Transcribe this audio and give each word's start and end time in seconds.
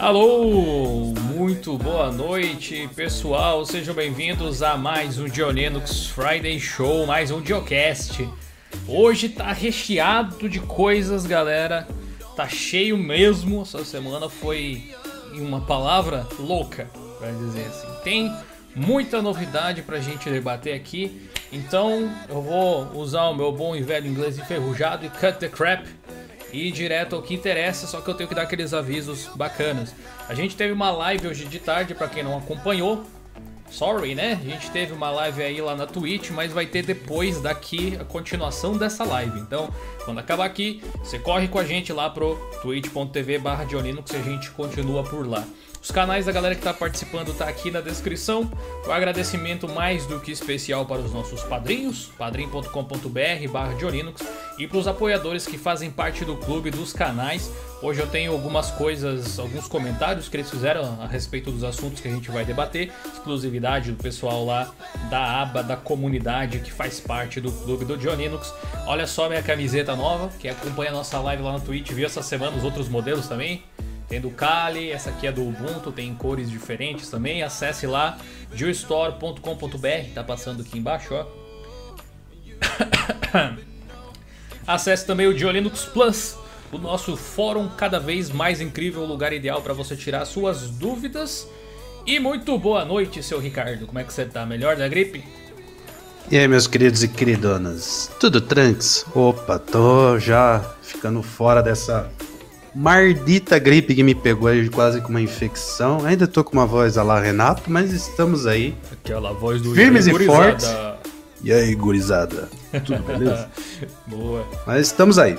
Alô, 0.00 1.12
muito 1.34 1.76
boa 1.76 2.10
noite, 2.10 2.88
pessoal. 2.96 3.66
Sejam 3.66 3.94
bem-vindos 3.94 4.62
a 4.62 4.74
mais 4.74 5.18
um 5.18 5.26
Dionenux 5.26 6.06
Friday 6.06 6.58
Show, 6.58 7.04
mais 7.04 7.30
um 7.30 7.38
Diocast. 7.42 8.26
Hoje 8.88 9.28
tá 9.28 9.52
recheado 9.52 10.48
de 10.48 10.58
coisas, 10.58 11.26
galera. 11.26 11.86
Tá 12.34 12.48
cheio 12.48 12.96
mesmo. 12.96 13.60
Essa 13.60 13.84
semana 13.84 14.30
foi, 14.30 14.90
em 15.34 15.42
uma 15.42 15.60
palavra, 15.60 16.26
louca, 16.38 16.88
para 17.18 17.30
dizer 17.32 17.66
assim. 17.66 17.88
Tem 18.02 18.34
muita 18.74 19.20
novidade 19.20 19.82
pra 19.82 20.00
gente 20.00 20.30
debater 20.30 20.72
aqui. 20.72 21.28
Então, 21.52 22.10
eu 22.26 22.40
vou 22.40 22.90
usar 22.94 23.24
o 23.24 23.34
meu 23.34 23.52
bom 23.52 23.76
e 23.76 23.82
velho 23.82 24.06
inglês 24.06 24.38
enferrujado 24.38 25.04
e 25.04 25.10
cut 25.10 25.38
the 25.38 25.48
crap 25.48 25.84
e 26.52 26.68
ir 26.68 26.72
direto 26.72 27.16
ao 27.16 27.22
que 27.22 27.34
interessa, 27.34 27.86
só 27.86 28.00
que 28.00 28.08
eu 28.08 28.14
tenho 28.14 28.28
que 28.28 28.34
dar 28.34 28.42
aqueles 28.42 28.74
avisos 28.74 29.28
bacanas. 29.34 29.94
A 30.28 30.34
gente 30.34 30.56
teve 30.56 30.72
uma 30.72 30.90
live 30.90 31.28
hoje 31.28 31.44
de 31.44 31.58
tarde, 31.58 31.94
para 31.94 32.08
quem 32.08 32.22
não 32.22 32.36
acompanhou. 32.36 33.04
Sorry, 33.70 34.16
né? 34.16 34.32
A 34.32 34.44
gente 34.44 34.68
teve 34.70 34.92
uma 34.92 35.10
live 35.10 35.42
aí 35.42 35.60
lá 35.60 35.76
na 35.76 35.86
Twitch, 35.86 36.30
mas 36.30 36.52
vai 36.52 36.66
ter 36.66 36.84
depois 36.84 37.40
daqui 37.40 37.96
a 38.00 38.04
continuação 38.04 38.76
dessa 38.76 39.04
live. 39.04 39.38
Então, 39.38 39.72
quando 40.04 40.18
acabar 40.18 40.44
aqui, 40.44 40.82
você 40.98 41.20
corre 41.20 41.46
com 41.46 41.58
a 41.58 41.64
gente 41.64 41.92
lá 41.92 42.10
pro 42.10 42.34
twitch.tv 42.62 43.38
barra 43.38 43.64
que 43.64 44.16
a 44.16 44.22
gente 44.22 44.50
continua 44.50 45.04
por 45.04 45.24
lá. 45.26 45.46
Os 45.82 45.90
canais 45.90 46.26
da 46.26 46.32
galera 46.32 46.54
que 46.54 46.60
está 46.60 46.74
participando 46.74 47.32
tá 47.32 47.48
aqui 47.48 47.70
na 47.70 47.80
descrição. 47.80 48.50
O 48.86 48.92
agradecimento 48.92 49.66
mais 49.66 50.04
do 50.06 50.20
que 50.20 50.30
especial 50.30 50.84
para 50.84 51.00
os 51.00 51.12
nossos 51.12 51.42
padrinhos, 51.42 52.10
padrim.com.br 52.18 53.48
barra 53.50 53.74
e 54.58 54.66
para 54.66 54.78
os 54.78 54.86
apoiadores 54.86 55.46
que 55.46 55.56
fazem 55.56 55.90
parte 55.90 56.22
do 56.22 56.36
clube 56.36 56.70
dos 56.70 56.92
canais. 56.92 57.50
Hoje 57.82 57.98
eu 57.98 58.06
tenho 58.06 58.32
algumas 58.32 58.70
coisas, 58.70 59.38
alguns 59.38 59.66
comentários 59.66 60.28
que 60.28 60.36
eles 60.36 60.50
fizeram 60.50 61.00
a 61.00 61.06
respeito 61.06 61.50
dos 61.50 61.64
assuntos 61.64 61.98
que 61.98 62.08
a 62.08 62.10
gente 62.10 62.30
vai 62.30 62.44
debater. 62.44 62.92
Exclusividade 63.14 63.90
do 63.90 64.02
pessoal 64.02 64.44
lá 64.44 64.70
da 65.08 65.40
aba 65.40 65.62
da 65.62 65.78
comunidade 65.78 66.58
que 66.58 66.70
faz 66.70 67.00
parte 67.00 67.40
do 67.40 67.50
clube 67.50 67.86
do 67.86 67.96
Dioninux. 67.96 68.52
Olha 68.86 69.06
só 69.06 69.30
minha 69.30 69.42
camiseta 69.42 69.96
nova, 69.96 70.28
que 70.38 70.46
acompanha 70.46 70.90
a 70.90 70.94
nossa 70.94 71.18
live 71.20 71.42
lá 71.42 71.52
no 71.52 71.60
Twitch, 71.60 71.90
viu 71.92 72.04
essa 72.04 72.22
semana 72.22 72.54
os 72.54 72.64
outros 72.64 72.86
modelos 72.86 73.26
também. 73.26 73.62
Tem 74.10 74.20
do 74.20 74.28
Kali, 74.28 74.90
essa 74.90 75.10
aqui 75.10 75.28
é 75.28 75.30
do 75.30 75.46
Ubuntu, 75.46 75.92
tem 75.92 76.12
cores 76.16 76.50
diferentes 76.50 77.08
também. 77.08 77.44
Acesse 77.44 77.86
lá 77.86 78.18
geostore.com.br, 78.52 80.12
tá 80.12 80.24
passando 80.24 80.62
aqui 80.62 80.76
embaixo, 80.78 81.14
ó. 81.14 81.26
Acesse 84.66 85.06
também 85.06 85.28
o 85.28 85.32
Diolinux 85.32 85.84
Plus, 85.84 86.36
o 86.72 86.78
nosso 86.78 87.16
fórum 87.16 87.68
cada 87.68 88.00
vez 88.00 88.30
mais 88.30 88.60
incrível, 88.60 89.04
lugar 89.04 89.32
ideal 89.32 89.62
para 89.62 89.72
você 89.72 89.94
tirar 89.94 90.24
suas 90.24 90.68
dúvidas. 90.70 91.46
E 92.04 92.18
muito 92.18 92.58
boa 92.58 92.84
noite, 92.84 93.22
seu 93.22 93.38
Ricardo. 93.38 93.86
Como 93.86 94.00
é 94.00 94.02
que 94.02 94.12
você 94.12 94.24
tá? 94.24 94.44
Melhor 94.44 94.74
da 94.74 94.88
gripe? 94.88 95.22
E 96.28 96.36
aí, 96.36 96.48
meus 96.48 96.66
queridos 96.66 97.04
e 97.04 97.08
queridonas, 97.08 98.10
tudo 98.18 98.40
tranks? 98.40 99.06
Opa, 99.14 99.56
tô 99.56 100.18
já 100.18 100.74
ficando 100.82 101.22
fora 101.22 101.62
dessa 101.62 102.10
mardita 102.74 103.58
gripe 103.58 103.94
que 103.94 104.02
me 104.02 104.14
pegou 104.14 104.48
aí 104.48 104.68
quase 104.68 105.00
com 105.00 105.08
uma 105.08 105.20
infecção. 105.20 106.04
Ainda 106.04 106.26
tô 106.26 106.44
com 106.44 106.52
uma 106.52 106.66
voz 106.66 106.96
a 106.96 107.02
lá 107.02 107.20
Renato, 107.20 107.70
mas 107.70 107.92
estamos 107.92 108.46
aí. 108.46 108.74
Aquela 108.92 109.32
voz 109.32 109.60
do 109.60 109.74
Firmes 109.74 110.06
e 110.06 110.26
fortes. 110.26 110.68
E 111.42 111.52
aí, 111.52 111.74
gurizada? 111.74 112.48
Tudo 112.84 113.02
beleza? 113.02 113.50
Boa. 114.06 114.46
Mas 114.66 114.86
estamos 114.86 115.18
aí. 115.18 115.38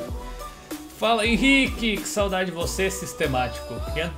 Fala 0.97 1.25
Henrique, 1.25 1.97
que 1.97 2.07
saudade 2.07 2.51
de 2.51 2.55
você, 2.55 2.89
sistemático. 2.91 3.73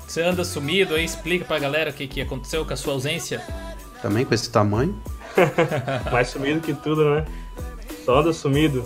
Você 0.05 0.21
anda 0.21 0.43
sumido 0.43 0.95
aí, 0.95 1.05
explica 1.05 1.45
pra 1.45 1.59
galera 1.59 1.91
o 1.91 1.93
que, 1.93 2.07
que 2.07 2.21
aconteceu 2.21 2.65
com 2.65 2.73
a 2.73 2.75
sua 2.75 2.93
ausência. 2.93 3.41
Também 4.01 4.25
com 4.25 4.33
esse 4.33 4.49
tamanho. 4.49 5.01
Mais 6.11 6.29
sumido 6.29 6.59
que 6.59 6.73
tudo, 6.73 7.09
né? 7.09 7.25
Só 8.05 8.19
anda 8.19 8.33
sumido. 8.33 8.83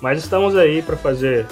Mas 0.00 0.22
estamos 0.22 0.56
aí 0.56 0.82
para 0.82 0.96
fazer 0.96 1.46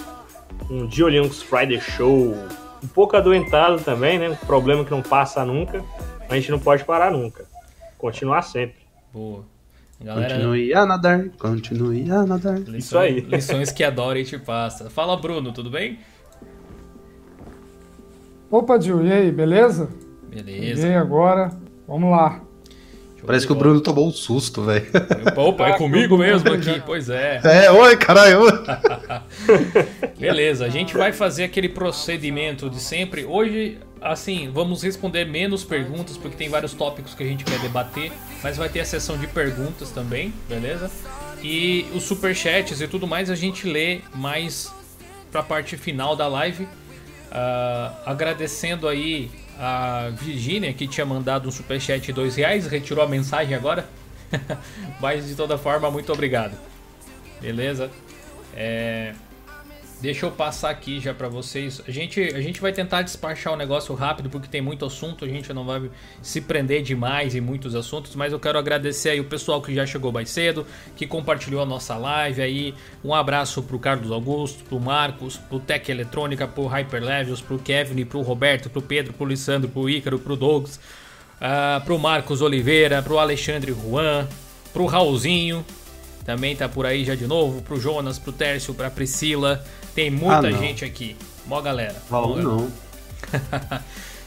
um 0.71 0.87
Dio 0.87 1.09
Linux 1.09 1.43
Friday 1.43 1.81
Show, 1.81 2.35
um 2.83 2.89
pouco 2.89 3.17
adoentado 3.17 3.81
também, 3.83 4.19
né? 4.19 4.31
Um 4.31 4.37
problema 4.47 4.85
que 4.85 4.91
não 4.91 5.03
passa 5.03 5.45
nunca. 5.45 5.85
A 6.29 6.35
gente 6.35 6.51
não 6.51 6.59
pode 6.59 6.85
parar 6.85 7.11
nunca. 7.11 7.45
Continuar 7.99 8.43
sempre. 8.43 8.77
Boa. 9.13 9.45
Galera... 10.01 10.35
Continue 10.35 10.75
a 10.75 10.85
nadar, 10.85 11.29
continue 11.39 12.11
a 12.11 12.27
nadar. 12.27 12.59
Lições, 12.59 12.85
Isso 12.85 12.99
aí. 12.99 13.21
Lições 13.29 13.71
que 13.71 13.85
adora 13.85 14.19
e 14.19 14.25
te 14.25 14.39
passa. 14.39 14.91
Fala, 14.91 15.17
Bruno, 15.17 15.53
tudo 15.53 15.71
bem? 15.71 15.99
Opa, 18.51 18.81
Gil, 18.81 19.05
e 19.05 19.13
aí, 19.13 19.31
beleza? 19.31 19.89
Beleza. 20.29 20.89
E 20.89 20.95
agora? 20.95 21.53
Vamos 21.87 22.11
lá. 22.11 22.43
Parece 23.25 23.47
que 23.47 23.53
o 23.53 23.57
Bruno 23.57 23.81
tomou 23.81 24.09
um 24.09 24.13
susto, 24.13 24.63
velho. 24.63 24.87
Opa, 25.37 25.69
é 25.69 25.73
comigo 25.79 26.19
mesmo 26.19 26.53
aqui, 26.53 26.83
pois 26.85 27.09
é. 27.09 27.41
É, 27.45 27.71
oi, 27.71 27.97
caralho. 27.97 28.41
Beleza, 30.19 30.67
a 30.67 30.69
gente 30.69 30.97
vai 30.97 31.13
fazer 31.13 31.45
aquele 31.45 31.69
procedimento 31.69 32.69
de 32.69 32.81
sempre. 32.81 33.25
Hoje, 33.25 33.79
assim, 34.01 34.51
vamos 34.53 34.83
responder 34.83 35.25
menos 35.25 35.63
perguntas, 35.63 36.17
porque 36.17 36.37
tem 36.37 36.49
vários 36.49 36.75
tópicos 36.75 37.15
que 37.15 37.23
a 37.23 37.27
gente 37.27 37.45
quer 37.45 37.59
debater, 37.61 38.11
mas 38.43 38.57
vai 38.57 38.69
ter 38.69 38.81
a 38.81 38.85
sessão 38.85 39.17
de 39.17 39.29
perguntas 39.29 39.91
também, 39.91 40.35
beleza? 40.49 40.91
E 41.43 41.87
os 41.95 42.03
superchats 42.05 42.81
e 42.81 42.89
tudo 42.89 43.07
mais 43.07 43.31
a 43.31 43.35
gente 43.35 43.69
lê 43.69 44.01
mais 44.15 44.73
pra 45.31 45.43
parte 45.43 45.77
final 45.77 46.17
da 46.17 46.27
live. 46.27 46.65
Uh, 46.65 47.97
agradecendo 48.05 48.87
aí 48.87 49.31
a 49.59 50.11
Virginia, 50.11 50.73
que 50.73 50.87
tinha 50.87 51.07
mandado 51.07 51.49
um 51.49 51.53
superchat 51.53 52.05
de 52.05 52.13
dois 52.13 52.37
reais, 52.37 52.67
retirou 52.67 53.05
a 53.05 53.09
mensagem 53.09 53.55
agora. 53.55 53.89
Mas 55.01 55.27
de 55.27 55.35
toda 55.35 55.59
forma, 55.59 55.91
muito 55.91 56.13
obrigado. 56.13 56.57
Beleza? 57.41 57.91
É... 58.55 59.15
Deixa 60.03 60.27
eu 60.27 60.33
passar 60.33 60.71
aqui 60.71 60.99
já 60.99 61.15
para 61.15 61.29
vocês. 61.29 61.81
A 61.87 61.91
gente, 61.93 62.21
a 62.21 62.41
gente 62.41 62.61
vai 62.61 62.73
tentar 62.73 63.03
despachar 63.03 63.53
o 63.53 63.57
negócio 63.57 63.95
rápido 63.95 64.29
porque 64.29 64.49
tem 64.49 64.61
muito 64.61 64.85
assunto. 64.85 65.25
A 65.25 65.29
gente 65.29 65.53
não 65.53 65.65
vai 65.65 65.89
se 66.21 66.41
prender 66.41 66.83
demais 66.83 67.37
em 67.37 67.41
muitos 67.41 67.77
assuntos. 67.77 68.17
Mas 68.17 68.33
eu 68.33 68.41
quero 68.41 68.59
agradecer 68.59 69.11
aí 69.11 69.21
o 69.21 69.25
pessoal 69.25 69.63
que 69.63 69.73
já 69.73 69.87
chegou 69.87 70.11
mais 70.11 70.29
cedo, 70.29 70.67
que 70.97 71.07
compartilhou 71.07 71.63
a 71.63 71.65
nossa 71.65 71.97
live 71.97 72.43
aí. 72.43 72.75
Um 73.05 73.15
abraço 73.15 73.63
pro 73.63 73.79
Carlos 73.79 74.11
Augusto, 74.11 74.65
pro 74.65 74.81
Marcos, 74.81 75.37
pro 75.37 75.61
Tech 75.61 75.89
Eletrônica, 75.89 76.49
pro 76.49 76.67
Hyperlevels, 76.67 77.41
pro 77.41 77.61
Kevin, 77.61 78.05
pro 78.05 78.23
Roberto, 78.23 78.69
pro 78.69 78.83
Pedro, 78.83 79.13
pro 79.13 79.25
Lissandro, 79.25 79.71
pro 79.71 79.89
Ícaro, 79.89 80.19
pro 80.19 80.35
Douglas, 80.35 80.81
uh, 81.37 81.81
pro 81.85 81.97
Marcos 81.97 82.43
Oliveira, 82.43 83.01
pro 83.03 83.21
Alexandre 83.21 83.71
Juan, 83.71 84.27
pro 84.73 84.85
Raulzinho. 84.85 85.65
Também 86.25 86.55
tá 86.55 86.69
por 86.69 86.87
aí 86.87 87.05
já 87.05 87.15
de 87.15 87.27
novo, 87.27 87.63
pro 87.63 87.81
Jonas, 87.81 88.19
pro 88.19 88.33
Tércio, 88.33 88.75
pra 88.75 88.91
Priscila. 88.91 89.65
Tem 89.95 90.11
muita 90.11 90.49
ah, 90.49 90.53
gente 90.53 90.85
aqui. 90.85 91.17
Mó 91.47 91.61
galera. 91.61 91.97
Valor 92.09 92.43
não. 92.43 92.73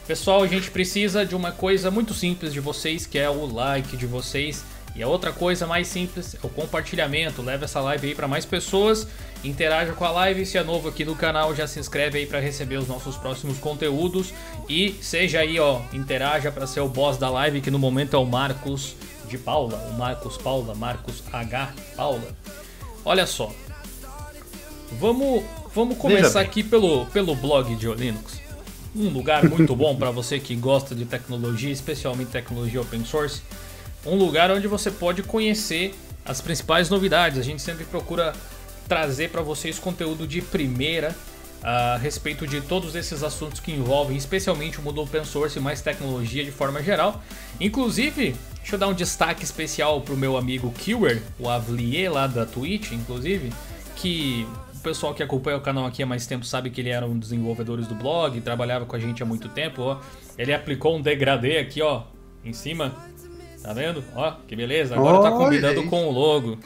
Pessoal, 0.06 0.42
a 0.42 0.46
gente 0.46 0.70
precisa 0.70 1.24
de 1.24 1.34
uma 1.34 1.50
coisa 1.50 1.90
muito 1.90 2.14
simples 2.14 2.52
de 2.52 2.60
vocês, 2.60 3.06
que 3.06 3.18
é 3.18 3.28
o 3.28 3.46
like 3.46 3.96
de 3.96 4.06
vocês. 4.06 4.64
E 4.94 5.02
a 5.02 5.08
outra 5.08 5.30
coisa 5.30 5.66
mais 5.66 5.88
simples 5.88 6.34
é 6.34 6.46
o 6.46 6.48
compartilhamento. 6.48 7.42
Leve 7.42 7.64
essa 7.64 7.80
live 7.80 8.08
aí 8.08 8.14
para 8.14 8.28
mais 8.28 8.46
pessoas. 8.46 9.06
Interaja 9.44 9.92
com 9.92 10.04
a 10.04 10.10
live. 10.10 10.46
Se 10.46 10.56
é 10.56 10.62
novo 10.62 10.88
aqui 10.88 11.04
no 11.04 11.14
canal, 11.14 11.54
já 11.54 11.66
se 11.66 11.78
inscreve 11.78 12.18
aí 12.18 12.26
para 12.26 12.40
receber 12.40 12.76
os 12.76 12.88
nossos 12.88 13.16
próximos 13.16 13.58
conteúdos. 13.58 14.32
E 14.68 14.94
seja 15.02 15.40
aí, 15.40 15.60
ó, 15.60 15.80
interaja 15.92 16.50
para 16.50 16.66
ser 16.66 16.80
o 16.80 16.88
boss 16.88 17.18
da 17.18 17.28
live, 17.28 17.60
que 17.60 17.70
no 17.70 17.78
momento 17.78 18.16
é 18.16 18.18
o 18.18 18.24
Marcos 18.24 18.96
de 19.28 19.38
Paula. 19.38 19.76
O 19.90 19.94
Marcos 19.94 20.36
Paula, 20.36 20.74
Marcos 20.74 21.22
H. 21.32 21.74
Paula. 21.96 22.36
Olha 23.04 23.26
só, 23.26 23.52
Vamos, 24.92 25.42
vamos 25.74 25.98
começar 25.98 26.40
aqui 26.40 26.62
pelo, 26.62 27.06
pelo 27.06 27.34
blog 27.34 27.74
de 27.74 27.86
Linux. 27.92 28.40
Um 28.94 29.08
lugar 29.08 29.44
muito 29.48 29.74
bom 29.74 29.96
para 29.96 30.10
você 30.10 30.38
que 30.38 30.54
gosta 30.54 30.94
de 30.94 31.04
tecnologia, 31.04 31.70
especialmente 31.70 32.30
tecnologia 32.30 32.80
open 32.80 33.04
source. 33.04 33.42
Um 34.04 34.14
lugar 34.14 34.50
onde 34.50 34.66
você 34.68 34.90
pode 34.90 35.22
conhecer 35.22 35.94
as 36.24 36.40
principais 36.40 36.88
novidades. 36.88 37.38
A 37.38 37.42
gente 37.42 37.60
sempre 37.60 37.84
procura 37.84 38.32
trazer 38.88 39.30
para 39.30 39.42
vocês 39.42 39.78
conteúdo 39.78 40.26
de 40.26 40.40
primeira 40.40 41.14
a 41.62 41.96
respeito 41.96 42.46
de 42.46 42.60
todos 42.60 42.94
esses 42.94 43.24
assuntos 43.24 43.58
que 43.58 43.72
envolvem 43.72 44.16
especialmente 44.16 44.78
o 44.78 44.82
mundo 44.82 45.02
open 45.02 45.24
source 45.24 45.58
e 45.58 45.60
mais 45.60 45.82
tecnologia 45.82 46.44
de 46.44 46.52
forma 46.52 46.80
geral. 46.82 47.22
Inclusive, 47.60 48.36
deixa 48.66 48.74
eu 48.74 48.80
dar 48.80 48.88
um 48.88 48.94
destaque 48.94 49.44
especial 49.44 50.00
para 50.00 50.12
o 50.12 50.16
meu 50.16 50.36
amigo 50.36 50.72
Kiwer, 50.72 51.22
o 51.38 51.48
Avlier 51.48 52.12
lá 52.12 52.26
da 52.26 52.44
Twitch, 52.44 52.90
inclusive, 52.90 53.52
que 53.94 54.44
pessoal 54.82 55.14
que 55.14 55.22
acompanha 55.22 55.56
o 55.56 55.60
canal 55.60 55.86
aqui 55.86 56.02
há 56.02 56.06
mais 56.06 56.26
tempo 56.26 56.44
sabe 56.44 56.68
que 56.70 56.80
ele 56.80 56.88
era 56.88 57.06
um 57.06 57.16
dos 57.16 57.30
desenvolvedores 57.30 57.86
do 57.86 57.94
blog, 57.94 58.40
trabalhava 58.40 58.84
com 58.84 58.96
a 58.96 58.98
gente 58.98 59.22
há 59.22 59.26
muito 59.26 59.48
tempo, 59.50 59.82
ó. 59.82 60.00
Ele 60.36 60.52
aplicou 60.52 60.96
um 60.96 61.00
degradê 61.00 61.58
aqui, 61.58 61.80
ó, 61.80 62.02
em 62.44 62.52
cima. 62.52 62.92
Tá 63.62 63.72
vendo? 63.72 64.02
Ó, 64.16 64.32
que 64.48 64.56
beleza. 64.56 64.96
Agora 64.96 65.22
tá 65.22 65.30
combinando 65.30 65.84
com 65.84 66.08
o 66.08 66.10
logo. 66.10 66.58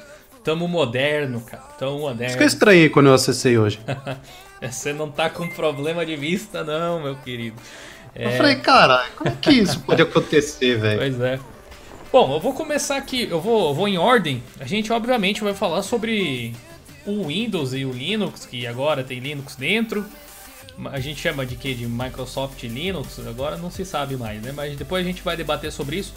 tamo 0.42 0.66
moderno, 0.66 1.42
cara. 1.42 1.64
Tamo 1.78 1.98
moderno. 1.98 2.32
Fica 2.32 2.46
estranho 2.46 2.90
quando 2.90 3.08
eu 3.08 3.14
acessei 3.14 3.58
hoje. 3.58 3.78
Você 4.62 4.94
não 4.94 5.10
tá 5.10 5.28
com 5.28 5.46
problema 5.50 6.04
de 6.06 6.16
vista, 6.16 6.64
não, 6.64 7.02
meu 7.02 7.16
querido. 7.16 7.56
É... 8.14 8.26
Eu 8.26 8.30
falei, 8.32 8.56
cara, 8.56 9.04
como 9.16 9.36
que 9.36 9.50
isso 9.50 9.80
pode 9.80 10.00
acontecer, 10.02 10.78
velho? 10.78 10.98
Pois 10.98 11.20
é. 11.20 11.38
Bom, 12.12 12.34
eu 12.34 12.40
vou 12.40 12.52
começar 12.52 12.96
aqui, 12.96 13.28
eu 13.30 13.40
vou, 13.40 13.68
eu 13.68 13.74
vou 13.74 13.86
em 13.86 13.96
ordem. 13.96 14.42
A 14.58 14.64
gente, 14.64 14.92
obviamente, 14.92 15.44
vai 15.44 15.54
falar 15.54 15.80
sobre 15.84 16.52
o 17.06 17.28
Windows 17.28 17.72
e 17.72 17.84
o 17.84 17.92
Linux, 17.92 18.44
que 18.44 18.66
agora 18.66 19.04
tem 19.04 19.20
Linux 19.20 19.54
dentro. 19.54 20.04
A 20.86 20.98
gente 20.98 21.20
chama 21.20 21.46
de 21.46 21.54
que? 21.54 21.72
De 21.72 21.86
Microsoft 21.86 22.60
Linux, 22.64 23.20
agora 23.20 23.56
não 23.56 23.70
se 23.70 23.84
sabe 23.84 24.16
mais, 24.16 24.42
né? 24.42 24.50
Mas 24.50 24.76
depois 24.76 25.06
a 25.06 25.08
gente 25.08 25.22
vai 25.22 25.36
debater 25.36 25.70
sobre 25.70 25.98
isso. 25.98 26.12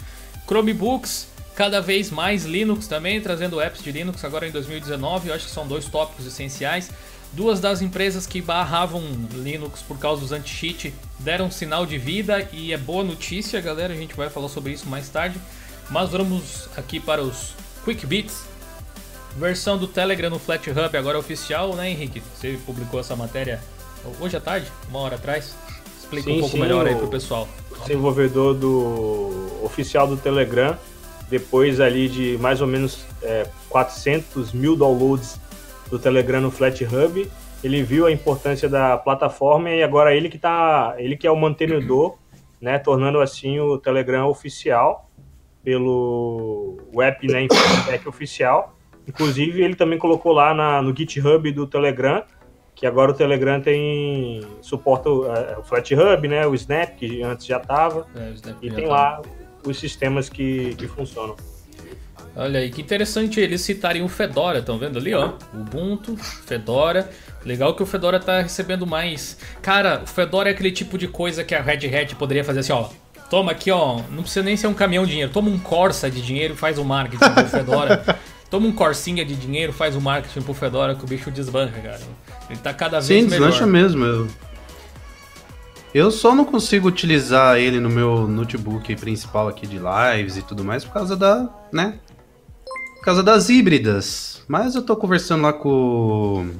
Chromebooks, 0.48 1.28
cada 1.54 1.80
vez 1.80 2.10
mais 2.10 2.44
Linux 2.44 2.88
também, 2.88 3.20
trazendo 3.20 3.60
apps 3.60 3.80
de 3.80 3.92
Linux 3.92 4.24
agora 4.24 4.48
em 4.48 4.50
2019. 4.50 5.28
Eu 5.28 5.34
acho 5.36 5.46
que 5.46 5.52
são 5.52 5.64
dois 5.64 5.84
tópicos 5.84 6.26
essenciais. 6.26 6.90
Duas 7.32 7.60
das 7.60 7.80
empresas 7.80 8.26
que 8.26 8.40
barravam 8.40 9.00
Linux 9.32 9.80
por 9.80 9.96
causa 10.00 10.22
dos 10.22 10.32
anti-cheat 10.32 10.92
deram 11.20 11.52
sinal 11.52 11.86
de 11.86 11.98
vida 11.98 12.48
e 12.52 12.72
é 12.72 12.76
boa 12.76 13.04
notícia, 13.04 13.60
galera. 13.60 13.92
A 13.92 13.96
gente 13.96 14.14
vai 14.16 14.28
falar 14.28 14.48
sobre 14.48 14.72
isso 14.72 14.88
mais 14.88 15.08
tarde. 15.08 15.38
Mas 15.90 16.10
vamos 16.10 16.68
aqui 16.76 16.98
para 16.98 17.22
os 17.22 17.54
Quick 17.84 18.06
Bits. 18.06 18.46
Versão 19.36 19.76
do 19.76 19.88
Telegram 19.88 20.30
no 20.30 20.38
Flat 20.38 20.70
Hub 20.70 20.96
agora 20.96 21.16
é 21.16 21.20
oficial, 21.20 21.74
né, 21.74 21.90
Henrique? 21.90 22.20
Você 22.20 22.58
publicou 22.64 23.00
essa 23.00 23.16
matéria 23.16 23.60
hoje 24.20 24.36
à 24.36 24.40
tarde, 24.40 24.70
uma 24.88 25.00
hora 25.00 25.16
atrás. 25.16 25.56
Explica 25.98 26.30
sim, 26.30 26.36
um 26.36 26.40
pouco 26.40 26.54
sim, 26.54 26.60
melhor 26.60 26.86
aí 26.86 26.94
pro 26.94 27.08
pessoal. 27.08 27.48
O 27.70 27.80
desenvolvedor 27.80 28.54
do 28.54 29.60
oficial 29.62 30.06
do 30.06 30.16
Telegram, 30.16 30.76
depois 31.28 31.80
ali 31.80 32.08
de 32.08 32.38
mais 32.38 32.60
ou 32.60 32.66
menos 32.66 33.04
é, 33.22 33.48
400 33.68 34.52
mil 34.52 34.76
downloads 34.76 35.40
do 35.90 35.98
Telegram 35.98 36.40
no 36.40 36.50
Flat 36.50 36.84
Hub, 36.84 37.28
ele 37.62 37.82
viu 37.82 38.06
a 38.06 38.12
importância 38.12 38.68
da 38.68 38.96
plataforma 38.96 39.70
e 39.70 39.82
agora 39.82 40.14
ele 40.14 40.28
que 40.28 40.38
tá, 40.38 40.94
ele 40.98 41.16
que 41.16 41.26
é 41.26 41.30
o 41.30 41.36
mantenedor, 41.36 42.16
né, 42.60 42.78
tornando 42.78 43.20
assim 43.20 43.58
o 43.58 43.78
Telegram 43.78 44.28
oficial 44.28 45.10
pelo 45.64 46.78
web, 46.94 47.26
né, 47.26 47.42
Infotech 47.42 48.08
oficial. 48.08 48.76
Inclusive, 49.08 49.62
ele 49.62 49.74
também 49.74 49.98
colocou 49.98 50.32
lá 50.32 50.54
na, 50.54 50.82
no 50.82 50.94
GitHub 50.96 51.50
do 51.52 51.66
Telegram 51.66 52.22
que 52.74 52.86
agora 52.86 53.12
o 53.12 53.14
Telegram 53.14 53.60
tem 53.60 54.42
suporta 54.60 55.08
o, 55.08 55.32
é, 55.32 55.58
o 55.58 55.62
Flat 55.62 55.94
Hub, 55.94 56.28
né, 56.28 56.46
o 56.46 56.54
Snap, 56.54 56.96
que 56.96 57.22
antes 57.22 57.46
já 57.46 57.58
estava, 57.58 58.06
é, 58.16 58.32
e 58.60 58.70
tem 58.70 58.84
tá. 58.86 58.90
lá 58.90 59.22
os 59.64 59.78
sistemas 59.78 60.28
que, 60.28 60.74
que 60.74 60.88
funcionam. 60.88 61.36
Olha 62.36 62.58
aí, 62.58 62.70
que 62.70 62.82
interessante 62.82 63.38
eles 63.38 63.60
citarem 63.60 64.02
o 64.02 64.08
Fedora, 64.08 64.58
estão 64.58 64.76
vendo 64.76 64.98
ali, 64.98 65.14
ó? 65.14 65.34
Ubuntu, 65.52 66.16
Fedora. 66.16 67.08
Legal 67.44 67.76
que 67.76 67.82
o 67.82 67.86
Fedora 67.86 68.18
tá 68.18 68.40
recebendo 68.40 68.84
mais. 68.84 69.38
Cara, 69.62 70.02
o 70.02 70.06
Fedora 70.06 70.48
é 70.48 70.52
aquele 70.52 70.72
tipo 70.72 70.98
de 70.98 71.06
coisa 71.06 71.44
que 71.44 71.54
a 71.54 71.62
Red 71.62 71.86
Hat 71.86 72.16
poderia 72.16 72.42
fazer 72.42 72.60
assim, 72.60 72.72
ó. 72.72 72.88
Toma 73.34 73.50
aqui, 73.50 73.68
ó. 73.68 74.00
Não 74.12 74.22
precisa 74.22 74.44
nem 74.44 74.56
ser 74.56 74.68
um 74.68 74.72
caminhão 74.72 75.04
de 75.04 75.10
dinheiro. 75.10 75.32
Toma 75.32 75.50
um 75.50 75.58
Corsa 75.58 76.08
de 76.08 76.22
dinheiro 76.22 76.54
e 76.54 76.56
faz 76.56 76.78
o 76.78 76.84
marketing 76.84 77.34
do 77.34 77.48
Fedora. 77.48 78.20
Toma 78.48 78.68
um 78.68 78.70
Corsinha 78.70 79.24
de 79.24 79.34
dinheiro, 79.34 79.72
faz 79.72 79.96
o 79.96 80.00
marketing 80.00 80.40
pro 80.42 80.54
Fedora 80.54 80.94
que 80.94 81.02
o 81.02 81.08
bicho 81.08 81.32
desbanca, 81.32 81.80
cara. 81.80 82.00
Ele 82.48 82.60
tá 82.60 82.72
cada 82.72 83.00
vez 83.00 83.06
Sim, 83.06 83.28
melhor. 83.28 83.50
Sim, 83.50 83.50
deslancha 83.50 83.66
mesmo. 83.66 84.04
Eu... 84.04 84.28
eu 85.92 86.10
só 86.12 86.32
não 86.32 86.44
consigo 86.44 86.86
utilizar 86.86 87.58
ele 87.58 87.80
no 87.80 87.90
meu 87.90 88.28
notebook 88.28 88.94
principal 88.94 89.48
aqui 89.48 89.66
de 89.66 89.80
lives 89.80 90.36
e 90.36 90.42
tudo 90.42 90.62
mais 90.62 90.84
por 90.84 90.92
causa 90.92 91.16
da, 91.16 91.48
né? 91.72 91.98
Por 92.98 93.04
causa 93.04 93.20
das 93.20 93.48
híbridas. 93.48 94.44
Mas 94.46 94.76
eu 94.76 94.82
tô 94.82 94.94
conversando 94.94 95.42
lá 95.42 95.52
com 95.52 96.52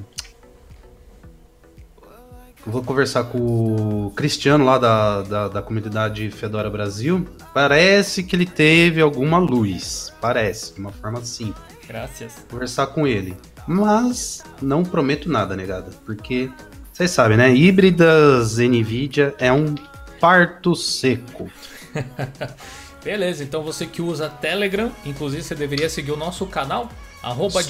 Vou 2.66 2.82
conversar 2.82 3.25
com 3.25 3.38
o 3.38 4.11
Cristiano 4.12 4.64
lá 4.64 4.78
da, 4.78 5.22
da, 5.22 5.49
da, 5.49 5.62
comunidade 5.62 6.31
Fedora 6.31 6.70
Brasil. 6.70 7.28
Parece 7.52 8.22
que 8.22 8.34
ele 8.34 8.46
teve 8.46 9.02
alguma 9.02 9.38
luz. 9.38 10.12
Parece, 10.20 10.75
de 10.75 10.81
uma 10.81 10.90
forma 10.90 11.22
simples. 11.22 11.62
Graças. 11.87 12.46
Conversar 12.50 12.87
com 12.88 13.06
ele. 13.06 13.37
Mas 13.66 14.43
não 14.62 14.82
prometo 14.82 15.28
nada, 15.28 15.55
negada. 15.55 15.90
Porque 16.06 16.50
vocês 16.90 17.11
sabem, 17.11 17.37
né? 17.37 17.55
Híbridas 17.55 18.56
Nvidia 18.56 19.34
é 19.38 19.52
um 19.52 19.75
parto 20.19 20.75
seco. 20.75 21.50
Beleza, 23.05 23.44
então 23.44 23.62
você 23.62 23.87
que 23.87 24.00
usa 24.00 24.31
Telegram, 24.31 24.90
inclusive 25.05 25.43
você 25.43 25.55
deveria 25.55 25.90
seguir 25.90 26.12
o 26.12 26.16
nosso 26.16 26.46
canal, 26.46 26.88
arroba 27.22 27.61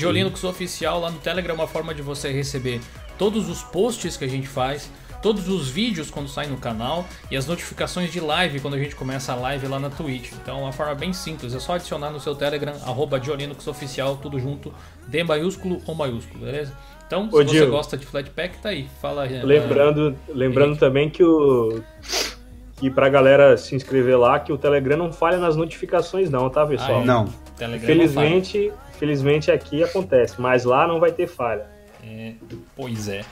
Oficial 0.49 1.01
lá 1.01 1.11
no 1.11 1.19
Telegram, 1.19 1.55
é 1.55 1.59
uma 1.59 1.67
forma 1.67 1.93
de 1.93 2.03
você 2.03 2.31
receber 2.31 2.81
todos 3.19 3.49
os 3.49 3.63
posts 3.63 4.17
que 4.17 4.25
a 4.25 4.29
gente 4.29 4.49
faz, 4.49 4.91
todos 5.23 5.49
os 5.49 5.69
vídeos 5.69 6.11
quando 6.11 6.29
saem 6.29 6.51
no 6.51 6.59
canal 6.59 7.07
e 7.31 7.37
as 7.37 7.47
notificações 7.47 8.13
de 8.13 8.21
live 8.21 8.61
quando 8.61 8.75
a 8.75 8.79
gente 8.79 8.95
começa 8.95 9.33
a 9.33 9.35
live 9.35 9.67
lá 9.67 9.79
na 9.79 9.89
Twitch. 9.89 10.33
Então, 10.33 10.59
é 10.59 10.63
uma 10.63 10.73
forma 10.73 10.95
bem 10.95 11.13
simples, 11.13 11.55
é 11.55 11.59
só 11.59 11.75
adicionar 11.75 12.11
no 12.11 12.21
seu 12.21 12.35
Telegram, 12.35 12.75
arroba 12.85 13.21
Oficial, 13.67 14.17
tudo 14.17 14.39
junto, 14.39 14.73
D 15.07 15.25
maiúsculo 15.25 15.81
ou 15.87 15.95
maiúsculo, 15.95 16.45
beleza? 16.45 16.73
Então, 17.07 17.31
se 17.31 17.37
Ô, 17.37 17.45
você 17.45 17.67
gosta 17.67 17.97
de 17.97 18.05
Flatpak, 18.05 18.59
tá 18.59 18.71
aí. 18.71 18.89
Fala 19.01 19.25
Lembrando, 19.25 20.11
uh, 20.11 20.33
lembrando 20.35 20.77
também 20.77 21.09
que 21.09 21.23
o 21.23 21.83
que 22.77 22.91
pra 22.91 23.09
galera 23.09 23.57
se 23.57 23.75
inscrever 23.75 24.19
lá, 24.19 24.39
que 24.39 24.53
o 24.53 24.59
Telegram 24.59 24.97
não 24.97 25.13
falha 25.13 25.39
nas 25.39 25.57
notificações 25.57 26.29
não, 26.29 26.51
tá, 26.51 26.67
pessoal? 26.67 26.99
Ah, 26.99 27.03
é. 27.03 27.05
Não. 27.05 27.27
Telegram 27.57 27.87
felizmente, 27.87 28.69
não 28.69 28.99
felizmente 28.99 29.51
aqui 29.51 29.83
acontece, 29.83 30.41
mas 30.41 30.65
lá 30.65 30.87
não 30.87 30.99
vai 30.99 31.13
ter 31.13 31.27
falha. 31.27 31.74
É, 32.07 32.35
pois 32.77 33.09
é. 33.09 33.25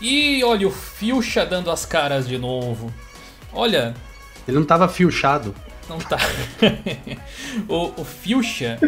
E 0.00 0.42
olha 0.44 0.66
o 0.66 0.70
Fuchsia 0.70 1.44
dando 1.44 1.70
as 1.70 1.84
caras 1.84 2.26
de 2.26 2.38
novo. 2.38 2.92
Olha. 3.52 3.94
Ele 4.46 4.56
não 4.58 4.64
tava 4.64 4.88
filchado. 4.88 5.54
Não 5.88 5.98
tá. 5.98 6.18
o, 7.68 8.00
o 8.00 8.04
Fuchsia, 8.04 8.78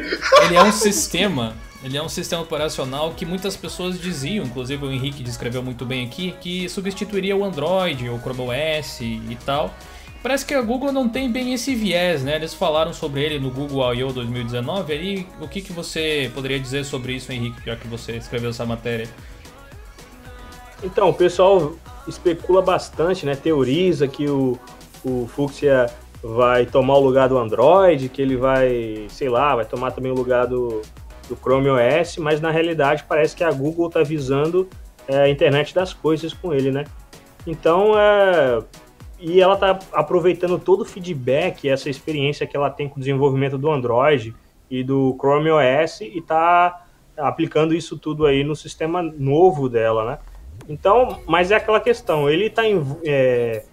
ele 0.45 0.57
é 0.57 0.63
um 0.63 0.73
sistema. 0.73 1.55
Ele 1.83 1.99
é 1.99 2.03
um 2.03 2.09
sistema 2.09 2.43
operacional 2.43 3.13
que 3.13 3.27
muitas 3.27 3.57
pessoas 3.57 4.01
diziam, 4.01 4.47
inclusive 4.47 4.87
o 4.87 4.91
Henrique 4.91 5.23
descreveu 5.23 5.63
muito 5.63 5.85
bem 5.85 6.07
aqui, 6.07 6.35
que 6.41 6.67
substituiria 6.67 7.37
o 7.37 7.45
Android, 7.45 8.09
o 8.09 8.19
Chrome 8.19 8.41
OS 8.41 9.01
e 9.03 9.39
tal. 9.45 9.75
Parece 10.25 10.47
que 10.47 10.55
a 10.55 10.63
Google 10.63 10.91
não 10.91 11.07
tem 11.07 11.31
bem 11.31 11.53
esse 11.53 11.75
viés, 11.75 12.25
né? 12.25 12.37
Eles 12.37 12.55
falaram 12.55 12.95
sobre 12.95 13.23
ele 13.23 13.39
no 13.39 13.51
Google 13.51 13.93
I.O. 13.93 14.11
2019. 14.11 14.91
Aí, 14.91 15.27
o 15.39 15.47
que, 15.47 15.61
que 15.61 15.71
você 15.71 16.31
poderia 16.35 16.59
dizer 16.59 16.83
sobre 16.87 17.13
isso, 17.13 17.31
Henrique, 17.31 17.61
já 17.67 17.77
que 17.77 17.87
você 17.87 18.13
escreveu 18.13 18.49
essa 18.49 18.65
matéria? 18.65 19.07
Então, 20.83 21.11
o 21.11 21.13
pessoal 21.13 21.75
especula 22.09 22.63
bastante, 22.63 23.27
né? 23.27 23.37
Teoriza 23.37 24.09
que 24.09 24.27
o, 24.27 24.59
o 25.05 25.29
Fuchsia 25.29 25.91
vai 26.23 26.65
tomar 26.65 26.95
o 26.95 27.01
lugar 27.01 27.29
do 27.29 27.37
Android, 27.37 28.09
que 28.09 28.23
ele 28.23 28.39
vai, 28.39 29.05
sei 29.11 29.29
lá, 29.29 29.55
vai 29.55 29.67
tomar 29.67 29.91
também 29.91 30.11
o 30.11 30.15
lugar 30.15 30.47
do, 30.47 30.81
do 31.29 31.37
Chrome 31.37 31.69
OS, 31.69 32.17
mas 32.17 32.41
na 32.41 32.51
realidade 32.51 33.05
parece 33.07 33.37
que 33.37 33.45
a 33.45 33.53
Google 33.53 33.89
está 33.89 34.03
visando 34.03 34.71
é, 35.07 35.19
a 35.19 35.29
internet 35.29 35.75
das 35.75 35.93
coisas 35.93 36.33
com 36.33 36.55
ele, 36.55 36.71
né? 36.71 36.87
Então, 37.47 37.93
é, 37.99 38.63
e 39.25 39.41
ela 39.41 39.55
está 39.55 39.79
aproveitando 39.95 40.59
todo 40.59 40.83
o 40.83 40.85
feedback, 40.85 41.67
essa 41.67 41.89
experiência 41.89 42.47
que 42.47 42.55
ela 42.55 42.69
tem 42.69 42.87
com 42.87 42.97
o 42.97 42.99
desenvolvimento 42.99 43.57
do 43.57 43.71
Android 43.71 44.35
e 44.71 44.85
do 44.85 45.17
Chrome 45.19 45.51
OS 45.51 46.03
e 46.03 46.19
está 46.19 46.85
aplicando 47.17 47.75
isso 47.75 47.97
tudo 47.97 48.27
aí 48.27 48.45
no 48.45 48.55
sistema 48.55 49.03
novo 49.03 49.67
dela, 49.67 50.05
né? 50.05 50.19
Então, 50.69 51.23
mas 51.27 51.51
é 51.51 51.57
aquela 51.57 51.81
questão, 51.81 52.29
ele 52.29 52.47
está 52.49 52.65
é, 53.03 53.65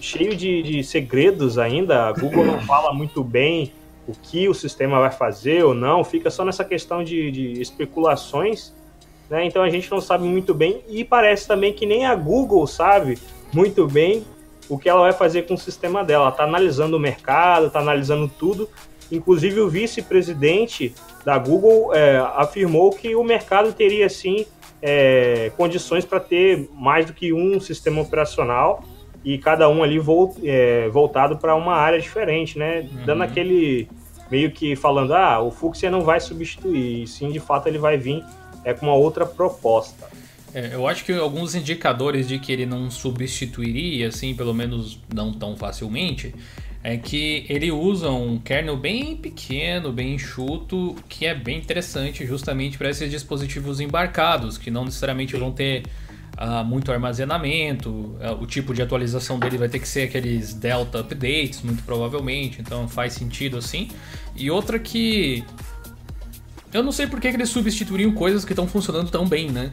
cheio 0.00 0.34
de, 0.34 0.62
de 0.62 0.82
segredos 0.82 1.58
ainda, 1.58 2.06
a 2.06 2.12
Google 2.12 2.46
não 2.46 2.60
fala 2.62 2.90
muito 2.90 3.22
bem 3.22 3.74
o 4.08 4.12
que 4.12 4.48
o 4.48 4.54
sistema 4.54 4.98
vai 4.98 5.10
fazer 5.10 5.62
ou 5.62 5.74
não, 5.74 6.02
fica 6.04 6.30
só 6.30 6.42
nessa 6.42 6.64
questão 6.64 7.04
de, 7.04 7.30
de 7.30 7.60
especulações, 7.60 8.72
né? 9.28 9.44
Então 9.44 9.62
a 9.62 9.68
gente 9.68 9.90
não 9.90 10.00
sabe 10.00 10.24
muito 10.24 10.54
bem 10.54 10.80
e 10.88 11.04
parece 11.04 11.46
também 11.46 11.74
que 11.74 11.84
nem 11.84 12.06
a 12.06 12.14
Google 12.14 12.66
sabe 12.66 13.18
muito 13.52 13.86
bem 13.86 14.24
o 14.68 14.78
que 14.78 14.88
ela 14.88 15.00
vai 15.00 15.12
fazer 15.12 15.42
com 15.46 15.54
o 15.54 15.58
sistema 15.58 16.04
dela. 16.04 16.24
Ela 16.24 16.30
está 16.32 16.44
analisando 16.44 16.96
o 16.96 17.00
mercado, 17.00 17.66
está 17.66 17.80
analisando 17.80 18.28
tudo. 18.28 18.68
Inclusive, 19.10 19.60
o 19.60 19.68
vice-presidente 19.68 20.94
da 21.24 21.38
Google 21.38 21.94
é, 21.94 22.18
afirmou 22.34 22.90
que 22.90 23.14
o 23.14 23.22
mercado 23.22 23.72
teria 23.72 24.08
sim 24.08 24.46
é, 24.82 25.50
condições 25.56 26.04
para 26.04 26.20
ter 26.20 26.68
mais 26.72 27.06
do 27.06 27.12
que 27.12 27.32
um 27.32 27.60
sistema 27.60 28.00
operacional 28.00 28.82
e 29.24 29.38
cada 29.38 29.68
um 29.68 29.82
ali 29.82 29.98
volt, 29.98 30.36
é, 30.44 30.88
voltado 30.88 31.36
para 31.36 31.54
uma 31.54 31.74
área 31.74 32.00
diferente, 32.00 32.58
né? 32.58 32.80
Uhum. 32.80 33.04
Dando 33.04 33.22
aquele 33.22 33.88
meio 34.30 34.50
que 34.50 34.76
falando, 34.76 35.14
ah, 35.14 35.40
o 35.40 35.50
Fuchsia 35.50 35.90
não 35.90 36.02
vai 36.02 36.20
substituir, 36.20 37.02
e 37.02 37.06
sim, 37.06 37.30
de 37.30 37.40
fato, 37.40 37.68
ele 37.68 37.78
vai 37.78 37.96
vir 37.96 38.24
é, 38.64 38.72
com 38.72 38.86
uma 38.86 38.94
outra 38.94 39.24
proposta. 39.24 40.08
É, 40.56 40.70
eu 40.72 40.88
acho 40.88 41.04
que 41.04 41.12
alguns 41.12 41.54
indicadores 41.54 42.26
de 42.26 42.38
que 42.38 42.50
ele 42.50 42.64
não 42.64 42.90
substituiria, 42.90 44.08
assim, 44.08 44.34
pelo 44.34 44.54
menos 44.54 44.98
não 45.14 45.30
tão 45.30 45.54
facilmente, 45.54 46.34
é 46.82 46.96
que 46.96 47.44
ele 47.46 47.70
usa 47.70 48.08
um 48.10 48.38
kernel 48.38 48.74
bem 48.74 49.14
pequeno, 49.14 49.92
bem 49.92 50.14
enxuto, 50.14 50.96
que 51.10 51.26
é 51.26 51.34
bem 51.34 51.58
interessante 51.58 52.24
justamente 52.24 52.78
para 52.78 52.88
esses 52.88 53.10
dispositivos 53.10 53.80
embarcados, 53.80 54.56
que 54.56 54.70
não 54.70 54.86
necessariamente 54.86 55.36
vão 55.36 55.52
ter 55.52 55.82
uh, 56.38 56.64
muito 56.64 56.90
armazenamento, 56.90 57.90
uh, 57.90 58.40
o 58.40 58.46
tipo 58.46 58.72
de 58.72 58.80
atualização 58.80 59.38
dele 59.38 59.58
vai 59.58 59.68
ter 59.68 59.78
que 59.78 59.86
ser 59.86 60.04
aqueles 60.04 60.54
Delta 60.54 61.00
Updates, 61.00 61.60
muito 61.60 61.82
provavelmente, 61.82 62.62
então 62.62 62.88
faz 62.88 63.12
sentido 63.12 63.58
assim. 63.58 63.90
E 64.34 64.50
outra 64.50 64.78
que. 64.78 65.44
Eu 66.72 66.82
não 66.82 66.92
sei 66.92 67.06
por 67.06 67.20
que, 67.20 67.28
que 67.28 67.36
eles 67.36 67.50
substituiriam 67.50 68.12
coisas 68.12 68.42
que 68.42 68.52
estão 68.52 68.66
funcionando 68.66 69.10
tão 69.10 69.28
bem, 69.28 69.50
né? 69.50 69.70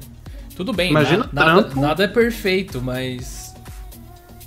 Tudo 0.56 0.72
bem, 0.72 0.92
Imagina 0.92 1.30
na, 1.32 1.46
nada, 1.46 1.76
nada 1.76 2.04
é 2.04 2.08
perfeito, 2.08 2.82
mas. 2.82 3.54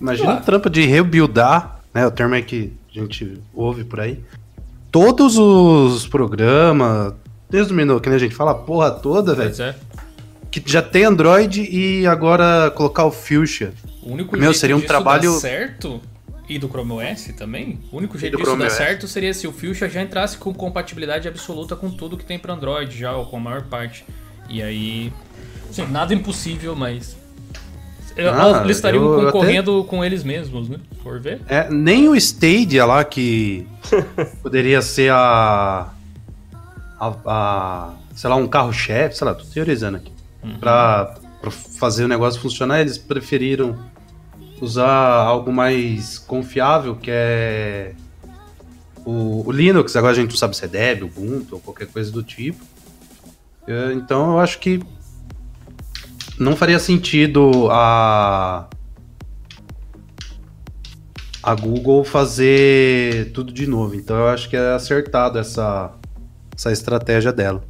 Imagina 0.01 0.35
o 0.35 0.41
trampo 0.41 0.69
de 0.69 0.85
rebuildar 0.85 1.77
né? 1.97 2.07
O 2.07 2.11
termo 2.11 2.35
é 2.35 2.43
que 2.43 2.75
a 2.91 3.01
gente 3.01 3.41
ouve 3.55 3.83
por 3.83 4.01
aí. 4.01 4.23
Todos 4.93 5.39
os 5.39 6.07
programas, 6.07 7.15
desde 7.49 7.73
o 7.73 7.77
minuto 7.77 8.03
que 8.03 8.11
a 8.11 8.19
gente 8.19 8.35
fala 8.35 8.51
a 8.51 8.55
porra 8.55 8.91
toda, 8.91 9.35
velho. 9.35 9.63
É. 9.63 9.75
Que 10.51 10.63
já 10.67 10.83
tem 10.83 11.05
Android 11.05 11.63
e 11.63 12.07
agora 12.07 12.71
colocar 12.73 13.07
o 13.07 13.11
Fuchsia. 13.11 13.73
O 14.03 14.13
único 14.13 14.37
Meu, 14.37 14.53
seria 14.53 14.77
um 14.77 14.81
trabalho 14.83 15.33
certo 15.41 16.03
e 16.47 16.59
do 16.59 16.69
Chrome 16.69 16.93
OS 16.93 17.33
também. 17.35 17.81
O 17.91 17.97
único 17.97 18.19
jeito 18.19 18.37
disso 18.37 18.57
dar 18.57 18.69
certo 18.69 19.09
seria 19.09 19.33
se 19.33 19.47
o 19.47 19.53
Fuchsia 19.53 19.89
já 19.89 20.03
entrasse 20.03 20.37
com 20.37 20.53
compatibilidade 20.53 21.27
absoluta 21.27 21.75
com 21.75 21.91
tudo 21.91 22.19
que 22.19 22.27
tem 22.27 22.39
para 22.39 22.53
Android 22.53 22.95
já, 22.97 23.17
ou 23.17 23.25
com 23.25 23.39
a 23.39 23.41
maior 23.41 23.63
parte. 23.63 24.05
E 24.51 24.63
aí, 24.63 25.11
sim, 25.77 25.87
nada 25.93 26.15
impossível, 26.15 26.75
mas 26.75 27.17
ah, 28.19 28.63
eles 28.65 28.79
estariam 28.79 29.25
concorrendo 29.25 29.81
até... 29.81 29.89
com 29.89 30.05
eles 30.05 30.25
mesmos, 30.25 30.69
né? 30.69 30.79
Por 31.03 31.21
ver. 31.21 31.43
É, 31.49 31.69
nem 31.71 32.09
o 32.09 32.17
Stadia 32.17 32.87
lá, 32.87 33.05
que 33.05 33.67
poderia 34.43 34.81
ser 34.81 35.13
a, 35.13 35.91
a, 36.99 37.15
a. 37.27 37.95
sei 38.15 38.31
lá, 38.31 38.37
um 38.37 38.49
carro-chefe, 38.49 39.19
sei 39.19 39.27
lá, 39.27 39.35
tô 39.35 39.45
teorizando 39.45 39.99
aqui. 39.99 40.13
Uhum. 40.43 40.59
Pra, 40.59 41.15
pra 41.43 41.51
fazer 41.51 42.05
o 42.05 42.09
negócio 42.09 42.41
funcionar, 42.41 42.81
eles 42.81 42.97
preferiram 42.97 43.79
usar 44.63 44.89
algo 44.89 45.53
mais 45.53 46.19
confiável, 46.19 46.97
que 46.97 47.11
é 47.11 47.93
o, 49.05 49.47
o, 49.47 49.53
Linux. 49.53 49.95
Agora 49.95 50.13
a 50.13 50.17
gente 50.17 50.31
não 50.31 50.39
sabe 50.39 50.57
se 50.57 50.65
é 50.65 50.69
Debian, 50.69 51.05
Ubuntu 51.07 51.57
ou 51.57 51.61
qualquer 51.61 51.87
coisa 51.89 52.11
do 52.11 52.23
tipo. 52.23 52.65
Então 53.93 54.33
eu 54.33 54.39
acho 54.39 54.59
que 54.59 54.81
não 56.39 56.57
faria 56.57 56.79
sentido 56.79 57.69
a 57.71 58.69
a 61.43 61.55
Google 61.55 62.05
fazer 62.05 63.31
tudo 63.33 63.53
de 63.53 63.67
novo. 63.67 63.95
Então 63.95 64.17
eu 64.17 64.29
acho 64.29 64.49
que 64.49 64.57
é 64.57 64.75
acertado 64.75 65.39
essa 65.39 65.93
essa 66.57 66.73
estratégia 66.73 67.33
dela. 67.33 67.63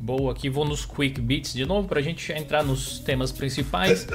Boa, 0.00 0.32
aqui 0.32 0.48
vou 0.48 0.64
nos 0.64 0.86
quick 0.86 1.20
beats 1.20 1.52
de 1.52 1.66
novo 1.66 1.88
para 1.88 1.98
a 1.98 2.02
gente 2.02 2.32
entrar 2.32 2.62
nos 2.62 3.00
temas 3.00 3.32
principais. 3.32 4.06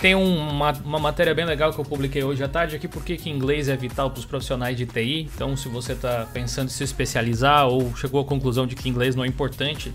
Tem 0.00 0.14
uma, 0.14 0.72
uma 0.84 0.98
matéria 1.00 1.34
bem 1.34 1.44
legal 1.44 1.72
que 1.72 1.80
eu 1.80 1.84
publiquei 1.84 2.22
hoje 2.22 2.44
à 2.44 2.48
tarde 2.48 2.76
aqui, 2.76 2.86
porque 2.86 3.16
que 3.16 3.28
inglês 3.28 3.68
é 3.68 3.76
vital 3.76 4.10
para 4.10 4.20
os 4.20 4.24
profissionais 4.24 4.76
de 4.76 4.86
TI. 4.86 5.28
Então, 5.34 5.56
se 5.56 5.68
você 5.68 5.94
está 5.94 6.26
pensando 6.32 6.68
em 6.68 6.70
se 6.70 6.84
especializar 6.84 7.66
ou 7.66 7.94
chegou 7.96 8.20
à 8.20 8.24
conclusão 8.24 8.66
de 8.66 8.76
que 8.76 8.88
inglês 8.88 9.16
não 9.16 9.24
é 9.24 9.26
importante, 9.26 9.92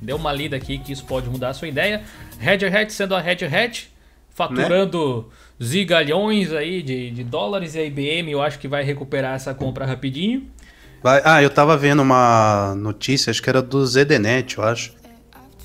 dê 0.00 0.12
uma 0.12 0.32
lida 0.32 0.56
aqui 0.56 0.78
que 0.78 0.92
isso 0.92 1.04
pode 1.04 1.28
mudar 1.28 1.50
a 1.50 1.54
sua 1.54 1.68
ideia. 1.68 2.02
Red 2.38 2.66
Hat 2.66 2.92
sendo 2.92 3.14
a 3.14 3.20
Red 3.20 3.44
Hat, 3.44 3.90
faturando 4.30 5.26
né? 5.28 5.66
zigalhões 5.66 6.52
aí 6.52 6.82
de, 6.82 7.10
de 7.10 7.24
dólares 7.24 7.74
e 7.74 7.78
a 7.78 7.84
IBM 7.84 8.30
eu 8.30 8.42
acho 8.42 8.58
que 8.58 8.66
vai 8.66 8.82
recuperar 8.82 9.34
essa 9.34 9.52
compra 9.52 9.84
rapidinho. 9.84 10.48
Vai, 11.02 11.22
ah, 11.24 11.42
eu 11.42 11.50
tava 11.50 11.76
vendo 11.76 12.00
uma 12.02 12.74
notícia, 12.76 13.30
acho 13.30 13.42
que 13.42 13.48
era 13.48 13.62
do 13.62 13.84
ZDNet, 13.86 14.58
eu 14.58 14.64
acho, 14.64 14.92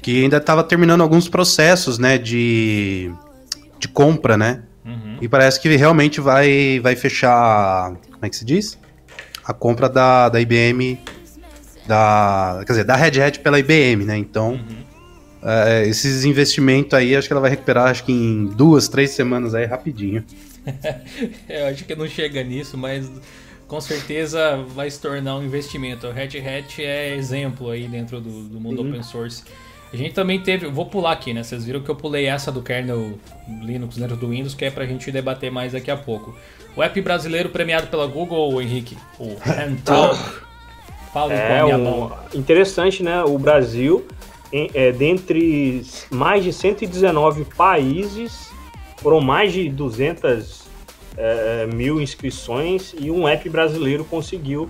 que 0.02 0.24
ainda 0.24 0.40
tava 0.40 0.64
terminando 0.64 1.02
alguns 1.02 1.28
processos, 1.28 2.00
né, 2.00 2.18
de, 2.18 3.12
de 3.78 3.88
compra, 3.88 4.38
né? 4.38 4.64
Uhum. 4.86 5.18
E 5.20 5.28
parece 5.28 5.60
que 5.60 5.76
realmente 5.76 6.22
vai, 6.22 6.80
vai 6.82 6.96
fechar, 6.96 7.96
como 8.12 8.26
é 8.26 8.30
que 8.30 8.36
se 8.36 8.46
diz? 8.46 8.78
A 9.44 9.54
compra 9.54 9.90
da, 9.90 10.30
da 10.30 10.40
IBM, 10.40 11.00
da, 11.88 12.64
quer 12.66 12.74
dizer, 12.74 12.84
da 12.84 12.96
Red 12.96 13.22
Hat 13.22 13.40
pela 13.40 13.60
IBM, 13.60 14.06
né? 14.06 14.18
Então, 14.18 14.52
uhum. 14.52 14.86
Uh, 15.46 15.86
esses 15.86 16.26
investimentos 16.26 16.92
aí, 16.96 17.16
acho 17.16 17.28
que 17.28 17.34
ela 17.34 17.40
vai 17.40 17.52
recuperar 17.52 17.90
acho 17.90 18.04
que 18.04 18.12
em 18.12 18.48
duas, 18.48 18.88
três 18.88 19.12
semanas 19.12 19.54
aí 19.54 19.66
rapidinho. 19.66 20.26
Eu 21.48 21.68
acho 21.68 21.86
que 21.86 21.96
não 21.96 22.08
chega 22.08 22.44
nisso, 22.44 22.76
mas 22.76 23.08
com 23.68 23.80
certeza 23.80 24.58
vai 24.74 24.90
se 24.90 25.00
tornar 25.00 25.38
um 25.38 25.44
investimento. 25.44 26.08
O 26.08 26.12
Red 26.12 26.40
Hat 26.40 26.84
é 26.84 27.16
exemplo 27.16 27.70
aí 27.70 27.88
dentro 27.88 28.20
do, 28.20 28.46
do 28.46 28.60
mundo 28.60 28.82
uhum. 28.82 28.90
open 28.90 29.04
source. 29.04 29.44
A 29.94 29.96
gente 29.96 30.16
também 30.16 30.42
teve, 30.42 30.66
vou 30.66 30.88
pular 30.88 31.12
aqui, 31.12 31.32
né? 31.32 31.44
Vocês 31.44 31.64
viram 31.64 31.80
que 31.80 31.90
eu 31.90 31.96
pulei 31.96 32.26
essa 32.26 32.52
do 32.52 32.64
kernel 32.64 33.20
Linux 33.62 33.98
dentro 33.98 34.18
do 34.18 34.30
Windows, 34.30 34.56
que 34.56 34.66
é 34.66 34.72
pra 34.72 34.88
gente 34.88 35.12
debater 35.12 35.52
mais 35.52 35.74
daqui 35.74 35.92
a 35.92 35.96
pouco. 35.96 36.36
O 36.76 36.82
app 36.82 37.00
brasileiro 37.02 37.50
premiado 37.50 37.86
pela 37.86 38.08
Google, 38.08 38.60
Henrique, 38.60 38.98
o 39.20 39.38
Handtalk. 39.46 40.20
Fala 41.16 41.34
é, 41.34 41.62
a 41.62 41.78
um. 41.78 42.12
Interessante, 42.34 43.02
né? 43.02 43.24
O 43.24 43.38
Brasil 43.38 44.06
é, 44.52 44.92
dentre 44.92 45.82
mais 46.12 46.44
de 46.44 46.52
119 46.52 47.46
países, 47.56 48.52
foram 48.98 49.22
mais 49.22 49.54
de 49.54 49.70
200 49.70 50.66
é, 51.16 51.68
mil 51.68 52.02
inscrições 52.02 52.94
e 53.00 53.10
um 53.10 53.26
app 53.26 53.48
brasileiro 53.48 54.04
conseguiu. 54.04 54.70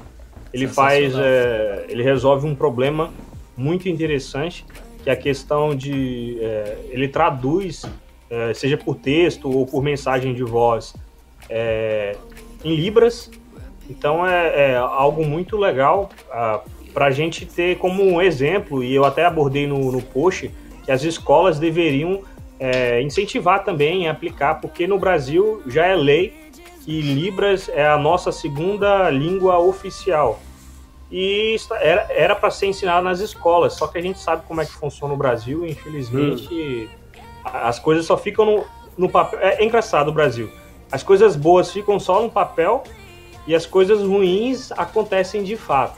Ele 0.54 0.68
faz, 0.68 1.16
é, 1.18 1.88
ele 1.90 2.04
resolve 2.04 2.46
um 2.46 2.54
problema 2.54 3.12
muito 3.58 3.90
interessante, 3.90 4.64
que 5.04 5.10
é 5.10 5.14
a 5.14 5.18
questão 5.18 5.76
de, 5.76 6.38
é, 6.42 6.78
ele 6.90 7.08
traduz, 7.08 7.86
é, 8.30 8.54
seja 8.54 8.78
por 8.78 8.98
texto 8.98 9.50
ou 9.50 9.66
por 9.66 9.82
mensagem 9.82 10.32
de 10.32 10.44
voz, 10.44 10.94
é, 11.50 12.16
em 12.64 12.76
libras. 12.76 13.32
Então 13.90 14.26
é, 14.26 14.72
é 14.72 14.78
algo 14.78 15.26
muito 15.26 15.58
legal. 15.58 16.10
Ah, 16.32 16.62
para 16.94 17.08
a 17.08 17.12
gente 17.12 17.46
ter 17.46 17.78
como 17.78 18.04
um 18.04 18.22
exemplo, 18.22 18.82
e 18.84 18.96
eu 18.96 19.04
até 19.04 19.26
abordei 19.26 19.68
no, 19.68 19.92
no 19.92 20.02
post, 20.02 20.50
que 20.86 20.92
as 20.92 21.04
escolas 21.04 21.60
deveriam 21.60 22.22
é, 22.58 23.02
incentivar 23.02 23.64
também 23.66 24.08
a 24.08 24.12
aplicar, 24.12 24.62
porque 24.62 24.88
no 24.88 24.98
Brasil 24.98 25.62
já 25.68 25.86
é 25.86 25.96
lei 25.96 26.34
que 26.86 27.02
Libras 27.02 27.68
é 27.68 27.86
a 27.86 27.98
nossa 27.98 28.32
segunda 28.32 29.10
língua 29.10 29.58
oficial. 29.58 30.40
E 31.12 31.58
era 32.10 32.36
para 32.36 32.50
ser 32.50 32.68
ensinado 32.68 33.04
nas 33.04 33.20
escolas, 33.20 33.74
só 33.74 33.88
que 33.88 33.98
a 33.98 34.02
gente 34.02 34.20
sabe 34.20 34.44
como 34.48 34.62
é 34.62 34.66
que 34.66 34.72
funciona 34.72 35.14
no 35.14 35.18
Brasil, 35.18 35.66
e 35.66 35.72
infelizmente 35.72 36.54
hum. 36.54 36.88
as 37.44 37.80
coisas 37.80 38.06
só 38.06 38.18
ficam 38.18 38.46
no, 38.46 38.66
no 38.98 39.10
papel. 39.10 39.40
É, 39.40 39.62
é 39.62 39.66
engraçado 39.66 40.10
o 40.10 40.14
Brasil. 40.14 40.50
As 40.92 41.04
coisas 41.04 41.36
boas 41.36 41.72
ficam 41.72 42.00
só 42.00 42.22
no 42.22 42.30
papel 42.30 42.84
e 43.48 43.54
as 43.56 43.66
coisas 43.66 44.02
ruins 44.02 44.72
acontecem 44.72 45.44
de 45.44 45.56
fato. 45.56 45.98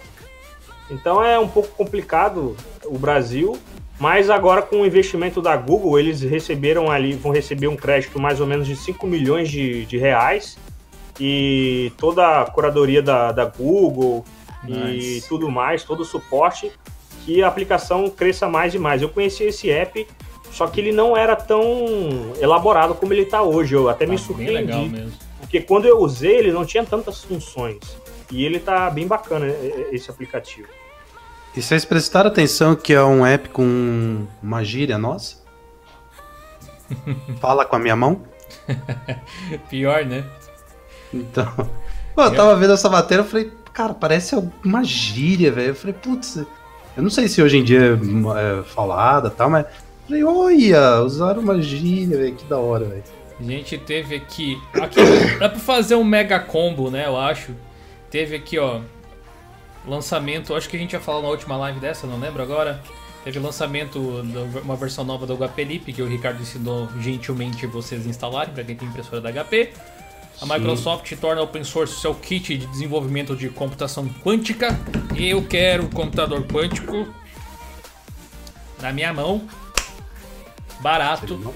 Então 0.90 1.24
é 1.24 1.38
um 1.38 1.48
pouco 1.48 1.70
complicado 1.70 2.56
o 2.86 2.98
Brasil, 2.98 3.58
mas 4.00 4.30
agora 4.30 4.62
com 4.62 4.82
o 4.82 4.86
investimento 4.86 5.42
da 5.42 5.56
Google, 5.58 6.00
eles 6.00 6.22
receberam 6.22 6.90
ali, 6.90 7.14
vão 7.14 7.32
receber 7.32 7.68
um 7.68 7.76
crédito 7.76 8.20
mais 8.20 8.40
ou 8.40 8.48
menos 8.48 8.68
de 8.68 8.76
5 8.76 9.06
milhões 9.06 9.50
de, 9.50 9.86
de 9.86 9.98
reais 9.98 10.58
e 11.20 11.92
toda 11.98 12.42
a 12.42 12.46
curadoria 12.46 13.02
da, 13.02 13.32
da 13.32 13.46
Google 13.46 14.24
nice. 14.64 15.18
e 15.18 15.22
tudo 15.22 15.50
mais, 15.50 15.84
todo 15.84 16.02
o 16.02 16.06
suporte, 16.06 16.72
que 17.26 17.42
a 17.42 17.48
aplicação 17.48 18.10
cresça 18.10 18.48
mais 18.48 18.74
e 18.74 18.80
mais. 18.80 19.02
Eu 19.02 19.10
conheci 19.10 19.44
esse 19.44 19.70
app, 19.70 20.08
só 20.52 20.68
que 20.68 20.80
ele 20.80 20.92
não 20.92 21.18
era 21.18 21.36
tão 21.36 21.62
elaborado 22.40 22.94
como 22.96 23.14
ele 23.14 23.24
está 23.24 23.42
hoje. 23.42 23.74
Eu 23.74 23.90
até 23.90 24.06
ah, 24.06 24.08
me 24.08 24.18
surpreendi. 24.18 25.08
Porque 25.48 25.62
quando 25.62 25.86
eu 25.86 26.00
usei, 26.00 26.36
ele 26.38 26.52
não 26.52 26.66
tinha 26.66 26.84
tantas 26.84 27.24
funções. 27.24 27.80
E 28.30 28.44
ele 28.44 28.60
tá 28.60 28.90
bem 28.90 29.08
bacana, 29.08 29.46
é, 29.46 29.50
é, 29.50 29.96
esse 29.96 30.12
aplicativo. 30.12 30.68
E 31.56 31.62
vocês 31.62 31.86
prestaram 31.86 32.30
atenção 32.30 32.76
que 32.76 32.94
é 32.94 33.02
um 33.02 33.26
app 33.26 33.48
com 33.50 34.28
uma 34.44 34.64
gíria 34.64 34.98
nossa? 34.98 35.38
Fala 37.40 37.66
com 37.66 37.78
a 37.78 37.80
minha 37.80 37.96
mão? 37.96 38.24
Pior, 39.70 40.06
né? 40.06 40.26
Então. 41.14 41.48
Pô, 42.14 42.24
eu 42.24 42.36
tava 42.36 42.56
vendo 42.58 42.74
essa 42.74 42.90
matéria 42.90 43.24
e 43.24 43.28
falei, 43.28 43.52
cara, 43.74 43.94
parece 43.94 44.36
uma 44.64 44.84
gíria, 44.84 45.50
velho. 45.50 45.70
Eu 45.70 45.76
falei, 45.76 45.94
putz, 45.94 46.36
eu 46.36 47.04
não 47.04 47.10
sei 47.10 47.30
se 47.30 47.42
hoje 47.42 47.58
em 47.58 47.64
dia 47.64 47.80
é, 47.80 48.60
é 48.60 48.64
falada 48.64 49.30
e 49.30 49.32
tal, 49.32 49.50
mas. 49.50 49.66
Falei, 50.06 50.24
olha, 50.24 51.02
usaram 51.02 51.42
uma 51.42 51.62
gíria, 51.62 52.18
velho, 52.18 52.36
que 52.36 52.46
da 52.46 52.58
hora, 52.58 52.86
velho. 52.86 53.04
A 53.40 53.44
gente 53.44 53.78
teve 53.78 54.16
aqui. 54.16 54.62
Aqui 54.74 55.00
dá 55.40 55.50
pra 55.50 55.60
fazer 55.60 55.96
um 55.96 56.04
mega 56.04 56.40
combo, 56.40 56.90
né? 56.90 57.06
Eu 57.06 57.18
acho. 57.18 57.54
Teve 58.10 58.36
aqui, 58.36 58.58
ó. 58.58 58.82
Lançamento, 59.86 60.54
acho 60.54 60.68
que 60.68 60.76
a 60.76 60.80
gente 60.80 60.94
ia 60.94 61.00
falar 61.00 61.22
na 61.22 61.30
última 61.30 61.56
live 61.56 61.80
dessa, 61.80 62.08
não 62.08 62.20
lembro 62.20 62.42
agora. 62.42 62.82
Teve 63.24 63.40
lançamento 63.40 64.22
de 64.24 64.60
uma 64.60 64.76
versão 64.76 65.04
nova 65.04 65.26
do 65.26 65.38
HP 65.38 65.64
Lip, 65.64 65.94
que 65.94 66.02
o 66.02 66.08
Ricardo 66.08 66.42
ensinou 66.42 66.90
gentilmente 67.00 67.66
vocês 67.68 68.06
instalarem 68.06 68.54
para 68.54 68.64
quem 68.64 68.76
tem 68.76 68.88
impressora 68.88 69.22
da 69.22 69.32
HP. 69.32 69.74
A 70.42 70.46
Microsoft 70.46 71.12
torna 71.20 71.42
open 71.42 71.64
source 71.64 72.00
seu 72.00 72.14
kit 72.14 72.58
de 72.58 72.68
desenvolvimento 72.68 73.36
de 73.36 73.50
computação 73.50 74.08
quântica. 74.24 74.78
Eu 75.16 75.44
quero 75.44 75.86
o 75.86 75.90
computador 75.90 76.44
quântico 76.44 77.08
na 78.82 78.94
minha 78.94 79.12
mão, 79.12 79.48
barato, 80.80 81.54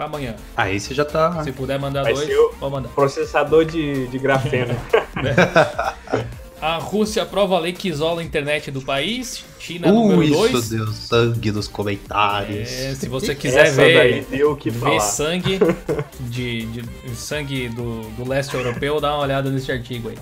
para 0.00 0.06
amanhã. 0.06 0.34
Aí 0.56 0.80
você 0.80 0.94
já 0.94 1.04
tá. 1.04 1.44
Se 1.44 1.52
puder 1.52 1.78
mandar 1.78 2.04
Vai 2.04 2.14
dois, 2.14 2.30
vou 2.58 2.70
mandar. 2.70 2.88
Processador 2.88 3.66
de, 3.66 4.06
de 4.06 4.18
grafeno. 4.18 4.74
A 6.62 6.76
Rússia 6.76 7.22
aprova 7.22 7.56
a 7.56 7.58
lei 7.58 7.72
que 7.72 7.88
isola 7.88 8.20
a 8.20 8.24
internet 8.24 8.70
do 8.70 8.82
país. 8.82 9.42
China 9.58 9.90
número 9.90 10.20
Uh, 10.20 10.22
isso 10.44 10.52
2. 10.52 10.68
deu 10.68 10.86
sangue 10.88 11.50
nos 11.52 11.66
comentários. 11.66 12.70
É, 12.70 12.94
se 12.94 13.08
você 13.08 13.32
quiser 13.36 13.68
Essa 13.68 13.76
ver, 13.82 14.26
deu 14.30 14.52
o 14.52 14.56
que 14.56 14.68
ver 14.68 14.78
falar. 14.80 15.00
sangue 15.00 15.58
de, 16.20 16.66
de- 16.66 17.16
sangue 17.16 17.70
do, 17.70 18.02
do 18.10 18.28
leste 18.28 18.54
europeu, 18.54 19.00
dá 19.00 19.14
uma 19.14 19.22
olhada 19.22 19.50
nesse 19.50 19.72
artigo 19.72 20.10
aí. 20.10 20.18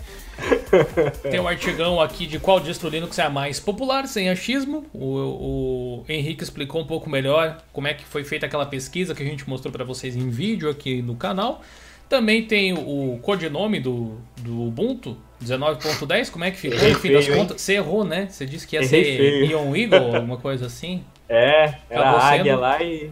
Tem 1.23 1.41
um 1.41 1.49
artigão 1.49 2.01
aqui 2.01 2.27
de 2.27 2.39
qual 2.39 2.61
distro 2.61 2.89
Linux 2.89 3.19
é 3.19 3.23
a 3.23 3.31
mais 3.31 3.61
popular, 3.61 4.07
sem 4.07 4.29
achismo. 4.29 4.85
O, 4.93 6.03
o 6.03 6.05
Henrique 6.09 6.43
explicou 6.43 6.81
um 6.81 6.87
pouco 6.87 7.09
melhor 7.09 7.63
como 7.73 7.87
é 7.89 7.95
que 7.95 8.05
foi 8.05 8.25
feita 8.25 8.47
aquela 8.47 8.67
pesquisa 8.67 9.15
que 9.15 9.23
a 9.23 9.27
gente 9.27 9.49
mostrou 9.49 9.73
para 9.73 9.85
vocês 9.85 10.17
em 10.17 10.29
vídeo 10.29 10.71
aqui 10.71 11.03
no 11.03 11.15
canal. 11.15 11.63
Também 12.09 12.43
tem 12.47 12.73
o 12.73 13.19
codinome 13.23 13.81
do, 13.81 14.17
do 14.39 14.63
Ubuntu, 14.63 15.17
19.10. 15.45 16.31
Como 16.31 16.45
é 16.45 16.51
que 16.51 16.57
ficou? 16.57 16.79
Errei 16.79 16.93
No 16.93 16.99
fim 16.99 17.13
das 17.13 17.29
contas, 17.29 17.61
você 17.61 17.75
errou, 17.75 18.05
né? 18.05 18.29
Você 18.31 18.47
disse 18.47 18.67
que 18.67 18.77
ia 18.77 18.83
Errei 18.83 19.05
ser 19.05 19.17
feio. 19.17 19.45
Ion 19.47 19.77
Eagle, 19.77 20.17
alguma 20.17 20.39
coisa 20.39 20.67
assim. 20.67 21.05
É, 21.29 21.75
era 21.91 22.01
Acabou 22.01 22.21
a 22.21 22.25
águia 22.25 22.53
sendo. 22.53 22.61
lá 22.61 22.83
e 22.83 23.11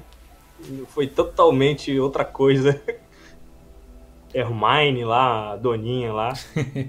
foi 0.89 1.07
totalmente 1.07 1.99
outra 1.99 2.25
coisa. 2.25 2.81
Hermione 4.39 5.05
lá, 5.05 5.53
a 5.53 5.57
doninha 5.57 6.13
lá. 6.13 6.33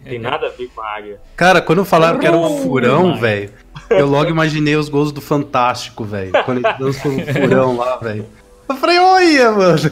Tem 0.03 0.19
nada 0.19 0.47
a 0.47 0.49
ver 0.49 0.67
com 0.73 0.81
a 0.81 0.95
águia. 0.95 1.19
Cara, 1.35 1.61
quando 1.61 1.85
falaram 1.85 2.19
que 2.19 2.27
era 2.27 2.35
um 2.37 2.57
furão, 2.61 3.17
velho, 3.17 3.51
eu 3.89 4.05
logo 4.05 4.29
imaginei 4.29 4.75
os 4.75 4.89
gols 4.89 5.11
do 5.11 5.21
Fantástico, 5.21 6.03
velho. 6.03 6.31
Quando 6.45 6.57
ele 6.65 6.73
dançou 6.77 7.11
um 7.11 7.19
furão 7.25 7.77
lá, 7.77 7.97
velho. 7.97 8.25
Eu 8.69 8.75
falei, 8.75 8.99
olha, 8.99 9.51
mano. 9.51 9.91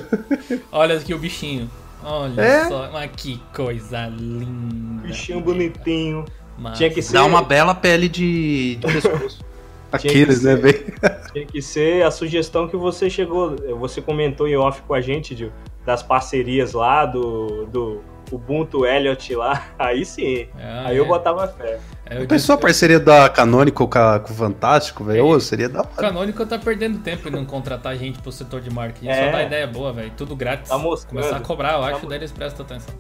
Olha 0.72 0.98
aqui 0.98 1.14
o 1.14 1.18
bichinho. 1.18 1.70
Olha 2.04 2.42
É? 2.42 2.66
só, 2.68 2.90
mas 2.92 3.10
que 3.16 3.42
coisa 3.56 4.06
linda. 4.08 5.08
Bichinho 5.08 5.40
bonitinho. 5.40 6.26
Massa. 6.58 6.76
Tinha 6.78 6.90
que 6.90 7.02
ser, 7.02 7.14
Dá 7.14 7.26
uma 7.26 7.42
bela 7.42 7.74
pele 7.74 8.08
de, 8.10 8.76
de 8.76 8.88
pescoço. 8.88 9.40
Tinha 10.00 10.12
Aqueles, 10.12 10.40
que 10.40 10.46
né, 10.46 10.56
ser. 10.56 10.62
velho? 10.62 10.94
tinha 11.32 11.46
que 11.46 11.62
ser 11.62 12.04
a 12.06 12.12
sugestão 12.12 12.68
que 12.68 12.76
você 12.76 13.10
chegou. 13.10 13.56
Você 13.80 14.02
comentou 14.02 14.46
em 14.46 14.58
off 14.58 14.82
com 14.82 14.94
a 14.94 15.00
gente 15.00 15.34
de, 15.34 15.50
das 15.86 16.02
parcerias 16.04 16.74
lá, 16.74 17.06
do, 17.06 17.66
do 17.68 18.02
Ubuntu 18.32 18.86
Elliot 18.86 19.36
lá. 19.36 19.68
Aí 19.78 20.04
sim. 20.06 20.48
Ah, 20.60 20.86
Aí 20.88 20.98
eu 20.98 21.06
é. 21.06 21.08
botava 21.08 21.48
fé. 21.48 21.80
É, 22.08 22.22
eu 22.22 22.28
Pensou 22.28 22.54
a 22.54 22.56
disse- 22.56 22.62
parceria 22.62 23.00
da 23.00 23.30
Canonical 23.30 23.88
com, 23.88 23.98
a- 24.00 24.20
com 24.20 24.32
o 24.34 24.36
Fantástico, 24.36 25.04
velho? 25.04 25.26
Ô, 25.26 25.40
seria 25.40 25.70
da 25.70 25.80
O 25.82 25.84
hora. 25.84 25.90
Canônico 25.96 26.46
tá 26.46 26.58
perdendo 26.60 27.00
tempo 27.00 27.28
em 27.28 27.32
não 27.32 27.46
contratar 27.46 27.96
gente 27.98 28.20
pro 28.22 28.32
setor 28.32 28.62
de 28.62 28.70
marketing. 28.72 29.08
É. 29.10 29.26
Só 29.26 29.32
dá 29.32 29.44
ideia 29.44 29.68
boa, 29.68 29.92
velho. 29.94 30.12
Tudo 30.18 30.36
grátis. 30.36 30.70
Tá 30.70 30.78
moscando. 30.78 31.16
Começar 31.16 31.38
a 31.38 31.40
cobrar, 31.40 31.74
eu 31.74 31.82
Tá 31.82 31.88
acho, 31.88 32.04
mo- 32.04 32.10
daí 32.10 32.20
eles 32.20 32.32
prestam 32.32 32.66
atenção. 32.66 32.94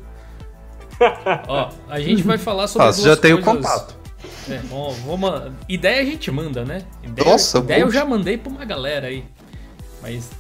Ó, 1.48 1.70
a 1.90 2.00
gente 2.00 2.24
vai 2.24 2.38
falar 2.38 2.68
sobre 2.68 2.84
Ah, 2.88 2.92
duas 2.92 2.98
você 3.02 3.10
já 3.10 3.18
tem 3.18 3.34
o 3.34 3.42
contato. 3.42 3.96
É, 4.50 4.58
bom, 4.70 4.92
vou 5.06 5.18
Ideia 5.68 6.02
a 6.02 6.06
gente 6.06 6.32
manda, 6.32 6.64
né? 6.64 6.84
Ideia, 7.04 7.30
Nossa, 7.30 7.58
ideia 7.60 7.82
eu 7.82 7.92
já 7.92 8.06
mandei 8.06 8.38
pra 8.38 8.52
uma 8.52 8.64
galera 8.66 9.08
aí. 9.08 9.24
Mas 10.02 10.32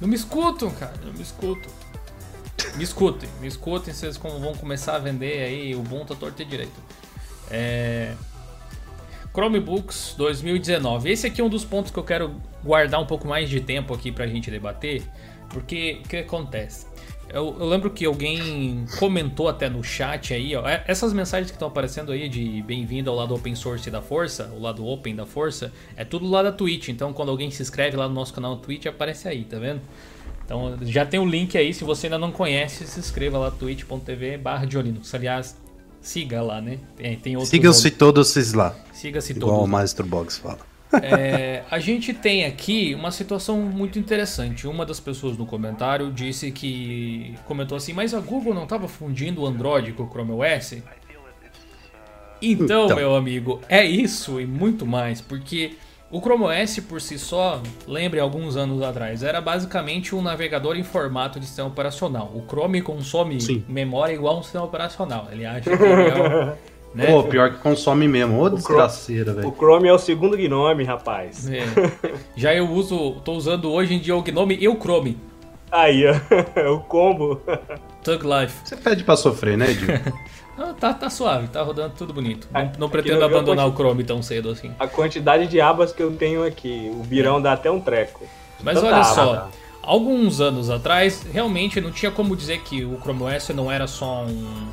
não 0.00 0.08
me 0.08 0.14
escutam, 0.14 0.70
cara. 0.70 0.92
Não 1.04 1.12
me 1.12 1.22
escutam. 1.22 1.70
Me 2.76 2.84
escutem, 2.84 3.28
me 3.40 3.46
escutem, 3.46 3.92
vocês 3.92 4.16
como 4.16 4.38
vão 4.38 4.54
começar 4.54 4.96
a 4.96 4.98
vender 4.98 5.42
aí 5.42 5.74
o 5.74 5.80
Ubuntu 5.80 6.14
à 6.14 6.16
torta 6.16 6.42
e 6.42 6.44
direito. 6.44 6.80
É... 7.50 8.14
Chromebooks 9.34 10.14
2019. 10.16 11.10
Esse 11.10 11.26
aqui 11.26 11.40
é 11.40 11.44
um 11.44 11.48
dos 11.48 11.64
pontos 11.64 11.90
que 11.90 11.98
eu 11.98 12.04
quero 12.04 12.34
guardar 12.62 13.00
um 13.00 13.06
pouco 13.06 13.26
mais 13.26 13.48
de 13.48 13.60
tempo 13.60 13.94
aqui 13.94 14.12
pra 14.12 14.26
gente 14.26 14.50
debater, 14.50 15.02
porque 15.48 16.00
o 16.04 16.08
que 16.08 16.16
acontece? 16.18 16.86
Eu, 17.28 17.56
eu 17.58 17.66
lembro 17.66 17.90
que 17.90 18.04
alguém 18.04 18.84
comentou 18.98 19.48
até 19.48 19.68
no 19.70 19.82
chat 19.82 20.34
aí, 20.34 20.54
ó, 20.54 20.68
é- 20.68 20.84
essas 20.86 21.14
mensagens 21.14 21.50
que 21.50 21.56
estão 21.56 21.68
aparecendo 21.68 22.12
aí 22.12 22.28
de 22.28 22.62
bem-vindo 22.62 23.08
ao 23.08 23.16
lado 23.16 23.34
open 23.34 23.54
source 23.54 23.90
da 23.90 24.02
força, 24.02 24.52
o 24.54 24.60
lado 24.60 24.86
open 24.86 25.16
da 25.16 25.24
força, 25.24 25.72
é 25.96 26.04
tudo 26.04 26.28
lá 26.28 26.42
da 26.42 26.52
Twitch. 26.52 26.88
Então 26.88 27.12
quando 27.14 27.30
alguém 27.30 27.50
se 27.50 27.62
inscreve 27.62 27.96
lá 27.96 28.06
no 28.06 28.14
nosso 28.14 28.34
canal 28.34 28.58
Twitch, 28.58 28.84
aparece 28.84 29.28
aí, 29.28 29.44
tá 29.44 29.58
vendo? 29.58 29.80
Então 30.44 30.76
já 30.82 31.06
tem 31.06 31.20
o 31.20 31.24
link 31.26 31.56
aí, 31.56 31.72
se 31.72 31.84
você 31.84 32.06
ainda 32.06 32.18
não 32.18 32.32
conhece, 32.32 32.86
se 32.86 32.98
inscreva 33.00 33.38
lá 33.38 33.50
twitch.tv 33.50 34.36
barra 34.38 34.64
Diolinux. 34.66 35.14
Aliás, 35.14 35.56
siga 36.00 36.42
lá, 36.42 36.60
né? 36.60 36.78
Tem, 36.96 37.16
tem 37.16 37.36
outros 37.36 37.50
Sigam-se 37.50 37.90
todos 37.90 38.52
lá. 38.52 38.74
Siga-se 38.92 39.32
Igual 39.32 39.50
o 39.52 39.54
todos. 39.58 39.70
Maestro 39.70 40.06
Box 40.06 40.38
fala. 40.38 40.58
É, 41.00 41.62
a 41.70 41.78
gente 41.78 42.12
tem 42.12 42.44
aqui 42.44 42.94
uma 42.94 43.10
situação 43.10 43.62
muito 43.62 43.98
interessante. 43.98 44.66
Uma 44.66 44.84
das 44.84 45.00
pessoas 45.00 45.38
no 45.38 45.46
comentário 45.46 46.12
disse 46.12 46.50
que 46.50 47.34
comentou 47.46 47.76
assim, 47.76 47.94
mas 47.94 48.12
a 48.12 48.20
Google 48.20 48.52
não 48.52 48.64
estava 48.64 48.86
fundindo 48.86 49.40
o 49.42 49.46
Android 49.46 49.92
com 49.92 50.02
o 50.02 50.08
Chrome 50.10 50.32
OS? 50.32 50.82
Então, 52.42 52.86
Então. 52.86 52.96
meu 52.96 53.14
amigo, 53.14 53.60
é 53.68 53.84
isso 53.84 54.40
e 54.40 54.46
muito 54.46 54.84
mais, 54.84 55.20
porque 55.20 55.76
o 56.12 56.20
Chrome 56.20 56.44
OS 56.44 56.78
por 56.80 57.00
si 57.00 57.18
só, 57.18 57.60
lembre 57.88 58.20
alguns 58.20 58.56
anos 58.56 58.82
atrás, 58.82 59.22
era 59.22 59.40
basicamente 59.40 60.14
um 60.14 60.20
navegador 60.20 60.76
em 60.76 60.82
formato 60.82 61.40
de 61.40 61.46
sistema 61.46 61.68
operacional. 61.68 62.30
O 62.34 62.42
Chrome 62.46 62.82
consome 62.82 63.40
Sim. 63.40 63.64
memória 63.66 64.12
igual 64.12 64.38
um 64.38 64.42
sistema 64.42 64.64
operacional. 64.64 65.28
Ele 65.32 65.46
acha 65.46 65.62
que 65.76 65.82
é 65.82 66.54
o, 66.54 66.72
né? 66.94 67.06
Pô, 67.06 67.24
pior 67.24 67.52
que 67.52 67.58
consome 67.58 68.06
mesmo. 68.06 68.38
Ô, 68.38 68.50
desgraceira, 68.50 69.32
O 69.32 69.34
velho. 69.34 69.54
Chrome 69.56 69.88
é 69.88 69.92
o 69.92 69.98
segundo 69.98 70.36
gnome, 70.36 70.84
rapaz. 70.84 71.48
É. 71.50 71.64
Já 72.36 72.54
eu 72.54 72.68
uso, 72.70 73.12
tô 73.24 73.32
usando 73.32 73.70
hoje 73.72 73.94
em 73.94 73.98
dia 73.98 74.14
o 74.14 74.22
Gnome 74.22 74.58
e 74.60 74.68
o 74.68 74.76
Chrome. 74.78 75.16
Aí, 75.72 76.04
ó. 76.06 76.14
o 76.76 76.80
combo. 76.80 77.40
Thug 78.04 78.24
Life. 78.26 78.60
Você 78.62 78.76
pede 78.76 79.02
pra 79.02 79.16
sofrer, 79.16 79.56
né, 79.56 79.70
Edil? 79.70 79.88
Ah, 80.58 80.74
tá, 80.78 80.92
tá 80.92 81.08
suave, 81.08 81.48
tá 81.48 81.62
rodando 81.62 81.94
tudo 81.96 82.12
bonito. 82.12 82.46
Não, 82.52 82.72
não 82.80 82.88
pretendo 82.90 83.24
abandonar 83.24 83.66
o 83.66 83.72
Chrome 83.72 84.04
tão 84.04 84.22
cedo 84.22 84.50
assim. 84.50 84.70
A 84.78 84.86
quantidade 84.86 85.46
de 85.46 85.60
abas 85.62 85.92
que 85.92 86.02
eu 86.02 86.14
tenho 86.14 86.44
aqui. 86.44 86.90
O 86.92 87.02
birão 87.02 87.40
dá 87.40 87.54
até 87.54 87.70
um 87.70 87.80
treco. 87.80 88.26
Mas 88.62 88.74
Tanta 88.74 88.94
olha 88.94 89.02
só, 89.02 89.50
alguns 89.82 90.42
anos 90.42 90.68
atrás, 90.68 91.26
realmente 91.32 91.80
não 91.80 91.90
tinha 91.90 92.12
como 92.12 92.36
dizer 92.36 92.60
que 92.60 92.84
o 92.84 93.00
Chrome 93.00 93.22
OS 93.22 93.48
não 93.48 93.72
era 93.72 93.86
só 93.86 94.24
um 94.24 94.68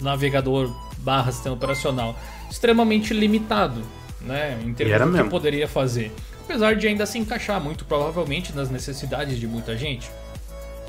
navegador 0.00 0.74
barra 0.98 1.30
sistema 1.30 1.54
operacional. 1.54 2.16
Extremamente 2.50 3.14
limitado, 3.14 3.82
né? 4.20 4.58
Em 4.64 4.74
termos 4.74 4.98
do 4.98 5.04
que 5.04 5.12
mesmo. 5.12 5.30
poderia 5.30 5.68
fazer. 5.68 6.12
Apesar 6.46 6.76
de 6.76 6.86
ainda 6.86 7.04
se 7.04 7.18
encaixar 7.18 7.60
muito 7.60 7.84
provavelmente 7.84 8.54
nas 8.54 8.70
necessidades 8.70 9.38
de 9.38 9.46
muita 9.48 9.76
gente. 9.76 10.08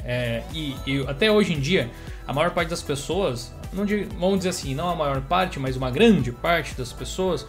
É, 0.05 0.43
e, 0.53 0.75
e 0.85 1.01
até 1.07 1.29
hoje 1.31 1.53
em 1.53 1.59
dia, 1.59 1.89
a 2.25 2.31
maior 2.31 2.51
parte 2.51 2.69
das 2.69 2.81
pessoas, 2.81 3.51
não 3.73 3.85
digo- 3.85 4.13
vamos 4.19 4.37
dizer 4.37 4.49
assim, 4.49 4.73
não 4.75 4.87
a 4.87 4.95
maior 4.95 5.19
parte, 5.21 5.59
mas 5.59 5.75
uma 5.75 5.89
grande 5.91 6.31
parte 6.31 6.75
das 6.75 6.93
pessoas, 6.93 7.45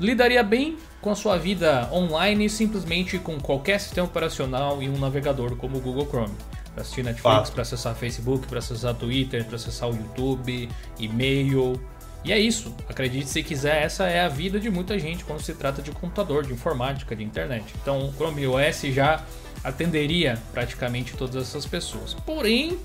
lidaria 0.00 0.42
bem 0.42 0.76
com 1.00 1.10
a 1.10 1.14
sua 1.14 1.38
vida 1.38 1.88
online 1.92 2.50
simplesmente 2.50 3.18
com 3.18 3.38
qualquer 3.38 3.78
sistema 3.78 4.06
operacional 4.06 4.82
e 4.82 4.88
um 4.88 4.98
navegador 4.98 5.54
como 5.56 5.78
o 5.78 5.80
Google 5.80 6.06
Chrome. 6.06 6.34
Para 6.74 6.82
assistir 6.82 7.04
Netflix, 7.04 7.50
para 7.50 7.62
acessar 7.62 7.94
Facebook, 7.94 8.48
para 8.48 8.58
acessar 8.58 8.94
Twitter, 8.94 9.44
para 9.44 9.54
acessar 9.54 9.88
o 9.88 9.94
YouTube, 9.94 10.68
e-mail. 10.98 11.80
E 12.24 12.32
é 12.32 12.38
isso. 12.38 12.74
Acredite 12.88 13.28
se 13.28 13.42
quiser, 13.42 13.82
essa 13.82 14.04
é 14.04 14.20
a 14.20 14.28
vida 14.28 14.58
de 14.58 14.70
muita 14.70 14.98
gente 14.98 15.24
quando 15.24 15.40
se 15.42 15.54
trata 15.54 15.82
de 15.82 15.90
computador, 15.90 16.46
de 16.46 16.52
informática, 16.52 17.14
de 17.14 17.22
internet. 17.22 17.64
Então 17.82 18.06
o 18.06 18.12
Chrome 18.12 18.46
OS 18.46 18.80
já 18.92 19.22
atenderia 19.62 20.38
praticamente 20.52 21.16
todas 21.16 21.36
essas 21.48 21.66
pessoas. 21.66 22.14
Porém, 22.14 22.78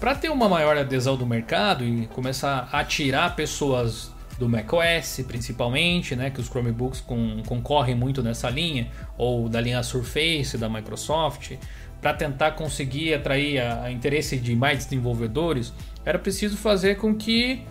para 0.00 0.14
ter 0.14 0.30
uma 0.30 0.48
maior 0.48 0.76
adesão 0.76 1.16
do 1.16 1.26
mercado 1.26 1.84
e 1.84 2.06
começar 2.08 2.68
a 2.72 2.82
tirar 2.84 3.36
pessoas 3.36 4.12
do 4.38 4.48
macOS, 4.48 5.20
principalmente, 5.26 6.16
né, 6.16 6.30
que 6.30 6.40
os 6.40 6.48
Chromebooks 6.48 7.00
com- 7.00 7.42
concorrem 7.46 7.94
muito 7.94 8.22
nessa 8.22 8.50
linha, 8.50 8.90
ou 9.16 9.48
da 9.48 9.60
linha 9.60 9.82
Surface 9.82 10.58
da 10.58 10.68
Microsoft, 10.68 11.52
para 12.00 12.12
tentar 12.12 12.52
conseguir 12.52 13.14
atrair 13.14 13.60
a, 13.60 13.84
a 13.84 13.92
interesse 13.92 14.36
de 14.36 14.54
mais 14.56 14.84
desenvolvedores, 14.84 15.72
era 16.04 16.18
preciso 16.18 16.56
fazer 16.56 16.96
com 16.96 17.14
que 17.14 17.62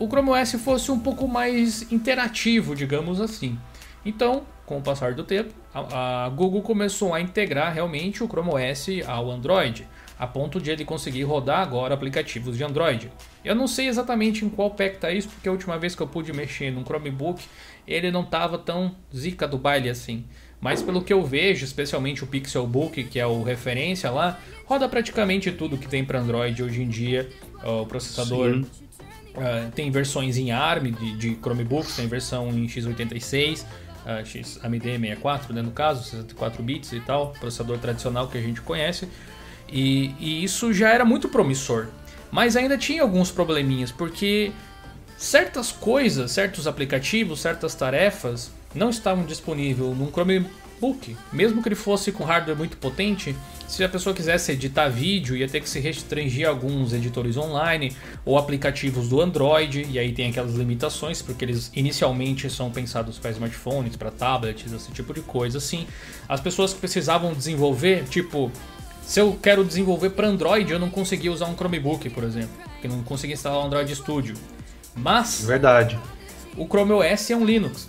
o 0.00 0.08
Chrome 0.08 0.30
OS 0.30 0.52
fosse 0.52 0.90
um 0.90 0.98
pouco 0.98 1.28
mais 1.28 1.92
interativo, 1.92 2.74
digamos 2.74 3.20
assim. 3.20 3.58
Então, 4.02 4.44
com 4.64 4.78
o 4.78 4.82
passar 4.82 5.12
do 5.12 5.22
tempo, 5.22 5.52
a, 5.74 6.24
a 6.24 6.28
Google 6.30 6.62
começou 6.62 7.12
a 7.12 7.20
integrar 7.20 7.74
realmente 7.74 8.24
o 8.24 8.26
Chrome 8.26 8.48
OS 8.48 8.86
ao 9.06 9.30
Android, 9.30 9.86
a 10.18 10.26
ponto 10.26 10.58
de 10.58 10.70
ele 10.70 10.86
conseguir 10.86 11.24
rodar 11.24 11.60
agora 11.60 11.92
aplicativos 11.92 12.56
de 12.56 12.64
Android. 12.64 13.12
Eu 13.44 13.54
não 13.54 13.66
sei 13.66 13.88
exatamente 13.88 14.42
em 14.42 14.48
qual 14.48 14.70
pé 14.70 14.88
que 14.88 14.96
tá 14.96 15.12
isso, 15.12 15.28
porque 15.28 15.50
a 15.50 15.52
última 15.52 15.78
vez 15.78 15.94
que 15.94 16.02
eu 16.02 16.08
pude 16.08 16.32
mexer 16.32 16.70
num 16.70 16.82
Chromebook, 16.82 17.44
ele 17.86 18.10
não 18.10 18.22
estava 18.22 18.56
tão 18.56 18.96
zica 19.14 19.46
do 19.46 19.58
baile 19.58 19.90
assim. 19.90 20.24
Mas 20.62 20.82
pelo 20.82 21.02
que 21.02 21.12
eu 21.12 21.22
vejo, 21.22 21.62
especialmente 21.62 22.24
o 22.24 22.26
Pixelbook, 22.26 23.04
que 23.04 23.18
é 23.18 23.26
o 23.26 23.42
referência 23.42 24.10
lá, 24.10 24.38
roda 24.64 24.88
praticamente 24.88 25.52
tudo 25.52 25.76
que 25.76 25.88
tem 25.88 26.04
para 26.04 26.20
Android 26.20 26.62
hoje 26.62 26.82
em 26.82 26.88
dia. 26.88 27.28
O 27.62 27.84
processador 27.84 28.64
uh, 29.34 29.70
tem 29.72 29.90
versões 29.90 30.36
em 30.36 30.50
ARM 30.50 30.92
de, 30.92 31.16
de 31.16 31.36
Chromebooks, 31.36 31.96
tem 31.96 32.06
versão 32.06 32.48
em 32.48 32.66
x86, 32.66 33.64
uh, 33.64 34.22
XAMD64, 34.24 35.50
né, 35.50 35.62
no 35.62 35.70
caso, 35.70 36.04
64 36.04 36.62
bits 36.62 36.92
e 36.92 37.00
tal, 37.00 37.32
processador 37.38 37.78
tradicional 37.78 38.28
que 38.28 38.38
a 38.38 38.40
gente 38.40 38.60
conhece. 38.60 39.08
E, 39.68 40.14
e 40.18 40.44
isso 40.44 40.72
já 40.72 40.90
era 40.90 41.04
muito 41.04 41.28
promissor. 41.28 41.88
Mas 42.30 42.56
ainda 42.56 42.78
tinha 42.78 43.02
alguns 43.02 43.30
probleminhas, 43.30 43.90
porque 43.90 44.52
certas 45.16 45.72
coisas, 45.72 46.30
certos 46.30 46.66
aplicativos, 46.66 47.40
certas 47.40 47.74
tarefas 47.74 48.52
não 48.74 48.90
estavam 48.90 49.24
disponíveis 49.24 49.96
num 49.96 50.10
Mesmo 51.32 51.62
que 51.62 51.68
ele 51.68 51.74
fosse 51.74 52.10
com 52.10 52.24
hardware 52.24 52.56
muito 52.56 52.76
potente, 52.76 53.36
se 53.68 53.84
a 53.84 53.88
pessoa 53.88 54.14
quisesse 54.14 54.52
editar 54.52 54.88
vídeo, 54.88 55.36
ia 55.36 55.48
ter 55.48 55.60
que 55.60 55.68
se 55.68 55.78
restringir 55.78 56.46
a 56.46 56.50
alguns 56.50 56.92
editores 56.92 57.36
online 57.36 57.94
ou 58.24 58.36
aplicativos 58.36 59.08
do 59.08 59.20
Android, 59.20 59.86
e 59.88 59.98
aí 59.98 60.12
tem 60.12 60.30
aquelas 60.30 60.54
limitações, 60.54 61.22
porque 61.22 61.44
eles 61.44 61.70
inicialmente 61.74 62.50
são 62.50 62.70
pensados 62.70 63.18
para 63.18 63.30
smartphones, 63.30 63.94
para 63.94 64.10
tablets, 64.10 64.72
esse 64.72 64.90
tipo 64.90 65.14
de 65.14 65.20
coisa 65.20 65.58
assim. 65.58 65.86
As 66.28 66.40
pessoas 66.40 66.72
que 66.72 66.80
precisavam 66.80 67.32
desenvolver, 67.32 68.04
tipo, 68.04 68.50
se 69.02 69.20
eu 69.20 69.38
quero 69.40 69.64
desenvolver 69.64 70.10
para 70.10 70.28
Android, 70.28 70.72
eu 70.72 70.78
não 70.78 70.90
conseguia 70.90 71.30
usar 71.30 71.46
um 71.46 71.54
Chromebook, 71.54 72.08
por 72.10 72.24
exemplo, 72.24 72.50
porque 72.72 72.88
não 72.88 73.02
conseguia 73.02 73.34
instalar 73.34 73.60
o 73.60 73.66
Android 73.66 73.94
Studio. 73.94 74.34
Mas 74.94 75.44
Verdade. 75.44 75.98
o 76.56 76.66
Chrome 76.66 76.92
OS 76.92 77.30
é 77.30 77.36
um 77.36 77.44
Linux. 77.44 77.88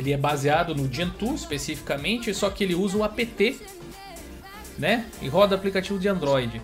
Ele 0.00 0.12
é 0.12 0.16
baseado 0.16 0.74
no 0.74 0.90
Gentoo 0.90 1.34
especificamente, 1.34 2.32
só 2.32 2.48
que 2.48 2.64
ele 2.64 2.74
usa 2.74 2.96
o 2.96 3.04
apt, 3.04 3.60
né? 4.78 5.04
E 5.20 5.28
roda 5.28 5.54
aplicativo 5.54 5.98
de 5.98 6.08
Android. 6.08 6.62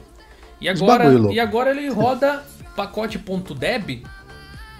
E 0.59 0.71
agora, 0.71 1.05
e 1.31 1.39
agora 1.39 1.71
ele 1.71 1.87
roda 1.91 2.43
pacote.deb 2.75 4.03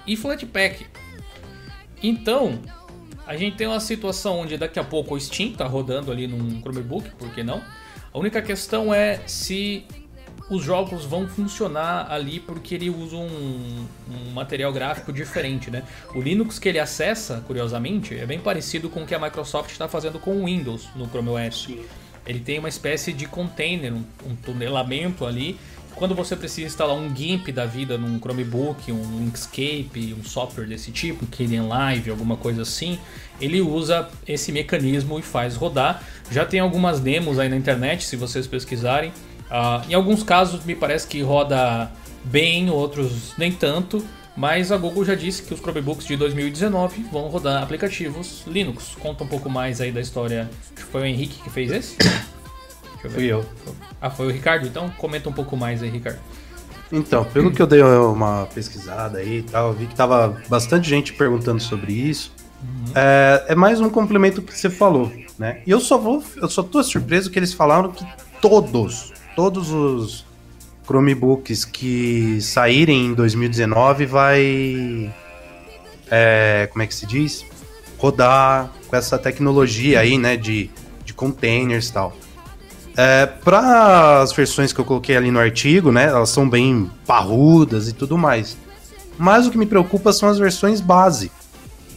e 0.07 0.17
Flatpak. 0.17 0.87
Então, 2.03 2.59
a 3.27 3.37
gente 3.37 3.59
tem 3.59 3.67
uma 3.67 3.79
situação 3.79 4.39
onde 4.41 4.57
daqui 4.57 4.79
a 4.79 4.85
pouco 4.85 5.15
o 5.15 5.21
Steam 5.21 5.53
tá 5.53 5.67
rodando 5.67 6.11
ali 6.11 6.27
num 6.27 6.63
Chromebook, 6.63 7.11
por 7.19 7.29
que 7.35 7.43
não? 7.43 7.63
A 8.11 8.19
única 8.19 8.41
questão 8.41 8.95
é 8.95 9.21
se 9.27 9.85
os 10.49 10.63
jogos 10.63 11.05
vão 11.05 11.27
funcionar 11.27 12.11
ali 12.11 12.39
porque 12.39 12.75
ele 12.75 12.89
usa 12.89 13.17
um, 13.17 13.87
um 14.11 14.31
material 14.33 14.73
gráfico 14.73 15.13
diferente, 15.13 15.71
né? 15.71 15.83
O 16.15 16.21
Linux 16.21 16.59
que 16.59 16.69
ele 16.69 16.79
acessa, 16.79 17.43
curiosamente, 17.47 18.15
é 18.17 18.25
bem 18.25 18.39
parecido 18.39 18.89
com 18.89 19.03
o 19.03 19.07
que 19.07 19.15
a 19.15 19.19
Microsoft 19.19 19.71
está 19.71 19.89
fazendo 19.89 20.19
com 20.19 20.43
o 20.43 20.45
Windows 20.45 20.89
no 20.95 21.09
Chrome 21.09 21.31
OS. 21.31 21.69
Ele 22.25 22.41
tem 22.41 22.59
uma 22.59 22.69
espécie 22.69 23.13
de 23.13 23.27
container, 23.27 23.93
um, 23.93 24.05
um 24.25 24.37
tunelamento 24.37 25.25
ali. 25.25 25.59
Quando 25.97 26.15
você 26.15 26.37
precisa 26.37 26.67
instalar 26.67 26.95
um 26.95 27.15
GIMP 27.15 27.51
da 27.51 27.65
vida 27.65 27.97
num 27.97 28.19
Chromebook, 28.19 28.93
um 28.93 29.27
Inkscape, 29.27 30.15
um 30.19 30.23
software 30.23 30.67
desse 30.67 30.93
tipo, 30.93 31.25
Kdenlive, 31.27 31.69
Live, 31.69 32.11
alguma 32.11 32.37
coisa 32.37 32.63
assim, 32.63 32.99
ele 33.41 33.63
usa 33.63 34.09
esse 34.29 34.53
mecanismo 34.53 35.19
e 35.19 35.23
faz 35.23 35.57
rodar. 35.57 36.03
Já 36.31 36.45
tem 36.45 36.61
algumas 36.61 37.01
demos 37.01 37.39
aí 37.39 37.49
na 37.49 37.57
internet, 37.57 38.05
se 38.05 38.15
vocês 38.15 38.47
pesquisarem. 38.47 39.11
Ah, 39.51 39.83
em 39.89 39.95
alguns 39.95 40.23
casos 40.23 40.65
me 40.65 40.75
parece 40.75 41.07
que 41.07 41.23
roda 41.23 41.91
bem, 42.25 42.71
outros 42.71 43.35
nem 43.39 43.53
tanto. 43.53 44.05
Mas 44.37 44.71
a 44.71 44.77
Google 44.77 45.03
já 45.03 45.15
disse 45.15 45.43
que 45.43 45.55
os 45.55 45.61
Chromebooks 45.61 46.07
de 46.07 46.15
2019 46.15 47.05
vão 47.11 47.29
rodar 47.29 47.63
aplicativos 47.63 48.43
Linux. 48.47 48.95
Conta 49.01 49.25
um 49.25 49.27
pouco 49.27 49.49
mais 49.49 49.81
aí 49.81 49.91
da 49.91 50.01
história. 50.01 50.51
Acho 50.63 50.73
que 50.75 50.83
foi 50.83 51.03
o 51.03 51.05
Henrique 51.07 51.43
que 51.43 51.49
fez 51.49 51.71
esse? 51.71 51.97
Deixa 51.97 52.21
eu 53.05 53.11
ver. 53.11 53.15
Fui 53.15 53.25
eu. 53.25 53.47
Ah, 53.99 54.11
foi 54.11 54.27
o 54.27 54.31
Ricardo? 54.31 54.67
Então 54.67 54.91
comenta 54.99 55.29
um 55.31 55.33
pouco 55.33 55.57
mais 55.57 55.83
aí, 55.83 55.89
Ricardo. 55.89 56.19
Então, 56.93 57.25
pelo 57.25 57.51
que 57.51 57.61
eu 57.61 57.67
dei 57.67 57.83
uma 57.83 58.47
pesquisada 58.55 59.19
aí 59.19 59.39
e 59.39 59.43
tal, 59.43 59.73
vi 59.73 59.87
que 59.87 59.95
tava 59.95 60.41
bastante 60.49 60.89
gente 60.89 61.13
perguntando 61.15 61.61
sobre 61.61 61.93
isso. 61.93 62.33
É, 62.95 63.47
é 63.49 63.55
mais 63.55 63.81
um 63.81 63.91
complemento 63.91 64.41
que 64.41 64.57
você 64.57 64.71
falou, 64.71 65.13
né? 65.39 65.63
E 65.67 65.71
eu 65.71 65.81
só 65.81 65.99
vou, 65.99 66.23
eu 66.37 66.49
só 66.49 66.63
tô 66.63 66.83
surpreso 66.83 67.31
que 67.31 67.39
eles 67.39 67.53
falaram 67.53 67.91
que 67.91 68.07
todos, 68.41 69.13
todos 69.37 69.71
os 69.71 70.25
Chromebooks 70.87 71.67
que 71.67 72.41
saírem 72.41 73.07
em 73.07 73.15
2019 73.15 74.07
vai, 74.07 75.13
é, 76.11 76.69
como 76.73 76.83
é 76.83 76.87
que 76.87 76.95
se 76.95 77.05
diz? 77.07 77.45
Rodar 77.99 78.73
com 78.89 78.97
essa 78.97 79.19
tecnologia 79.19 80.01
aí, 80.01 80.17
né, 80.17 80.37
de, 80.37 80.71
de 81.05 81.13
containers 81.13 81.89
e 81.89 81.93
tal. 81.93 82.17
É, 82.97 83.27
para 83.27 84.23
as 84.23 84.33
versões 84.33 84.73
que 84.73 84.81
eu 84.81 84.85
coloquei 84.85 85.17
ali 85.17 85.31
no 85.31 85.39
artigo, 85.39 85.93
né, 85.93 86.05
elas 86.07 86.31
são 86.31 86.49
bem 86.49 86.91
parrudas 87.07 87.89
e 87.89 87.93
tudo 87.93 88.17
mais. 88.17 88.57
Mas 89.19 89.47
o 89.47 89.51
que 89.51 89.59
me 89.59 89.67
preocupa 89.67 90.15
são 90.15 90.31
as 90.31 90.39
versões 90.39 90.81
base, 90.81 91.31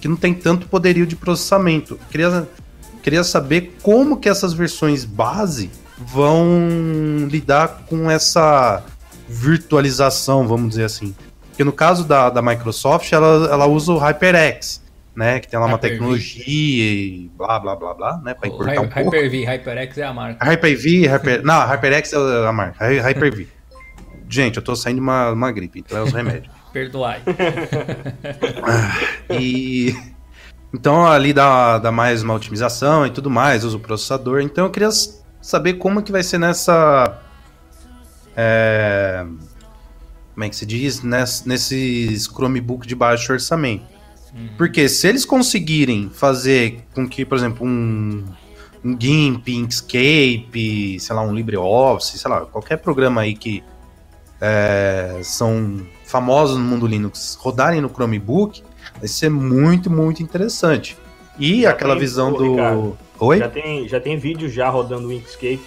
que 0.02 0.10
não 0.10 0.18
tem 0.18 0.34
tanto 0.34 0.68
poderio 0.68 1.08
de 1.08 1.16
processamento. 1.16 1.98
Queria, 2.12 2.50
queria 3.02 3.24
saber 3.24 3.78
como 3.82 4.18
que 4.18 4.28
essas 4.28 4.52
versões 4.52 5.06
base 5.06 5.70
vão 6.00 7.28
lidar 7.30 7.82
com 7.88 8.10
essa 8.10 8.84
virtualização, 9.28 10.48
vamos 10.48 10.70
dizer 10.70 10.86
assim. 10.86 11.16
Porque 11.50 11.64
no 11.64 11.74
caso 11.74 12.06
da, 12.06 12.30
da 12.30 12.42
Microsoft, 12.42 13.12
ela, 13.12 13.48
ela 13.52 13.68
usa 13.68 13.92
o 13.92 13.98
HyperX, 14.00 14.82
né, 15.16 15.40
que 15.40 15.48
tem 15.48 15.60
lá 15.60 15.66
uma 15.66 15.76
Hyper-V. 15.76 15.96
tecnologia 15.98 16.44
e 16.48 17.30
blá 17.38 17.60
blá 17.60 17.76
blá 17.76 17.94
blá, 17.94 18.18
né, 18.24 18.34
para 18.34 18.50
O 18.50 18.54
encurtar 18.54 18.82
um 18.82 18.86
Hy- 18.86 18.90
pouco. 18.90 19.10
Hyper-V, 19.12 19.46
HyperX 19.46 19.98
é 19.98 20.04
a 20.04 20.14
marca. 20.14 20.46
Hyper-V, 20.46 21.08
Hyper... 21.08 21.44
Não, 21.44 21.60
HyperX 21.68 22.14
é 22.14 22.48
a 22.48 22.52
marca. 22.54 22.86
Hy- 22.88 23.00
Hyper-V. 23.00 23.48
Gente, 24.30 24.58
eu 24.58 24.64
tô 24.64 24.76
saindo 24.76 24.98
de 24.98 25.02
uma, 25.02 25.32
uma 25.32 25.52
gripe, 25.52 25.80
então 25.80 25.98
é 25.98 26.04
os 26.04 26.14
remédios. 26.14 26.54
Perdoai. 26.72 27.20
E. 29.32 29.96
Então 30.74 31.08
ali 31.08 31.34
dá, 31.34 31.80
dá 31.80 31.92
mais 31.92 32.22
uma 32.22 32.36
otimização 32.36 33.06
e 33.06 33.10
tudo 33.10 33.30
mais, 33.30 33.64
usa 33.64 33.76
o 33.76 33.80
processador. 33.80 34.40
Então 34.42 34.66
eu 34.66 34.72
queria 34.72 34.90
saber 35.42 35.74
como 35.76 36.02
que 36.02 36.12
vai 36.12 36.24
ser 36.24 36.38
nessa. 36.38 37.20
é, 38.36 39.26
como 40.34 40.44
é 40.44 40.50
que 40.50 40.56
se 40.56 40.66
diz? 40.66 41.02
Ness- 41.04 41.44
nesses 41.46 42.26
Chromebook 42.26 42.88
de 42.88 42.96
baixo 42.96 43.32
orçamento. 43.34 43.84
Porque 44.58 44.88
se 44.88 45.08
eles 45.08 45.26
conseguirem 45.26 46.10
fazer 46.14 46.84
com 46.94 47.08
que, 47.08 47.26
por 47.26 47.36
exemplo, 47.38 47.66
um, 47.66 48.24
um 48.86 48.96
GIMP, 49.00 49.48
Inkscape, 49.50 51.00
sei 51.00 51.16
lá, 51.16 51.22
um 51.24 51.34
LibreOffice, 51.34 52.18
sei 52.20 52.30
lá, 52.30 52.42
qualquer 52.46 52.78
programa 52.78 53.22
aí 53.22 53.34
que 53.36 53.64
é, 54.40 55.20
são 55.24 55.82
famosos 56.06 56.58
no 56.58 56.64
mundo 56.64 56.86
Linux 56.86 57.36
rodarem 57.42 57.82
no 57.82 57.90
Chromebook, 57.90 58.64
vai 59.00 59.08
ser 59.08 59.30
muito, 59.30 59.90
muito 59.90 60.22
interessante. 60.22 60.96
E 61.40 61.64
Já 61.64 61.72
aquela 61.72 61.98
visão 61.98 62.32
do. 62.32 62.52
Ricardo, 62.52 62.98
Oi? 63.20 63.40
Já 63.40 63.50
tem, 63.50 63.88
já 63.88 64.00
tem 64.00 64.18
vídeo 64.18 64.50
já 64.50 64.70
rodando 64.70 65.08
o 65.08 65.14
Inkscape 65.14 65.62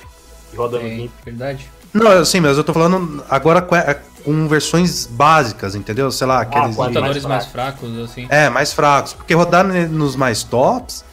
e 0.52 0.56
rodando 0.56 0.84
o 0.84 0.86
É, 0.88 0.94
GIMP. 0.96 1.10
verdade. 1.24 1.70
Não, 1.92 2.24
sim, 2.24 2.40
mas 2.40 2.56
eu 2.56 2.64
tô 2.64 2.72
falando 2.72 3.22
agora 3.28 3.60
com, 3.60 3.76
é, 3.76 4.00
com 4.24 4.48
versões 4.48 5.06
básicas, 5.06 5.74
entendeu? 5.74 6.10
Sei 6.10 6.26
lá, 6.26 6.40
aqueles. 6.40 6.74
com 6.74 6.82
a- 6.82 6.86
de- 6.88 6.92
Computadores 6.94 7.24
mais, 7.24 7.42
mais 7.44 7.52
fracos, 7.52 7.98
assim. 7.98 8.26
é, 8.30 8.48
mais 8.48 8.72
fracos. 8.72 9.12
Porque 9.12 9.34
rodar 9.34 9.64
nos 9.66 10.16
mais 10.16 10.42
tops 10.42 11.04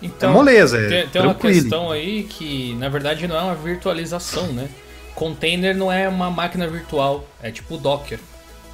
Então, 0.00 0.30
é 0.30 0.32
moleza, 0.32 0.78
é 0.78 0.88
tem, 0.88 1.08
tem 1.08 1.22
uma 1.22 1.34
tranquilo. 1.34 1.60
questão 1.60 1.90
aí 1.90 2.22
que, 2.24 2.74
na 2.76 2.88
verdade, 2.88 3.28
não 3.28 3.36
é 3.36 3.42
uma 3.42 3.54
virtualização, 3.54 4.46
né? 4.48 4.68
Container 5.14 5.76
não 5.76 5.92
é 5.92 6.08
uma 6.08 6.30
máquina 6.30 6.66
virtual, 6.66 7.26
é 7.42 7.50
tipo 7.50 7.76
Docker. 7.76 8.18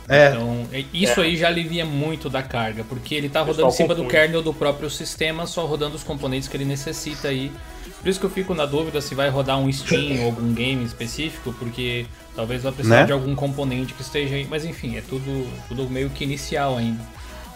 É. 0.09 0.31
Então, 0.31 0.67
é- 0.73 0.85
isso 0.93 1.21
aí 1.21 1.37
já 1.37 1.49
alivia 1.49 1.85
muito 1.85 2.31
da 2.31 2.43
carga, 2.43 2.83
porque 2.85 3.15
ele 3.15 3.29
tá 3.29 3.43
O 3.43 3.47
rodando 3.47 3.69
em 3.69 3.73
cima 3.73 3.95
do 3.95 4.07
kernel 4.07 4.43
do 4.43 4.55
próprio 4.55 4.89
sistema, 4.89 5.47
só 5.47 5.67
rodando 5.67 5.97
os 5.97 6.03
componentes 6.03 6.49
que 6.49 6.57
ele 6.57 6.65
necessita 6.65 7.29
aí. 7.29 7.53
Por 8.01 8.09
isso 8.09 8.19
que 8.21 8.27
eu 8.27 8.31
fico 8.31 8.55
na 8.55 8.65
dúvida 8.65 9.01
se 9.01 9.15
vai 9.15 9.29
rodar 9.29 9.59
um 9.59 9.71
Steam 9.73 10.21
ou 10.21 10.27
algum 10.27 10.53
game 10.55 10.85
específico, 10.85 11.53
porque 11.59 12.07
talvez 12.35 12.63
vai 12.63 12.73
precisar 12.73 13.01
Né? 13.01 13.05
de 13.07 13.13
algum 13.13 13.35
componente 13.35 13.93
que 13.93 14.01
esteja 14.03 14.37
aí. 14.37 14.47
Mas 14.49 14.65
enfim, 14.65 14.97
é 14.97 15.01
tudo, 15.01 15.47
tudo 15.69 15.89
meio 15.91 16.09
que 16.09 16.25
inicial 16.25 16.77
ainda. 16.79 17.03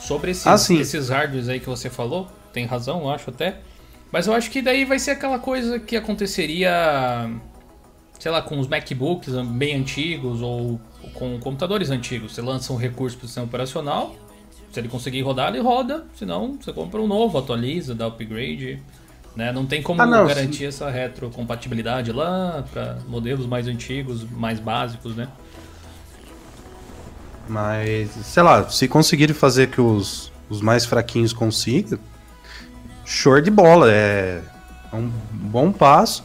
Sobre 0.01 0.33
esses, 0.33 0.47
Ah, 0.47 0.59
sim. 0.59 0.81
esses 0.81 1.09
hardwares 1.11 1.49
aí 1.49 1.61
que 1.61 1.69
você 1.69 1.88
falou, 1.88 2.27
tem 2.53 2.67
razão, 2.67 3.03
eu 3.03 3.11
acho 3.11 3.31
até. 3.31 3.59
Mas 4.11 4.27
eu 4.27 4.35
acho 4.35 4.51
que 4.51 4.61
daí 4.61 4.85
vai 4.85 4.99
ser 4.99 5.12
aquela 5.12 5.38
coisa 5.38 5.79
que 5.79 5.97
aconteceria, 5.97 6.71
sei 8.19 8.31
lá, 8.31 8.43
com 8.43 8.59
os 8.59 8.67
MacBooks 8.67 9.33
bem 9.47 9.77
antigos 9.77 10.43
ou 10.43 10.81
com 11.14 11.38
computadores 11.38 11.90
antigos. 11.90 12.33
Você 12.35 12.42
lança 12.42 12.72
um 12.72 12.77
recurso 12.77 13.16
para 13.16 13.25
o 13.25 13.29
sistema 13.29 13.46
operacional, 13.46 14.14
se 14.72 14.81
ele 14.81 14.88
conseguir 14.88 15.22
rodar, 15.22 15.48
ele 15.48 15.61
roda. 15.61 16.05
Senão, 16.16 16.57
você 16.61 16.72
compra 16.72 17.01
um 17.01 17.07
novo, 17.07 17.38
atualiza, 17.38 17.94
dá 17.94 18.07
upgrade. 18.07 18.83
Né? 19.37 19.53
Não 19.53 19.64
tem 19.64 19.83
como 19.83 20.01
Ah, 20.03 20.07
não, 20.07 20.27
garantir 20.27 20.66
essa 20.66 20.90
retrocompatibilidade 20.90 22.12
lá 22.12 22.64
para 22.70 22.98
modelos 23.09 23.46
mais 23.46 23.66
antigos, 23.66 24.25
mais 24.31 24.59
básicos, 24.61 25.16
né? 25.16 25.29
Mas, 27.48 28.11
sei 28.11 28.42
lá, 28.42 28.68
se 28.68 28.87
conseguirem 28.88 29.35
fazer 29.35 29.70
que 29.70 29.81
os, 29.81 30.31
os 30.48 30.61
mais 30.61 30.85
fraquinhos 30.85 31.33
consigam, 31.33 31.98
show 33.05 33.40
de 33.40 33.51
bola. 33.51 33.90
É, 33.90 34.42
É 34.92 34.96
um 34.96 35.11
bom 35.33 35.72
passo. 35.72 36.22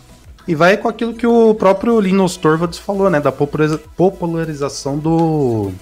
E 0.48 0.56
vai 0.56 0.78
com 0.78 0.88
aquilo 0.88 1.14
que 1.14 1.28
o 1.28 1.54
próprio 1.54 2.00
Linus 2.00 2.38
Torvalds 2.38 2.80
falou, 2.80 3.10
né? 3.10 3.20
Da 3.20 3.32
popularização 3.32 4.98
do. 4.98 5.74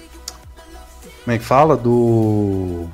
Como 1.24 1.34
é 1.34 1.38
que 1.38 1.44
fala? 1.44 1.76
Do. 1.76 2.88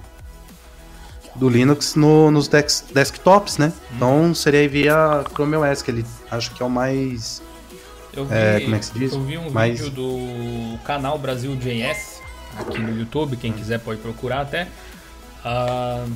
Do 1.34 1.48
Linux 1.48 1.94
no, 1.94 2.30
nos 2.30 2.46
dex, 2.46 2.84
desktops, 2.92 3.56
né? 3.56 3.72
Hum. 3.74 3.96
Então 3.96 4.34
seria 4.34 4.68
via 4.68 5.24
Chrome 5.32 5.56
OS, 5.56 5.80
que 5.80 5.90
ele 5.90 6.04
acho 6.30 6.54
que 6.54 6.62
é 6.62 6.66
o 6.66 6.70
mais. 6.70 7.42
Eu 8.14 8.26
vi, 8.26 8.34
é, 8.34 8.60
como 8.60 8.74
é 8.74 8.78
que 8.78 8.84
se 8.84 8.92
diz? 8.92 9.12
Eu 9.12 9.22
vi 9.22 9.38
um 9.38 9.50
mais... 9.50 9.80
vídeo 9.80 9.90
do 9.90 10.78
canal 10.84 11.16
Brasil 11.18 11.56
JS 11.56 12.20
aqui 12.58 12.78
no 12.78 12.98
YouTube, 12.98 13.36
quem 13.38 13.50
quiser 13.50 13.78
pode 13.78 14.00
procurar 14.00 14.42
até. 14.42 14.68
Uh, 15.44 16.12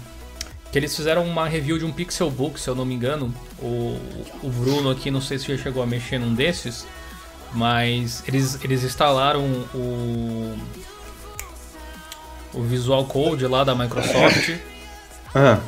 que 0.70 0.78
eles 0.78 0.94
fizeram 0.94 1.24
uma 1.24 1.48
review 1.48 1.78
de 1.78 1.84
um 1.84 1.92
Pixelbook, 1.92 2.60
se 2.60 2.68
eu 2.68 2.74
não 2.74 2.84
me 2.84 2.94
engano. 2.94 3.34
O, 3.58 3.98
o 4.42 4.50
Bruno 4.50 4.90
aqui, 4.90 5.10
não 5.10 5.20
sei 5.20 5.38
se 5.38 5.48
já 5.48 5.62
chegou 5.62 5.82
a 5.82 5.86
mexer 5.86 6.18
num 6.18 6.34
desses, 6.34 6.86
mas 7.52 8.22
eles, 8.26 8.62
eles 8.62 8.84
instalaram 8.84 9.44
o, 9.74 10.58
o 12.52 12.62
Visual 12.62 13.04
Code 13.06 13.46
lá 13.46 13.64
da 13.64 13.74
Microsoft, 13.74 14.56
ah. 15.34 15.60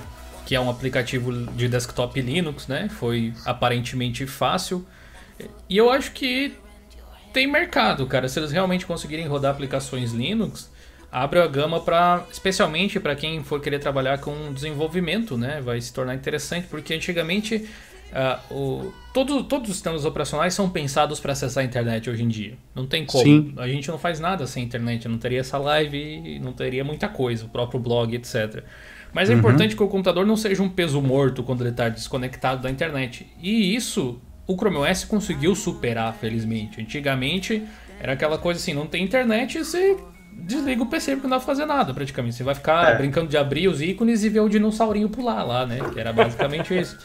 que 0.44 0.54
é 0.54 0.61
um 0.61 0.68
aplicativo 0.68 1.32
de 1.32 1.68
desktop 1.68 2.20
Linux, 2.20 2.66
né? 2.66 2.88
Foi 2.88 3.32
aparentemente 3.44 4.26
fácil. 4.26 4.87
E 5.68 5.76
eu 5.76 5.90
acho 5.90 6.12
que 6.12 6.56
tem 7.32 7.46
mercado, 7.46 8.06
cara. 8.06 8.28
Se 8.28 8.38
eles 8.38 8.50
realmente 8.50 8.84
conseguirem 8.84 9.26
rodar 9.26 9.52
aplicações 9.52 10.12
Linux, 10.12 10.70
abre 11.10 11.40
a 11.40 11.46
gama 11.46 11.80
para, 11.80 12.24
especialmente 12.30 13.00
para 13.00 13.16
quem 13.16 13.42
for 13.42 13.60
querer 13.60 13.78
trabalhar 13.78 14.18
com 14.18 14.52
desenvolvimento, 14.52 15.36
né? 15.36 15.60
Vai 15.60 15.80
se 15.80 15.92
tornar 15.92 16.14
interessante, 16.14 16.66
porque 16.68 16.92
antigamente 16.94 17.66
uh, 18.12 18.54
o, 18.54 18.92
todo, 19.12 19.42
todos 19.44 19.70
os 19.70 19.76
sistemas 19.76 20.04
operacionais 20.04 20.52
são 20.54 20.68
pensados 20.68 21.18
para 21.18 21.32
acessar 21.32 21.62
a 21.62 21.66
internet 21.66 22.10
hoje 22.10 22.22
em 22.22 22.28
dia. 22.28 22.54
Não 22.74 22.86
tem 22.86 23.06
como. 23.06 23.24
Sim. 23.24 23.54
A 23.56 23.66
gente 23.66 23.88
não 23.88 23.98
faz 23.98 24.20
nada 24.20 24.46
sem 24.46 24.64
internet, 24.64 25.08
não 25.08 25.18
teria 25.18 25.40
essa 25.40 25.56
live, 25.56 26.38
não 26.40 26.52
teria 26.52 26.84
muita 26.84 27.08
coisa, 27.08 27.46
o 27.46 27.48
próprio 27.48 27.80
blog, 27.80 28.14
etc. 28.14 28.62
Mas 29.12 29.30
é 29.30 29.32
uhum. 29.32 29.38
importante 29.38 29.74
que 29.74 29.82
o 29.82 29.88
computador 29.88 30.26
não 30.26 30.36
seja 30.36 30.62
um 30.62 30.68
peso 30.68 31.00
morto 31.00 31.42
quando 31.42 31.62
ele 31.62 31.70
está 31.70 31.88
desconectado 31.88 32.62
da 32.62 32.70
internet. 32.70 33.26
E 33.40 33.74
isso 33.74 34.20
o 34.46 34.54
Chrome 34.56 34.76
OS 34.76 35.04
conseguiu 35.04 35.54
superar, 35.54 36.14
felizmente. 36.14 36.80
Antigamente 36.80 37.62
era 38.00 38.12
aquela 38.12 38.38
coisa 38.38 38.60
assim, 38.60 38.72
não 38.72 38.86
tem 38.86 39.04
internet, 39.04 39.58
você 39.58 39.96
desliga 40.38 40.83
o 40.83 40.87
PC 40.87 41.12
porque 41.12 41.27
não 41.27 41.37
dá 41.37 41.37
pra 41.37 41.46
fazer 41.46 41.66
nada, 41.66 41.92
praticamente. 41.92 42.37
Você 42.37 42.44
vai 42.44 42.55
ficar 42.55 42.92
é. 42.92 42.96
brincando 42.96 43.29
de 43.29 43.37
abrir 43.37 43.68
os 43.68 43.83
ícones 43.83 44.22
e 44.24 44.29
ver 44.29 44.40
o 44.40 44.48
dinossaurinho 44.48 45.09
pular 45.09 45.42
lá, 45.44 45.66
né? 45.66 45.79
Que 45.92 45.98
era 45.98 46.12
basicamente 46.12 46.79
isso. 46.79 46.96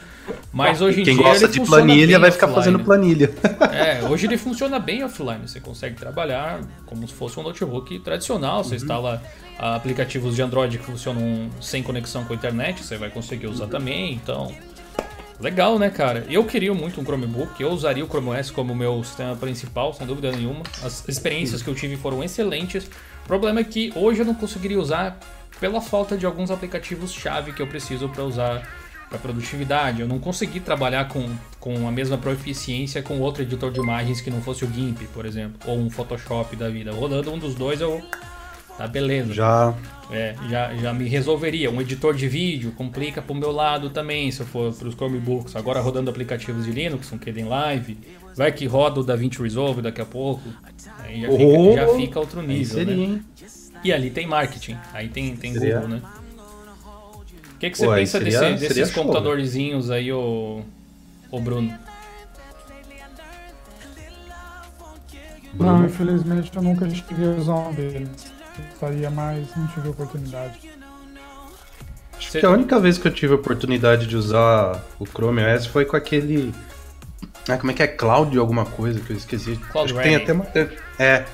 Mas 0.52 0.82
hoje 0.82 1.02
em 1.02 1.04
Quem 1.04 1.16
dia. 1.16 1.24
Quem 1.24 1.32
gosta 1.32 1.48
de 1.48 1.62
planilha 1.62 2.20
vai 2.20 2.32
ficar 2.32 2.48
offline. 2.48 2.66
fazendo 2.66 2.84
planilha. 2.84 3.32
É, 3.74 4.04
hoje 4.08 4.28
ele 4.28 4.38
funciona 4.38 4.80
bem 4.80 5.04
offline. 5.04 5.48
Você 5.48 5.60
consegue 5.60 5.96
trabalhar 5.96 6.62
como 6.86 7.08
se 7.08 7.14
fosse 7.14 7.40
um 7.40 7.44
notebook 7.44 8.00
tradicional. 8.00 8.64
Você 8.64 8.72
uhum. 8.72 8.76
instala 8.78 9.24
aplicativos 9.58 10.36
de 10.36 10.42
Android 10.42 10.78
que 10.78 10.86
funcionam 10.86 11.50
sem 11.60 11.82
conexão 11.84 12.24
com 12.26 12.34
a 12.34 12.36
internet, 12.36 12.84
você 12.84 12.98
vai 12.98 13.10
conseguir 13.10 13.48
usar 13.48 13.66
uhum. 13.66 13.70
também. 13.70 14.14
Então, 14.14 14.54
Legal, 15.40 15.78
né, 15.78 15.90
cara? 15.90 16.26
Eu 16.30 16.46
queria 16.46 16.74
muito 16.74 17.02
um 17.02 17.04
Chromebook, 17.04 17.62
eu 17.62 17.70
usaria 17.70 18.06
o 18.06 18.08
Chrome 18.08 18.30
OS 18.30 18.50
como 18.50 18.74
meu 18.74 19.04
sistema 19.04 19.36
principal, 19.36 19.94
sem 19.94 20.06
dúvida 20.08 20.32
nenhuma. 20.32 20.62
As 20.82 21.08
experiências 21.08 21.62
que 21.62 21.68
eu 21.68 21.76
tive 21.76 21.98
foram 21.98 22.24
excelentes. 22.24 22.90
O 23.24 23.28
problema 23.28 23.62
é 23.62 23.64
que 23.64 23.92
hoje 23.96 24.22
eu 24.22 24.26
não 24.26 24.34
conseguiria 24.34 24.80
usar 24.80 25.18
pela 25.60 25.80
falta 25.80 26.18
de 26.18 26.26
alguns 26.26 26.52
aplicativos-chave 26.52 27.54
que 27.54 27.62
eu 27.62 27.68
preciso 27.68 28.10
para 28.10 28.24
usar 28.24 28.68
para 29.10 29.20
produtividade. 29.20 30.02
Eu 30.02 30.08
não 30.08 30.20
consegui 30.20 30.60
trabalhar 30.60 31.08
com, 31.08 31.30
com 31.60 31.88
a 31.88 31.92
mesma 31.92 32.18
proficiência 32.18 33.02
com 33.02 33.20
outro 33.20 33.44
editor 33.44 33.72
de 33.72 33.80
imagens 33.80 34.20
que 34.20 34.32
não 34.32 34.42
fosse 34.42 34.66
o 34.66 34.72
GIMP, 34.72 35.04
por 35.14 35.26
exemplo, 35.26 35.60
ou 35.66 35.78
um 35.78 35.90
Photoshop 35.90 36.56
da 36.56 36.70
vida. 36.70 36.92
Rodando 36.92 37.32
um 37.32 37.38
dos 37.38 37.54
dois, 37.54 37.80
eu 37.80 38.02
Tá 38.78 38.88
beleza. 38.88 39.34
Já. 39.34 39.74
É, 40.12 40.36
já, 40.50 40.76
já 40.76 40.94
me 40.94 41.08
resolveria. 41.08 41.72
Um 41.72 41.82
editor 41.82 42.14
de 42.16 42.28
vídeo 42.28 42.72
complica 42.72 43.22
pro 43.22 43.34
meu 43.34 43.52
lado 43.52 43.90
também, 43.90 44.32
se 44.32 44.42
eu 44.42 44.46
for 44.46 44.74
pros 44.74 44.96
Chromebooks. 44.96 45.56
Agora 45.56 45.80
rodando 45.80 46.10
aplicativos 46.10 46.66
de 46.66 46.72
Linux, 46.72 47.12
um 47.12 47.18
Kden 47.18 47.46
Live. 47.46 47.98
Vai 48.36 48.52
que 48.52 48.66
roda 48.66 49.00
o 49.00 49.04
DaVinci 49.04 49.42
Resolve 49.42 49.82
daqui 49.82 50.02
a 50.02 50.06
pouco. 50.06 50.44
Aí 51.00 51.22
já, 51.22 51.30
oh, 51.30 51.38
fica, 51.38 51.74
já 51.76 51.96
fica, 51.96 52.20
outro 52.20 52.42
nível, 52.42 52.76
seria, 52.76 53.08
né? 53.08 53.22
E 53.84 53.94
ali 53.94 54.10
tem 54.10 54.28
marketing. 54.28 54.78
Aí 54.92 55.08
tem, 55.08 55.36
tem 55.36 55.54
Google, 55.54 55.88
né? 55.88 56.02
O 57.56 57.58
que, 57.60 57.70
que 57.70 57.78
você 57.78 57.86
Pô, 57.86 57.94
pensa 57.94 58.18
seria, 58.18 58.40
desse, 58.52 58.74
desses 58.74 58.94
computadorzinhos 58.94 59.90
aí, 59.90 60.12
ô, 60.12 60.62
ô 61.32 61.40
Bruno? 61.40 61.74
Não, 65.54 65.86
infelizmente 65.86 66.52
eu 66.56 66.62
nunca 66.62 66.90
cheguei 66.90 67.26
a 67.26 67.36
usar 67.36 67.56
um 67.56 67.74
deles 67.74 68.33
gostaria 68.62 69.10
mais, 69.10 69.48
não 69.56 69.68
tive 69.68 69.90
oportunidade. 69.90 70.60
Acho 72.18 72.32
Você... 72.32 72.40
que 72.40 72.46
a 72.46 72.50
única 72.50 72.80
vez 72.80 72.98
que 72.98 73.08
eu 73.08 73.14
tive 73.14 73.34
a 73.34 73.36
oportunidade 73.36 74.08
de 74.08 74.16
usar 74.16 74.84
o 75.00 75.06
Chrome 75.06 75.44
OS 75.44 75.66
foi 75.66 75.86
com 75.86 75.96
aquele. 75.96 76.54
Ah, 77.50 77.58
como 77.58 77.72
é 77.72 77.74
que 77.74 77.84
é? 77.84 77.88
Cloud 77.88 78.38
alguma 78.38 78.66
coisa 78.66 79.00
que 79.00 79.12
eu 79.12 79.18
esqueci. 79.18 79.58
Cloud 79.72 79.92
Acho 79.92 80.02
que 80.02 80.08
tem 80.08 80.16
até 80.16 80.32
uma... 80.32 80.46
É. 80.98 81.26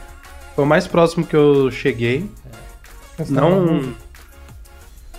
Foi 0.55 0.63
o 0.63 0.67
mais 0.67 0.88
próximo 0.88 1.25
que 1.25 1.36
eu 1.36 1.69
cheguei. 1.69 2.29
É. 3.19 3.25
Não. 3.29 3.93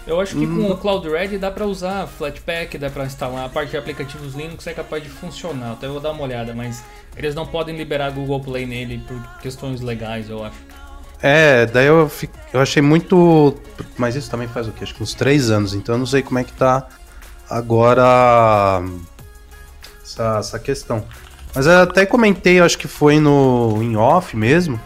Eu 0.07 0.21
acho 0.21 0.35
que 0.35 0.45
hum. 0.45 0.67
com 0.67 0.73
o 0.73 0.77
Cloud 0.77 1.09
Red 1.09 1.39
dá 1.39 1.51
para 1.51 1.67
usar 1.67 2.07
Flatpak, 2.07 2.77
dá 2.79 2.91
para 2.91 3.05
instalar 3.05 3.45
a 3.45 3.49
parte 3.49 3.71
de 3.71 3.77
aplicativos 3.77 4.35
Linux 4.35 4.67
é 4.67 4.73
capaz 4.73 5.03
de 5.03 5.09
funcionar. 5.09 5.73
Até 5.73 5.87
vou 5.87 6.01
dar 6.01 6.11
uma 6.11 6.23
olhada, 6.23 6.55
mas 6.55 6.83
eles 7.17 7.35
não 7.35 7.47
podem 7.47 7.77
liberar 7.77 8.11
Google 8.11 8.41
Play 8.41 8.67
nele 8.67 9.01
por 9.07 9.39
questões 9.41 9.81
legais, 9.81 10.29
eu 10.29 10.43
acho. 10.43 10.57
É, 11.23 11.67
daí 11.67 11.87
eu, 11.87 12.09
fico, 12.09 12.37
eu 12.53 12.61
achei 12.61 12.81
muito. 12.81 13.55
Mas 13.97 14.17
isso 14.17 14.31
também 14.31 14.49
faz 14.49 14.67
o 14.67 14.73
quê? 14.73 14.85
Acho 14.85 14.95
que 14.95 15.03
uns 15.03 15.15
três 15.15 15.51
anos, 15.51 15.75
então 15.75 15.95
eu 15.95 15.99
não 15.99 16.07
sei 16.07 16.23
como 16.23 16.39
é 16.39 16.45
que 16.45 16.53
tá 16.53 16.87
agora 17.49 18.83
essa, 20.03 20.39
essa 20.39 20.59
questão. 20.59 21.05
Mas 21.55 21.67
eu 21.67 21.81
até 21.81 22.07
comentei, 22.07 22.61
acho 22.61 22.79
que 22.79 22.89
foi 22.89 23.19
no 23.19 23.83
em 23.83 23.97
off 23.97 24.37
mesmo, 24.37 24.81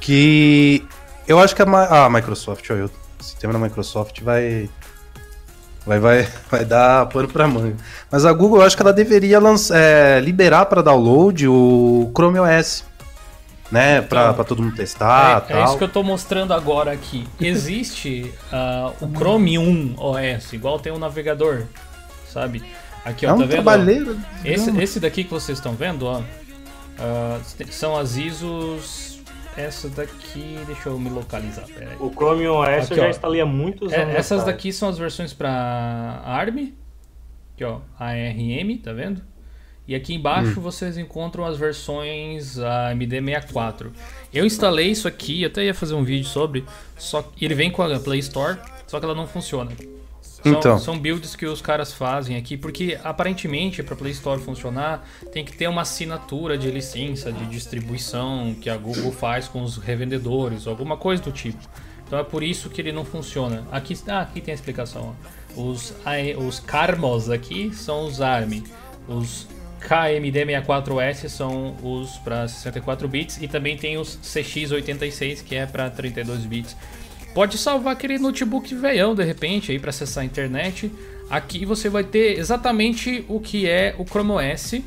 que 0.00 0.86
eu 1.26 1.40
acho 1.40 1.56
que 1.56 1.62
a, 1.62 2.04
a 2.04 2.10
Microsoft, 2.10 2.68
o 2.70 2.90
sistema 3.22 3.52
da 3.52 3.58
Microsoft 3.58 4.20
vai 4.20 4.68
vai 5.84 5.98
vai 5.98 6.28
vai 6.50 6.64
dar 6.64 7.06
pano 7.06 7.28
para 7.28 7.48
manga. 7.48 7.76
Mas 8.12 8.24
a 8.24 8.32
Google, 8.32 8.58
eu 8.58 8.66
acho 8.66 8.76
que 8.76 8.82
ela 8.82 8.92
deveria 8.92 9.40
lançar, 9.40 9.76
é, 9.76 10.20
liberar 10.20 10.66
para 10.66 10.82
download 10.82 11.48
o 11.48 12.12
Chrome 12.14 12.38
OS 12.38 12.84
né? 13.74 14.00
Pra, 14.00 14.22
então, 14.22 14.34
pra 14.34 14.44
todo 14.44 14.62
mundo 14.62 14.76
testar. 14.76 15.46
É, 15.48 15.54
é, 15.54 15.64
isso 15.64 15.76
que 15.76 15.82
eu 15.82 15.88
tô 15.88 16.02
mostrando 16.04 16.54
agora 16.54 16.92
aqui. 16.92 17.26
Existe 17.40 18.32
uh, 18.52 18.94
o 19.04 19.12
Chrome 19.12 19.58
1 19.58 19.96
OS, 19.98 20.52
igual 20.52 20.78
tem 20.78 20.92
o 20.92 20.96
um 20.96 20.98
navegador, 20.98 21.64
sabe? 22.28 22.62
Aqui, 23.04 23.26
ó, 23.26 23.30
é 23.30 23.32
um 23.32 23.38
tá 23.38 23.42
vendo? 23.42 23.50
Trabalheiro, 23.50 24.16
esse, 24.44 24.70
esse 24.80 25.00
daqui 25.00 25.24
que 25.24 25.30
vocês 25.30 25.58
estão 25.58 25.74
vendo, 25.74 26.06
ó. 26.06 26.20
Uh, 26.20 27.72
são 27.72 27.96
as 27.96 28.16
ISOs. 28.16 29.12
Essa 29.56 29.88
daqui, 29.88 30.58
deixa 30.66 30.88
eu 30.88 30.98
me 30.98 31.08
localizar. 31.08 31.64
O 32.00 32.10
Chrome 32.10 32.46
OS 32.48 32.66
aqui, 32.66 32.94
eu 32.94 32.96
já 32.96 33.10
instalei 33.10 33.40
há 33.40 33.46
muitos 33.46 33.92
é, 33.92 34.02
anos. 34.02 34.14
Essas 34.16 34.42
daqui 34.42 34.72
são 34.72 34.88
as 34.88 34.98
versões 34.98 35.32
para 35.32 35.48
ARM. 36.24 36.74
Aqui, 37.54 37.64
ó, 37.64 37.78
ARM, 37.96 38.78
tá 38.82 38.92
vendo? 38.92 39.22
E 39.86 39.94
aqui 39.94 40.14
embaixo 40.14 40.58
hum. 40.58 40.62
vocês 40.62 40.96
encontram 40.96 41.44
as 41.44 41.58
versões 41.58 42.56
AMD64. 42.56 43.90
Eu 44.32 44.46
instalei 44.46 44.88
isso 44.88 45.06
aqui, 45.06 45.44
até 45.44 45.64
ia 45.64 45.74
fazer 45.74 45.94
um 45.94 46.02
vídeo 46.02 46.26
sobre, 46.26 46.64
só 46.96 47.30
ele 47.40 47.54
vem 47.54 47.70
com 47.70 47.82
a 47.82 48.00
Play 48.00 48.20
Store, 48.20 48.58
só 48.86 48.98
que 48.98 49.04
ela 49.04 49.14
não 49.14 49.26
funciona. 49.26 49.70
São, 50.22 50.52
então. 50.52 50.78
são 50.78 50.98
builds 50.98 51.34
que 51.36 51.46
os 51.46 51.62
caras 51.62 51.92
fazem 51.92 52.36
aqui, 52.36 52.56
porque 52.56 52.98
aparentemente 53.02 53.82
para 53.82 53.96
Play 53.96 54.12
Store 54.12 54.40
funcionar 54.40 55.06
tem 55.32 55.44
que 55.44 55.56
ter 55.56 55.68
uma 55.68 55.82
assinatura 55.82 56.58
de 56.58 56.70
licença 56.70 57.32
de 57.32 57.46
distribuição 57.46 58.54
que 58.60 58.68
a 58.68 58.76
Google 58.76 59.12
faz 59.12 59.48
com 59.48 59.62
os 59.62 59.76
revendedores, 59.76 60.66
alguma 60.66 60.96
coisa 60.96 61.22
do 61.22 61.32
tipo. 61.32 61.58
Então 62.06 62.18
é 62.18 62.24
por 62.24 62.42
isso 62.42 62.68
que 62.68 62.80
ele 62.80 62.92
não 62.92 63.04
funciona. 63.04 63.66
Aqui, 63.72 63.98
ah, 64.06 64.20
aqui 64.20 64.40
tem 64.40 64.52
a 64.52 64.54
explicação. 64.54 65.16
Os, 65.56 65.94
os 66.36 66.60
Carmos 66.60 67.30
aqui 67.30 67.74
são 67.74 68.06
os 68.06 68.20
ARM. 68.20 68.62
Os 69.08 69.46
KMD64S 69.88 71.28
são 71.28 71.76
os 71.82 72.16
para 72.18 72.48
64 72.48 73.06
bits 73.06 73.38
e 73.40 73.46
também 73.46 73.76
tem 73.76 73.98
os 73.98 74.18
CX86 74.22 75.44
que 75.44 75.54
é 75.54 75.66
para 75.66 75.90
32 75.90 76.46
bits. 76.46 76.76
Pode 77.34 77.58
salvar 77.58 77.92
aquele 77.92 78.18
notebook 78.18 78.74
veião 78.74 79.14
de 79.14 79.24
repente 79.24 79.72
aí 79.72 79.78
para 79.78 79.90
acessar 79.90 80.22
a 80.22 80.24
internet. 80.24 80.90
Aqui 81.28 81.66
você 81.66 81.88
vai 81.88 82.04
ter 82.04 82.38
exatamente 82.38 83.24
o 83.28 83.40
que 83.40 83.68
é 83.68 83.94
o 83.98 84.04
Chrome 84.04 84.32
OS. 84.32 84.80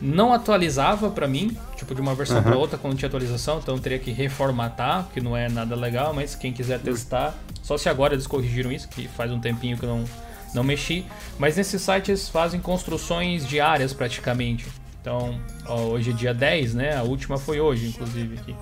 Não 0.00 0.32
atualizava 0.32 1.10
para 1.10 1.28
mim, 1.28 1.54
tipo 1.76 1.94
de 1.94 2.00
uma 2.00 2.14
versão 2.14 2.38
uhum. 2.38 2.42
para 2.42 2.56
outra 2.56 2.78
quando 2.78 2.96
tinha 2.96 3.06
atualização, 3.06 3.58
então 3.58 3.78
teria 3.78 3.98
que 3.98 4.10
reformatar, 4.10 5.08
que 5.12 5.20
não 5.20 5.36
é 5.36 5.46
nada 5.46 5.76
legal, 5.76 6.14
mas 6.14 6.34
quem 6.34 6.54
quiser 6.54 6.80
testar, 6.80 7.36
só 7.62 7.76
se 7.76 7.86
agora 7.86 8.14
eles 8.14 8.26
corrigiram 8.26 8.72
isso, 8.72 8.88
que 8.88 9.06
faz 9.08 9.30
um 9.30 9.38
tempinho 9.38 9.76
que 9.76 9.84
eu 9.84 9.90
não 9.90 10.04
não 10.54 10.62
mexi. 10.62 11.04
Mas 11.38 11.56
nesses 11.56 11.80
sites 11.82 12.28
fazem 12.28 12.60
construções 12.60 13.46
diárias 13.46 13.92
praticamente. 13.92 14.66
Então, 15.00 15.40
ó, 15.66 15.82
hoje 15.82 16.10
é 16.10 16.12
dia 16.12 16.34
10, 16.34 16.74
né? 16.74 16.96
A 16.96 17.02
última 17.02 17.38
foi 17.38 17.60
hoje, 17.60 17.88
inclusive. 17.88 18.38
Aqui. 18.38 18.56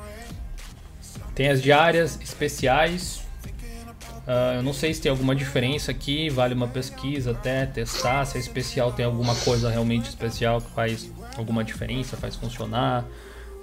Tem 1.35 1.49
as 1.49 1.61
diárias 1.61 2.19
especiais. 2.21 3.23
Uh, 4.27 4.57
eu 4.57 4.63
não 4.63 4.75
sei 4.75 4.93
se 4.93 5.01
tem 5.01 5.11
alguma 5.11 5.35
diferença 5.35 5.91
aqui, 5.91 6.29
vale 6.29 6.53
uma 6.53 6.69
pesquisa 6.69 7.31
até 7.31 7.65
testar 7.65 8.27
se 8.27 8.37
é 8.37 8.41
especial, 8.41 8.93
tem 8.93 9.07
alguma 9.07 9.35
coisa 9.37 9.71
realmente 9.71 10.07
especial 10.07 10.61
que 10.61 10.71
faz 10.73 11.11
alguma 11.35 11.65
diferença, 11.65 12.15
faz 12.15 12.37
funcionar, 12.37 13.07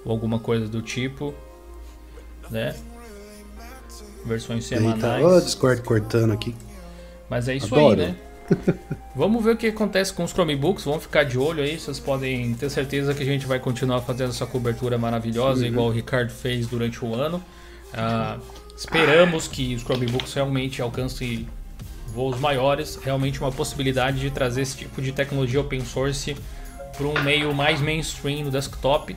ou 0.04 0.10
alguma 0.10 0.40
coisa 0.40 0.66
do 0.66 0.82
tipo, 0.82 1.32
né? 2.50 2.74
Versões 4.24 4.64
semanais. 4.64 5.22
Eita, 5.22 5.36
ó, 5.36 5.38
Discord 5.38 5.82
cortando 5.82 6.32
aqui. 6.32 6.52
Mas 7.28 7.48
é 7.48 7.54
isso 7.54 7.74
Adoro. 7.74 8.00
aí, 8.00 8.06
né? 8.08 8.16
Vamos 9.14 9.42
ver 9.42 9.54
o 9.54 9.56
que 9.56 9.66
acontece 9.68 10.12
com 10.12 10.22
os 10.24 10.30
Chromebooks, 10.30 10.84
vamos 10.84 11.02
ficar 11.04 11.24
de 11.24 11.38
olho 11.38 11.62
aí, 11.62 11.80
vocês 11.80 11.98
podem 11.98 12.52
ter 12.54 12.68
certeza 12.68 13.14
que 13.14 13.22
a 13.22 13.26
gente 13.26 13.46
vai 13.46 13.58
continuar 13.58 14.02
fazendo 14.02 14.28
essa 14.28 14.44
cobertura 14.46 14.98
maravilhosa, 14.98 15.62
Uhum. 15.62 15.66
igual 15.68 15.86
o 15.86 15.90
Ricardo 15.90 16.30
fez 16.30 16.66
durante 16.66 17.02
o 17.02 17.14
ano. 17.14 17.42
Ah, 17.94 18.36
esperamos 18.76 19.48
que 19.48 19.74
os 19.74 19.82
Chromebooks 19.82 20.34
realmente 20.34 20.82
alcancem 20.82 21.48
voos 22.14 22.38
maiores, 22.38 22.96
realmente 23.02 23.40
uma 23.40 23.50
possibilidade 23.50 24.20
de 24.20 24.30
trazer 24.30 24.60
esse 24.62 24.76
tipo 24.76 25.00
de 25.00 25.12
tecnologia 25.12 25.60
open 25.62 25.82
source 25.84 26.36
para 26.96 27.06
um 27.06 27.22
meio 27.22 27.54
mais 27.54 27.80
mainstream 27.80 28.44
no 28.44 28.50
desktop. 28.50 29.16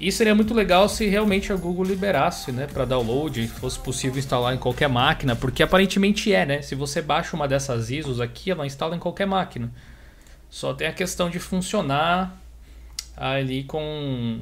E 0.00 0.10
seria 0.10 0.34
muito 0.34 0.54
legal 0.54 0.88
se 0.88 1.06
realmente 1.06 1.52
a 1.52 1.56
Google 1.56 1.84
liberasse, 1.84 2.50
né, 2.50 2.66
para 2.66 2.86
download, 2.86 3.46
fosse 3.48 3.78
possível 3.78 4.18
instalar 4.18 4.54
em 4.54 4.58
qualquer 4.58 4.88
máquina, 4.88 5.36
porque 5.36 5.62
aparentemente 5.62 6.32
é, 6.32 6.46
né? 6.46 6.62
Se 6.62 6.74
você 6.74 7.02
baixa 7.02 7.36
uma 7.36 7.46
dessas 7.46 7.90
ISOs 7.90 8.18
aqui, 8.18 8.50
ela 8.50 8.66
instala 8.66 8.96
em 8.96 8.98
qualquer 8.98 9.26
máquina. 9.26 9.70
Só 10.48 10.72
tem 10.72 10.86
a 10.88 10.92
questão 10.92 11.28
de 11.28 11.38
funcionar 11.38 12.36
ali 13.16 13.62
com 13.64 14.38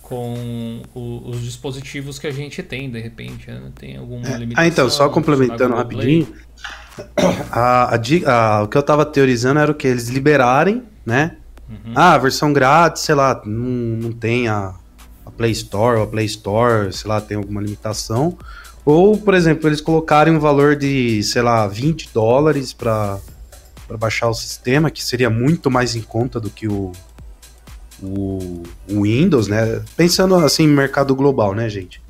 com 0.00 0.80
o- 0.94 1.28
os 1.28 1.42
dispositivos 1.42 2.18
que 2.18 2.26
a 2.26 2.30
gente 2.30 2.62
tem, 2.62 2.90
de 2.90 2.98
repente, 2.98 3.50
né? 3.50 3.70
tem 3.74 3.98
alguma 3.98 4.26
limitação. 4.38 4.64
Ah, 4.64 4.66
então, 4.66 4.88
só 4.88 5.06
complementando 5.10 5.74
rapidinho. 5.76 6.26
A, 7.52 7.94
a 7.94 7.98
a- 8.26 8.62
o 8.64 8.68
que 8.68 8.76
eu 8.76 8.82
tava 8.82 9.04
teorizando 9.04 9.60
era 9.60 9.70
o 9.70 9.74
que? 9.74 9.86
Eles 9.86 10.08
liberarem, 10.08 10.82
né? 11.06 11.36
Uhum. 11.68 11.92
Ah, 11.94 12.16
versão 12.16 12.52
grátis, 12.52 13.02
sei 13.02 13.14
lá, 13.14 13.42
não, 13.44 14.08
não 14.08 14.12
tem 14.12 14.48
a, 14.48 14.74
a 15.24 15.30
Play 15.30 15.52
Store, 15.52 15.98
ou 15.98 16.04
a 16.04 16.06
Play 16.06 16.26
Store, 16.26 16.92
sei 16.92 17.08
lá, 17.08 17.20
tem 17.20 17.36
alguma 17.36 17.60
limitação. 17.60 18.36
Ou, 18.84 19.18
por 19.18 19.34
exemplo, 19.34 19.68
eles 19.68 19.80
colocarem 19.80 20.34
um 20.34 20.40
valor 20.40 20.74
de, 20.74 21.22
sei 21.22 21.42
lá, 21.42 21.66
20 21.66 22.10
dólares 22.12 22.72
para 22.72 23.18
baixar 23.98 24.28
o 24.28 24.34
sistema, 24.34 24.90
que 24.90 25.04
seria 25.04 25.28
muito 25.28 25.70
mais 25.70 25.94
em 25.94 26.00
conta 26.00 26.40
do 26.40 26.48
que 26.48 26.66
o, 26.66 26.92
o, 28.02 28.62
o 28.88 29.02
Windows, 29.02 29.46
né? 29.46 29.82
Pensando 29.94 30.34
assim 30.36 30.66
mercado 30.66 31.14
global, 31.14 31.54
né, 31.54 31.68
gente? 31.68 32.00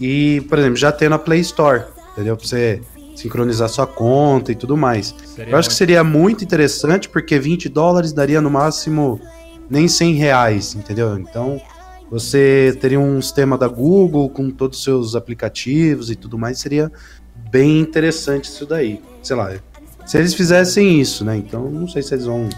E, 0.00 0.40
por 0.48 0.58
exemplo, 0.58 0.76
já 0.76 0.90
tem 0.90 1.08
na 1.08 1.18
Play 1.18 1.40
Store, 1.40 1.84
entendeu? 2.12 2.36
Pra 2.36 2.46
você 2.46 2.80
sincronizar 3.14 3.68
sua 3.68 3.86
conta 3.86 4.52
e 4.52 4.54
tudo 4.54 4.76
mais. 4.76 5.14
Seria 5.24 5.52
Eu 5.52 5.58
acho 5.58 5.68
que 5.68 5.74
seria 5.74 6.04
muito 6.04 6.44
interessante, 6.44 7.08
porque 7.08 7.38
20 7.38 7.68
dólares 7.68 8.12
daria 8.12 8.40
no 8.40 8.50
máximo 8.50 9.20
nem 9.68 9.88
100 9.88 10.14
reais, 10.14 10.74
entendeu? 10.74 11.18
Então, 11.18 11.60
você 12.10 12.76
teria 12.80 13.00
um 13.00 13.20
sistema 13.22 13.56
da 13.56 13.68
Google 13.68 14.28
com 14.28 14.50
todos 14.50 14.78
os 14.78 14.84
seus 14.84 15.14
aplicativos 15.14 16.10
e 16.10 16.16
tudo 16.16 16.38
mais, 16.38 16.58
seria 16.58 16.92
bem 17.50 17.80
interessante 17.80 18.44
isso 18.44 18.66
daí. 18.66 19.00
Sei 19.22 19.36
lá, 19.36 19.54
se 20.04 20.18
eles 20.18 20.34
fizessem 20.34 21.00
isso, 21.00 21.24
né? 21.24 21.36
Então, 21.36 21.70
não 21.70 21.88
sei 21.88 22.02
se 22.02 22.14
eles 22.14 22.26
vão 22.26 22.48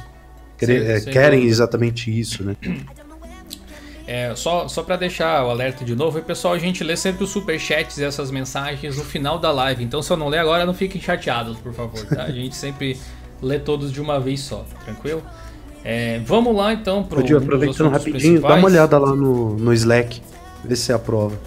querer, 0.58 0.80
Sim, 0.80 0.92
é, 0.92 1.00
sem 1.00 1.12
querem 1.12 1.44
exatamente 1.44 2.18
isso, 2.18 2.42
né? 2.42 2.56
É, 4.06 4.34
só, 4.36 4.68
só 4.68 4.82
para 4.82 4.96
deixar 4.96 5.44
o 5.46 5.50
alerta 5.50 5.82
de 5.84 5.94
novo, 5.94 6.18
e 6.18 6.22
pessoal, 6.22 6.52
a 6.52 6.58
gente 6.58 6.84
lê 6.84 6.94
sempre 6.96 7.24
os 7.24 7.30
superchats 7.30 7.96
e 7.96 8.04
essas 8.04 8.30
mensagens 8.30 8.98
no 8.98 9.04
final 9.04 9.38
da 9.38 9.50
live. 9.50 9.82
Então, 9.82 10.02
se 10.02 10.12
eu 10.12 10.16
não 10.16 10.28
ler 10.28 10.38
agora, 10.38 10.66
não 10.66 10.74
fiquem 10.74 11.00
chateados, 11.00 11.56
por 11.58 11.72
favor, 11.72 12.04
tá? 12.06 12.24
A 12.24 12.30
gente 12.30 12.54
sempre 12.54 12.98
lê 13.40 13.58
todos 13.58 13.90
de 13.90 14.00
uma 14.02 14.20
vez 14.20 14.40
só, 14.40 14.64
tranquilo? 14.84 15.22
É, 15.82 16.18
vamos 16.26 16.54
lá 16.54 16.72
então 16.72 17.02
pro. 17.02 17.22
Dos 17.22 17.30
aproveitando 17.42 17.90
rapidinho, 17.90 18.40
dá 18.40 18.48
principais. 18.48 18.58
uma 18.58 18.68
olhada 18.68 18.98
lá 18.98 19.14
no, 19.14 19.56
no 19.56 19.72
Slack, 19.72 20.20
vê 20.64 20.76
se 20.76 20.82
você 20.82 20.92
aprova 20.92 21.38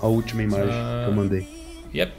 a 0.00 0.06
última 0.06 0.42
imagem 0.42 0.70
Ah, 0.70 1.02
que 1.04 1.10
eu 1.10 1.14
mandei. 1.16 1.48
Yep, 1.94 2.12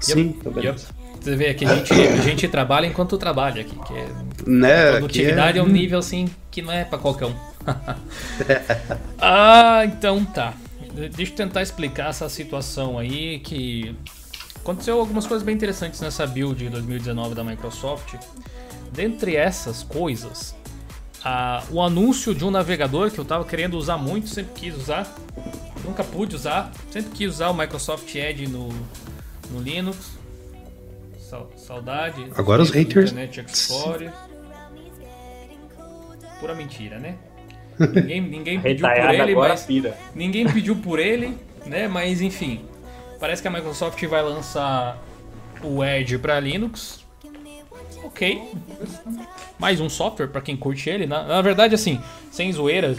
Sim, 0.00 0.32
tá 0.32 0.50
bem. 0.50 0.64
yep. 0.64 0.80
Você 1.20 1.34
vê 1.36 1.52
que 1.52 1.64
a 1.64 1.74
gente, 1.74 1.92
a 1.92 2.16
gente 2.22 2.46
trabalha 2.48 2.86
enquanto 2.86 3.18
trabalha 3.18 3.60
aqui, 3.62 3.76
que 3.86 3.92
é 3.94 4.06
Né, 4.46 4.92
produtividade 4.98 5.58
é... 5.58 5.60
é- 5.60 5.64
um 5.64 5.68
nível 5.68 5.98
assim 5.98 6.28
que 6.50 6.62
não 6.62 6.72
é 6.72 6.84
pra 6.84 6.96
qualquer 6.98 7.26
um. 7.26 7.34
ah, 9.20 9.82
então 9.84 10.24
tá. 10.24 10.54
Deixa 11.14 11.32
eu 11.32 11.36
tentar 11.36 11.62
explicar 11.62 12.10
essa 12.10 12.28
situação 12.28 12.98
aí 12.98 13.38
que 13.40 13.94
aconteceu 14.56 14.98
algumas 14.98 15.26
coisas 15.26 15.44
bem 15.44 15.54
interessantes 15.54 16.00
nessa 16.00 16.26
build 16.26 16.64
de 16.64 16.70
2019 16.70 17.34
da 17.34 17.44
Microsoft. 17.44 18.14
Dentre 18.92 19.36
essas 19.36 19.82
coisas, 19.82 20.54
a- 21.22 21.62
o 21.70 21.80
anúncio 21.80 22.34
de 22.34 22.44
um 22.44 22.50
navegador 22.50 23.10
que 23.10 23.18
eu 23.18 23.24
tava 23.24 23.44
querendo 23.44 23.74
usar 23.74 23.96
muito, 23.98 24.28
sempre 24.28 24.52
quis 24.54 24.76
usar, 24.76 25.14
nunca 25.84 26.02
pude 26.02 26.34
usar, 26.34 26.72
sempre 26.90 27.10
quis 27.12 27.28
usar 27.34 27.50
o 27.50 27.54
Microsoft 27.54 28.12
Edge 28.14 28.46
no, 28.48 28.68
no 29.50 29.60
Linux. 29.60 30.16
Sau- 31.20 31.52
Saudade. 31.56 32.26
Agora 32.34 32.62
os 32.62 32.70
haters- 32.70 33.12
Internet 33.12 33.44
Explorer. 33.52 34.10
Pura 36.40 36.54
mentira, 36.54 36.98
né? 36.98 37.16
Ninguém, 37.78 38.20
ninguém 38.20 38.60
pediu 38.60 38.88
por 38.88 38.96
ele, 38.96 39.32
agora 39.32 39.48
mas 39.50 39.64
pira. 39.64 39.96
ninguém 40.14 40.46
pediu 40.46 40.76
por 40.76 40.98
ele, 40.98 41.36
né? 41.66 41.88
Mas 41.88 42.20
enfim, 42.20 42.60
parece 43.20 43.40
que 43.42 43.48
a 43.48 43.50
Microsoft 43.50 44.02
vai 44.06 44.22
lançar 44.22 44.98
o 45.62 45.84
Edge 45.84 46.18
para 46.18 46.38
Linux. 46.40 47.06
Ok, 48.04 48.40
mais 49.58 49.80
um 49.80 49.88
software 49.88 50.28
para 50.28 50.40
quem 50.40 50.56
curte 50.56 50.88
ele. 50.88 51.06
Na, 51.06 51.24
na 51.24 51.42
verdade, 51.42 51.74
assim, 51.74 52.00
sem 52.30 52.52
zoeiras, 52.52 52.98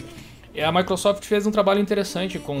a 0.62 0.72
Microsoft 0.72 1.24
fez 1.24 1.46
um 1.46 1.50
trabalho 1.50 1.80
interessante 1.80 2.38
com 2.38 2.54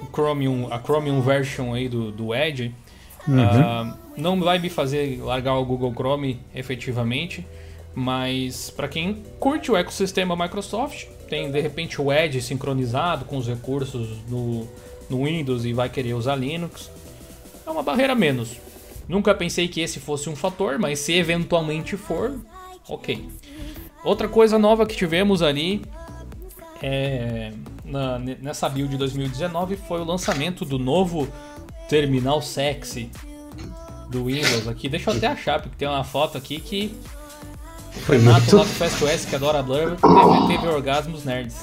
o 0.00 0.08
Chromium, 0.12 0.68
a 0.70 0.78
Chromium 0.78 1.20
version 1.20 1.72
aí 1.74 1.88
do, 1.88 2.10
do 2.10 2.34
Edge. 2.34 2.74
Ah, 3.28 3.96
não 4.16 4.38
vai 4.40 4.58
me 4.58 4.68
fazer 4.68 5.20
largar 5.22 5.54
o 5.54 5.64
Google 5.64 5.92
Chrome 5.92 6.38
efetivamente, 6.54 7.46
mas 7.94 8.70
para 8.70 8.88
quem 8.88 9.22
curte 9.38 9.70
o 9.70 9.76
ecossistema 9.76 10.34
Microsoft, 10.36 11.06
tem 11.28 11.50
de 11.50 11.60
repente 11.60 12.00
o 12.00 12.12
Edge 12.12 12.40
sincronizado 12.42 13.24
com 13.24 13.36
os 13.36 13.46
recursos 13.46 14.08
no, 14.28 14.68
no 15.08 15.24
Windows 15.24 15.64
e 15.64 15.72
vai 15.72 15.88
querer 15.88 16.14
usar 16.14 16.36
Linux, 16.36 16.90
é 17.66 17.70
uma 17.70 17.82
barreira 17.82 18.14
menos. 18.14 18.56
Nunca 19.08 19.34
pensei 19.34 19.68
que 19.68 19.80
esse 19.80 20.00
fosse 20.00 20.28
um 20.28 20.36
fator, 20.36 20.78
mas 20.78 20.98
se 20.98 21.12
eventualmente 21.12 21.96
for, 21.96 22.38
ok. 22.88 23.28
Outra 24.04 24.28
coisa 24.28 24.58
nova 24.58 24.86
que 24.86 24.96
tivemos 24.96 25.42
ali 25.42 25.82
é, 26.82 27.52
na- 27.84 28.18
nessa 28.18 28.68
build 28.68 28.90
de 28.90 28.96
2019 28.98 29.76
foi 29.76 30.00
o 30.00 30.04
lançamento 30.04 30.64
do 30.64 30.78
novo 30.78 31.28
terminal 31.88 32.42
sexy 32.42 33.10
do 34.10 34.24
Windows 34.26 34.68
aqui. 34.68 34.88
Deixa 34.88 35.10
eu 35.10 35.16
até 35.16 35.26
achar, 35.26 35.60
porque 35.60 35.76
tem 35.76 35.88
uma 35.88 36.04
foto 36.04 36.36
aqui 36.36 36.60
que 36.60 36.94
Foi 38.02 38.18
Renato 38.18 38.40
muito- 38.40 38.56
lá 38.56 38.62
do 38.64 38.68
Fast 38.70 39.04
OS, 39.04 39.24
que 39.24 39.34
adora 39.34 39.62
Blur, 39.62 39.96
teve, 39.96 40.46
teve 40.58 40.66
orgasmos 40.68 41.24
nerds. 41.24 41.56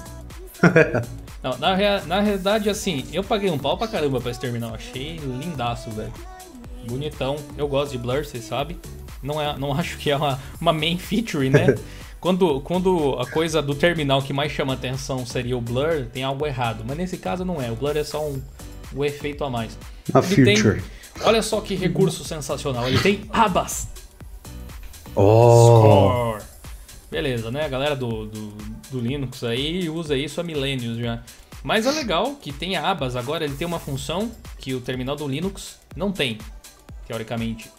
Não, 1.44 1.58
na, 1.58 1.74
rea- 1.76 2.04
na 2.06 2.20
realidade, 2.20 2.70
assim, 2.70 3.06
eu 3.12 3.24
paguei 3.24 3.50
um 3.50 3.58
pau 3.58 3.76
pra 3.78 3.88
caramba 3.88 4.22
pra 4.22 4.30
esse 4.32 4.40
terminal. 4.40 4.74
Achei 4.76 5.18
lindaço, 5.18 5.90
velho. 5.92 6.14
Bonitão. 6.88 7.36
Eu 7.58 7.68
gosto 7.68 7.92
de 7.92 7.98
Blur, 7.98 8.24
vocês 8.26 8.44
sabem. 8.44 8.78
Não, 9.24 9.42
é, 9.42 9.58
não 9.58 9.74
acho 9.78 9.98
que 9.98 10.12
é 10.12 10.16
uma, 10.16 10.40
uma 10.60 10.72
main 10.74 10.98
feature, 10.98 11.50
né? 11.50 11.76
Quando, 12.22 12.62
quando 12.62 13.18
a 13.20 13.26
coisa 13.26 13.64
do 13.64 13.74
terminal 13.74 14.22
que 14.22 14.32
mais 14.32 14.52
chama 14.52 14.74
atenção 14.74 15.26
seria 15.26 15.58
o 15.58 15.62
Blur, 15.62 16.06
tem 16.14 16.24
algo 16.24 16.46
errado. 16.46 16.84
Mas 16.88 16.96
nesse 16.96 17.18
caso 17.18 17.44
não 17.44 17.60
é. 17.60 17.72
O 17.72 17.76
Blur 17.76 17.98
é 17.98 18.04
só 18.04 18.24
um, 18.24 18.40
um 18.96 19.04
efeito 19.04 19.44
a 19.44 19.50
mais. 19.50 19.76
Uma 20.14 20.24
Ele 20.24 20.46
tem- 20.46 20.56
feature. 20.56 20.84
olha 21.24 21.42
só 21.42 21.60
que 21.62 21.74
recurso 21.74 22.24
sensacional. 22.24 22.88
Ele 22.88 23.00
tem 23.00 23.22
abas. 23.34 23.88
Oh, 25.16 26.40
Score. 26.40 26.44
Beleza, 27.10 27.52
né? 27.52 27.66
A 27.66 27.68
galera 27.68 27.96
do, 27.96 28.26
do, 28.26 28.48
do 28.90 29.00
Linux 29.00 29.44
aí 29.44 29.90
usa 29.90 30.16
isso 30.16 30.40
há 30.40 30.44
milênios 30.44 30.98
já. 30.98 31.22
Mas 31.64 31.86
é 31.86 31.92
legal 31.92 32.36
que 32.36 32.52
tem 32.52 32.78
abas. 32.78 33.16
Agora 33.16 33.44
ele 33.44 33.56
tem 33.56 33.68
uma 33.68 33.80
função 33.80 34.32
que 34.58 34.74
o 34.74 34.82
terminal 34.82 35.16
do 35.16 35.28
Linux 35.28 35.80
não 35.96 36.12
tem, 36.12 36.38
teoricamente. 37.06 37.70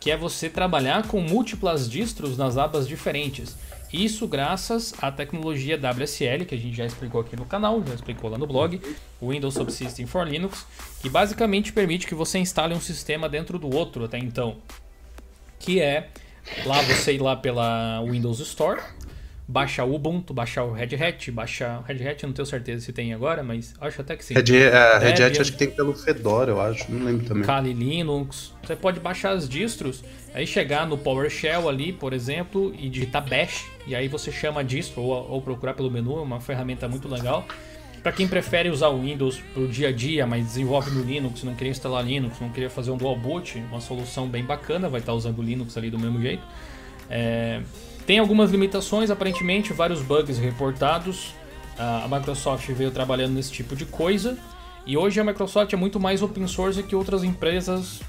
Que 0.00 0.10
é 0.10 0.16
você 0.16 0.50
trabalhar 0.50 1.06
com 1.06 1.20
múltiplas 1.20 1.88
distros 1.88 2.36
nas 2.36 2.58
abas 2.58 2.88
diferentes. 2.88 3.56
Isso 3.92 4.26
graças 4.26 4.94
à 5.02 5.12
tecnologia 5.12 5.78
WSL, 5.78 6.46
que 6.46 6.54
a 6.54 6.58
gente 6.58 6.74
já 6.74 6.86
explicou 6.86 7.20
aqui 7.20 7.36
no 7.36 7.44
canal, 7.44 7.82
já 7.86 7.94
explicou 7.94 8.30
lá 8.30 8.38
no 8.38 8.46
blog, 8.46 8.80
Windows 9.20 9.52
Subsystem 9.54 10.06
for 10.06 10.26
Linux, 10.26 10.66
que 11.02 11.10
basicamente 11.10 11.72
permite 11.72 12.06
que 12.06 12.14
você 12.14 12.38
instale 12.38 12.74
um 12.74 12.80
sistema 12.80 13.28
dentro 13.28 13.58
do 13.58 13.72
outro 13.72 14.04
até 14.04 14.18
então. 14.18 14.56
que 15.58 15.80
é 15.80 16.08
lá 16.64 16.80
você 16.82 17.14
ir 17.14 17.22
lá 17.22 17.36
pela 17.36 18.02
Windows 18.02 18.40
Store, 18.40 18.80
baixar 19.46 19.84
o 19.84 19.94
Ubuntu, 19.94 20.32
baixar 20.32 20.64
o 20.64 20.72
Red 20.72 20.94
Hat, 20.94 21.30
baixar 21.30 21.80
o 21.80 21.82
Red 21.82 22.08
Hat, 22.08 22.22
eu 22.22 22.28
não 22.28 22.34
tenho 22.34 22.46
certeza 22.46 22.84
se 22.84 22.92
tem 22.92 23.12
agora, 23.12 23.42
mas 23.42 23.74
acho 23.80 24.00
até 24.00 24.16
que 24.16 24.24
sim. 24.24 24.34
Red, 24.34 24.56
é, 24.56 24.98
Red 24.98 25.22
Hat 25.22 25.40
acho 25.40 25.52
que 25.52 25.58
tem 25.58 25.70
pelo 25.70 25.94
Fedora, 25.94 26.50
eu 26.50 26.60
acho. 26.60 26.90
Não 26.90 27.04
lembro 27.04 27.26
também. 27.26 27.42
Kali 27.42 27.72
Linux. 27.72 28.54
Você 28.62 28.76
pode 28.76 29.00
baixar 29.00 29.30
as 29.32 29.48
distros, 29.48 30.02
aí 30.32 30.46
chegar 30.46 30.86
no 30.86 30.96
PowerShell 30.96 31.68
ali, 31.68 31.92
por 31.92 32.12
exemplo, 32.12 32.74
e 32.78 32.88
digitar 32.88 33.28
Bash, 33.28 33.66
e 33.86 33.94
aí 33.94 34.08
você 34.08 34.30
chama 34.32 34.60
a 34.60 34.62
distro 34.62 35.02
ou, 35.02 35.30
ou 35.30 35.42
procurar 35.42 35.74
pelo 35.74 35.90
menu, 35.90 36.18
é 36.18 36.22
uma 36.22 36.40
ferramenta 36.40 36.88
muito 36.88 37.08
legal. 37.08 37.46
Para 38.02 38.10
quem 38.12 38.26
prefere 38.26 38.68
usar 38.68 38.88
o 38.88 39.00
Windows 39.00 39.40
pro 39.54 39.68
dia 39.68 39.88
a 39.88 39.92
dia, 39.92 40.26
mas 40.26 40.44
desenvolve 40.44 40.90
no 40.90 41.02
Linux, 41.02 41.44
não 41.44 41.54
queria 41.54 41.70
instalar 41.70 42.04
Linux, 42.04 42.40
não 42.40 42.48
queria 42.48 42.68
fazer 42.68 42.90
um 42.90 42.96
dual 42.96 43.16
boot, 43.16 43.62
uma 43.70 43.80
solução 43.80 44.26
bem 44.26 44.44
bacana, 44.44 44.88
vai 44.88 45.00
estar 45.00 45.12
usando 45.12 45.38
o 45.38 45.42
Linux 45.42 45.76
ali 45.76 45.88
do 45.88 45.98
mesmo 45.98 46.20
jeito. 46.20 46.42
É, 47.08 47.62
tem 48.04 48.18
algumas 48.18 48.50
limitações, 48.50 49.10
aparentemente, 49.10 49.72
vários 49.72 50.02
bugs 50.02 50.38
reportados. 50.38 51.34
A 51.78 52.08
Microsoft 52.10 52.68
veio 52.72 52.90
trabalhando 52.90 53.34
nesse 53.34 53.52
tipo 53.52 53.76
de 53.76 53.86
coisa. 53.86 54.36
E 54.84 54.96
hoje 54.96 55.20
a 55.20 55.24
Microsoft 55.24 55.72
é 55.72 55.76
muito 55.76 56.00
mais 56.00 56.22
open 56.22 56.46
source 56.46 56.82
que 56.82 56.96
outras 56.96 57.22
empresas 57.22 58.00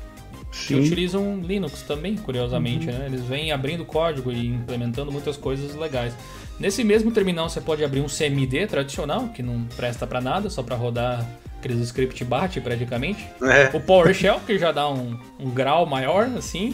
que 0.52 0.74
Sim. 0.74 0.80
utilizam 0.80 1.40
Linux 1.42 1.84
também, 1.84 2.16
curiosamente. 2.16 2.88
Né? 2.88 3.06
Eles 3.06 3.22
vêm 3.22 3.52
abrindo 3.52 3.86
código 3.86 4.32
e 4.32 4.48
implementando 4.48 5.12
muitas 5.12 5.38
coisas 5.38 5.76
legais. 5.76 6.16
Nesse 6.60 6.84
mesmo 6.84 7.12
terminal 7.12 7.50
você 7.50 7.60
pode 7.60 7.84
abrir 7.84 8.02
um 8.02 8.08
CMD 8.08 8.68
tradicional, 8.68 9.30
que 9.30 9.42
não 9.44 9.64
presta 9.76 10.06
para 10.08 10.22
nada, 10.22 10.50
só 10.50 10.62
para 10.64 10.76
rodar 10.76 11.28
aqueles 11.58 11.80
script 11.80 12.24
bat 12.24 12.60
praticamente. 12.62 13.26
É. 13.42 13.76
O 13.76 13.80
PowerShell, 13.80 14.40
que 14.42 14.58
já 14.58 14.72
dá 14.72 14.88
um, 14.90 15.18
um 15.40 15.50
grau 15.50 15.86
maior, 15.86 16.26
assim. 16.38 16.74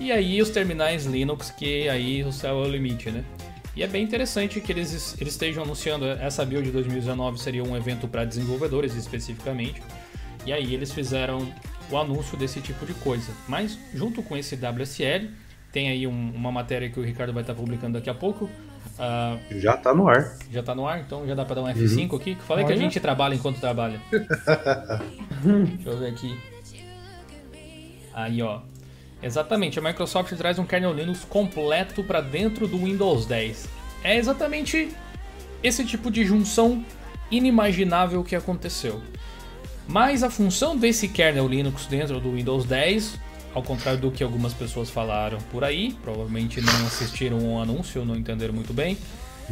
E 0.00 0.10
aí 0.10 0.40
os 0.42 0.50
terminais 0.50 1.06
Linux, 1.06 1.50
que 1.50 1.88
aí 1.88 2.24
o 2.24 2.32
céu 2.32 2.64
é 2.64 2.66
o 2.66 2.70
limite, 2.70 3.10
né? 3.10 3.24
E 3.76 3.82
é 3.82 3.86
bem 3.86 4.02
interessante 4.02 4.60
que 4.60 4.70
eles, 4.72 5.16
eles 5.20 5.32
estejam 5.32 5.62
anunciando 5.62 6.04
essa 6.04 6.44
build 6.44 6.66
de 6.66 6.72
2019 6.72 7.40
seria 7.40 7.62
um 7.64 7.74
evento 7.76 8.06
para 8.08 8.24
desenvolvedores 8.24 8.94
especificamente. 8.94 9.80
E 10.44 10.52
aí 10.52 10.74
eles 10.74 10.92
fizeram 10.92 11.46
o 11.90 11.96
anúncio 11.96 12.36
desse 12.36 12.60
tipo 12.60 12.84
de 12.84 12.92
coisa. 12.94 13.30
Mas 13.48 13.78
junto 13.94 14.22
com 14.22 14.36
esse 14.36 14.56
WSL, 14.56 15.30
tem 15.70 15.88
aí 15.88 16.06
um- 16.06 16.32
uma 16.34 16.50
matéria 16.52 16.90
que 16.90 16.98
o 17.00 17.02
Ricardo 17.02 17.32
vai 17.32 17.42
estar 17.42 17.54
publicando 17.54 17.94
daqui 17.94 18.10
a 18.10 18.14
pouco. 18.14 18.50
Ah, 18.98 19.36
Já 19.50 19.76
tá 19.76 19.94
no 19.94 20.06
ar. 20.08 20.36
já 20.50 20.62
tá 20.62 20.74
no 20.74 20.86
ar, 20.86 21.00
então 21.00 21.26
já 21.26 21.34
dá 21.34 21.44
pra 21.44 21.54
dar 21.56 21.62
um 21.62 21.66
F5 21.66 22.16
aqui. 22.16 22.36
Falei 22.46 22.64
que 22.64 22.72
a 22.72 22.74
Olha. 22.74 22.84
gente 22.84 23.00
trabalha 23.00 23.34
enquanto 23.34 23.58
trabalha. 23.60 24.00
Deixa 24.10 25.88
eu 25.88 25.98
ver 25.98 26.10
aqui. 26.10 26.38
Aí, 28.14 28.42
ó. 28.42 28.60
Exatamente, 29.22 29.78
a 29.78 29.82
Microsoft 29.82 30.32
traz 30.36 30.58
um 30.58 30.64
kernel 30.66 30.92
Linux 30.92 31.24
completo 31.24 32.02
para 32.02 32.20
dentro 32.20 32.66
do 32.66 32.76
Windows 32.78 33.24
10. 33.26 33.68
É 34.02 34.16
exatamente 34.16 34.90
esse 35.62 35.84
tipo 35.84 36.10
de 36.10 36.24
junção 36.24 36.84
inimaginável 37.30 38.22
que 38.24 38.34
aconteceu. 38.34 39.00
Mas 39.88 40.22
a 40.22 40.30
função 40.30 40.76
desse 40.76 41.08
kernel 41.08 41.46
Linux 41.48 41.86
dentro 41.86 42.20
do 42.20 42.32
Windows 42.32 42.64
10, 42.64 43.18
ao 43.54 43.62
contrário 43.62 44.00
do 44.00 44.10
que 44.10 44.22
algumas 44.22 44.54
pessoas 44.54 44.90
falaram 44.90 45.38
por 45.50 45.64
aí, 45.64 45.94
provavelmente 46.02 46.60
não 46.60 46.86
assistiram 46.86 47.38
o 47.38 47.60
anúncio 47.60 48.00
ou 48.00 48.06
não 48.06 48.16
entenderam 48.16 48.54
muito 48.54 48.72
bem, 48.72 48.96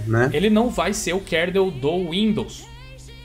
Né? 0.07 0.31
ele 0.33 0.49
não 0.49 0.71
vai 0.71 0.93
ser 0.95 1.13
o 1.13 1.21
kernel 1.21 1.71
do 1.71 2.11
Windows. 2.11 2.65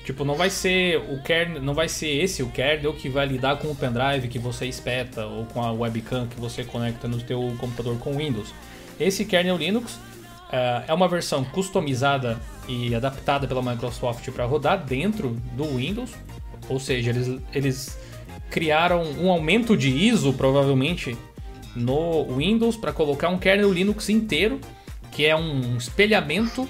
Tipo, 0.04 0.24
não 0.24 0.36
vai 0.36 0.52
ser 0.52 0.98
o 1.10 1.22
kernel, 1.24 1.62
não 1.64 1.74
vai 1.74 1.90
ser 1.90 2.10
esse 2.10 2.44
o 2.44 2.48
kernel 2.48 2.94
que 2.94 3.10
vai 3.10 3.26
lidar 3.26 3.58
com 3.58 3.70
o 3.70 3.76
pendrive 3.76 4.28
que 4.28 4.38
você 4.38 4.68
espeta 4.68 5.26
ou 5.26 5.46
com 5.46 5.64
a 5.64 5.72
webcam 5.72 6.28
que 6.28 6.40
você 6.40 6.64
conecta 6.64 7.08
no 7.08 7.20
teu 7.20 7.56
computador 7.58 7.98
com 7.98 8.12
o 8.12 8.18
Windows. 8.18 8.54
Esse 9.00 9.26
kernel 9.26 9.58
Linux 9.58 10.00
eh, 10.52 10.84
é 10.90 10.94
uma 10.94 11.08
versão 11.08 11.44
customizada 11.44 12.40
e 12.68 12.94
adaptada 12.94 13.48
pela 13.48 13.64
Microsoft 13.64 14.30
para 14.30 14.46
rodar 14.46 14.84
dentro 14.86 15.38
do 15.54 15.66
Windows, 15.76 16.12
ou 16.70 16.80
seja, 16.80 17.10
eles, 17.10 17.42
eles 17.52 17.98
criaram 18.50 19.04
um 19.20 19.30
aumento 19.30 19.76
de 19.76 19.90
ISO 19.90 20.34
provavelmente 20.34 21.18
no 21.76 22.26
Windows 22.36 22.78
para 22.78 22.94
colocar 22.94 23.30
um 23.30 23.38
kernel 23.38 23.72
Linux 23.72 24.10
inteiro, 24.10 24.60
que 25.12 25.26
é 25.26 25.36
um 25.36 25.76
espelhamento 25.78 26.68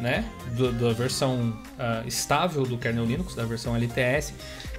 né, 0.00 0.24
do- 0.56 0.72
da 0.72 0.92
versão 0.92 1.56
ah, 1.78 2.02
estável 2.06 2.64
do 2.64 2.76
kernel 2.76 3.04
Linux, 3.04 3.34
da 3.34 3.44
versão 3.44 3.74
LTS, 3.76 4.34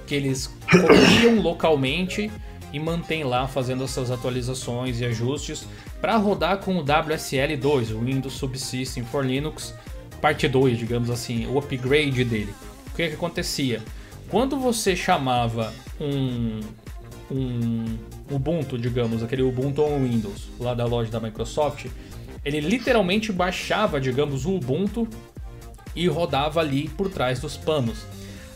que 0.06 0.14
eles 0.14 0.46
copiam 0.70 1.40
localmente 1.40 2.30
e 2.72 2.78
mantêm 2.78 3.24
lá 3.24 3.46
fazendo 3.48 3.84
essas 3.84 4.10
atualizações 4.10 5.00
e 5.00 5.04
ajustes 5.04 5.66
para 6.00 6.16
rodar 6.16 6.58
com 6.58 6.76
o 6.76 6.84
WSL2, 6.84 7.92
o 7.94 8.00
Windows 8.04 8.34
Subsystem 8.34 9.04
for 9.04 9.24
Linux, 9.24 9.74
parte 10.20 10.46
2, 10.46 10.78
digamos 10.78 11.08
assim, 11.08 11.46
o 11.46 11.58
upgrade 11.58 12.24
dele. 12.24 12.52
O 12.92 12.96
que, 12.96 13.08
que 13.08 13.14
acontecia? 13.14 13.80
Quando 14.28 14.58
você 14.58 14.94
chamava 14.94 15.72
um, 16.00 16.60
um 17.30 17.84
Ubuntu, 18.30 18.78
digamos, 18.78 19.22
aquele 19.22 19.42
Ubuntu 19.42 19.82
on 19.82 20.02
Windows, 20.02 20.48
lá 20.58 20.74
da 20.74 20.84
loja 20.84 21.10
da 21.10 21.20
Microsoft, 21.20 21.86
ele 22.44 22.60
literalmente 22.60 23.32
baixava, 23.32 24.00
digamos, 24.00 24.44
o 24.44 24.56
Ubuntu 24.56 25.08
e 25.94 26.06
rodava 26.08 26.60
ali 26.60 26.88
por 26.88 27.08
trás 27.08 27.40
dos 27.40 27.56
panos. 27.56 28.04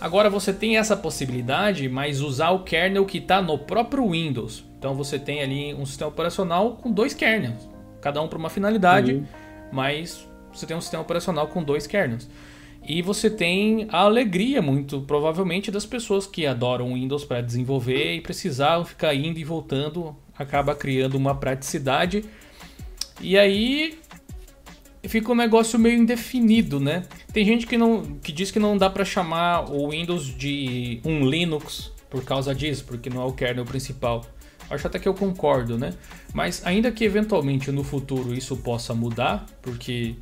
Agora 0.00 0.30
você 0.30 0.52
tem 0.52 0.76
essa 0.76 0.96
possibilidade, 0.96 1.88
mas 1.88 2.20
usar 2.20 2.50
o 2.50 2.62
kernel 2.62 3.04
que 3.04 3.18
está 3.18 3.42
no 3.42 3.58
próprio 3.58 4.10
Windows. 4.10 4.64
Então 4.78 4.94
você 4.94 5.18
tem 5.18 5.42
ali 5.42 5.74
um 5.74 5.84
sistema 5.84 6.08
operacional 6.08 6.76
com 6.76 6.90
dois 6.90 7.14
kernels, 7.14 7.68
cada 8.00 8.22
um 8.22 8.28
para 8.28 8.38
uma 8.38 8.48
finalidade, 8.48 9.24
mas 9.72 10.26
você 10.52 10.66
tem 10.66 10.76
um 10.76 10.80
sistema 10.80 11.02
operacional 11.02 11.48
com 11.48 11.62
dois 11.62 11.86
kernels. 11.86 12.28
E 12.88 13.02
você 13.02 13.28
tem 13.28 13.86
a 13.90 13.98
alegria, 13.98 14.62
muito 14.62 15.02
provavelmente, 15.02 15.70
das 15.70 15.84
pessoas 15.84 16.26
que 16.26 16.46
adoram 16.46 16.94
Windows 16.94 17.22
para 17.22 17.42
desenvolver 17.42 18.14
e 18.14 18.20
precisavam 18.22 18.82
ficar 18.82 19.14
indo 19.14 19.38
e 19.38 19.44
voltando, 19.44 20.16
acaba 20.38 20.74
criando 20.74 21.14
uma 21.14 21.34
praticidade. 21.34 22.24
E 23.20 23.36
aí 23.36 23.98
fica 25.04 25.30
um 25.30 25.34
negócio 25.34 25.78
meio 25.78 25.98
indefinido, 25.98 26.80
né? 26.80 27.04
Tem 27.30 27.44
gente 27.44 27.66
que 27.66 27.76
não 27.76 28.18
que 28.22 28.32
diz 28.32 28.50
que 28.50 28.58
não 28.58 28.78
dá 28.78 28.88
para 28.88 29.04
chamar 29.04 29.70
o 29.70 29.90
Windows 29.90 30.24
de 30.24 31.00
um 31.04 31.28
Linux 31.28 31.92
por 32.08 32.24
causa 32.24 32.54
disso, 32.54 32.86
porque 32.86 33.10
não 33.10 33.20
é 33.20 33.24
o 33.26 33.32
kernel 33.32 33.66
principal. 33.66 34.24
Acho 34.70 34.86
até 34.86 34.98
que 34.98 35.08
eu 35.08 35.14
concordo, 35.14 35.76
né? 35.76 35.92
Mas 36.32 36.64
ainda 36.64 36.90
que 36.90 37.04
eventualmente 37.04 37.70
no 37.70 37.84
futuro 37.84 38.32
isso 38.32 38.56
possa 38.56 38.94
mudar, 38.94 39.44
porque 39.60 40.14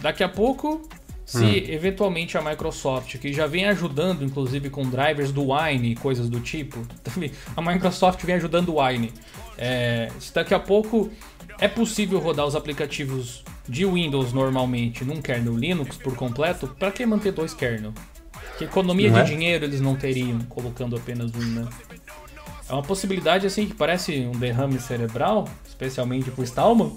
daqui 0.00 0.24
a 0.24 0.28
pouco, 0.28 0.88
se 1.28 1.70
eventualmente 1.70 2.38
a 2.38 2.42
Microsoft, 2.42 3.18
que 3.18 3.34
já 3.34 3.46
vem 3.46 3.66
ajudando 3.66 4.24
inclusive 4.24 4.70
com 4.70 4.88
drivers 4.88 5.30
do 5.30 5.52
Wine 5.52 5.92
e 5.92 5.94
coisas 5.94 6.26
do 6.26 6.40
tipo, 6.40 6.86
a 7.54 7.60
Microsoft 7.60 8.24
vem 8.24 8.36
ajudando 8.36 8.70
o 8.70 8.82
Wine. 8.82 9.12
É, 9.58 10.08
se 10.18 10.32
daqui 10.32 10.54
a 10.54 10.58
pouco 10.58 11.10
é 11.60 11.68
possível 11.68 12.18
rodar 12.18 12.46
os 12.46 12.56
aplicativos 12.56 13.44
de 13.68 13.84
Windows 13.84 14.32
normalmente 14.32 15.04
num 15.04 15.20
kernel 15.20 15.54
Linux 15.54 15.98
por 15.98 16.16
completo, 16.16 16.66
para 16.78 16.90
que 16.90 17.04
manter 17.04 17.32
dois 17.32 17.52
kernel? 17.52 17.92
Que 18.56 18.64
economia 18.64 19.10
Não 19.10 19.16
de 19.16 19.20
é? 19.20 19.34
dinheiro 19.36 19.64
eles 19.66 19.82
não 19.82 19.96
teriam 19.96 20.40
colocando 20.48 20.96
apenas 20.96 21.30
um, 21.34 21.44
né? 21.44 21.68
É 22.70 22.72
uma 22.72 22.82
possibilidade 22.82 23.46
assim 23.46 23.66
que 23.66 23.74
parece 23.74 24.20
um 24.20 24.38
derrame 24.38 24.80
cerebral, 24.80 25.46
especialmente 25.66 26.30
pro 26.30 26.42
Stallman, 26.42 26.94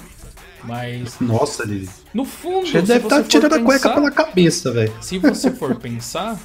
mas 0.64 1.20
Nossa, 1.20 1.64
ele. 1.64 1.90
no 2.14 2.26
fundo, 2.26 2.68
Ele 2.68 2.82
se 2.82 2.82
deve 2.82 3.00
você 3.00 3.06
estar 3.06 3.16
for 3.24 3.28
tirando 3.28 3.54
a 3.54 3.60
cueca 3.62 3.90
pela 3.90 4.12
cabeça, 4.12 4.72
velho. 4.72 4.94
se 5.02 5.18
você 5.18 5.52
for 5.52 5.76
pensar, 5.76 6.40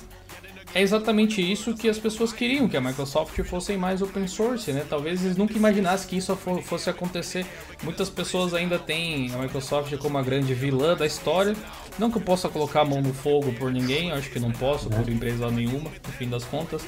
é 0.75 0.83
exatamente 0.83 1.41
isso 1.41 1.73
que 1.75 1.89
as 1.89 1.99
pessoas 1.99 2.33
queriam, 2.35 2.69
que 2.69 2.77
a 2.77 2.81
Microsoft 2.83 3.39
fosse 3.45 3.77
mais 3.79 4.03
open 4.03 4.27
source, 4.29 4.71
né? 4.73 4.85
Talvez 4.89 5.25
eles 5.25 5.37
nunca 5.37 5.55
imaginassem 5.55 6.07
que 6.09 6.17
isso 6.19 6.37
fo- 6.37 6.61
fosse 6.61 6.91
acontecer. 6.91 7.47
Muitas 7.83 8.11
pessoas 8.11 8.53
ainda 8.53 8.79
têm 8.79 9.33
a 9.35 9.39
Microsoft 9.39 9.97
como 9.97 10.19
a 10.19 10.23
grande 10.23 10.53
vilã 10.53 10.95
da 10.95 11.07
história. 11.07 11.57
Não 11.99 12.11
que 12.11 12.19
eu 12.19 12.23
possa 12.23 12.49
colocar 12.51 12.83
a 12.83 12.85
mão 12.85 13.01
no 13.01 13.15
fogo 13.15 13.55
por 13.55 13.73
ninguém, 13.73 14.13
acho 14.13 14.29
que 14.31 14.39
não 14.39 14.51
posso, 14.53 14.91
por 14.91 15.09
empresa 15.09 15.51
nenhuma, 15.51 15.91
no 16.07 16.13
fim 16.13 16.29
das 16.29 16.45
contas. 16.45 16.83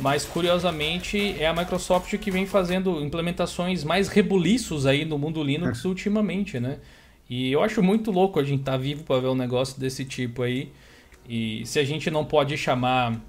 Mas 0.00 0.24
curiosamente 0.24 1.34
é 1.38 1.46
a 1.46 1.52
Microsoft 1.52 2.16
que 2.18 2.30
vem 2.30 2.46
fazendo 2.46 3.02
implementações 3.02 3.82
mais 3.82 4.08
rebuliços 4.08 4.86
aí 4.86 5.04
no 5.04 5.18
mundo 5.18 5.42
Linux 5.42 5.84
ultimamente, 5.84 6.60
né? 6.60 6.78
E 7.28 7.52
eu 7.52 7.62
acho 7.62 7.82
muito 7.82 8.10
louco 8.10 8.38
a 8.40 8.44
gente 8.44 8.60
estar 8.60 8.76
vivo 8.76 9.04
para 9.04 9.20
ver 9.20 9.28
um 9.28 9.34
negócio 9.34 9.78
desse 9.78 10.04
tipo 10.04 10.42
aí. 10.42 10.70
E 11.28 11.62
se 11.66 11.78
a 11.78 11.84
gente 11.84 12.10
não 12.10 12.24
pode 12.24 12.56
chamar 12.56 13.20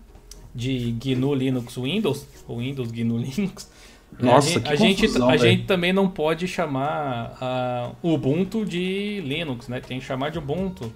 de 0.56 0.92
GNU 0.92 1.34
Linux 1.34 1.76
Windows, 1.76 2.26
ou 2.48 2.60
Windows 2.60 2.92
GNU 2.92 3.18
Linux, 3.20 3.70
Nossa, 4.18 4.50
a, 4.50 4.52
gente, 4.52 4.64
que 4.64 4.70
a, 4.70 4.76
gente, 4.76 5.02
confusão, 5.08 5.28
a 5.28 5.32
velho. 5.32 5.42
gente 5.44 5.66
também 5.66 5.92
não 5.92 6.10
pode 6.10 6.48
chamar 6.48 7.38
a 7.42 7.92
Ubuntu 8.02 8.66
de 8.66 9.22
Linux, 9.22 9.68
né? 9.68 9.82
Tem 9.82 10.00
que 10.00 10.06
chamar 10.06 10.32
de 10.32 10.40
Ubuntu. 10.40 10.94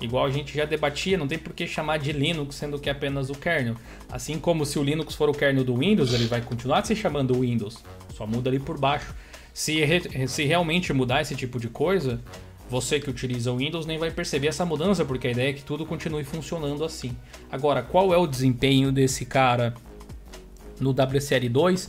Igual 0.00 0.24
a 0.24 0.30
gente 0.30 0.54
já 0.56 0.64
debatia, 0.64 1.18
não 1.18 1.28
tem 1.28 1.38
por 1.38 1.52
que 1.52 1.66
chamar 1.66 1.98
de 1.98 2.12
Linux, 2.12 2.54
sendo 2.56 2.78
que 2.78 2.88
é 2.88 2.92
apenas 2.92 3.28
o 3.28 3.34
kernel. 3.34 3.74
Assim 4.10 4.38
como 4.38 4.64
se 4.64 4.78
o 4.78 4.82
Linux 4.82 5.14
for 5.14 5.28
o 5.28 5.32
kernel 5.34 5.62
do 5.64 5.76
Windows, 5.76 6.12
ele 6.14 6.24
vai 6.26 6.40
continuar 6.40 6.84
se 6.86 6.96
chamando 6.96 7.38
Windows, 7.40 7.84
só 8.14 8.26
muda 8.26 8.48
ali 8.48 8.58
por 8.58 8.78
baixo. 8.78 9.14
se, 9.52 9.84
re- 9.84 10.26
se 10.26 10.44
realmente 10.44 10.92
mudar 10.92 11.20
esse 11.20 11.34
tipo 11.34 11.60
de 11.60 11.68
coisa, 11.68 12.20
você 12.68 12.98
que 13.00 13.10
utiliza 13.10 13.52
o 13.52 13.56
Windows 13.56 13.84
nem 13.84 13.98
vai 13.98 14.10
perceber 14.10 14.46
essa 14.46 14.64
mudança, 14.64 15.04
porque 15.04 15.26
a 15.26 15.30
ideia 15.32 15.50
é 15.50 15.52
que 15.52 15.62
tudo 15.62 15.84
continue 15.84 16.24
funcionando 16.24 16.84
assim. 16.84 17.14
Agora, 17.50 17.82
qual 17.82 18.14
é 18.14 18.16
o 18.16 18.26
desempenho 18.26 18.90
desse 18.92 19.26
cara 19.26 19.74
no 20.78 20.94
WSL2? 20.94 21.88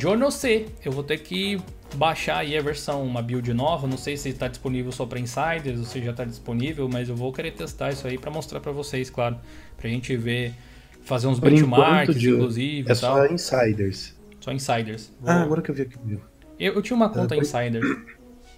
Eu 0.00 0.16
não 0.16 0.30
sei. 0.30 0.68
Eu 0.84 0.92
vou 0.92 1.02
ter 1.02 1.18
que 1.18 1.58
baixar 1.94 2.38
aí 2.38 2.56
a 2.56 2.60
versão, 2.62 3.02
uma 3.04 3.22
build 3.22 3.52
nova. 3.52 3.86
Não 3.86 3.96
sei 3.98 4.16
se 4.16 4.28
está 4.28 4.48
disponível 4.48 4.92
só 4.92 5.06
para 5.06 5.18
insiders 5.18 5.78
ou 5.78 5.84
se 5.84 6.02
já 6.02 6.10
está 6.10 6.24
disponível, 6.24 6.88
mas 6.92 7.08
eu 7.08 7.16
vou 7.16 7.32
querer 7.32 7.52
testar 7.52 7.90
isso 7.90 8.06
aí 8.06 8.18
para 8.18 8.30
mostrar 8.30 8.60
para 8.60 8.72
vocês, 8.72 9.08
claro, 9.10 9.36
pra 9.76 9.88
gente 9.88 10.16
ver, 10.16 10.52
fazer 11.02 11.26
uns 11.26 11.40
Por 11.40 11.52
enquanto, 11.52 11.70
benchmarks, 11.70 12.16
Diogo, 12.18 12.38
inclusive, 12.38 12.88
É 12.88 12.92
e 12.92 12.96
só 12.96 13.14
tal. 13.26 13.32
insiders. 13.32 14.14
Só 14.40 14.52
insiders. 14.52 15.10
Vou- 15.20 15.30
Ah, 15.30 15.42
agora 15.42 15.62
que 15.62 15.70
eu 15.70 15.74
vi 15.74 15.82
aqui 15.82 15.96
eu, 16.60 16.74
eu 16.74 16.82
tinha 16.82 16.96
uma 16.96 17.08
conta 17.08 17.34
por- 17.34 17.42
insider. 17.42 17.80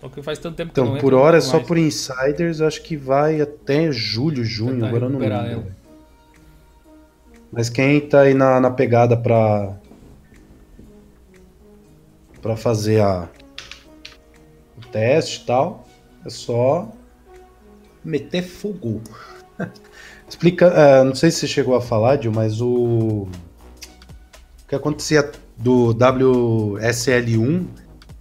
Só 0.01 0.09
que 0.09 0.23
faz 0.23 0.39
tanto 0.39 0.57
tempo 0.57 0.73
que 0.73 0.81
eu 0.81 0.85
Então, 0.85 0.95
não 0.95 1.01
por 1.03 1.13
hora 1.13 1.37
é 1.37 1.41
só 1.43 1.57
mais. 1.57 1.67
por 1.69 1.77
insiders, 1.77 2.61
eu 2.61 2.67
acho 2.67 2.83
que 2.83 2.97
vai 2.97 3.41
até 3.43 3.93
julho, 3.93 4.43
junho, 4.43 4.85
agora 4.87 5.05
eu 5.05 5.11
não 5.11 5.19
lembro. 5.19 5.73
Mas 7.53 7.69
quem 7.69 8.01
tá 8.01 8.23
aí 8.23 8.33
na, 8.33 8.61
na 8.61 8.71
pegada 8.71 9.17
pra. 9.17 9.77
Pra 12.41 12.57
fazer 12.57 13.01
a. 13.01 13.29
o 14.77 14.87
teste 14.89 15.43
e 15.43 15.47
tal, 15.47 15.87
é 16.25 16.31
só. 16.31 16.91
meter 18.05 18.43
fogo. 18.43 19.03
Explica. 20.29 20.67
é, 20.67 21.05
não 21.05 21.15
sei 21.15 21.31
se 21.31 21.41
você 21.41 21.47
chegou 21.49 21.75
a 21.75 21.81
falar, 21.81 22.17
Dil, 22.17 22.33
mas 22.33 22.61
o. 22.61 23.29
O 23.29 23.29
que 24.69 24.75
acontecia 24.75 25.31
do 25.57 25.95
WSL1 25.95 27.67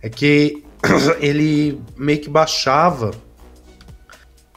é 0.01 0.09
que 0.09 0.63
ele 1.19 1.81
meio 1.95 2.19
que 2.19 2.29
baixava. 2.29 3.11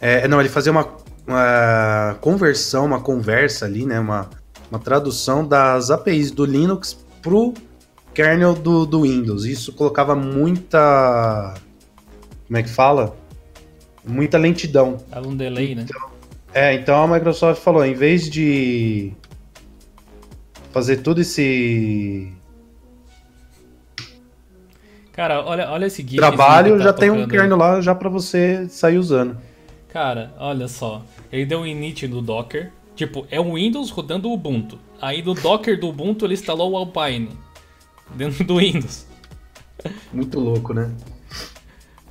é, 0.00 0.26
não, 0.26 0.40
ele 0.40 0.48
fazia 0.48 0.72
uma, 0.72 0.88
uma 1.26 2.16
conversão, 2.20 2.86
uma 2.86 3.00
conversa 3.00 3.66
ali, 3.66 3.84
né? 3.84 4.00
Uma, 4.00 4.30
uma 4.70 4.78
tradução 4.78 5.46
das 5.46 5.90
APIs 5.90 6.30
do 6.30 6.44
Linux 6.44 6.96
pro 7.20 7.52
kernel 8.14 8.54
do, 8.54 8.86
do 8.86 9.02
Windows. 9.02 9.44
Isso 9.44 9.72
colocava 9.72 10.14
muita. 10.14 11.54
Como 12.46 12.56
é 12.56 12.62
que 12.62 12.68
fala? 12.68 13.16
Muita 14.04 14.38
lentidão. 14.38 14.98
Tava 15.10 15.28
um 15.28 15.36
delay, 15.36 15.74
né? 15.74 15.86
É, 16.52 16.74
então 16.74 17.02
a 17.02 17.08
Microsoft 17.08 17.62
falou, 17.62 17.84
em 17.84 17.94
vez 17.94 18.28
de 18.28 19.12
fazer 20.70 20.98
todo 20.98 21.20
esse 21.20 22.32
Cara, 25.12 25.44
olha, 25.44 25.70
olha 25.70 25.86
esse 25.86 26.02
GIF. 26.02 26.16
trabalho, 26.16 26.80
já 26.80 26.92
tem 26.92 27.10
um 27.10 27.28
kernel 27.28 27.58
lá 27.58 27.80
já 27.80 27.94
para 27.94 28.08
você 28.08 28.66
sair 28.68 28.98
usando. 28.98 29.36
Cara, 29.88 30.32
olha 30.38 30.66
só. 30.68 31.02
Ele 31.30 31.44
deu 31.44 31.60
um 31.60 31.66
init 31.66 32.08
no 32.08 32.22
Docker. 32.22 32.72
Tipo, 32.96 33.26
é 33.30 33.38
um 33.38 33.54
Windows 33.54 33.90
rodando 33.90 34.28
o 34.28 34.32
Ubuntu. 34.32 34.78
Aí 35.00 35.22
no 35.22 35.34
Docker 35.34 35.78
do 35.78 35.88
Ubuntu 35.88 36.24
ele 36.24 36.34
instalou 36.34 36.72
o 36.72 36.76
Alpine. 36.76 37.28
Dentro 38.14 38.44
do 38.44 38.56
Windows. 38.58 39.06
Muito 40.12 40.38
louco, 40.38 40.72
né? 40.74 40.90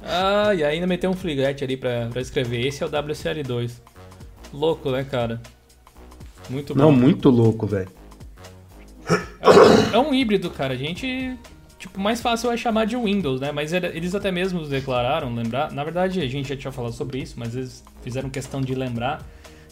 Ah, 0.03 0.53
e 0.55 0.63
ainda 0.63 0.87
meteu 0.87 1.09
um 1.09 1.13
fligret 1.15 1.63
ali 1.63 1.77
pra, 1.77 2.07
pra 2.11 2.21
escrever. 2.21 2.65
Esse 2.65 2.83
é 2.83 2.85
o 2.85 2.89
WSL2. 2.89 3.71
Louco, 4.53 4.91
né, 4.91 5.03
cara? 5.03 5.41
Muito 6.49 6.73
bom. 6.73 6.81
Não, 6.81 6.91
muito 6.91 7.29
louco, 7.29 7.65
velho. 7.67 7.89
É 9.93 9.97
um 9.97 10.13
híbrido, 10.13 10.49
cara. 10.49 10.73
A 10.73 10.77
gente. 10.77 11.37
Tipo, 11.79 11.99
mais 11.99 12.21
fácil 12.21 12.51
é 12.51 12.57
chamar 12.57 12.85
de 12.85 12.95
Windows, 12.95 13.41
né? 13.41 13.51
Mas 13.51 13.73
ele- 13.73 13.87
eles 13.87 14.13
até 14.13 14.31
mesmos 14.31 14.69
declararam, 14.69 15.33
lembrar. 15.33 15.71
Na 15.71 15.83
verdade, 15.83 16.21
a 16.21 16.27
gente 16.27 16.49
já 16.49 16.55
tinha 16.55 16.71
falado 16.71 16.93
sobre 16.93 17.19
isso, 17.19 17.35
mas 17.37 17.55
eles 17.55 17.83
fizeram 18.03 18.29
questão 18.29 18.61
de 18.61 18.75
lembrar 18.75 19.25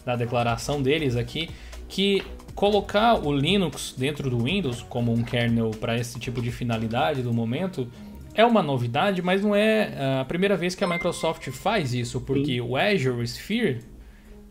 da 0.03 0.15
declaração 0.15 0.81
deles 0.81 1.15
aqui 1.15 1.49
que 1.87 2.23
colocar 2.55 3.15
o 3.15 3.31
Linux 3.31 3.93
dentro 3.97 4.29
do 4.29 4.43
Windows 4.43 4.81
como 4.83 5.11
um 5.11 5.23
kernel 5.23 5.71
para 5.71 5.97
esse 5.97 6.19
tipo 6.19 6.41
de 6.41 6.51
finalidade 6.51 7.21
do 7.21 7.33
momento 7.33 7.87
é 8.33 8.45
uma 8.45 8.61
novidade, 8.61 9.21
mas 9.21 9.41
não 9.41 9.55
é 9.55 9.93
ah, 9.97 10.21
a 10.21 10.25
primeira 10.25 10.55
vez 10.55 10.75
que 10.75 10.83
a 10.83 10.87
Microsoft 10.87 11.49
faz 11.51 11.93
isso, 11.93 12.21
porque 12.21 12.61
o 12.61 12.77
Azure 12.77 13.23
Sphere 13.23 13.81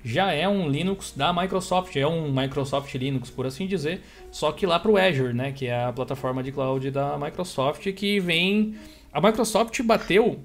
já 0.05 0.33
é 0.33 0.49
um 0.49 0.69
Linux 0.69 1.13
da 1.17 1.33
Microsoft, 1.33 1.95
é 1.97 2.07
um 2.07 2.33
Microsoft 2.33 2.95
Linux, 2.95 3.31
por 3.31 3.47
assim 3.47 3.67
dizer, 3.67 4.03
só 4.31 4.53
que 4.53 4.67
lá 4.67 4.79
para 4.79 4.91
o 4.91 4.97
Azure, 4.97 5.33
né, 5.33 5.53
que 5.53 5.67
é 5.67 5.85
a 5.85 5.93
plataforma 5.93 6.43
de 6.43 6.53
cloud 6.53 6.91
da 6.91 7.19
Microsoft, 7.19 7.93
que 7.93 8.21
vem... 8.21 8.75
A 9.13 9.21
Microsoft 9.21 9.83
bateu 9.83 10.41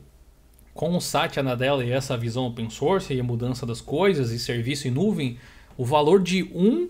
com 0.74 0.96
o 0.96 1.02
Satya 1.02 1.44
Nadella 1.44 1.84
e 1.84 1.92
essa 1.92 2.18
visão 2.18 2.48
open 2.48 2.70
source 2.70 3.14
e 3.14 3.20
a 3.20 3.24
mudança 3.24 3.66
das 3.66 3.80
coisas 3.80 4.32
e 4.32 4.40
serviço 4.40 4.88
em 4.88 4.92
nuvem, 4.92 5.38
o 5.78 5.86
valor 5.86 6.22
de 6.22 6.44
um 6.44 6.90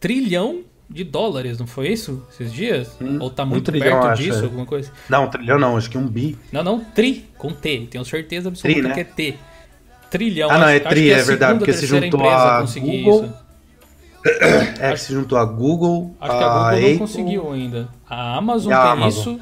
trilhão 0.00 0.62
de 0.88 1.04
dólares, 1.04 1.58
não 1.58 1.66
foi 1.68 1.88
isso? 1.88 2.26
Esses 2.32 2.52
dias? 2.52 2.96
Hum, 3.00 3.18
Ou 3.20 3.30
tá 3.30 3.44
um 3.44 3.46
muito 3.46 3.70
trilhão, 3.70 4.00
perto 4.00 4.16
disso, 4.18 4.40
é. 4.40 4.42
alguma 4.44 4.66
coisa? 4.66 4.90
Não, 5.08 5.28
trilhão 5.28 5.58
não, 5.58 5.76
acho 5.76 5.88
que 5.88 5.96
um 5.96 6.06
bi. 6.08 6.36
Não, 6.50 6.64
não, 6.64 6.80
tri, 6.80 7.28
com 7.38 7.52
T. 7.52 7.86
Tenho 7.90 8.04
certeza 8.04 8.48
absoluta 8.48 8.80
Tri, 8.80 8.88
né? 8.88 8.94
que 8.94 9.00
é 9.00 9.04
T. 9.04 9.38
Trilhão. 10.10 10.50
Ah, 10.50 10.58
não, 10.58 10.64
acho- 10.66 10.72
é 10.72 10.76
acho 10.78 10.88
tri, 10.88 11.10
é 11.10 11.20
a 11.20 11.22
verdade, 11.24 11.58
porque 11.58 11.72
se 11.72 11.86
juntou 11.86 12.28
a 12.28 12.62
Google, 12.62 13.24
isso. 13.24 13.34
É, 14.80 14.90
que 14.92 14.98
se 15.00 15.12
juntou 15.14 15.38
a 15.38 15.44
Google, 15.46 16.14
Acho 16.20 16.36
que 16.36 16.44
a 16.44 16.48
Google 16.48 16.62
não 16.70 16.76
Apple, 16.78 16.98
conseguiu 16.98 17.52
ainda. 17.52 17.88
A 18.08 18.36
Amazon 18.36 18.72
a 18.72 18.82
tem 18.82 18.90
Amazon. 18.90 19.34
isso. 19.34 19.40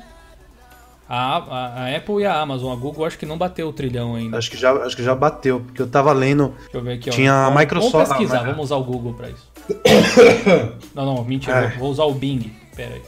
A, 1.09 1.37
a, 1.39 1.85
a 1.85 1.97
Apple 1.97 2.21
e 2.21 2.27
a 2.27 2.39
Amazon. 2.41 2.73
A 2.73 2.77
Google 2.77 3.05
acho 3.07 3.19
que 3.19 3.25
não 3.27 3.37
bateu 3.39 3.67
o 3.69 3.73
trilhão 3.73 4.15
ainda. 4.15 4.37
Acho 4.39 4.51
que 4.51 4.57
já, 4.57 4.71
acho 4.75 4.95
que 4.95 5.03
já 5.03 5.15
bateu, 5.15 5.61
porque 5.61 5.81
eu 5.83 5.89
tava 5.89 6.13
lendo. 6.13 6.55
Deixa 6.61 6.77
eu 6.77 6.83
ver 6.83 6.93
aqui, 6.93 7.09
ó. 7.11 7.13
Tinha 7.13 7.33
a 7.47 7.51
Microsoft- 7.51 7.93
Vamos 7.93 8.09
pesquisar, 8.11 8.35
ah, 8.37 8.41
mas- 8.43 8.51
vamos 8.51 8.65
usar 8.67 8.77
o 8.77 8.85
Google 8.85 9.15
pra 9.15 9.31
isso. 9.31 9.51
não, 10.95 11.15
não, 11.15 11.25
mentira, 11.25 11.57
É. 11.57 11.79
vou, 11.79 11.91
usar 11.91 12.05
o 12.05 12.15
Bing. 12.15 12.53
Pera 12.75 12.95
aí. 12.95 13.03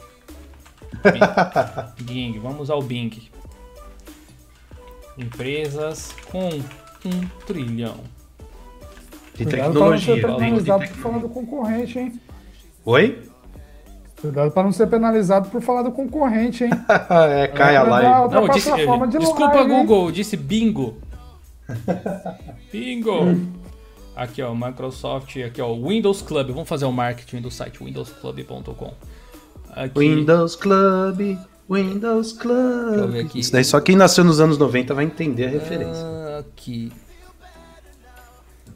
Bing, 1.97 2.03
Bing, 2.05 2.39
vamos 2.39 2.61
usar 2.61 2.75
o 2.75 2.81
Bing. 2.81 3.29
Empresas 5.17 6.13
com 6.31 6.49
um 6.49 7.27
trilhão. 7.45 7.97
De 9.35 9.45
Cuidado 9.45 9.73
pra 9.73 9.89
não 9.89 9.97
ser 9.97 10.15
tecnologia. 10.15 10.27
né? 10.27 10.35
penalizado 10.37 10.87
por 10.87 10.97
falar 10.97 11.17
do 11.19 11.29
concorrente, 11.29 11.99
hein? 11.99 12.21
Oi? 12.85 13.23
Cuidado 14.21 14.51
pra 14.51 14.63
não 14.63 14.71
ser 14.71 14.87
penalizado 14.87 15.49
por 15.49 15.61
falar 15.61 15.81
do 15.81 15.91
concorrente, 15.91 16.63
hein? 16.63 16.69
é, 17.31 17.47
cai 17.47 17.75
a 17.75 17.83
live. 17.83 18.33
Não, 18.33 18.47
disse, 18.49 18.71
de 18.71 19.17
desculpa, 19.17 19.55
live, 19.55 19.71
hein? 19.71 19.79
Google, 19.79 20.11
disse 20.11 20.37
bingo. 20.37 20.97
bingo. 22.71 23.60
Aqui, 24.15 24.41
ó, 24.41 24.53
Microsoft, 24.53 25.37
aqui, 25.37 25.61
ó, 25.61 25.73
Windows 25.73 26.21
Club. 26.21 26.49
Vamos 26.49 26.67
fazer 26.67 26.85
o 26.85 26.91
marketing 26.91 27.41
do 27.41 27.49
site 27.49 27.81
windowsclub.com. 27.83 28.93
Aqui, 29.69 29.99
Windows 29.99 30.55
Club, 30.55 31.37
Windows 31.69 32.33
Club. 32.33 33.15
aqui. 33.25 33.39
Isso 33.39 33.51
daí 33.53 33.63
só 33.63 33.79
quem 33.79 33.95
nasceu 33.95 34.23
nos 34.23 34.41
anos 34.41 34.57
90 34.57 34.93
vai 34.93 35.05
entender 35.05 35.47
a 35.47 35.49
referência. 35.49 36.03
Ah, 36.05 36.39
aqui. 36.39 36.91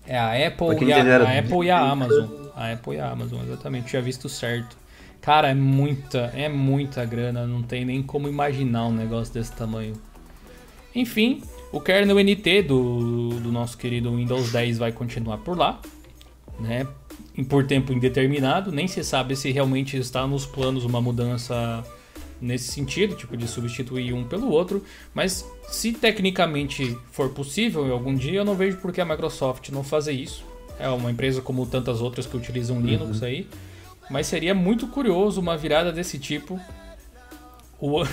É 0.08 0.18
a 0.18 0.48
Apple, 0.48 0.86
e 0.88 0.94
a, 0.94 0.98
era 1.00 1.28
a 1.28 1.40
Apple 1.40 1.66
e 1.66 1.70
a 1.72 1.80
Amazon. 1.80 2.30
A 2.56 2.72
Apple 2.72 2.96
e 2.96 3.00
a 3.00 3.10
Amazon, 3.10 3.42
exatamente. 3.44 3.88
Tinha 3.88 4.02
visto 4.02 4.30
certo. 4.30 4.78
Cara, 5.20 5.50
é 5.50 5.56
muita, 5.56 6.32
é 6.36 6.48
muita 6.48 7.04
grana. 7.04 7.46
Não 7.46 7.64
tem 7.64 7.84
nem 7.84 8.02
como 8.02 8.30
imaginar 8.30 8.86
um 8.86 8.94
negócio 8.94 9.34
desse 9.34 9.52
tamanho. 9.52 9.94
Enfim, 10.94 11.42
o 11.76 11.82
kernel 11.82 12.18
NT 12.24 12.62
do, 12.62 13.32
do 13.42 13.52
nosso 13.52 13.78
querido 13.78 14.16
Windows 14.16 14.50
10 14.50 14.78
vai 14.78 14.94
continuar 14.94 15.40
por 15.40 15.58
lá. 15.58 15.82
Né? 16.58 16.88
Por 17.50 17.68
tempo 17.68 17.92
indeterminado. 17.92 18.72
Nem 18.72 18.88
se 18.88 19.04
sabe 19.04 19.36
se 19.36 19.52
realmente 19.52 19.98
está 19.98 20.26
nos 20.26 20.46
planos 20.46 20.86
uma 20.86 21.02
mudança 21.02 21.84
nesse 22.40 22.72
sentido, 22.72 23.14
tipo 23.14 23.36
de 23.36 23.46
substituir 23.46 24.14
um 24.14 24.24
pelo 24.24 24.50
outro, 24.50 24.86
mas 25.14 25.46
se 25.68 25.92
tecnicamente 25.92 26.98
for 27.12 27.30
possível 27.30 27.86
em 27.88 27.92
algum 27.92 28.16
dia, 28.16 28.40
eu 28.40 28.46
não 28.46 28.56
vejo 28.56 28.78
por 28.78 28.94
que 28.94 29.02
a 29.02 29.06
Microsoft 29.06 29.70
não 29.70 29.84
fazer 29.84 30.14
isso. 30.14 30.46
É 30.80 30.88
uma 30.88 31.12
empresa 31.12 31.42
como 31.42 31.66
tantas 31.66 32.00
outras 32.00 32.26
que 32.26 32.38
utilizam 32.38 32.80
Linux 32.80 33.22
aí, 33.22 33.50
mas 34.10 34.28
seria 34.28 34.54
muito 34.54 34.88
curioso 34.88 35.42
uma 35.42 35.58
virada 35.58 35.92
desse 35.92 36.20
tipo. 36.20 36.58
O 37.80 38.06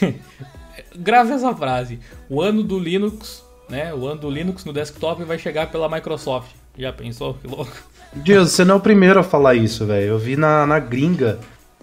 Grave 0.96 1.32
essa 1.32 1.54
frase. 1.54 1.98
O 2.28 2.40
ano 2.40 2.62
do 2.62 2.78
Linux, 2.78 3.42
né? 3.68 3.92
O 3.94 4.06
ano 4.06 4.20
do 4.20 4.30
Linux 4.30 4.64
no 4.64 4.72
desktop 4.72 5.22
vai 5.24 5.38
chegar 5.38 5.70
pela 5.70 5.88
Microsoft. 5.88 6.50
Já 6.76 6.92
pensou? 6.92 7.34
Que 7.34 7.46
louco. 7.46 7.72
Deus, 8.12 8.52
você 8.52 8.64
não 8.64 8.76
é 8.76 8.78
o 8.78 8.80
primeiro 8.80 9.20
a 9.20 9.22
falar 9.22 9.54
isso, 9.54 9.84
velho. 9.84 10.06
Eu 10.06 10.18
vi 10.18 10.36
na, 10.36 10.66
na 10.66 10.78
gringa 10.78 11.38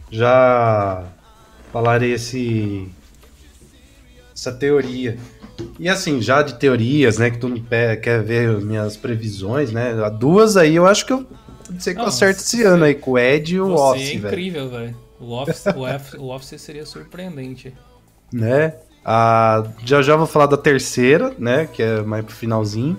já 0.09 1.03
falar 1.71 2.01
esse 2.01 2.89
essa 4.35 4.51
teoria. 4.51 5.17
E 5.79 5.87
assim, 5.87 6.21
já 6.21 6.41
de 6.41 6.55
teorias, 6.59 7.17
né, 7.17 7.29
que 7.29 7.37
tu 7.37 7.47
me 7.47 7.61
quer 8.01 8.21
ver 8.21 8.59
minhas 8.61 8.97
previsões, 8.97 9.71
né? 9.71 9.93
Há 10.03 10.09
duas 10.09 10.57
aí 10.57 10.75
eu 10.75 10.85
acho 10.85 11.05
que 11.05 11.13
eu 11.13 11.25
ser 11.79 11.93
que 11.93 11.99
eu 11.99 12.03
Não, 12.03 12.09
acerte 12.09 12.41
esse 12.41 12.63
ano 12.63 12.83
aí 12.83 12.95
com 12.95 13.11
o 13.11 13.19
Ed 13.19 13.55
e 13.55 13.59
o 13.59 13.69
Você 13.69 13.81
Office, 13.81 14.09
é 14.09 14.17
velho. 14.17 14.27
incrível, 14.27 14.69
velho. 14.69 14.97
O, 15.19 15.31
Office, 15.31 15.65
o 16.17 16.27
Office 16.29 16.61
seria 16.61 16.85
surpreendente. 16.85 17.73
Né? 18.31 18.73
Ah, 19.05 19.63
já 19.85 20.01
já 20.01 20.15
vou 20.15 20.25
falar 20.25 20.47
da 20.47 20.57
terceira, 20.57 21.31
né? 21.37 21.67
Que 21.67 21.83
é 21.83 22.01
mais 22.01 22.25
pro 22.25 22.33
finalzinho. 22.33 22.97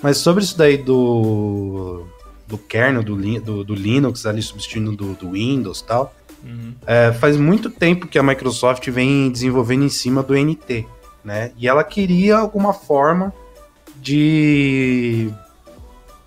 Mas 0.00 0.18
sobre 0.18 0.44
isso 0.44 0.56
daí 0.56 0.76
do. 0.78 2.06
do 2.46 2.56
kernel 2.56 3.02
do, 3.02 3.16
do, 3.40 3.64
do 3.64 3.74
Linux 3.74 4.24
ali 4.24 4.40
substituindo 4.40 4.92
do, 4.92 5.14
do 5.14 5.32
Windows 5.32 5.80
e 5.80 5.84
tal. 5.84 6.14
Uhum. 6.44 6.74
É, 6.86 7.12
faz 7.12 7.36
muito 7.36 7.68
tempo 7.68 8.06
que 8.06 8.18
a 8.18 8.22
Microsoft 8.22 8.88
vem 8.90 9.30
desenvolvendo 9.30 9.84
em 9.84 9.88
cima 9.88 10.22
do 10.22 10.34
NT, 10.34 10.86
né? 11.24 11.50
E 11.58 11.66
ela 11.66 11.82
queria 11.82 12.36
alguma 12.36 12.72
forma 12.72 13.34
de, 14.00 15.28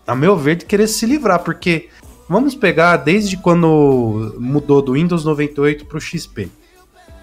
a 0.06 0.14
meu 0.14 0.36
ver, 0.36 0.58
de 0.58 0.66
querer 0.66 0.88
se 0.88 1.06
livrar, 1.06 1.40
porque 1.40 1.88
vamos 2.28 2.54
pegar 2.56 2.98
desde 2.98 3.38
quando 3.38 4.36
mudou 4.38 4.82
do 4.82 4.94
Windows 4.94 5.24
98 5.24 5.86
para 5.86 5.98
o 5.98 6.02
XP, 6.02 6.50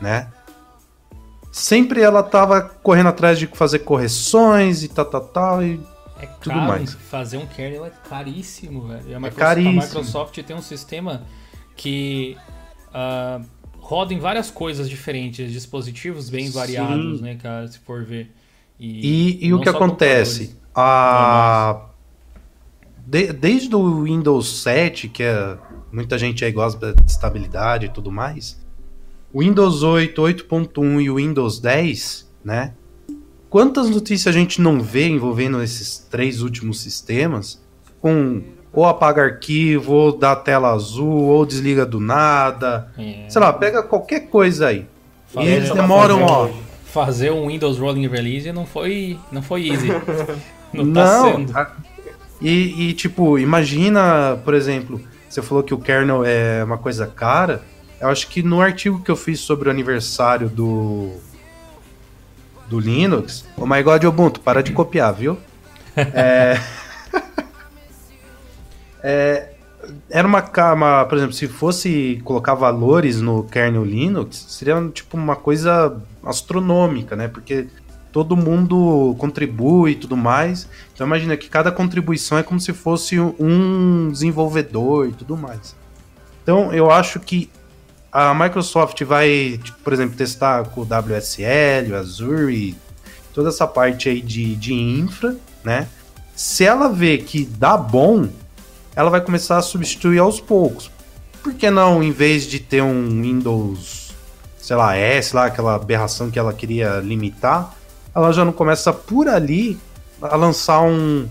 né? 0.01 0.29
Sempre 1.51 2.01
ela 2.03 2.23
tava 2.23 2.61
correndo 2.63 3.09
atrás 3.09 3.39
de 3.39 3.47
fazer 3.47 3.81
correções 3.81 4.83
e 4.83 4.89
tal, 4.89 5.05
tal, 5.07 5.21
tal, 5.23 5.63
e 5.63 5.81
É 6.21 6.27
Tudo 6.27 6.55
caro, 6.55 6.69
mais. 6.69 6.95
fazer 6.95 7.37
um 7.39 7.47
kernel 7.47 7.87
é 7.87 7.91
caríssimo, 8.09 8.89
velho. 8.89 9.09
E 9.09 9.15
a 9.15 9.19
Microsoft, 9.21 9.39
caríssimo. 9.39 9.81
a 9.81 9.85
Microsoft 9.85 10.43
tem 10.43 10.57
um 10.57 10.63
sistema 10.63 11.23
que 11.77 12.37
ah, 12.93 13.41
roda 13.81 14.13
em 14.13 14.19
várias 14.19 14.51
coisas 14.51 14.89
diferentes, 14.89 15.51
dispositivos 15.53 16.29
bem 16.29 16.47
Sim. 16.47 16.53
variados, 16.53 17.21
né, 17.21 17.37
cara, 17.37 17.67
se 17.69 17.79
for 17.79 18.05
ver. 18.05 18.35
E, 18.79 19.39
e 19.47 19.53
o 19.53 19.57
não 19.57 19.63
que 19.63 19.69
acontece? 19.69 20.57
A... 20.75 21.87
de- 22.99 23.33
desde 23.33 23.75
o 23.75 24.03
Windows 24.05 24.63
7, 24.63 25.09
que 25.09 25.23
é... 25.23 25.57
muita 25.93 26.17
gente 26.19 26.45
aí 26.45 26.53
gosta 26.53 26.95
de 26.95 27.11
estabilidade 27.11 27.87
e 27.87 27.89
tudo 27.89 28.13
mais, 28.13 28.61
o 29.33 29.41
Windows 29.41 29.83
8, 29.83 30.21
8.1 30.23 31.01
e 31.03 31.11
o 31.11 31.17
Windows 31.17 31.59
10, 31.61 32.29
né? 32.45 32.73
Quantas 33.51 33.89
notícias 33.89 34.35
a 34.35 34.39
gente 34.39 34.61
não 34.61 34.81
vê 34.81 35.09
envolvendo 35.09 35.63
esses 35.63 35.99
três 36.11 36.43
últimos 36.43 36.81
sistemas 36.81 37.61
com 38.01 38.43
ou 38.73 38.85
apaga 38.85 39.23
arquivo, 39.23 39.93
ou 39.93 40.17
dá 40.17 40.37
tela 40.37 40.71
azul, 40.73 41.09
ou 41.25 41.45
desliga 41.47 41.87
do 41.87 41.99
nada. 41.99 42.93
É, 42.99 43.25
Sei 43.29 43.41
lá, 43.41 43.53
pega 43.53 43.83
qualquer 43.83 44.29
coisa 44.29 44.69
aí. 44.69 44.87
fazer- 45.27 45.49
e 45.49 45.53
eles 45.53 45.71
demoram, 45.71 46.19
fazer 46.21 46.31
ó. 46.33 46.49
fazer 46.85 47.31
um 47.33 47.49
Windows 47.49 47.79
Rolling 47.79 48.07
Release 48.07 48.53
não 48.53 48.67
foi, 48.67 49.19
não 49.33 49.41
foi 49.43 49.69
easy. 49.69 49.89
não, 50.73 50.85
Não, 50.85 50.93
tá 50.93 51.23
sendo. 51.23 51.57
a- 51.59 51.73
E, 52.43 52.91
e, 52.91 52.93
tipo, 52.93 53.39
imagina, 53.39 54.39
por 54.45 54.53
exemplo, 54.55 55.01
você 55.29 55.41
falou 55.43 55.65
que 55.65 55.73
o 55.75 55.79
kernel 55.79 56.23
é 56.25 56.63
uma 56.63 56.79
coisa 56.79 57.07
cara. 57.07 57.63
Eu 58.01 58.09
acho 58.09 58.29
que 58.29 58.43
no 58.43 58.61
artigo 58.61 59.03
que 59.03 59.11
eu 59.11 59.17
fiz 59.17 59.41
sobre 59.41 59.69
o 59.69 59.71
aniversário 59.71 60.49
do 60.49 61.11
do 62.69 62.79
Linux, 62.79 63.47
oh 63.57 63.67
my 63.67 63.83
god, 63.83 64.05
Ubuntu, 64.05 64.41
para 64.41 64.63
de 64.63 64.73
copiar, 64.73 65.13
viu? 65.13 65.37
É, 66.15 66.61
é, 69.03 69.53
era 70.09 70.29
uma 70.29 70.43
cama, 70.43 71.05
por 71.07 71.19
exemplo, 71.19 71.35
se 71.35 71.49
fosse 71.49 72.21
colocar 72.25 72.55
valores 72.55 73.21
no 73.21 73.43
kernel 73.43 73.85
Linux, 73.85 74.47
seria 74.49 74.77
tipo 74.95 75.17
uma 75.17 75.35
coisa 75.35 76.01
astronômica, 76.23 77.17
né? 77.17 77.27
Porque 77.27 77.67
todo 78.13 78.37
mundo 78.37 79.17
contribui 79.19 79.93
e 79.93 79.95
tudo 79.97 80.17
mais. 80.17 80.69
Então 80.95 81.07
imagina 81.07 81.37
que 81.37 81.49
cada 81.49 81.73
contribuição 81.73 82.39
é 82.39 82.43
como 82.43 82.61
se 82.61 82.73
fosse 82.73 83.19
um 83.19 84.11
desenvolvedor 84.11 85.09
e 85.09 85.13
tudo 85.13 85.37
mais. 85.37 85.75
Então 86.43 86.73
eu 86.73 86.91
acho 86.91 87.19
que 87.21 87.51
a 88.13 88.35
Microsoft 88.35 89.03
vai, 89.05 89.61
tipo, 89.63 89.79
por 89.79 89.93
exemplo, 89.93 90.17
testar 90.17 90.65
com 90.65 90.81
o 90.81 90.85
WSL, 90.85 91.93
o 91.93 91.97
Azure 91.97 92.77
toda 93.35 93.51
essa 93.51 93.67
parte 93.67 94.09
aí 94.09 94.21
de, 94.21 94.57
de 94.57 94.75
infra, 94.75 95.37
né? 95.63 95.89
Se 96.35 96.65
ela 96.65 96.89
vê 96.89 97.19
que 97.19 97.45
dá 97.45 97.77
bom, 97.77 98.29
ela 98.95 99.11
vai 99.11 99.21
começar 99.21 99.59
a 99.59 99.63
substituir 99.63 100.19
aos 100.19 100.41
poucos. 100.41 100.91
Por 101.43 101.55
que 101.55 101.71
não, 101.71 102.03
em 102.03 102.11
vez 102.13 102.47
de 102.47 102.59
ter 102.59 102.83
um 102.83 103.23
Windows, 103.23 104.13
sei 104.59 104.77
lá, 104.77 104.97
S, 104.97 105.35
lá, 105.35 105.47
aquela 105.47 105.75
aberração 105.75 106.31
que 106.31 106.39
ela 106.39 106.53
queria 106.53 107.01
limitar, 107.01 107.75
ela 108.15 108.33
já 108.33 108.45
não 108.45 108.53
começa 108.53 108.93
por 108.93 109.29
ali 109.29 109.79
a 110.21 110.37
lançar 110.37 110.81
um, 110.83 111.29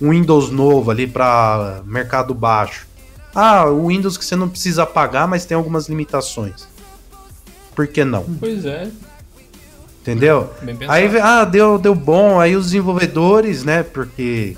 um 0.00 0.10
Windows 0.10 0.50
novo 0.50 0.90
ali 0.90 1.06
para 1.06 1.82
mercado 1.84 2.34
baixo. 2.34 2.87
Ah, 3.34 3.66
o 3.66 3.88
Windows 3.88 4.16
que 4.16 4.24
você 4.24 4.34
não 4.36 4.48
precisa 4.48 4.84
pagar, 4.86 5.26
mas 5.28 5.44
tem 5.44 5.56
algumas 5.56 5.88
limitações. 5.88 6.66
Por 7.74 7.86
que 7.86 8.04
não? 8.04 8.24
Pois 8.40 8.64
é, 8.66 8.88
Entendeu? 10.00 10.50
Aí, 10.88 11.18
ah, 11.20 11.44
deu, 11.44 11.78
deu 11.78 11.94
bom. 11.94 12.40
Aí 12.40 12.56
os 12.56 12.66
desenvolvedores, 12.66 13.62
né? 13.62 13.82
Porque. 13.82 14.56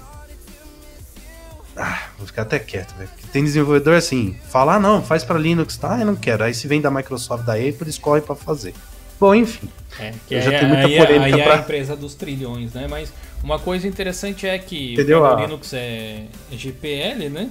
Ah, 1.77 2.03
vou 2.19 2.27
ficar 2.27 2.43
até 2.43 2.59
quieto, 2.59 2.95
velho. 2.97 3.09
Porque 3.09 3.27
Tem 3.33 3.43
desenvolvedor 3.43 3.95
assim, 3.95 4.37
fala, 4.49 4.75
ah, 4.75 4.81
não, 4.81 5.03
faz 5.03 5.25
pra 5.25 5.39
Linux, 5.39 5.77
tá? 5.77 5.95
Ah, 5.95 6.01
eu 6.01 6.07
não 6.07 6.15
quero. 6.17 6.45
Aí 6.45 6.55
se 6.55 6.69
vem 6.69 6.81
da 6.81 6.91
Microsoft, 6.91 7.45
da 7.45 7.55
Apple, 7.55 7.89
escolhe 7.89 8.23
pra 8.23 8.35
fazer. 8.37 8.75
Bom, 9.19 9.35
enfim. 9.35 9.69
É, 9.99 10.13
que 10.27 10.35
Eu 10.35 10.39
aí, 10.39 10.45
já 10.45 10.51
tenho 10.51 10.69
muita 10.69 10.87
aí, 10.87 10.95
é- 10.95 11.05
polêmica 11.07 11.35
aí 11.37 11.41
é 11.41 11.45
pra- 11.45 11.55
a 11.55 11.59
empresa 11.59 11.97
dos 11.97 12.15
trilhões, 12.15 12.73
né? 12.73 12.87
Mas 12.89 13.13
uma 13.43 13.59
coisa 13.59 13.87
interessante 13.89 14.47
é 14.47 14.59
que 14.59 14.93
Entendeu? 14.95 15.21
o 15.21 15.25
A- 15.27 15.35
Linux 15.41 15.73
é 15.75 16.25
GPL, 16.53 17.29
né? 17.29 17.51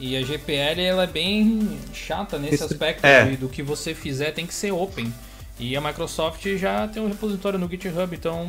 E 0.00 0.16
a 0.16 0.22
GPL 0.22 0.80
ela 0.82 1.04
é 1.04 1.06
bem 1.06 1.78
chata 1.92 2.38
nesse 2.38 2.54
Esse- 2.56 2.64
aspecto 2.64 3.04
é. 3.04 3.24
de, 3.26 3.36
do 3.36 3.48
que 3.48 3.62
você 3.62 3.94
fizer 3.94 4.32
tem 4.32 4.46
que 4.46 4.54
ser 4.54 4.72
open. 4.72 5.12
E 5.58 5.76
a 5.76 5.80
Microsoft 5.80 6.44
já 6.56 6.88
tem 6.88 7.00
um 7.02 7.08
repositório 7.08 7.58
no 7.58 7.68
GitHub, 7.68 8.14
então 8.16 8.48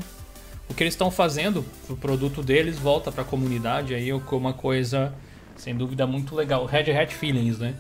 o 0.70 0.74
que 0.74 0.82
eles 0.82 0.94
estão 0.94 1.12
fazendo, 1.12 1.64
o 1.90 1.96
produto 1.96 2.42
deles 2.42 2.80
volta 2.80 3.12
para 3.12 3.22
a 3.22 3.26
comunidade 3.26 3.94
aí 3.94 4.10
com 4.22 4.38
uma 4.38 4.54
coisa 4.54 5.14
sem 5.56 5.76
dúvida 5.76 6.08
muito 6.08 6.34
legal. 6.36 6.66
Red 6.66 6.92
Hat 6.92 7.14
Feelings, 7.14 7.60
né? 7.60 7.76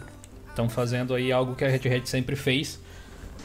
Estão 0.49 0.70
fazendo 0.70 1.16
aí 1.16 1.32
algo 1.32 1.55
que 1.55 1.66
a 1.66 1.68
Red 1.70 1.89
Hat 1.95 2.07
sempre 2.07 2.36
fez, 2.36 2.80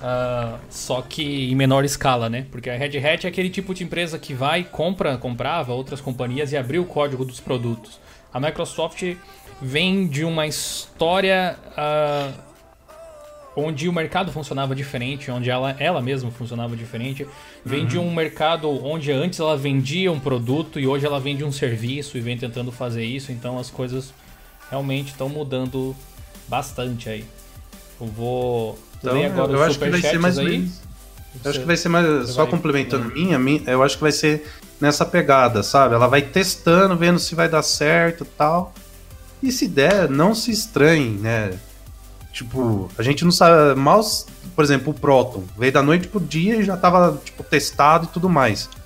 ah, 0.03 0.59
só 0.69 1.01
que 1.01 1.51
em 1.51 1.55
menor 1.55 1.85
escala, 1.85 2.29
né? 2.29 2.47
Porque 2.51 2.69
a 2.69 2.77
Red 2.77 2.99
Hat 2.99 3.25
é 3.25 3.29
aquele 3.31 3.49
tipo 3.49 3.73
de 3.73 3.83
empresa 3.85 4.19
que 4.19 4.35
vai, 4.35 4.64
compra, 4.64 5.16
comprava 5.16 5.73
outras 5.73 6.01
companhias 6.03 6.53
e 6.53 6.57
abriu 6.59 6.83
o 6.83 6.87
código 6.87 7.25
dos 7.25 7.41
produtos. 7.41 7.99
A 8.35 8.39
Microsoft 8.39 9.03
vem 9.61 10.06
de 10.06 10.24
uma 10.24 10.46
história 10.46 11.56
ah, 11.76 12.30
onde 13.56 13.88
o 13.88 13.92
mercado 13.92 14.30
funcionava 14.30 14.74
diferente, 14.74 15.30
onde 15.30 15.50
ela, 15.50 15.74
ela 15.78 16.00
mesma 16.00 16.30
funcionava 16.30 16.76
diferente. 16.76 17.26
Vem 17.64 17.84
de 17.86 17.98
um 17.98 18.14
mercado 18.14 18.68
onde 18.84 19.11
antes 19.11 19.40
ela 19.40 19.56
vendia 19.56 20.12
um 20.12 20.20
produto 20.20 20.78
e 20.78 20.86
hoje 20.86 21.04
ela 21.04 21.18
vende 21.18 21.42
um 21.44 21.50
serviço 21.52 22.16
e 22.16 22.20
vem 22.20 22.38
tentando 22.38 22.70
fazer 22.70 23.04
isso. 23.04 23.32
Então 23.32 23.59
as 23.59 23.68
coisas 23.68 24.12
realmente 24.70 25.09
estão 25.09 25.28
mudando 25.28 25.94
bastante 26.46 27.09
aí. 27.09 27.24
Eu 28.00 28.06
vou 28.06 28.78
Então, 28.98 29.14
ler 29.14 29.26
agora 29.26 29.50
eu 29.52 29.56
os 29.56 29.62
acho 29.62 29.78
que 29.78 29.90
vai 29.90 30.00
ser 30.00 30.14
superchats 30.14 30.38
aí. 30.38 30.70
Eu 31.44 31.50
acho 31.50 31.61
que 31.61 31.66
vai 31.66 31.76
ser 31.76 31.88
mais. 31.88 32.30
Só 32.30 32.42
vai- 32.42 32.50
complementando 32.50 33.09
a 33.09 33.14
minha, 33.14 33.36
a 33.36 33.38
minha, 33.38 33.62
eu 33.66 33.82
acho 33.82 33.96
que 33.96 34.02
vai 34.02 34.12
ser 34.12 34.46
nessa 34.80 35.04
pegada, 35.04 35.62
sabe? 35.64 35.94
Ela 35.94 36.06
vai 36.06 36.22
testando, 36.22 36.96
vendo 36.96 37.18
se 37.18 37.34
vai 37.34 37.48
dar 37.48 37.62
certo 37.62 38.22
e 38.24 38.26
tal. 38.26 38.72
E 39.43 39.53
se 39.53 39.68
der, 39.68 40.09
não 40.09 40.34
se 40.34 40.51
estranhe, 40.51 41.11
né? 41.18 41.53
Tipo, 42.32 42.91
a 42.99 43.03
gente 43.03 43.24
não 43.24 43.30
sabe. 43.32 43.78
Mal, 43.78 44.01
por 44.55 44.64
exemplo, 44.64 44.91
o 44.93 44.95
Proton 44.95 45.45
veio 45.59 45.72
da 45.72 45.82
noite 45.82 46.09
pro 46.09 46.20
dia 46.20 46.57
e 46.57 46.64
já 46.64 46.76
tava, 46.76 47.20
tipo, 47.24 47.43
testado 47.43 48.05
e 48.07 48.09
tudo 48.09 48.28
mais. 48.28 48.68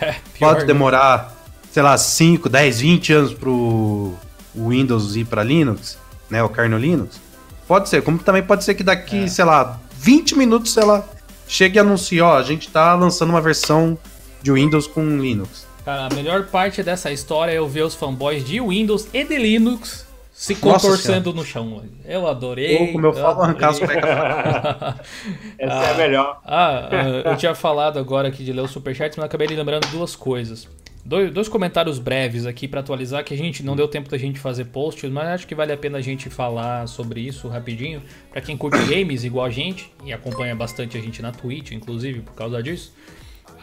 É, 0.00 0.16
Pode 0.40 0.60
né? 0.62 0.66
demorar, 0.66 1.32
sei 1.70 1.80
lá, 1.80 1.96
5, 1.96 2.48
10, 2.48 2.80
20 2.80 3.12
anos 3.12 3.32
pro 3.32 4.12
Windows 4.52 5.14
ir 5.14 5.24
pra 5.24 5.44
Linux, 5.44 5.96
né? 6.28 6.42
O 6.42 6.48
kernel 6.48 6.80
Linux. 6.80 7.20
Pode 7.68 7.88
ser, 7.88 8.02
como 8.02 8.18
também 8.18 8.42
pode 8.42 8.64
ser 8.64 8.74
que 8.74 8.82
daqui, 8.82 9.18
É. 9.22 9.26
sei 9.28 9.44
lá, 9.44 9.78
20 9.96 10.36
minutos, 10.36 10.72
sei 10.72 10.84
lá, 10.84 11.04
chegue 11.46 11.76
e 11.76 11.78
anuncie, 11.78 12.20
ó, 12.20 12.36
a 12.36 12.42
gente 12.42 12.68
tá 12.70 12.92
lançando 12.96 13.30
uma 13.30 13.40
versão 13.40 13.96
de 14.42 14.50
Windows 14.50 14.88
com 14.88 15.16
Linux. 15.16 15.64
Cara, 15.84 16.06
a 16.06 16.14
melhor 16.14 16.46
parte 16.46 16.82
dessa 16.82 17.12
história 17.12 17.52
é 17.52 17.58
eu 17.58 17.68
ver 17.68 17.82
os 17.82 17.94
fanboys 17.94 18.44
de 18.44 18.60
Windows 18.60 19.08
e 19.12 19.22
de 19.22 19.36
Linux 19.36 20.06
se 20.32 20.54
contorcendo 20.54 21.32
no 21.32 21.44
chão. 21.44 21.84
Eu 22.04 22.26
adorei. 22.26 22.78
Ou, 22.78 22.92
como 22.92 23.06
eu 23.06 23.12
falo, 23.12 23.42
arrancar 23.42 23.68
as 23.68 23.80
adorei. 23.80 24.00
Essa 25.58 25.74
é 25.74 25.90
a 25.90 25.94
melhor. 25.94 26.40
Ah, 26.44 26.88
ah, 26.90 27.30
eu 27.30 27.36
tinha 27.36 27.54
falado 27.54 27.98
agora 27.98 28.28
aqui 28.28 28.42
de 28.42 28.52
ler 28.52 28.62
o 28.62 28.68
superchat, 28.68 29.16
mas 29.16 29.26
acabei 29.26 29.46
lembrando 29.46 29.86
duas 29.88 30.16
coisas. 30.16 30.68
Dois, 31.04 31.30
dois 31.30 31.48
comentários 31.48 31.98
breves 31.98 32.46
aqui 32.46 32.66
pra 32.66 32.80
atualizar, 32.80 33.22
que 33.22 33.34
a 33.34 33.36
gente 33.36 33.62
não 33.62 33.76
deu 33.76 33.86
tempo 33.86 34.08
da 34.08 34.16
gente 34.16 34.38
fazer 34.40 34.64
posts, 34.64 35.08
mas 35.10 35.28
acho 35.28 35.46
que 35.46 35.54
vale 35.54 35.70
a 35.70 35.76
pena 35.76 35.98
a 35.98 36.00
gente 36.00 36.30
falar 36.30 36.88
sobre 36.88 37.20
isso 37.20 37.46
rapidinho. 37.46 38.02
Pra 38.32 38.40
quem 38.40 38.56
curte 38.56 38.82
games 38.86 39.22
igual 39.22 39.44
a 39.44 39.50
gente, 39.50 39.92
e 40.02 40.14
acompanha 40.14 40.56
bastante 40.56 40.96
a 40.96 41.00
gente 41.00 41.20
na 41.20 41.30
Twitch, 41.30 41.72
inclusive, 41.72 42.20
por 42.20 42.34
causa 42.34 42.62
disso. 42.62 42.92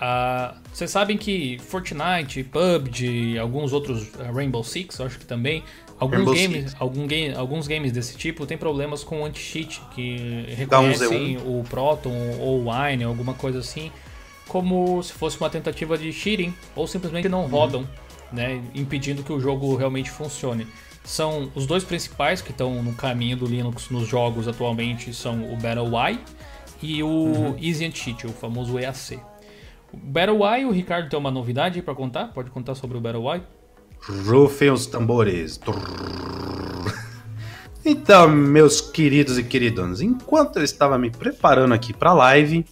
Ah, 0.04 0.56
Vocês 0.74 0.89
sabem 0.89 1.16
que 1.16 1.60
Fortnite, 1.60 2.43
PUBG, 2.45 3.38
alguns 3.38 3.72
outros, 3.72 4.10
ah, 4.20 4.32
Rainbow 4.34 4.64
Six, 4.64 4.99
acho 4.99 5.20
que 5.20 5.26
também, 5.26 5.64
alguns 5.99 6.26
games, 6.26 6.76
algum 6.80 7.06
game, 7.06 7.36
alguns 7.36 7.68
games 7.68 7.91
desse 7.91 8.18
tipo 8.18 8.47
tem 8.47 8.58
problemas 8.58 9.04
com 9.04 9.24
anti-cheat, 9.24 9.80
que 9.93 10.47
um 10.49 10.56
reconhecem 10.56 11.38
Z1. 11.38 11.41
o 11.45 11.64
Proton 11.70 12.38
ou 12.39 12.64
o 12.64 12.72
Wine, 12.72 13.04
alguma 13.04 13.36
coisa 13.36 13.60
assim. 13.60 13.91
como 14.47 15.02
se 15.04 15.14
fosse 15.14 15.38
uma 15.39 15.49
tentativa 15.49 15.97
de 15.97 16.12
cheating, 16.12 16.54
ou 16.76 16.86
simplesmente 16.88 17.30
não 17.30 17.45
rodam, 17.47 17.88
né, 18.34 18.62
impedindo 18.76 19.24
que 19.24 19.32
o 19.32 19.39
jogo 19.39 19.76
realmente 19.78 20.10
funcione. 20.10 20.68
São 21.04 21.49
os 21.56 21.66
dois 21.66 21.84
principais 21.84 22.41
que 22.41 22.52
estão 22.52 22.82
no 22.84 22.93
caminho 22.93 23.38
do 23.38 23.45
Linux 23.45 23.89
nos 23.89 24.08
jogos 24.08 24.47
atualmente 24.47 25.14
são 25.14 25.52
o 25.54 25.58
BattleY 25.58 26.20
e 26.82 27.02
o 27.04 27.56
Easy 27.62 27.86
and 27.86 27.91
Cheat, 27.93 28.26
o 28.28 28.32
famoso 28.32 28.78
EAC. 28.80 29.20
O 29.93 29.97
BattleY, 29.97 30.65
o 30.65 30.71
Ricardo 30.71 31.09
tem 31.09 31.19
uma 31.19 31.31
novidade 31.31 31.81
para 31.81 31.93
contar? 31.93 32.27
Pode 32.33 32.49
contar 32.49 32.75
sobre 32.75 32.97
o 32.97 33.01
BattleY? 33.01 33.41
Rufem 34.25 34.71
os 34.71 34.85
tambores. 34.85 35.59
Então, 37.83 38.29
meus 38.29 38.79
queridos 38.79 39.39
e 39.39 39.43
queridonas, 39.43 40.01
enquanto 40.01 40.57
eu 40.57 40.63
estava 40.63 40.99
me 40.99 41.09
preparando 41.09 41.73
aqui 41.73 41.91
para 41.91 42.11
a 42.11 42.13
live, 42.13 42.63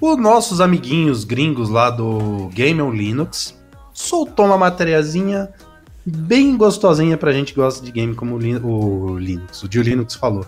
os 0.00 0.16
nossos 0.16 0.62
amiguinhos 0.62 1.24
gringos 1.24 1.68
lá 1.68 1.90
do 1.90 2.48
Game 2.48 2.80
on 2.80 2.90
Linux 2.90 3.54
soltou 3.92 4.46
uma 4.46 4.56
matériazinha 4.56 5.50
bem 6.04 6.56
gostosinha 6.56 7.18
pra 7.18 7.32
gente 7.32 7.52
que 7.52 7.60
gosta 7.60 7.84
de 7.84 7.92
game 7.92 8.14
como 8.14 8.34
o, 8.34 8.38
Lin 8.38 8.56
o 8.56 9.18
Linux, 9.18 9.62
o 9.62 9.68
Dio 9.68 9.82
Linux 9.82 10.14
falou. 10.14 10.44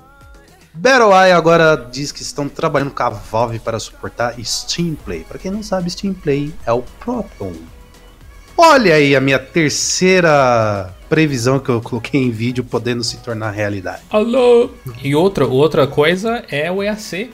BattleEye 0.76 1.32
agora 1.32 1.76
diz 1.90 2.12
que 2.12 2.22
estão 2.22 2.48
trabalhando 2.48 2.90
com 2.90 3.02
a 3.02 3.08
Valve 3.10 3.58
para 3.58 3.78
suportar 3.78 4.34
Steam 4.44 4.94
Play. 4.94 5.24
Para 5.24 5.38
quem 5.38 5.50
não 5.50 5.62
sabe, 5.62 5.90
Steam 5.90 6.12
Play 6.14 6.52
é 6.66 6.72
o 6.72 6.82
Proton. 7.00 7.52
Olha 8.58 8.94
aí 8.94 9.14
a 9.14 9.20
minha 9.20 9.38
terceira 9.38 10.94
previsão 11.08 11.58
que 11.58 11.68
eu 11.68 11.80
coloquei 11.80 12.20
em 12.22 12.30
vídeo 12.30 12.64
podendo 12.64 13.04
se 13.04 13.18
tornar 13.18 13.50
realidade. 13.50 14.02
Alô! 14.10 14.70
E 15.02 15.14
outra, 15.14 15.46
outra 15.46 15.86
coisa 15.86 16.44
é 16.50 16.70
o 16.70 16.82
EAC. 16.82 17.30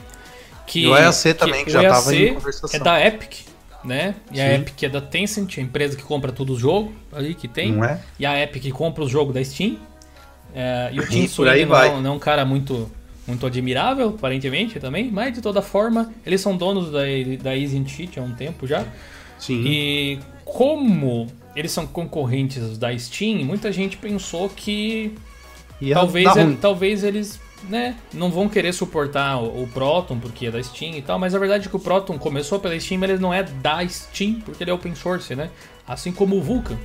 Que, 0.67 0.83
E 0.83 0.87
o 0.87 0.97
EAC 0.97 1.33
também, 1.37 1.65
que 1.65 1.71
já 1.71 1.79
o 1.81 1.83
tava 1.89 2.15
em 2.15 2.23
EAC 2.23 2.33
conversação. 2.35 2.79
É 2.79 2.83
da 2.83 3.05
Epic, 3.05 3.33
né? 3.83 4.15
E 4.31 4.41
a 4.41 4.47
Sim. 4.49 4.55
Epic 4.55 4.83
é 4.83 4.89
da 4.89 5.01
Tencent, 5.01 5.57
a 5.57 5.61
empresa 5.61 5.95
que 5.97 6.03
compra 6.03 6.31
todos 6.31 6.55
os 6.57 6.61
jogos 6.61 6.91
ali 7.11 7.33
que 7.35 7.47
tem. 7.47 7.71
Não 7.73 7.85
é? 7.85 7.99
E 8.19 8.25
a 8.25 8.41
Epic 8.41 8.71
compra 8.73 9.03
os 9.03 9.09
jogos 9.11 9.33
da 9.33 9.43
Steam. 9.43 9.77
É, 10.53 10.89
e 10.93 10.99
o 10.99 11.07
Tim 11.07 11.25
Sweeney 11.27 11.65
não, 11.65 11.75
é- 11.77 12.01
não 12.01 12.11
é 12.11 12.13
um 12.15 12.19
cara 12.19 12.45
muito, 12.45 12.91
muito 13.27 13.45
admirável, 13.45 14.09
aparentemente, 14.09 14.79
também. 14.79 15.09
Mas, 15.11 15.33
de 15.33 15.41
toda 15.41 15.61
forma, 15.61 16.11
eles 16.25 16.41
são 16.41 16.55
donos 16.57 16.91
da, 16.91 17.01
da 17.41 17.57
Easy 17.57 17.83
Cheat 17.87 18.19
há 18.19 18.23
um 18.23 18.33
tempo 18.33 18.67
já. 18.67 18.85
Sim. 19.39 19.63
E 19.65 20.19
como 20.45 21.27
eles 21.55 21.71
são 21.71 21.85
concorrentes 21.87 22.77
da 22.77 22.97
Steam, 22.97 23.43
muita 23.45 23.71
gente 23.71 23.97
pensou 23.97 24.49
que 24.49 25.13
Ia 25.81 25.95
talvez, 25.95 26.35
ele- 26.35 26.45
ruim. 26.45 26.55
talvez 26.55 27.03
eles 27.03 27.39
né, 27.69 27.95
não 28.13 28.29
vão 28.29 28.49
querer 28.49 28.73
suportar 28.73 29.37
o, 29.41 29.63
o 29.63 29.67
Proton 29.67 30.19
porque 30.19 30.47
é 30.47 30.51
da 30.51 30.61
Steam 30.61 30.95
e 30.97 31.01
tal, 31.01 31.17
mas 31.17 31.33
a 31.33 31.39
verdade 31.39 31.67
é 31.67 31.69
que 31.69 31.75
o 31.75 31.79
Proton 31.79 32.17
começou 32.17 32.59
pela 32.59 32.77
Steam, 32.79 32.99
mas 32.99 33.09
ele 33.11 33.19
não 33.19 33.33
é 33.33 33.43
da 33.43 33.87
Steam 33.87 34.41
porque 34.43 34.63
ele 34.63 34.71
é 34.71 34.73
open 34.73 34.93
source, 34.95 35.33
né? 35.35 35.49
Assim 35.87 36.11
como 36.11 36.35
o 36.37 36.41
Vulkan. 36.41 36.77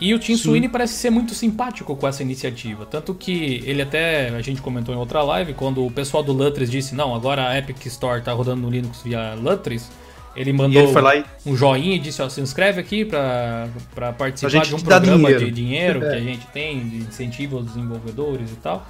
E 0.00 0.12
o 0.12 0.18
Tim 0.18 0.36
Sim. 0.36 0.42
Sweeney 0.42 0.68
parece 0.68 0.94
ser 0.94 1.10
muito 1.10 1.34
simpático 1.34 1.94
com 1.96 2.06
essa 2.06 2.22
iniciativa. 2.22 2.84
Tanto 2.84 3.14
que 3.14 3.62
ele 3.64 3.80
até, 3.80 4.28
a 4.30 4.40
gente 4.42 4.60
comentou 4.60 4.94
em 4.94 4.98
outra 4.98 5.22
live, 5.22 5.54
quando 5.54 5.84
o 5.86 5.90
pessoal 5.90 6.22
do 6.22 6.32
Lutris 6.32 6.70
disse, 6.70 6.94
não, 6.94 7.14
agora 7.14 7.48
a 7.48 7.58
Epic 7.58 7.86
Store 7.86 8.20
tá 8.20 8.32
rodando 8.32 8.62
no 8.62 8.70
Linux 8.70 9.02
via 9.02 9.34
Lutris, 9.34 9.88
ele 10.36 10.52
mandou 10.52 10.82
ele 10.82 11.24
e 11.46 11.48
um 11.50 11.56
joinha 11.56 11.94
e 11.94 11.98
disse, 11.98 12.20
ó, 12.20 12.28
se 12.28 12.40
inscreve 12.40 12.80
aqui 12.80 13.04
pra, 13.04 13.68
pra 13.94 14.12
participar 14.12 14.64
de 14.64 14.74
um 14.74 14.80
programa 14.80 15.16
dinheiro. 15.28 15.44
de 15.44 15.50
dinheiro 15.52 16.00
que 16.00 16.06
É. 16.14 16.16
a 16.16 16.20
gente 16.20 16.46
tem, 16.48 16.88
de 16.88 16.96
incentivo 16.96 17.58
aos 17.58 17.66
desenvolvedores 17.66 18.50
e 18.50 18.56
tal. 18.56 18.84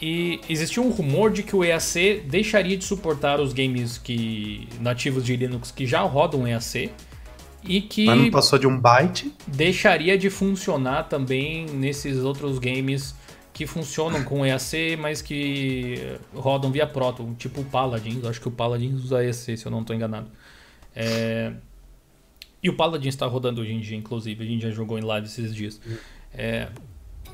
E 0.00 0.40
existia 0.48 0.82
um 0.82 0.90
rumor 0.90 1.32
de 1.32 1.42
que 1.42 1.56
o 1.56 1.64
EAC 1.64 2.22
deixaria 2.28 2.76
de 2.76 2.84
suportar 2.84 3.40
os 3.40 3.52
games 3.52 3.98
que 3.98 4.68
nativos 4.80 5.24
de 5.24 5.34
Linux 5.36 5.72
que 5.72 5.86
já 5.86 6.02
rodam 6.02 6.46
EAC 6.46 6.90
e 7.64 7.80
que 7.80 8.04
mas 8.06 8.20
não 8.20 8.30
passou 8.30 8.58
de 8.58 8.66
um 8.66 8.78
byte. 8.78 9.32
deixaria 9.46 10.16
de 10.16 10.30
funcionar 10.30 11.04
também 11.08 11.66
nesses 11.66 12.18
outros 12.18 12.58
games 12.58 13.14
que 13.52 13.66
funcionam 13.66 14.22
com 14.22 14.46
EAC, 14.46 14.96
mas 14.98 15.20
que 15.20 16.16
rodam 16.34 16.70
via 16.70 16.86
Proton, 16.86 17.34
tipo 17.34 17.60
o 17.62 17.64
Paladins. 17.64 18.24
Acho 18.24 18.40
que 18.40 18.46
o 18.48 18.52
Paladins 18.52 19.02
usa 19.02 19.24
EAC, 19.24 19.56
se 19.56 19.66
eu 19.66 19.70
não 19.70 19.80
estou 19.80 19.96
enganado. 19.96 20.28
É, 20.94 21.52
E 22.62 22.68
o 22.68 22.74
Paladins 22.76 23.14
está 23.14 23.26
rodando 23.26 23.60
hoje 23.60 23.72
em 23.72 23.80
dia, 23.80 23.96
inclusive. 23.96 24.44
A 24.44 24.46
gente 24.46 24.62
já 24.62 24.70
jogou 24.70 24.98
em 24.98 25.02
live 25.02 25.26
esses 25.26 25.54
dias. 25.54 25.80
É, 26.32 26.68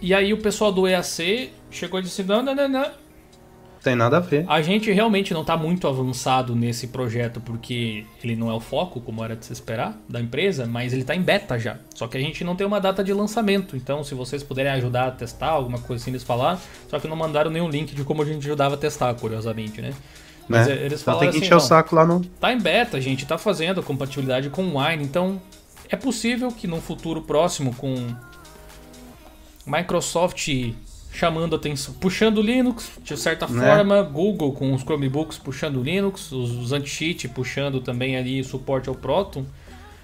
E 0.01 0.13
aí 0.15 0.33
o 0.33 0.39
pessoal 0.39 0.73
do 0.73 0.87
EAC 0.89 1.51
chegou 1.71 2.01
e 2.01 2.03
disse: 2.03 2.23
não, 2.23 2.43
não, 2.43 2.55
não, 2.55 2.69
não. 2.69 2.91
Tem 3.85 3.95
nada 3.95 4.17
a 4.17 4.21
ver. 4.21 4.47
A 4.49 4.63
gente 4.63 4.91
realmente 4.91 5.35
não 5.35 5.43
está 5.43 5.59
muito 5.59 5.87
avançado 5.87 6.57
nesse 6.57 6.87
projeto 6.87 7.39
porque 7.39 8.07
ele 8.23 8.35
não 8.35 8.51
é 8.51 8.55
o 8.55 8.59
foco, 8.59 8.99
como 8.99 9.23
era 9.23 9.37
de 9.37 9.45
se 9.45 9.53
esperar, 9.53 9.95
da 10.09 10.19
empresa, 10.19 10.67
mas 10.67 10.95
ele 10.95 11.03
está 11.03 11.15
em 11.15 11.21
beta 11.21 11.59
já. 11.59 11.77
Só 11.95 12.09
que 12.09 12.17
a 12.17 12.21
gente 12.21 12.43
não 12.43 12.57
tem 12.57 12.67
uma 12.67 12.81
data 12.81 13.05
de 13.05 13.13
lançamento. 13.13 13.77
Então, 13.77 14.03
se 14.03 14.15
vocês 14.15 14.43
puderem 14.43 14.73
ajudar 14.73 15.09
a 15.09 15.11
testar, 15.11 15.49
alguma 15.49 15.79
coisa 15.79 16.03
assim 16.03 16.11
eles 16.11 16.23
falaram, 16.23 16.59
só 16.89 16.99
que 16.99 17.07
não 17.07 17.15
mandaram 17.15 17.51
nenhum 17.51 17.69
link 17.69 17.95
de 17.95 18.03
como 18.05 18.23
a 18.23 18.25
gente 18.25 18.39
ajudava 18.39 18.75
a 18.75 18.79
testar, 18.79 19.13
curiosamente, 19.17 19.83
né? 19.83 19.93
Mas 20.49 20.67
né? 20.67 20.77
eles 20.77 21.03
então 21.03 21.13
falaram 21.13 21.21
tem 21.21 21.31
que 21.31 21.37
assim, 21.37 21.47
encher 21.47 21.55
o 21.55 21.61
saco 21.61 21.95
lá 21.95 22.07
no. 22.07 22.25
tá 22.41 22.55
em 22.55 22.59
beta, 22.59 22.97
a 22.97 23.01
gente 23.01 23.27
tá 23.27 23.37
fazendo 23.37 23.81
a 23.81 23.83
compatibilidade 23.83 24.49
com 24.49 24.63
o 24.65 24.81
Wine, 24.83 25.05
então 25.05 25.39
é 25.91 25.97
possível 25.97 26.51
que 26.51 26.67
num 26.67 26.81
futuro 26.81 27.21
próximo 27.21 27.75
com 27.75 27.95
Microsoft 29.67 30.49
chamando 31.15 31.55
atenção, 31.55 31.95
puxando 31.95 32.39
o 32.39 32.43
Linux 32.43 32.91
de 33.03 33.17
certa 33.17 33.47
Né? 33.47 33.65
forma, 33.65 34.03
Google 34.03 34.53
com 34.53 34.75
os 34.75 34.83
Chromebooks 34.83 35.39
puxando 35.39 35.77
o 35.77 35.83
Linux, 35.83 36.33
os, 36.33 36.51
os 36.51 36.73
anti-cheat 36.73 37.29
puxando 37.29 37.81
também 37.81 38.17
ali 38.17 38.41
o 38.41 38.45
suporte 38.45 38.89
ao 38.89 38.97
Proton, 38.97 39.45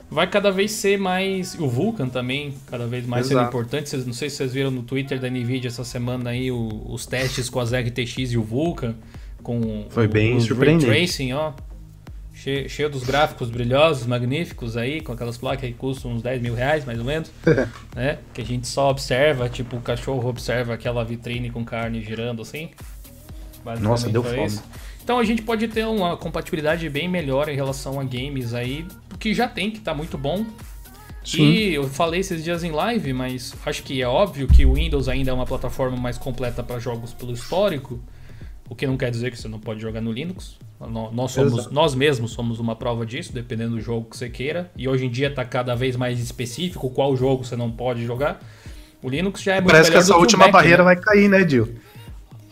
vai 0.09 0.29
cada 0.29 0.53
vez 0.53 0.71
ser 0.71 0.99
mais 0.99 1.55
o 1.59 1.69
Vulkan 1.69 2.09
também, 2.09 2.55
cada 2.69 2.87
vez 2.87 3.05
mais 3.07 3.27
sendo 3.27 3.39
Exato. 3.41 3.49
importante. 3.49 3.89
Vocês, 3.91 4.07
não 4.07 4.13
sei 4.13 4.31
se 4.31 4.37
vocês 4.37 4.53
viram 4.53 4.71
no 4.71 4.83
Twitter 4.85 5.19
da 5.19 5.29
Nvidia 5.29 5.67
essa 5.69 5.83
semana 5.85 6.31
aí 6.31 6.51
o- 6.53 6.83
os 6.89 7.07
testes 7.07 7.51
com 7.51 7.59
as 7.59 7.73
RTX 7.73 8.31
e 8.33 8.37
o 8.39 8.43
Vulkan 8.43 8.95
com 9.43 9.87
Foi 9.91 10.07
bem 10.07 10.37
os 10.37 10.45
surpreendente. 10.45 10.87
Ray 10.89 10.99
Tracing, 11.07 11.33
ó. 11.33 11.53
Cheio, 12.43 12.71
cheio 12.71 12.89
dos 12.89 13.05
gráficos 13.05 13.51
brilhosos, 13.51 14.07
magníficos 14.07 14.75
aí, 14.75 15.03
com 15.03 15.13
aquelas 15.13 15.37
placas 15.37 15.69
que 15.69 15.75
custam 15.75 16.13
uns 16.13 16.23
10 16.23 16.41
mil 16.41 16.55
reais, 16.55 16.87
mais 16.87 16.99
ou 16.99 17.05
menos. 17.05 17.31
né? 17.95 18.19
Que 18.33 18.41
a 18.41 18.45
gente 18.45 18.67
só 18.67 18.89
observa, 18.89 19.47
tipo, 19.51 19.77
o 19.77 19.81
cachorro 19.83 20.27
observa 20.27 20.73
aquela 20.73 21.05
vitrine 21.05 21.51
com 21.51 21.63
carne 21.63 22.01
girando 22.01 22.41
assim. 22.41 22.71
Nossa, 23.81 24.09
deu 24.09 24.23
fome. 24.23 24.47
isso. 24.47 24.65
Então 25.05 25.19
a 25.19 25.25
gente 25.25 25.43
pode 25.43 25.69
ter 25.69 25.85
uma 25.87 26.17
compatibilidade 26.17 26.89
bem 26.89 27.07
melhor 27.09 27.47
em 27.51 27.55
relação 27.55 28.01
a 28.01 28.05
games 28.05 28.55
aí, 28.55 28.87
que 29.19 29.35
já 29.35 29.47
tem, 29.47 29.71
que 29.71 29.81
tá 29.81 29.93
muito 29.93 30.17
bom. 30.17 30.47
Sim. 31.23 31.43
E 31.43 31.75
eu 31.75 31.89
falei 31.91 32.21
esses 32.21 32.43
dias 32.43 32.65
em 32.65 32.71
live, 32.71 33.13
mas 33.13 33.55
acho 33.67 33.83
que 33.83 34.01
é 34.01 34.09
óbvio 34.09 34.49
que 34.49 34.65
o 34.65 34.75
Windows 34.75 35.09
ainda 35.09 35.31
é 35.31 35.35
uma 35.35 35.45
plataforma 35.45 35.97
mais 35.97 36.17
completa 36.17 36.63
para 36.63 36.79
jogos 36.79 37.13
pelo 37.13 37.33
histórico, 37.33 38.01
o 38.71 38.75
que 38.75 38.87
não 38.87 38.97
quer 38.97 39.11
dizer 39.11 39.31
que 39.31 39.37
você 39.39 39.49
não 39.49 39.59
pode 39.59 39.81
jogar 39.81 40.01
no 40.01 40.11
Linux. 40.11 40.57
Nó- 40.81 41.11
Nós, 41.11 41.33
somos, 41.33 41.71
nós 41.71 41.95
mesmos 41.95 42.31
somos 42.33 42.59
uma 42.59 42.75
prova 42.75 43.05
disso, 43.05 43.33
dependendo 43.35 43.73
do 43.75 43.81
jogo 43.83 44.09
que 44.09 44.17
você 44.17 44.31
queira. 44.31 44.71
E 44.75 44.89
hoje 44.89 45.05
em 45.05 45.11
dia 45.11 45.29
está 45.29 45.45
cada 45.45 45.75
vez 45.75 45.95
mais 45.97 46.19
específico 46.19 46.89
qual 46.89 47.15
jogo 47.15 47.45
você 47.45 47.55
não 47.57 47.71
pode 47.71 48.03
jogar. 48.07 48.41
O 49.03 49.09
Linux 49.11 49.43
já 49.43 49.57
é 49.57 49.61
muito 49.61 49.73
Parece 49.73 49.91
que 49.91 49.97
essa 49.99 50.15
o 50.17 50.21
última 50.21 50.45
Mac, 50.45 50.53
barreira 50.53 50.79
né? 50.79 50.85
vai 50.85 50.97
cair, 50.97 51.29
né, 51.29 51.45
Dil? 51.45 51.75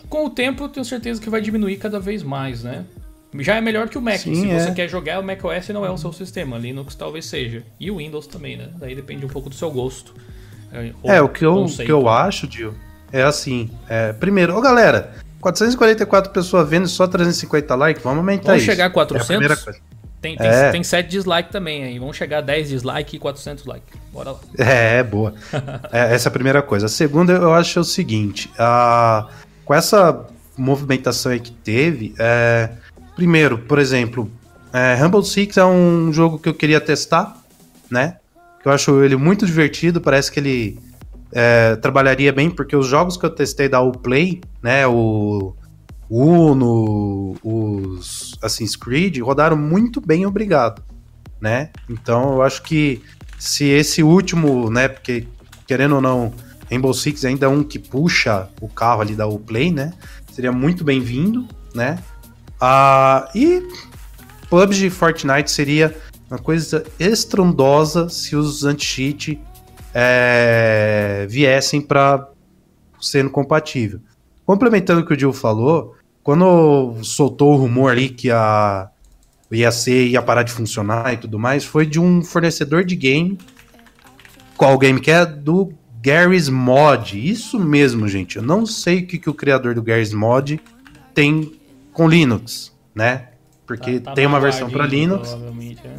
Com 0.08 0.26
o 0.26 0.30
tempo, 0.30 0.64
eu 0.64 0.68
tenho 0.68 0.84
certeza 0.84 1.20
que 1.20 1.30
vai 1.30 1.40
diminuir 1.40 1.76
cada 1.76 2.00
vez 2.00 2.22
mais, 2.22 2.62
né? 2.64 2.84
Já 3.40 3.56
é 3.56 3.60
melhor 3.60 3.88
que 3.90 3.96
o 3.98 4.02
Mac. 4.02 4.16
Sim, 4.18 4.34
Se 4.34 4.50
é. 4.50 4.58
você 4.58 4.72
quer 4.72 4.88
jogar, 4.88 5.20
o 5.20 5.22
macOS 5.22 5.68
não 5.68 5.84
é 5.84 5.90
o 5.90 5.98
seu 5.98 6.12
sistema. 6.12 6.56
Linux 6.58 6.94
talvez 6.94 7.26
seja. 7.26 7.62
E 7.78 7.90
o 7.90 7.98
Windows 7.98 8.26
também, 8.26 8.56
né? 8.56 8.70
Daí 8.78 8.94
depende 8.94 9.24
um 9.24 9.28
pouco 9.28 9.48
do 9.50 9.54
seu 9.54 9.70
gosto. 9.70 10.14
ou 11.02 11.10
É, 11.12 11.20
o 11.20 11.28
que 11.28 11.44
eu, 11.44 11.54
conceito. 11.54 11.86
que 11.86 11.92
eu 11.92 12.08
acho, 12.08 12.46
Dil, 12.46 12.72
é 13.12 13.22
assim. 13.22 13.70
é, 13.88 14.12
primeiro, 14.14 14.56
ô 14.56 14.60
galera, 14.62 15.14
444 15.40 16.32
pessoas 16.32 16.68
vendo 16.68 16.86
e 16.86 16.88
só 16.88 17.06
350 17.06 17.74
likes, 17.74 18.02
vamos 18.02 18.18
aumentar 18.18 18.46
Vamos 18.48 18.62
isso. 18.62 18.70
chegar 18.70 18.84
a 18.84 18.86
É 18.86 18.90
a 18.90 18.92
400? 18.92 19.26
primeira 19.26 19.56
coisa. 19.56 19.78
Tem, 20.20 20.36
tem, 20.36 20.46
É. 20.48 20.70
tem 20.72 20.82
7 20.82 21.08
dislikes 21.08 21.52
também 21.52 21.84
aí. 21.84 21.98
Vamos 21.98 22.16
chegar 22.16 22.38
a 22.38 22.40
10 22.40 22.68
dislikes 22.70 23.14
e 23.14 23.18
400 23.20 23.64
likes. 23.66 23.96
Bora 24.12 24.32
lá. 24.32 24.38
É, 24.58 25.02
boa. 25.02 25.32
É, 25.92 26.12
essa 26.14 26.28
é 26.28 26.30
a 26.30 26.32
primeira 26.32 26.60
coisa. 26.60 26.86
A 26.86 26.88
segunda, 26.88 27.32
eu 27.34 27.54
acho 27.54 27.78
o 27.78 27.84
seguinte: 27.84 28.50
a- 28.58 29.28
com 29.64 29.72
essa 29.72 30.26
movimentação 30.56 31.30
aí 31.30 31.38
que 31.38 31.52
teve, 31.52 32.14
é, 32.18 32.70
primeiro, 33.14 33.58
por 33.58 33.78
exemplo, 33.78 34.28
é, 34.72 34.96
Rumble 34.96 35.24
Six 35.24 35.56
é 35.56 35.64
um 35.64 36.12
jogo 36.12 36.36
que 36.38 36.48
eu 36.48 36.54
queria 36.54 36.80
testar, 36.80 37.36
né? 37.88 38.16
Que 38.60 38.66
eu 38.68 38.72
acho 38.72 39.04
ele 39.04 39.14
muito 39.14 39.46
divertido, 39.46 40.00
parece 40.00 40.32
que 40.32 40.40
ele 40.40 40.80
é, 41.32 41.76
trabalharia 41.76 42.32
bem, 42.32 42.50
porque 42.50 42.76
os 42.76 42.86
jogos 42.86 43.16
que 43.16 43.24
eu 43.24 43.30
testei 43.30 43.68
da 43.68 43.80
Uplay, 43.80 44.40
né? 44.62 44.86
O 44.86 45.54
Uno, 46.10 47.36
os 47.42 48.36
Assassin's 48.42 48.76
Creed, 48.76 49.18
rodaram 49.18 49.56
muito 49.56 50.00
bem, 50.00 50.24
obrigado, 50.24 50.82
né? 51.40 51.70
Então 51.88 52.34
eu 52.34 52.42
acho 52.42 52.62
que 52.62 53.02
se 53.38 53.66
esse 53.66 54.02
último, 54.02 54.70
né, 54.70 54.88
porque 54.88 55.26
querendo 55.66 55.96
ou 55.96 56.00
não, 56.00 56.32
Rainbow 56.70 56.94
Six 56.94 57.24
ainda 57.24 57.46
é 57.46 57.48
um 57.48 57.62
que 57.62 57.78
puxa 57.78 58.48
o 58.60 58.68
carro 58.68 59.02
ali 59.02 59.14
da 59.14 59.26
Uplay, 59.26 59.70
né? 59.70 59.92
Seria 60.32 60.52
muito 60.52 60.82
bem-vindo, 60.82 61.46
né? 61.74 61.98
Ah, 62.60 63.28
e 63.34 63.62
PUBG 64.48 64.90
Fortnite 64.90 65.50
seria 65.50 65.94
uma 66.30 66.38
coisa 66.38 66.84
estrondosa 66.98 68.08
se 68.08 68.34
os 68.34 68.64
anti-cheat 68.64 69.40
é, 69.94 71.26
viessem 71.28 71.80
para 71.80 72.28
sendo 73.00 73.30
compatível. 73.30 74.00
Complementando 74.44 75.00
o 75.00 75.06
que 75.06 75.14
o 75.14 75.18
Gil 75.18 75.32
falou, 75.32 75.94
quando 76.22 76.96
soltou 77.02 77.54
o 77.54 77.56
rumor 77.56 77.92
ali 77.92 78.08
que 78.08 78.30
a 78.30 78.90
o 79.50 79.54
IAC 79.54 79.90
ia 79.90 80.20
parar 80.20 80.42
de 80.42 80.52
funcionar 80.52 81.14
e 81.14 81.16
tudo 81.16 81.38
mais, 81.38 81.64
foi 81.64 81.86
de 81.86 81.98
um 81.98 82.22
fornecedor 82.22 82.84
de 82.84 82.94
game. 82.94 83.38
Qual 84.56 84.76
game 84.78 85.00
que 85.00 85.10
é? 85.10 85.24
Do 85.24 85.72
Garry's 86.02 86.48
Mod. 86.48 87.18
Isso 87.18 87.58
mesmo, 87.58 88.06
gente. 88.08 88.36
Eu 88.36 88.42
não 88.42 88.66
sei 88.66 89.00
o 89.00 89.06
que, 89.06 89.18
que 89.18 89.30
o 89.30 89.34
criador 89.34 89.74
do 89.74 89.82
Garry's 89.82 90.12
Mod 90.12 90.60
tem 91.14 91.52
com 91.92 92.08
Linux, 92.08 92.76
né? 92.94 93.28
Porque 93.66 94.00
tá, 94.00 94.10
tá 94.10 94.14
tem 94.14 94.26
uma 94.26 94.40
versão 94.40 94.68
para 94.68 94.86
Linux. 94.86 95.34
Né? 95.34 95.96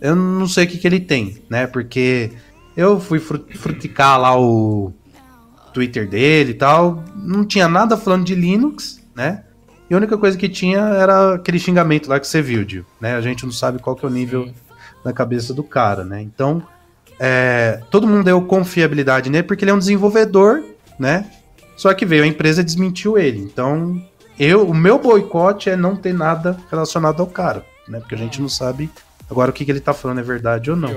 Eu 0.00 0.16
não 0.16 0.48
sei 0.48 0.64
o 0.64 0.68
que, 0.68 0.78
que 0.78 0.86
ele 0.86 1.00
tem, 1.00 1.42
né? 1.48 1.66
Porque 1.66 2.32
eu 2.76 3.00
fui 3.00 3.18
fruticar 3.18 4.20
lá 4.20 4.38
o 4.38 4.92
Twitter 5.72 6.08
dele 6.08 6.52
e 6.52 6.54
tal. 6.54 7.04
Não 7.16 7.44
tinha 7.44 7.68
nada 7.68 7.96
falando 7.96 8.24
de 8.24 8.34
Linux, 8.34 9.00
né? 9.14 9.44
E 9.88 9.94
a 9.94 9.96
única 9.96 10.16
coisa 10.16 10.36
que 10.38 10.48
tinha 10.48 10.80
era 10.80 11.34
aquele 11.34 11.58
xingamento 11.58 12.08
lá 12.08 12.18
que 12.18 12.26
você 12.26 12.40
viu, 12.40 12.64
Dio, 12.64 12.86
né? 13.00 13.16
A 13.16 13.20
gente 13.20 13.44
não 13.44 13.52
sabe 13.52 13.78
qual 13.78 13.94
que 13.94 14.04
é 14.04 14.08
o 14.08 14.12
nível 14.12 14.46
Sim. 14.46 14.54
na 15.04 15.12
cabeça 15.12 15.52
do 15.52 15.62
cara, 15.62 16.04
né? 16.04 16.22
Então, 16.22 16.62
é, 17.18 17.80
todo 17.90 18.06
mundo 18.06 18.24
deu 18.24 18.40
confiabilidade 18.42 19.28
nele 19.28 19.44
porque 19.44 19.64
ele 19.64 19.70
é 19.70 19.74
um 19.74 19.78
desenvolvedor, 19.78 20.62
né? 20.98 21.26
Só 21.76 21.92
que 21.92 22.06
veio 22.06 22.24
a 22.24 22.26
empresa 22.26 22.60
e 22.60 22.64
desmentiu 22.64 23.18
ele. 23.18 23.40
Então, 23.40 24.00
eu, 24.38 24.66
o 24.66 24.74
meu 24.74 24.98
boicote 24.98 25.68
é 25.68 25.76
não 25.76 25.96
ter 25.96 26.14
nada 26.14 26.56
relacionado 26.70 27.20
ao 27.20 27.26
cara, 27.26 27.64
né? 27.88 28.00
Porque 28.00 28.14
a 28.14 28.18
gente 28.18 28.40
não 28.40 28.48
sabe 28.48 28.90
agora 29.30 29.50
o 29.50 29.54
que, 29.54 29.64
que 29.64 29.70
ele 29.70 29.80
tá 29.80 29.92
falando 29.92 30.20
é 30.20 30.22
verdade 30.22 30.70
ou 30.70 30.76
não. 30.76 30.90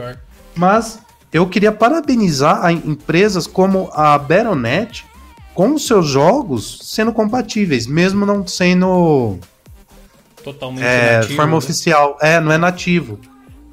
Mas 0.55 0.99
eu 1.31 1.47
queria 1.47 1.71
parabenizar 1.71 2.71
empresas 2.71 3.45
como 3.45 3.89
a 3.93 4.17
Baronet 4.17 5.05
com 5.53 5.73
os 5.73 5.87
seus 5.87 6.07
jogos 6.07 6.79
sendo 6.83 7.11
compatíveis, 7.11 7.87
mesmo 7.87 8.25
não 8.25 8.45
sendo 8.45 9.39
totalmente 10.43 10.83
é, 10.83 11.17
nativo, 11.17 11.35
forma 11.35 11.51
né? 11.51 11.57
oficial. 11.57 12.17
É, 12.21 12.39
não 12.39 12.51
é 12.51 12.57
nativo. 12.57 13.19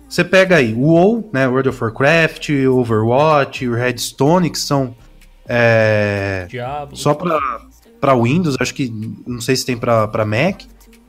Você 0.09 0.24
pega 0.24 0.57
aí 0.57 0.72
o 0.72 0.80
WoW, 0.80 1.28
né, 1.32 1.46
World 1.46 1.68
of 1.68 1.82
Warcraft, 1.82 2.50
Overwatch, 2.70 3.68
Redstone, 3.68 4.50
que 4.50 4.59
são 4.59 4.94
é, 5.46 6.46
Diablo. 6.48 6.96
só 6.96 7.14
para 7.14 7.38
para 8.00 8.14
Windows, 8.14 8.57
acho 8.61 8.74
que 8.74 8.92
não 9.26 9.40
sei 9.40 9.57
se 9.57 9.64
tem 9.64 9.78
para 9.78 10.26
Mac, 10.26 10.61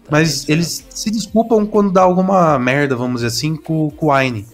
mas 0.09 0.47
eles 0.47 0.85
se 0.89 1.11
desculpam 1.11 1.65
quando 1.65 1.91
dá 1.91 2.01
alguma 2.01 2.57
merda, 2.57 2.95
vamos 2.95 3.15
dizer 3.15 3.27
assim, 3.27 3.53
com, 3.57 3.89
com 3.91 4.05
o 4.05 4.15
Wine. 4.15 4.45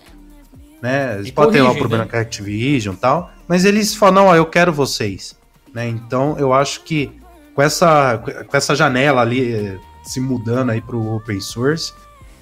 Né? 0.82 1.15
Eles 1.15 1.32
podem 1.32 1.53
ter 1.53 1.61
lá 1.61 1.71
o 1.71 1.77
problema 1.77 2.05
né? 2.05 2.09
com 2.09 2.17
a 2.17 2.21
Activision 2.21 2.95
e 2.95 2.97
tal, 2.97 3.32
mas 3.47 3.65
eles 3.65 3.95
falam, 3.95 4.25
não, 4.25 4.36
eu 4.36 4.45
quero 4.45 4.73
vocês. 4.73 5.38
Né? 5.73 5.88
Então 5.88 6.36
eu 6.39 6.53
acho 6.53 6.84
que 6.84 7.11
com 7.53 7.61
essa, 7.61 8.17
com 8.17 8.57
essa 8.57 8.75
janela 8.75 9.21
ali 9.21 9.53
eh, 9.53 9.77
se 10.03 10.19
mudando 10.19 10.71
aí 10.71 10.82
para 10.82 10.95
o 10.95 11.15
open 11.15 11.39
source, 11.39 11.93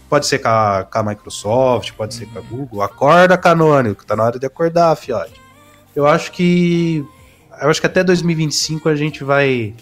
pode 0.09 0.25
ser 0.25 0.39
com 0.39 0.47
a, 0.47 0.87
com 0.89 0.99
a, 0.99 1.03
Microsoft, 1.03 1.91
pode 1.93 2.13
ser 2.13 2.27
com 2.27 2.39
a 2.39 2.41
Google, 2.41 2.81
acorda 2.81 3.37
canônico, 3.37 4.05
tá 4.05 4.15
na 4.15 4.23
hora 4.23 4.39
de 4.39 4.45
acordar, 4.45 4.95
fiote. 4.95 5.39
Eu 5.95 6.07
acho 6.07 6.31
que 6.31 7.05
eu 7.61 7.69
acho 7.69 7.81
que 7.81 7.87
até 7.87 8.03
2025 8.03 8.87
a 8.87 8.95
gente 8.95 9.23
vai 9.23 9.73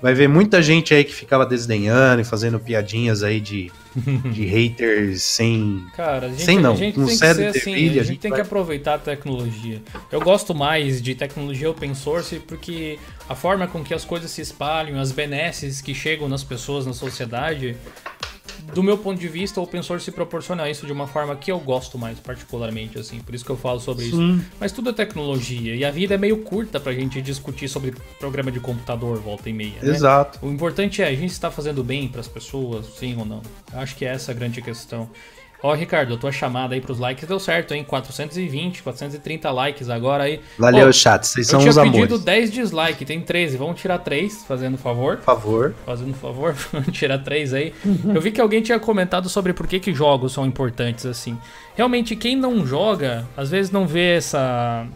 vai 0.00 0.14
ver 0.14 0.28
muita 0.28 0.62
gente 0.62 0.94
aí 0.94 1.04
que 1.04 1.12
ficava 1.12 1.46
desdenhando 1.46 2.20
e 2.20 2.24
fazendo 2.24 2.58
piadinhas 2.58 3.22
aí 3.22 3.40
de, 3.40 3.70
de 4.32 4.44
haters 4.44 5.22
sem. 5.22 5.84
Cara, 5.94 6.26
a 6.26 6.28
gente, 6.30 6.42
sem 6.42 6.60
não, 6.60 6.72
a 6.72 6.76
gente 6.76 6.94
tem 6.94 7.06
que 7.06 7.16
ser 7.16 7.46
assim, 7.46 7.74
a 7.74 7.78
gente, 7.78 8.00
a 8.00 8.02
gente 8.02 8.20
tem 8.20 8.30
vai... 8.30 8.40
que 8.40 8.46
aproveitar 8.46 8.94
a 8.94 8.98
tecnologia. 8.98 9.82
Eu 10.10 10.20
gosto 10.20 10.54
mais 10.54 11.00
de 11.00 11.14
tecnologia 11.14 11.70
open 11.70 11.94
source 11.94 12.38
porque 12.40 12.98
a 13.28 13.34
forma 13.34 13.66
com 13.66 13.82
que 13.82 13.94
as 13.94 14.04
coisas 14.04 14.30
se 14.30 14.40
espalham, 14.40 15.00
as 15.00 15.12
benesses 15.12 15.80
que 15.80 15.94
chegam 15.94 16.28
nas 16.28 16.44
pessoas, 16.44 16.86
na 16.86 16.92
sociedade, 16.92 17.76
do 18.72 18.82
meu 18.82 18.98
ponto 18.98 19.18
de 19.18 19.28
vista, 19.28 19.60
o 19.60 19.62
open 19.62 19.82
source 19.82 20.10
proporciona 20.10 20.68
isso 20.68 20.86
de 20.86 20.92
uma 20.92 21.06
forma 21.06 21.34
que 21.36 21.50
eu 21.50 21.58
gosto 21.58 21.98
mais, 21.98 22.18
particularmente, 22.18 22.98
assim. 22.98 23.20
Por 23.20 23.34
isso 23.34 23.44
que 23.44 23.50
eu 23.50 23.56
falo 23.56 23.80
sobre 23.80 24.04
Sim. 24.04 24.36
isso. 24.36 24.44
Mas 24.58 24.72
tudo 24.72 24.90
é 24.90 24.92
tecnologia. 24.92 25.74
E 25.74 25.84
a 25.84 25.90
vida 25.90 26.14
é 26.14 26.18
meio 26.18 26.38
curta 26.38 26.80
pra 26.80 26.92
gente 26.92 27.20
discutir 27.22 27.68
sobre 27.68 27.94
programa 28.18 28.50
de 28.50 28.60
computador, 28.60 29.18
volta 29.20 29.48
e 29.48 29.52
meia. 29.52 29.80
Né? 29.82 29.90
Exato. 29.90 30.38
O 30.44 30.50
importante 30.50 31.02
é 31.02 31.06
a 31.06 31.14
gente 31.14 31.32
está 31.32 31.50
fazendo 31.50 31.82
bem 31.82 32.08
para 32.08 32.20
as 32.20 32.28
pessoas, 32.28 32.86
sim 32.98 33.16
ou 33.16 33.24
não. 33.24 33.42
Acho 33.72 33.96
que 33.96 34.04
é 34.04 34.08
essa 34.08 34.32
a 34.32 34.34
grande 34.34 34.60
questão. 34.60 35.08
Ó, 35.62 35.72
Ricardo, 35.74 36.14
a 36.14 36.16
tua 36.18 36.30
chamada 36.30 36.74
aí 36.74 36.80
pros 36.80 36.98
likes 36.98 37.26
deu 37.26 37.40
certo, 37.40 37.72
hein? 37.72 37.82
420, 37.82 38.82
430 38.82 39.50
likes 39.50 39.88
agora 39.88 40.24
aí. 40.24 40.40
Valeu, 40.58 40.92
chat. 40.92 41.26
Vocês 41.26 41.46
são 41.46 41.60
os 41.60 41.78
amores. 41.78 41.86
Eu 41.86 41.92
tinha 41.92 42.08
pedido 42.08 42.24
10 42.24 42.52
dislikes, 42.52 43.06
tem 43.06 43.20
13. 43.20 43.56
Vamos 43.56 43.80
tirar 43.80 43.98
3, 43.98 44.44
fazendo 44.46 44.76
favor. 44.76 45.18
Favor. 45.18 45.74
Fazendo 45.84 46.14
favor, 46.14 46.54
vamos 46.72 46.88
tirar 46.92 47.18
3 47.18 47.54
aí. 47.54 47.74
Eu 48.14 48.20
vi 48.20 48.30
que 48.30 48.40
alguém 48.40 48.60
tinha 48.60 48.78
comentado 48.78 49.28
sobre 49.28 49.52
por 49.52 49.66
que, 49.66 49.80
que 49.80 49.94
jogos 49.94 50.32
são 50.32 50.44
importantes 50.44 51.06
assim. 51.06 51.38
Realmente, 51.74 52.14
quem 52.14 52.36
não 52.36 52.66
joga, 52.66 53.26
às 53.36 53.50
vezes 53.50 53.70
não 53.70 53.86
vê 53.86 54.16
essa 54.16 54.86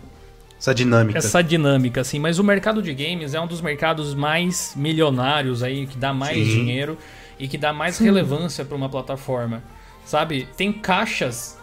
essa 0.61 0.75
dinâmica. 0.75 1.19
Essa 1.19 1.43
dinâmica, 1.43 2.03
assim. 2.03 2.19
Mas 2.19 2.39
o 2.39 2.45
mercado 2.45 2.83
de 2.83 2.93
games 2.93 3.33
é 3.33 3.41
um 3.41 3.47
dos 3.47 3.63
mercados 3.63 4.15
mais 4.15 4.75
milionários 4.77 5.63
aí, 5.63 5.87
que 5.87 5.97
dá 5.97 6.13
mais 6.13 6.37
Sim. 6.37 6.45
dinheiro 6.45 6.99
e 7.39 7.49
que 7.49 7.57
dá 7.57 7.73
mais 7.73 7.97
Sim. 7.97 8.05
relevância 8.05 8.63
para 8.63 8.77
uma 8.77 8.91
plataforma. 8.91 9.63
Sabe? 10.05 10.49
Tem 10.57 10.73
caixas 10.73 11.59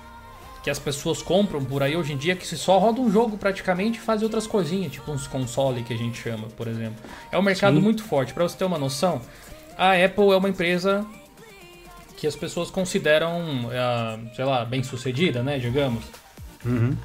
que 0.64 0.70
as 0.70 0.80
pessoas 0.80 1.22
compram 1.22 1.64
por 1.64 1.82
aí 1.82 1.96
hoje 1.96 2.14
em 2.14 2.18
dia 2.18 2.36
que 2.36 2.46
se 2.46 2.58
só 2.58 2.78
roda 2.78 3.00
um 3.00 3.10
jogo 3.10 3.38
praticamente 3.38 4.00
e 4.00 4.02
faz 4.02 4.22
outras 4.22 4.46
coisinhas, 4.46 4.92
tipo 4.92 5.10
uns 5.12 5.26
console 5.26 5.82
que 5.82 5.94
a 5.94 5.98
gente 5.98 6.22
chama, 6.22 6.48
por 6.58 6.68
exemplo. 6.68 6.98
É 7.32 7.38
um 7.38 7.42
mercado 7.42 7.78
Sim. 7.78 7.82
muito 7.82 8.04
forte. 8.04 8.34
Para 8.34 8.44
você 8.44 8.58
ter 8.58 8.66
uma 8.66 8.78
noção, 8.78 9.22
a 9.78 9.94
Apple 9.94 10.32
é 10.32 10.36
uma 10.36 10.50
empresa 10.50 11.06
que 12.18 12.28
as 12.28 12.36
pessoas 12.36 12.70
consideram, 12.70 13.68
uh, 13.68 14.36
sei 14.36 14.44
lá, 14.44 14.66
bem 14.66 14.84
sucedida, 14.84 15.42
né? 15.42 15.58
Digamos. 15.58 16.04
Uhum. 16.66 16.98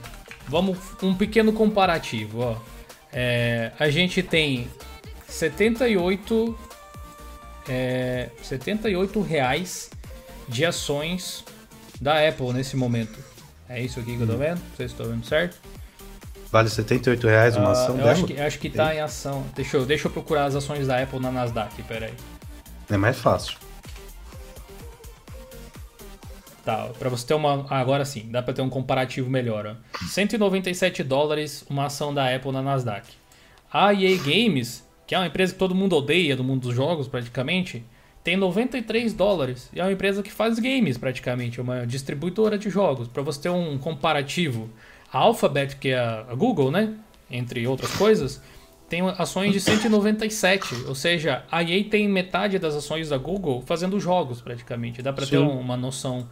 Vamos 0.49 0.78
um 1.03 1.14
pequeno 1.14 1.53
comparativo, 1.53 2.41
ó. 2.41 2.57
É, 3.12 3.70
a 3.78 3.91
gente 3.91 4.22
tem 4.22 4.66
78 5.28 6.59
é, 7.68 8.30
78 8.43 9.20
reais 9.20 9.91
de 10.53 10.64
ações 10.64 11.44
da 12.00 12.28
Apple 12.28 12.53
nesse 12.53 12.76
momento. 12.76 13.18
É 13.68 13.80
isso 13.80 13.98
aqui 13.98 14.16
que 14.16 14.22
eu 14.22 14.26
tô 14.26 14.36
vendo? 14.36 14.61
Vocês 14.76 14.90
estão 14.90 15.07
vendo 15.07 15.24
certo? 15.24 15.57
Vale 16.50 16.68
78 16.68 17.26
reais 17.26 17.57
uma 17.57 17.70
uh, 17.70 17.72
ação 17.72 17.98
eu 17.98 18.07
Acho 18.07 18.26
que, 18.26 18.38
acho 18.38 18.59
que 18.59 18.68
tá 18.68 18.94
em 18.94 19.00
ação. 19.00 19.46
Deixa 19.55 19.78
eu, 19.78 19.86
deixa 19.86 20.09
eu 20.09 20.12
procurar 20.12 20.44
as 20.44 20.55
ações 20.55 20.86
da 20.86 21.03
Apple 21.03 21.18
na 21.18 21.32
Nasdaq, 21.32 21.82
peraí. 21.84 22.12
É 22.90 22.96
mais 22.98 23.18
fácil. 23.18 23.57
Tá, 26.62 26.90
pra 26.98 27.09
você 27.09 27.26
ter 27.26 27.34
uma. 27.34 27.66
Ah, 27.68 27.80
agora 27.80 28.05
sim, 28.05 28.28
dá 28.30 28.42
pra 28.42 28.53
ter 28.53 28.62
um 28.62 28.68
comparativo 28.68 29.30
melhor. 29.30 29.66
Ó. 29.66 30.07
197 30.07 31.03
dólares 31.03 31.64
uma 31.68 31.86
ação 31.86 32.12
da 32.12 32.32
Apple 32.32 32.53
na 32.53 32.62
Nasdaq. 32.62 33.09
A 33.72 33.92
EA 33.94 34.16
Games, 34.18 34.86
que 35.07 35.14
é 35.14 35.18
uma 35.18 35.26
empresa 35.26 35.55
que 35.55 35.59
todo 35.59 35.74
mundo 35.74 35.96
odeia 35.96 36.36
do 36.36 36.44
mundo 36.44 36.68
dos 36.68 36.74
jogos 36.74 37.09
praticamente, 37.09 37.84
tem 38.24 38.36
93 38.36 39.12
dólares. 39.12 39.68
E 39.72 39.80
é 39.80 39.84
uma 39.84 39.92
empresa 39.92 40.22
que 40.22 40.30
faz 40.30 40.58
games 40.58 40.96
praticamente, 40.96 41.58
é 41.58 41.62
uma 41.62 41.86
distribuidora 41.86 42.56
de 42.56 42.70
jogos. 42.70 43.08
Para 43.08 43.22
você 43.22 43.42
ter 43.42 43.48
um 43.48 43.78
comparativo, 43.78 44.70
a 45.12 45.18
Alphabet, 45.18 45.76
que 45.76 45.88
é 45.88 45.98
a 45.98 46.34
Google, 46.34 46.70
né? 46.70 46.94
Entre 47.30 47.66
outras 47.66 47.94
coisas, 47.96 48.40
tem 48.88 49.00
ações 49.18 49.52
de 49.52 49.60
197. 49.60 50.84
Ou 50.86 50.94
seja, 50.94 51.44
a 51.50 51.62
EA 51.62 51.84
tem 51.84 52.08
metade 52.08 52.58
das 52.58 52.74
ações 52.74 53.08
da 53.08 53.18
Google 53.18 53.62
fazendo 53.66 53.98
jogos 53.98 54.40
praticamente. 54.40 55.02
Dá 55.02 55.12
para 55.12 55.26
ter 55.26 55.38
uma 55.38 55.76
noção 55.76 56.28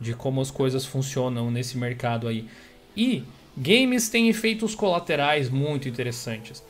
de 0.00 0.14
como 0.14 0.40
as 0.40 0.50
coisas 0.50 0.86
funcionam 0.86 1.50
nesse 1.50 1.76
mercado 1.76 2.26
aí. 2.26 2.48
E 2.96 3.24
games 3.56 4.08
têm 4.08 4.28
efeitos 4.28 4.74
colaterais 4.74 5.50
muito 5.50 5.88
interessantes 5.88 6.62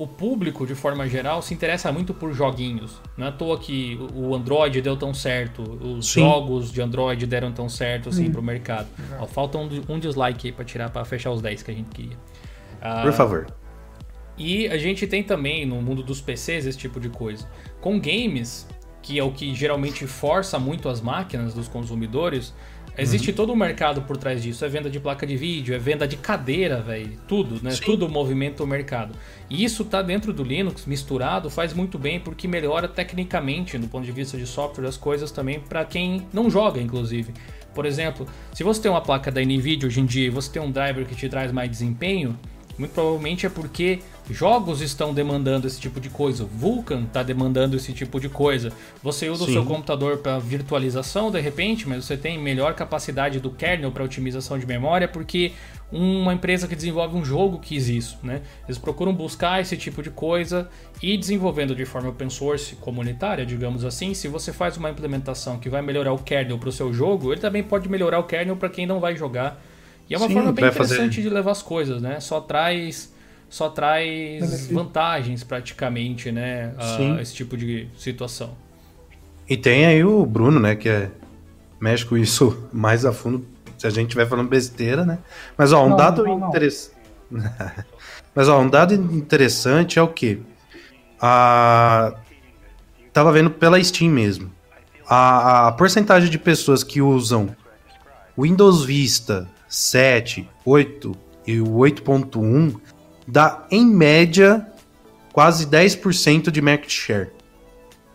o 0.00 0.06
público, 0.06 0.66
de 0.66 0.74
forma 0.74 1.06
geral, 1.06 1.42
se 1.42 1.52
interessa 1.52 1.92
muito 1.92 2.14
por 2.14 2.32
joguinhos. 2.32 2.98
Não 3.18 3.26
é 3.26 3.28
à 3.28 3.32
toa 3.32 3.58
que 3.58 4.00
o 4.14 4.34
Android 4.34 4.80
deu 4.80 4.96
tão 4.96 5.12
certo, 5.12 5.62
os 5.62 6.10
Sim. 6.10 6.20
jogos 6.20 6.72
de 6.72 6.80
Android 6.80 7.26
deram 7.26 7.52
tão 7.52 7.68
certo 7.68 8.08
assim 8.08 8.28
hum. 8.28 8.32
pro 8.32 8.42
mercado. 8.42 8.88
Ó, 9.18 9.26
falta 9.26 9.58
um, 9.58 9.68
um, 9.90 9.98
dislike 9.98 10.48
aí 10.48 10.52
pra 10.52 10.64
tirar, 10.64 10.88
pra 10.88 11.04
fechar 11.04 11.30
os 11.30 11.42
10 11.42 11.62
que 11.62 11.70
a 11.70 11.74
gente 11.74 11.90
queria. 11.90 12.16
Ah, 12.80 13.02
por 13.02 13.12
favor. 13.12 13.46
E 14.38 14.68
a 14.68 14.78
gente 14.78 15.06
tem 15.06 15.22
também 15.22 15.66
no 15.66 15.82
mundo 15.82 16.02
dos 16.02 16.18
PCs 16.22 16.64
esse 16.64 16.78
tipo 16.78 16.98
de 16.98 17.10
coisa. 17.10 17.46
Com 17.78 18.00
games, 18.00 18.66
que 19.02 19.18
é 19.18 19.22
o 19.22 19.30
que 19.30 19.54
geralmente 19.54 20.06
força 20.06 20.58
muito 20.58 20.88
as 20.88 21.02
máquinas 21.02 21.52
dos 21.52 21.68
consumidores, 21.68 22.54
Existe 22.98 23.32
todo 23.32 23.52
um 23.52 23.56
mercado 23.56 24.02
por 24.02 24.16
trás 24.16 24.42
disso. 24.42 24.64
É 24.64 24.68
venda 24.68 24.90
de 24.90 25.00
placa 25.00 25.26
de 25.26 25.36
vídeo, 25.36 25.74
é 25.74 25.78
venda 25.78 26.06
de 26.06 26.16
cadeira, 26.16 26.80
velho. 26.80 27.18
Tudo, 27.26 27.62
né? 27.62 27.70
Sim. 27.70 27.84
Tudo 27.84 28.08
movimenta 28.08 28.62
o 28.62 28.66
mercado. 28.66 29.14
E 29.48 29.64
isso 29.64 29.84
tá 29.84 30.02
dentro 30.02 30.32
do 30.32 30.42
Linux, 30.42 30.86
misturado, 30.86 31.48
faz 31.50 31.72
muito 31.72 31.98
bem 31.98 32.20
porque 32.20 32.46
melhora 32.46 32.86
tecnicamente, 32.88 33.78
do 33.78 33.88
ponto 33.88 34.04
de 34.04 34.12
vista 34.12 34.36
de 34.36 34.46
software, 34.46 34.86
as 34.86 34.96
coisas 34.96 35.30
também 35.30 35.60
para 35.60 35.84
quem 35.84 36.26
não 36.32 36.50
joga, 36.50 36.80
inclusive. 36.80 37.32
Por 37.74 37.86
exemplo, 37.86 38.26
se 38.52 38.62
você 38.64 38.82
tem 38.82 38.90
uma 38.90 39.00
placa 39.00 39.30
da 39.30 39.40
NVIDIA 39.40 39.86
hoje 39.86 40.00
em 40.00 40.06
dia 40.06 40.26
e 40.26 40.30
você 40.30 40.50
tem 40.50 40.60
um 40.60 40.70
driver 40.70 41.06
que 41.06 41.14
te 41.14 41.28
traz 41.28 41.52
mais 41.52 41.70
desempenho, 41.70 42.38
muito 42.80 42.92
provavelmente 42.92 43.44
é 43.44 43.50
porque 43.50 43.98
jogos 44.30 44.80
estão 44.80 45.12
demandando 45.12 45.66
esse 45.66 45.78
tipo 45.78 46.00
de 46.00 46.08
coisa. 46.08 46.46
Vulkan 46.46 47.02
está 47.02 47.22
demandando 47.22 47.76
esse 47.76 47.92
tipo 47.92 48.18
de 48.18 48.30
coisa. 48.30 48.72
Você 49.02 49.28
usa 49.28 49.44
Sim. 49.44 49.50
o 49.50 49.52
seu 49.52 49.66
computador 49.66 50.16
para 50.16 50.38
virtualização 50.38 51.30
de 51.30 51.38
repente, 51.40 51.86
mas 51.86 52.06
você 52.06 52.16
tem 52.16 52.38
melhor 52.38 52.74
capacidade 52.74 53.38
do 53.38 53.50
kernel 53.50 53.92
para 53.92 54.02
otimização 54.02 54.58
de 54.58 54.66
memória 54.66 55.06
porque 55.06 55.52
uma 55.92 56.32
empresa 56.32 56.66
que 56.66 56.74
desenvolve 56.74 57.18
um 57.18 57.24
jogo 57.24 57.58
quis 57.58 57.86
isso, 57.88 58.18
né? 58.22 58.40
Eles 58.64 58.78
procuram 58.78 59.12
buscar 59.12 59.60
esse 59.60 59.76
tipo 59.76 60.02
de 60.02 60.08
coisa 60.08 60.66
e 61.02 61.18
desenvolvendo 61.18 61.74
de 61.74 61.84
forma 61.84 62.08
open 62.08 62.30
source 62.30 62.76
comunitária, 62.76 63.44
digamos 63.44 63.84
assim. 63.84 64.14
Se 64.14 64.26
você 64.26 64.54
faz 64.54 64.78
uma 64.78 64.88
implementação 64.88 65.58
que 65.58 65.68
vai 65.68 65.82
melhorar 65.82 66.14
o 66.14 66.18
kernel 66.18 66.58
para 66.58 66.70
o 66.70 66.72
seu 66.72 66.94
jogo, 66.94 67.30
ele 67.30 67.42
também 67.42 67.62
pode 67.62 67.90
melhorar 67.90 68.20
o 68.20 68.24
kernel 68.24 68.56
para 68.56 68.70
quem 68.70 68.86
não 68.86 69.00
vai 69.00 69.14
jogar. 69.14 69.60
E 70.10 70.14
é 70.14 70.18
uma 70.18 70.26
Sim, 70.26 70.34
forma 70.34 70.52
bem 70.52 70.64
vai 70.64 70.72
fazer- 70.72 70.94
interessante 70.96 71.22
de 71.22 71.28
levar 71.30 71.52
as 71.52 71.62
coisas, 71.62 72.02
né? 72.02 72.18
Só 72.18 72.40
traz 72.40 73.14
só 73.48 73.68
traz 73.68 74.40
Benefício. 74.40 74.74
vantagens 74.74 75.42
praticamente, 75.42 76.30
né? 76.30 76.72
a 76.78 76.96
Sim. 76.96 77.18
esse 77.20 77.34
tipo 77.34 77.56
de 77.56 77.88
situação. 77.96 78.54
E 79.48 79.56
tem 79.56 79.86
aí 79.86 80.04
o 80.04 80.24
Bruno, 80.24 80.60
né, 80.60 80.76
que 80.76 80.88
é, 80.88 81.10
mexe 81.80 82.04
com 82.04 82.16
isso 82.16 82.68
mais 82.72 83.04
a 83.04 83.12
fundo, 83.12 83.44
se 83.76 83.86
a 83.88 83.90
gente 83.90 84.06
estiver 84.06 84.28
falando 84.28 84.48
besteira, 84.48 85.04
né? 85.04 85.18
Mas, 85.58 85.72
ó, 85.72 85.84
um 85.84 85.88
Não, 85.90 85.96
dado 85.96 86.24
interessante... 86.28 86.94
Mas, 88.34 88.48
ó, 88.48 88.60
um 88.60 88.68
dado 88.68 88.94
interessante 88.94 89.98
é 89.98 90.02
o 90.02 90.06
quê? 90.08 90.38
A... 91.20 92.14
Tava 93.12 93.32
vendo 93.32 93.50
pela 93.50 93.82
Steam 93.82 94.12
mesmo. 94.12 94.52
A, 95.08 95.66
a 95.68 95.72
porcentagem 95.72 96.30
de 96.30 96.38
pessoas 96.38 96.84
que 96.84 97.02
usam 97.02 97.54
Windows 98.38 98.84
Vista 98.84 99.48
7, 99.70 100.46
8 100.66 101.16
e 101.46 101.60
o 101.60 101.68
8.1 101.68 102.74
dá, 103.26 103.66
em 103.70 103.86
média, 103.86 104.66
quase 105.32 105.66
10% 105.66 106.50
de 106.50 106.60
market 106.60 106.90
share. 106.90 107.30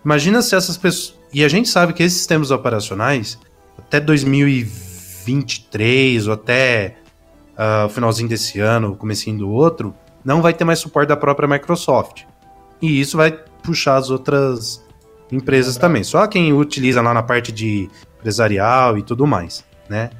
Imagina 0.03 0.41
se 0.41 0.53
essas 0.56 0.78
pessoas. 0.78 1.16
E 1.34 1.43
a 1.43 1.47
gente 1.47 1.70
sabe 1.70 1.93
que 1.93 2.03
esses 2.03 2.20
sistemas 2.20 2.51
operacionais, 2.51 3.39
até 3.78 3.99
2023 3.99 6.28
ou 6.28 6.34
até 6.34 6.97
o 7.86 7.89
finalzinho 7.89 8.30
desse 8.30 8.60
ano, 8.60 8.95
comecinho 8.95 9.39
do 9.39 9.49
outro, 9.49 9.93
não 10.24 10.41
vai 10.41 10.53
ter 10.53 10.64
mais 10.64 10.80
suporte 10.80 11.10
da 11.10 11.18
própria 11.18 11.47
Microsoft. 11.47 12.24
E 12.82 12.99
isso 12.99 13.18
vai 13.18 13.32
puxar 13.64 13.95
as 13.95 14.10
outras 14.10 14.84
empresas 15.32 15.78
também. 15.78 16.03
Só 16.03 16.28
quem 16.28 16.53
utiliza 16.53 17.01
lá 17.01 17.14
na 17.14 17.24
parte 17.24 17.51
de 17.51 17.89
empresarial 18.20 18.97
e 18.97 19.03
tudo 19.03 19.26
mais, 19.26 19.64
né? 19.89 20.12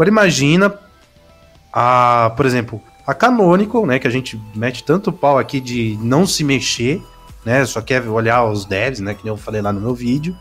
Agora 0.00 0.08
imagina 0.08 0.74
a, 1.70 2.32
por 2.34 2.46
exemplo, 2.46 2.80
a 3.06 3.12
Canonical, 3.12 3.84
né, 3.84 3.98
que 3.98 4.08
a 4.08 4.10
gente 4.10 4.40
mete 4.54 4.82
tanto 4.82 5.12
pau 5.12 5.38
aqui 5.38 5.60
de 5.60 5.98
não 6.00 6.26
se 6.26 6.42
mexer, 6.42 7.02
né, 7.44 7.66
só 7.66 7.82
quer 7.82 8.08
olhar 8.08 8.46
os 8.46 8.64
devs, 8.64 9.00
né, 9.00 9.12
que 9.12 9.22
nem 9.22 9.30
eu 9.30 9.36
falei 9.36 9.60
lá 9.60 9.70
no 9.74 9.78
meu 9.78 9.94
vídeo. 9.94 10.34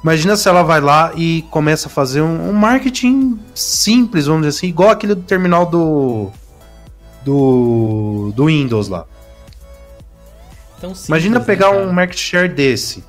Imagina 0.00 0.36
se 0.36 0.48
ela 0.48 0.62
vai 0.62 0.80
lá 0.80 1.10
e 1.16 1.42
começa 1.50 1.88
a 1.88 1.90
fazer 1.90 2.22
um, 2.22 2.50
um 2.50 2.52
marketing 2.52 3.36
simples, 3.52 4.26
vamos 4.26 4.46
dizer 4.46 4.56
assim, 4.56 4.68
igual 4.68 4.90
aquele 4.90 5.16
do 5.16 5.22
terminal 5.22 5.66
do 5.66 6.30
do, 7.24 8.32
do 8.32 8.44
Windows 8.46 8.86
lá. 8.86 9.06
Então, 10.78 10.90
simples, 10.90 11.08
Imagina 11.08 11.40
né, 11.40 11.44
pegar 11.44 11.72
cara? 11.72 11.84
um 11.84 11.92
market 11.92 12.16
share 12.16 12.48
desse. 12.48 13.02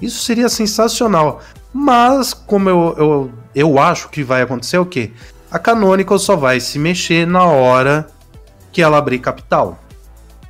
Isso 0.00 0.22
seria 0.22 0.48
sensacional. 0.48 1.40
Mas, 1.72 2.32
como 2.32 2.68
eu, 2.68 2.94
eu, 2.96 3.32
eu 3.54 3.78
acho 3.78 4.08
que 4.08 4.22
vai 4.22 4.42
acontecer, 4.42 4.76
é 4.76 4.80
o 4.80 4.86
quê? 4.86 5.12
A 5.50 5.58
Canonical 5.58 6.18
só 6.18 6.36
vai 6.36 6.60
se 6.60 6.78
mexer 6.78 7.26
na 7.26 7.44
hora 7.44 8.06
que 8.72 8.82
ela 8.82 8.98
abrir 8.98 9.18
capital. 9.18 9.78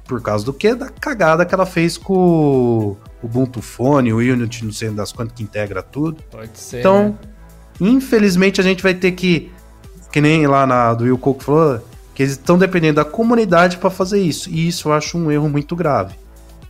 Por 0.06 0.20
causa 0.20 0.44
do 0.44 0.52
quê? 0.52 0.74
Da 0.74 0.88
cagada 0.88 1.44
que 1.46 1.54
ela 1.54 1.66
fez 1.66 1.96
com 1.96 2.14
o 2.14 2.96
Ubuntu 3.22 3.62
Phone, 3.62 4.12
o 4.12 4.18
Unity, 4.18 4.64
não 4.64 4.72
sei 4.72 4.90
das 4.90 5.12
quantas 5.12 5.34
que 5.34 5.42
integra 5.42 5.82
tudo. 5.82 6.22
Pode 6.30 6.58
ser. 6.58 6.80
Então, 6.80 7.08
né? 7.08 7.88
infelizmente, 7.88 8.60
a 8.60 8.64
gente 8.64 8.82
vai 8.82 8.94
ter 8.94 9.12
que, 9.12 9.50
que 10.12 10.20
nem 10.20 10.46
lá 10.46 10.66
na 10.66 10.92
do 10.92 11.04
Will 11.04 11.18
Cook 11.18 11.42
falou, 11.42 11.80
que 12.14 12.22
eles 12.22 12.32
estão 12.32 12.58
dependendo 12.58 12.96
da 12.96 13.04
comunidade 13.04 13.78
para 13.78 13.90
fazer 13.90 14.20
isso. 14.20 14.50
E 14.50 14.68
isso 14.68 14.88
eu 14.88 14.92
acho 14.92 15.16
um 15.16 15.30
erro 15.30 15.48
muito 15.48 15.74
grave. 15.74 16.14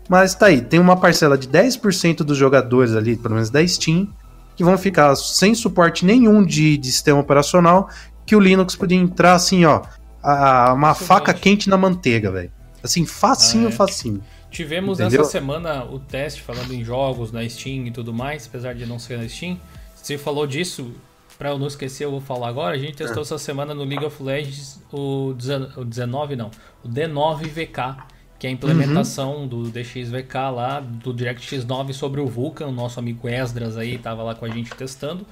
Mas 0.08 0.34
tá 0.34 0.46
aí, 0.46 0.60
tem 0.60 0.78
uma 0.78 0.96
parcela 0.96 1.36
de 1.38 1.48
10% 1.48 2.18
dos 2.18 2.36
jogadores 2.36 2.94
ali, 2.94 3.16
pelo 3.16 3.34
menos 3.34 3.48
da 3.50 3.66
Steam, 3.66 4.08
que 4.56 4.62
vão 4.62 4.76
ficar 4.76 5.14
sem 5.16 5.54
suporte 5.54 6.04
nenhum 6.04 6.44
de, 6.44 6.76
de 6.76 6.92
sistema 6.92 7.18
operacional, 7.20 7.88
que 8.26 8.36
o 8.36 8.40
Linux 8.40 8.76
podia 8.76 8.98
entrar 8.98 9.34
assim, 9.34 9.64
ó, 9.64 9.82
a- 10.22 10.72
uma 10.74 10.94
faca 10.94 11.32
quente 11.34 11.68
na 11.70 11.76
manteiga, 11.76 12.30
velho. 12.30 12.52
Assim, 12.82 13.06
facinho, 13.06 13.66
Ah, 13.68 13.70
é. 13.70 13.72
facinho. 13.72 14.22
Tivemos 14.50 15.00
Entendeu? 15.00 15.22
essa 15.22 15.30
semana 15.30 15.84
o 15.84 15.98
teste 15.98 16.40
falando 16.42 16.72
em 16.72 16.84
jogos 16.84 17.32
na 17.32 17.48
Steam 17.48 17.86
e 17.86 17.90
tudo 17.90 18.12
mais, 18.12 18.46
apesar 18.46 18.74
de 18.74 18.86
não 18.86 18.98
ser 18.98 19.18
na 19.18 19.28
Steam. 19.28 19.58
Você 19.96 20.16
falou 20.18 20.46
disso, 20.46 20.92
pra 21.38 21.48
eu 21.48 21.58
não 21.58 21.66
esquecer, 21.66 22.04
eu 22.04 22.10
vou 22.12 22.20
falar 22.20 22.48
agora. 22.48 22.76
A 22.76 22.78
gente 22.78 22.94
testou 22.94 23.22
essa 23.22 23.36
semana 23.38 23.74
no 23.74 23.82
League 23.84 24.04
of 24.04 24.22
Legends 24.22 24.80
o, 24.92 25.32
19 25.36 25.80
o 25.80 25.84
19, 25.84 26.36
não, 26.36 26.50
o 26.84 26.88
D9VK, 26.88 27.96
que 28.44 28.48
é 28.48 28.50
a 28.50 28.52
implementação 28.52 29.46
do 29.48 29.70
DXVK 29.70 30.34
lá, 30.54 30.78
do 30.78 31.14
DirectX 31.14 31.64
9 31.64 31.94
sobre 31.94 32.20
o 32.20 32.26
Vulkan. 32.26 32.66
O 32.66 32.72
nosso 32.72 32.98
amigo 33.00 33.26
Esdras 33.26 33.78
aí 33.78 33.96
tava 33.96 34.22
lá 34.22 34.34
com 34.34 34.44
a 34.44 34.50
gente 34.50 34.70
testando. 34.74 35.26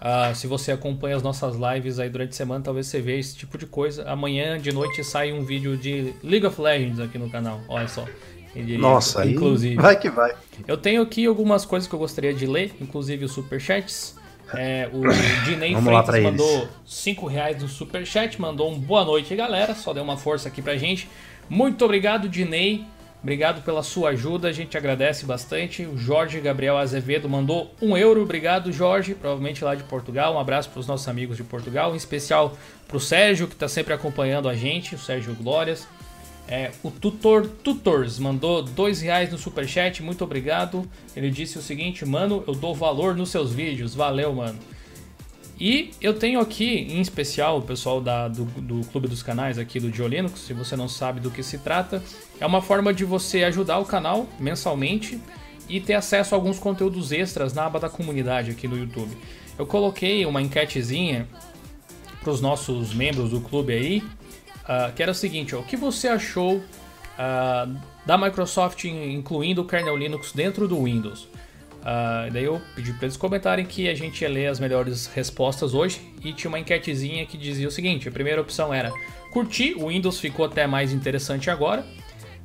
Ah, 0.00 0.32
se 0.32 0.46
você 0.46 0.70
acompanha 0.70 1.16
as 1.16 1.24
nossas 1.24 1.56
lives 1.56 1.98
aí 1.98 2.08
durante 2.08 2.30
a 2.30 2.34
semana, 2.34 2.62
talvez 2.62 2.86
você 2.86 3.00
veja 3.00 3.18
esse 3.18 3.36
tipo 3.36 3.58
de 3.58 3.66
coisa. 3.66 4.08
Amanhã 4.08 4.60
de 4.60 4.70
noite 4.70 5.02
sai 5.02 5.32
um 5.32 5.44
vídeo 5.44 5.76
de 5.76 6.14
League 6.22 6.46
of 6.46 6.60
Legends 6.60 7.00
aqui 7.00 7.18
no 7.18 7.28
canal. 7.28 7.60
Olha 7.68 7.88
só. 7.88 8.04
Ele- 8.54 8.78
Nossa, 8.78 9.22
aí 9.22 9.32
inclusive. 9.32 9.74
vai 9.74 9.98
que 9.98 10.08
vai. 10.08 10.32
Eu 10.68 10.76
tenho 10.76 11.02
aqui 11.02 11.26
algumas 11.26 11.64
coisas 11.64 11.88
que 11.88 11.94
eu 11.96 11.98
gostaria 11.98 12.32
de 12.32 12.46
ler, 12.46 12.72
inclusive 12.80 13.24
os 13.24 13.32
superchats. 13.32 14.14
É, 14.54 14.88
o 14.92 15.00
Dinei 15.46 15.74
Freitas 15.74 16.22
mandou 16.22 16.68
5 16.86 17.26
reais 17.26 17.60
no 17.60 17.66
superchat, 17.66 18.40
mandou 18.40 18.70
um 18.70 18.78
boa 18.78 19.04
noite, 19.04 19.34
galera. 19.34 19.74
Só 19.74 19.92
deu 19.92 20.04
uma 20.04 20.16
força 20.16 20.46
aqui 20.46 20.62
pra 20.62 20.76
gente. 20.76 21.08
Muito 21.48 21.84
obrigado, 21.84 22.28
Dinei. 22.28 22.84
Obrigado 23.22 23.62
pela 23.62 23.84
sua 23.84 24.10
ajuda, 24.10 24.48
a 24.48 24.52
gente 24.52 24.76
agradece 24.76 25.24
bastante. 25.24 25.86
O 25.86 25.96
Jorge 25.96 26.40
Gabriel 26.40 26.76
Azevedo 26.76 27.28
mandou 27.28 27.72
um 27.80 27.96
euro. 27.96 28.22
Obrigado, 28.22 28.72
Jorge, 28.72 29.14
provavelmente 29.14 29.62
lá 29.62 29.76
de 29.76 29.84
Portugal. 29.84 30.34
Um 30.34 30.40
abraço 30.40 30.70
para 30.70 30.80
os 30.80 30.88
nossos 30.88 31.06
amigos 31.06 31.36
de 31.36 31.44
Portugal, 31.44 31.92
em 31.92 31.96
especial 31.96 32.56
para 32.88 32.96
o 32.96 33.00
Sérgio, 33.00 33.46
que 33.46 33.54
está 33.54 33.68
sempre 33.68 33.94
acompanhando 33.94 34.48
a 34.48 34.56
gente, 34.56 34.96
o 34.96 34.98
Sérgio 34.98 35.36
Glórias. 35.36 35.86
É, 36.48 36.72
o 36.82 36.90
Tutor 36.90 37.46
Tutors 37.46 38.18
mandou 38.18 38.60
dois 38.60 39.00
reais 39.00 39.30
no 39.30 39.38
superchat, 39.38 40.02
muito 40.02 40.24
obrigado. 40.24 40.84
Ele 41.14 41.30
disse 41.30 41.56
o 41.58 41.62
seguinte, 41.62 42.04
mano, 42.04 42.42
eu 42.48 42.54
dou 42.54 42.74
valor 42.74 43.14
nos 43.14 43.30
seus 43.30 43.52
vídeos, 43.52 43.94
valeu, 43.94 44.32
mano. 44.34 44.58
E 45.60 45.90
eu 46.00 46.14
tenho 46.14 46.40
aqui, 46.40 46.86
em 46.90 47.00
especial, 47.00 47.58
o 47.58 47.62
pessoal 47.62 48.00
da, 48.00 48.26
do, 48.26 48.44
do 48.44 48.86
Clube 48.88 49.06
dos 49.06 49.22
Canais 49.22 49.58
aqui 49.58 49.78
do 49.78 49.90
Diolinux, 49.90 50.40
se 50.40 50.52
você 50.52 50.74
não 50.74 50.88
sabe 50.88 51.20
do 51.20 51.30
que 51.30 51.42
se 51.42 51.58
trata, 51.58 52.02
é 52.40 52.46
uma 52.46 52.60
forma 52.60 52.92
de 52.92 53.04
você 53.04 53.44
ajudar 53.44 53.78
o 53.78 53.84
canal 53.84 54.26
mensalmente 54.40 55.20
e 55.68 55.80
ter 55.80 55.94
acesso 55.94 56.34
a 56.34 56.38
alguns 56.38 56.58
conteúdos 56.58 57.12
extras 57.12 57.54
na 57.54 57.66
aba 57.66 57.78
da 57.78 57.88
comunidade 57.88 58.50
aqui 58.50 58.66
no 58.66 58.76
YouTube. 58.76 59.16
Eu 59.56 59.66
coloquei 59.66 60.26
uma 60.26 60.42
enquetezinha 60.42 61.28
para 62.20 62.32
os 62.32 62.40
nossos 62.40 62.92
membros 62.92 63.30
do 63.30 63.40
clube 63.40 63.72
aí, 63.72 64.02
ah, 64.66 64.90
que 64.94 65.02
era 65.02 65.12
o 65.12 65.14
seguinte: 65.14 65.54
ó, 65.54 65.60
o 65.60 65.64
que 65.64 65.76
você 65.76 66.08
achou 66.08 66.60
ah, 67.16 67.68
da 68.04 68.18
Microsoft 68.18 68.84
in- 68.84 69.12
incluindo 69.12 69.62
o 69.62 69.64
kernel 69.64 69.96
Linux 69.96 70.32
dentro 70.32 70.66
do 70.66 70.82
Windows? 70.82 71.28
Ah, 71.84 72.28
daí 72.32 72.44
eu 72.44 72.60
pedi 72.76 72.92
para 72.92 73.06
eles 73.06 73.16
comentarem 73.16 73.66
que 73.66 73.88
a 73.88 73.94
gente 73.94 74.22
ia 74.22 74.28
ler 74.28 74.46
as 74.46 74.60
melhores 74.60 75.06
respostas 75.06 75.74
hoje 75.74 76.00
e 76.24 76.32
tinha 76.32 76.48
uma 76.48 76.58
enquetezinha 76.58 77.26
que 77.26 77.36
dizia 77.36 77.66
o 77.66 77.70
seguinte: 77.70 78.08
a 78.08 78.12
primeira 78.12 78.40
opção 78.40 78.72
era 78.72 78.92
curtir, 79.32 79.74
o 79.76 79.88
Windows 79.88 80.20
ficou 80.20 80.44
até 80.44 80.66
mais 80.66 80.92
interessante 80.92 81.50
agora, 81.50 81.84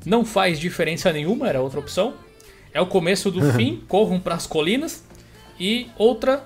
não 0.05 0.25
faz 0.25 0.59
diferença 0.59 1.11
nenhuma, 1.13 1.47
era 1.47 1.61
outra 1.61 1.79
opção, 1.79 2.15
é 2.73 2.81
o 2.81 2.87
começo 2.87 3.29
do 3.29 3.41
fim, 3.53 3.83
corram 3.87 4.19
para 4.19 4.35
as 4.35 4.47
colinas, 4.47 5.03
e 5.59 5.87
outra 5.97 6.43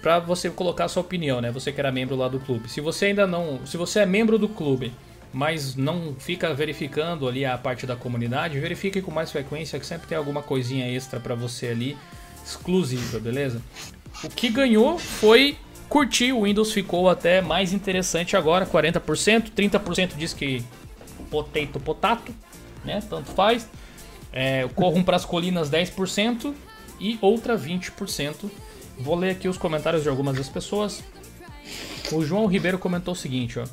para 0.00 0.18
você 0.20 0.48
colocar 0.48 0.84
a 0.84 0.88
sua 0.88 1.02
opinião, 1.02 1.40
né? 1.40 1.50
Você 1.50 1.72
que 1.72 1.80
era 1.80 1.90
membro 1.90 2.14
lá 2.14 2.28
do 2.28 2.38
clube. 2.38 2.70
Se 2.70 2.80
você 2.80 3.06
ainda 3.06 3.26
não, 3.26 3.66
se 3.66 3.76
você 3.76 4.00
é 4.00 4.06
membro 4.06 4.38
do 4.38 4.48
clube, 4.48 4.92
mas 5.32 5.74
não 5.74 6.14
fica 6.18 6.52
verificando 6.54 7.28
ali 7.28 7.44
a 7.44 7.56
parte 7.58 7.86
da 7.86 7.96
comunidade, 7.96 8.58
verifique 8.58 9.02
com 9.02 9.10
mais 9.10 9.30
frequência 9.30 9.78
que 9.78 9.86
sempre 9.86 10.08
tem 10.08 10.16
alguma 10.16 10.42
coisinha 10.42 10.88
extra 10.90 11.20
para 11.20 11.34
você 11.34 11.68
ali 11.68 11.96
exclusiva, 12.44 13.18
beleza? 13.18 13.60
O 14.24 14.28
que 14.28 14.48
ganhou 14.48 14.98
foi 14.98 15.56
Curtir 15.88 16.32
o 16.32 16.42
Windows 16.42 16.72
ficou 16.72 17.08
até 17.08 17.40
mais 17.40 17.72
interessante 17.72 18.36
agora, 18.36 18.66
40%, 18.66 19.50
30% 19.56 20.16
diz 20.16 20.34
que 20.34 20.62
potato, 21.30 21.80
potato, 21.80 22.34
né? 22.84 23.02
Tanto 23.08 23.30
faz. 23.30 23.66
É, 24.30 24.68
corram 24.74 25.02
para 25.02 25.16
as 25.16 25.24
colinas 25.24 25.70
10% 25.70 26.52
e 27.00 27.18
outra 27.22 27.56
20%. 27.56 28.50
Vou 28.98 29.14
ler 29.14 29.30
aqui 29.30 29.48
os 29.48 29.56
comentários 29.56 30.02
de 30.02 30.08
algumas 30.10 30.36
das 30.36 30.48
pessoas. 30.48 31.02
O 32.12 32.22
João 32.22 32.46
Ribeiro 32.46 32.78
comentou 32.78 33.12
o 33.12 33.16
seguinte, 33.16 33.58
ó. 33.58 33.64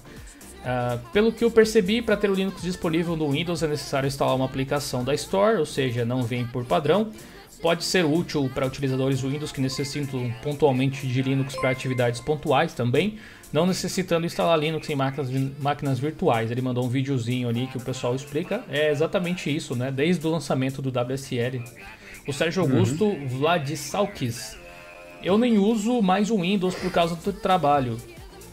Uh, 0.65 0.97
pelo 1.13 1.31
que 1.31 1.43
eu 1.43 1.51
percebi, 1.51 2.01
para 2.01 2.17
ter 2.17 2.27
o 2.27 2.33
Linux 2.33 2.59
disponível 2.63 3.15
no 3.15 3.29
Windows 3.29 3.61
é 3.61 3.67
necessário 3.67 4.07
instalar 4.07 4.35
uma 4.35 4.45
aplicação 4.45 5.03
da 5.03 5.13
Store, 5.13 5.59
ou 5.59 5.65
seja, 5.65 6.03
não 6.03 6.23
vem 6.23 6.47
por 6.47 6.65
padrão. 6.65 7.11
Pode 7.61 7.83
ser 7.83 8.03
útil 8.03 8.49
para 8.53 8.65
utilizadores 8.65 9.21
Windows 9.21 9.51
que 9.51 9.61
necessitam 9.61 10.33
pontualmente 10.41 11.05
de 11.07 11.21
Linux 11.21 11.55
para 11.55 11.69
atividades 11.69 12.19
pontuais 12.19 12.73
também, 12.73 13.19
não 13.53 13.67
necessitando 13.67 14.25
instalar 14.25 14.57
Linux 14.57 14.89
em 14.89 14.95
máquinas, 14.95 15.29
máquinas 15.59 15.99
virtuais. 15.99 16.49
Ele 16.49 16.61
mandou 16.61 16.83
um 16.83 16.89
videozinho 16.89 17.47
ali 17.47 17.67
que 17.67 17.77
o 17.77 17.81
pessoal 17.81 18.15
explica. 18.15 18.63
É 18.67 18.91
exatamente 18.91 19.55
isso, 19.55 19.75
né? 19.75 19.91
Desde 19.91 20.25
o 20.25 20.31
lançamento 20.31 20.81
do 20.81 20.89
WSL. 20.89 21.63
O 22.27 22.33
Sérgio 22.33 22.63
uhum. 22.63 22.71
Augusto 22.71 23.05
uhum. 23.05 23.27
Vladislavskis. 23.27 24.57
Eu 25.23 25.37
nem 25.37 25.57
uso 25.59 26.01
mais 26.01 26.31
o 26.31 26.41
Windows 26.41 26.73
por 26.75 26.91
causa 26.91 27.15
do 27.15 27.33
trabalho. 27.33 27.97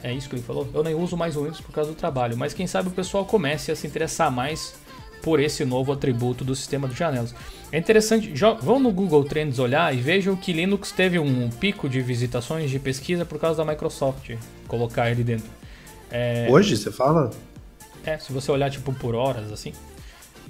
É 0.03 0.13
isso 0.13 0.29
que 0.29 0.35
ele 0.35 0.43
falou? 0.43 0.69
Eu 0.75 0.83
nem 0.83 0.95
uso 0.95 1.17
mais 1.17 1.37
o 1.37 1.43
Windows 1.43 1.61
por 1.61 1.73
causa 1.73 1.91
do 1.91 1.97
trabalho. 1.97 2.37
Mas 2.37 2.53
quem 2.53 2.67
sabe 2.67 2.89
o 2.89 2.91
pessoal 2.91 3.25
comece 3.25 3.71
a 3.71 3.77
se 3.77 3.87
interessar 3.87 4.31
mais 4.31 4.75
por 5.23 5.39
esse 5.39 5.65
novo 5.65 5.93
atributo 5.93 6.45
do 6.45 6.55
sistema 6.55 6.89
de 6.89 6.97
janelas. 6.97 7.35
É 7.71 7.79
interessante, 7.79 8.33
vão 8.61 8.81
no 8.81 8.91
Google 8.91 9.25
Trends 9.25 9.59
olhar 9.59 9.95
e 9.95 10.01
vejam 10.01 10.35
que 10.35 10.53
Linux 10.53 10.91
teve 10.91 11.19
um 11.19 11.49
pico 11.49 11.89
de 11.89 12.01
visitações 12.01 12.71
de 12.71 12.79
pesquisa 12.79 13.25
por 13.25 13.39
causa 13.39 13.65
da 13.65 13.71
Microsoft 13.71 14.37
colocar 14.67 15.11
ele 15.11 15.23
dentro. 15.23 15.47
É... 16.11 16.49
Hoje 16.51 16.77
você 16.77 16.91
fala? 16.91 17.31
É, 18.05 18.19
se 18.19 18.33
você 18.33 18.51
olhar 18.51 18.71
tipo 18.71 18.93
por 18.93 19.15
horas 19.15 19.53
assim. 19.53 19.73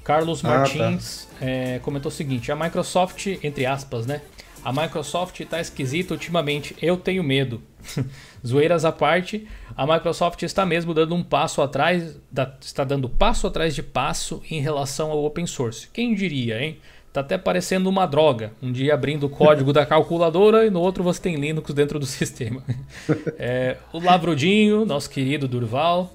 Carlos 0.03 0.43
Martins 0.43 1.29
ah, 1.37 1.39
tá. 1.39 1.47
é, 1.47 1.79
comentou 1.79 2.11
o 2.11 2.15
seguinte: 2.15 2.51
a 2.51 2.57
Microsoft, 2.57 3.27
entre 3.43 3.67
aspas, 3.67 4.05
né? 4.05 4.21
A 4.65 4.73
Microsoft 4.73 5.41
tá 5.47 5.61
esquisita 5.61 6.15
ultimamente, 6.15 6.75
eu 6.81 6.97
tenho 6.97 7.23
medo. 7.23 7.63
Zoeiras 8.47 8.85
à 8.85 8.91
parte, 8.91 9.47
a 9.77 9.87
Microsoft 9.87 10.43
está 10.43 10.67
mesmo 10.67 10.93
dando 10.93 11.15
um 11.15 11.23
passo 11.23 11.63
atrás, 11.63 12.21
da, 12.31 12.53
está 12.61 12.83
dando 12.85 13.09
passo 13.09 13.47
atrás 13.47 13.75
de 13.75 13.83
passo 13.83 14.43
em 14.51 14.61
relação 14.61 15.11
ao 15.11 15.25
open 15.25 15.47
source. 15.47 15.89
Quem 15.93 16.15
diria, 16.15 16.61
hein? 16.61 16.79
Tá 17.13 17.21
até 17.21 17.37
parecendo 17.37 17.91
uma 17.91 18.07
droga. 18.07 18.53
Um 18.63 18.73
dia 18.73 18.95
abrindo 18.95 19.25
o 19.25 19.29
código 19.29 19.73
da 19.73 19.85
calculadora 19.85 20.67
e 20.67 20.71
no 20.71 20.81
outro 20.81 21.05
você 21.05 21.21
tem 21.21 21.37
Linux 21.37 21.73
dentro 21.75 21.99
do 21.99 22.07
sistema. 22.07 22.63
É, 23.39 23.77
o 23.93 24.01
Lavrudinho, 24.01 24.87
nosso 24.87 25.11
querido 25.11 25.47
Durval. 25.47 26.13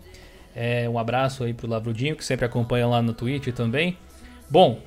É, 0.55 0.89
um 0.89 0.97
abraço 0.97 1.43
aí 1.43 1.53
pro 1.53 1.67
Lavrudinho, 1.67 2.15
que 2.15 2.25
sempre 2.25 2.45
acompanha 2.45 2.87
lá 2.87 2.99
no 2.99 3.13
Twitch 3.13 3.53
também. 3.53 3.95
Bom, 4.49 4.79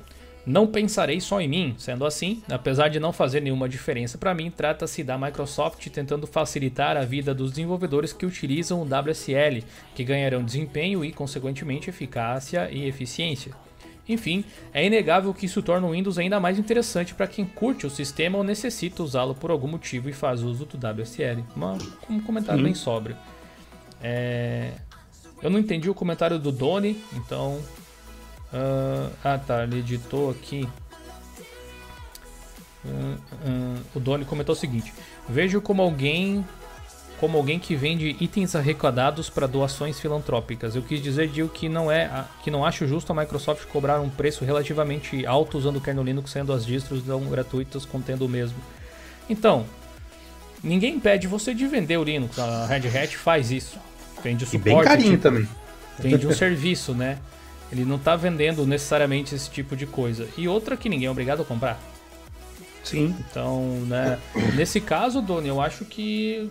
não 0.45 0.65
pensarei 0.65 1.21
só 1.21 1.39
em 1.39 1.47
mim, 1.47 1.75
sendo 1.77 2.05
assim, 2.05 2.41
apesar 2.49 2.87
de 2.87 2.99
não 2.99 3.13
fazer 3.13 3.41
nenhuma 3.41 3.69
diferença 3.69 4.17
para 4.17 4.33
mim, 4.33 4.49
trata-se 4.49 5.03
da 5.03 5.17
Microsoft 5.17 5.87
tentando 5.89 6.25
facilitar 6.25 6.97
a 6.97 7.05
vida 7.05 7.33
dos 7.33 7.51
desenvolvedores 7.51 8.11
que 8.11 8.25
utilizam 8.25 8.81
o 8.81 8.85
WSL, 8.85 9.63
que 9.93 10.03
ganharão 10.03 10.43
desempenho 10.43 11.05
e, 11.05 11.11
consequentemente, 11.11 11.89
eficácia 11.89 12.69
e 12.71 12.87
eficiência. 12.87 13.53
Enfim, 14.09 14.43
é 14.73 14.85
inegável 14.85 15.33
que 15.33 15.45
isso 15.45 15.61
torna 15.61 15.87
o 15.87 15.91
Windows 15.91 16.17
ainda 16.17 16.39
mais 16.39 16.57
interessante 16.57 17.13
para 17.13 17.27
quem 17.27 17.45
curte 17.45 17.85
o 17.85 17.89
sistema 17.89 18.37
ou 18.37 18.43
necessita 18.43 19.03
usá-lo 19.03 19.35
por 19.35 19.51
algum 19.51 19.67
motivo 19.67 20.09
e 20.09 20.13
faz 20.13 20.41
uso 20.41 20.65
do 20.65 20.75
WSL. 20.75 21.43
Uma, 21.55 21.77
um 22.09 22.19
comentário 22.19 22.63
bem 22.63 22.73
sóbrio. 22.73 23.15
É... 24.01 24.71
Eu 25.41 25.49
não 25.49 25.59
entendi 25.59 25.89
o 25.89 25.93
comentário 25.93 26.37
do 26.37 26.51
Doni, 26.51 27.01
então 27.13 27.59
Uh, 28.53 29.11
ah 29.23 29.37
tá, 29.37 29.63
ele 29.63 29.79
editou 29.79 30.29
aqui. 30.29 30.67
Uh, 32.83 32.89
uh, 32.89 33.81
o 33.95 33.99
Doni 33.99 34.25
comentou 34.25 34.53
o 34.53 34.57
seguinte: 34.57 34.93
Vejo 35.29 35.61
como 35.61 35.81
alguém 35.81 36.43
como 37.21 37.37
alguém 37.37 37.59
que 37.59 37.75
vende 37.75 38.17
itens 38.19 38.55
arrecadados 38.55 39.29
para 39.29 39.45
doações 39.45 39.99
filantrópicas. 39.99 40.75
Eu 40.75 40.81
quis 40.81 40.99
dizer 40.99 41.29
Gil, 41.29 41.47
que 41.47 41.69
não 41.69 41.91
é 41.91 42.25
que 42.43 42.49
não 42.49 42.65
acho 42.65 42.87
justo 42.87 43.11
a 43.11 43.15
Microsoft 43.15 43.67
cobrar 43.67 44.01
um 44.01 44.09
preço 44.09 44.43
relativamente 44.43 45.23
alto 45.27 45.55
usando 45.55 45.75
o 45.75 45.81
kernel 45.81 46.03
Linux, 46.03 46.31
sendo 46.31 46.51
as 46.51 46.65
distros 46.65 47.05
não 47.05 47.21
gratuitas 47.25 47.85
contendo 47.85 48.25
o 48.25 48.27
mesmo. 48.27 48.57
Então, 49.29 49.67
ninguém 50.63 50.95
impede 50.95 51.27
você 51.27 51.53
de 51.53 51.67
vender 51.67 51.97
o 51.97 52.03
Linux. 52.03 52.39
A 52.39 52.65
Red 52.65 52.87
Hat 52.87 53.15
faz 53.15 53.51
isso. 53.51 53.77
Vende 54.23 54.43
o 54.43 54.47
suporte. 54.47 54.69
E 54.69 54.73
bem 54.73 54.83
carinho 54.83 55.11
tipo, 55.11 55.21
também. 55.21 55.47
Vende 55.99 56.25
um 56.25 56.33
serviço, 56.33 56.95
né? 56.95 57.19
Ele 57.71 57.85
não 57.85 57.95
está 57.95 58.15
vendendo 58.15 58.65
necessariamente 58.65 59.33
esse 59.33 59.49
tipo 59.49 59.75
de 59.75 59.85
coisa. 59.85 60.27
E 60.37 60.47
outra 60.47 60.75
que 60.75 60.89
ninguém 60.89 61.07
é 61.07 61.11
obrigado 61.11 61.41
a 61.41 61.45
comprar. 61.45 61.79
Sim. 62.83 63.15
Então, 63.19 63.61
né? 63.87 64.19
nesse 64.55 64.81
caso, 64.81 65.21
Doni, 65.21 65.47
eu 65.47 65.61
acho 65.61 65.85
que 65.85 66.49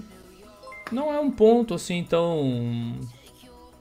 não 0.91 1.12
é 1.12 1.21
um 1.21 1.31
ponto 1.31 1.75
assim 1.75 2.05
tão 2.09 2.95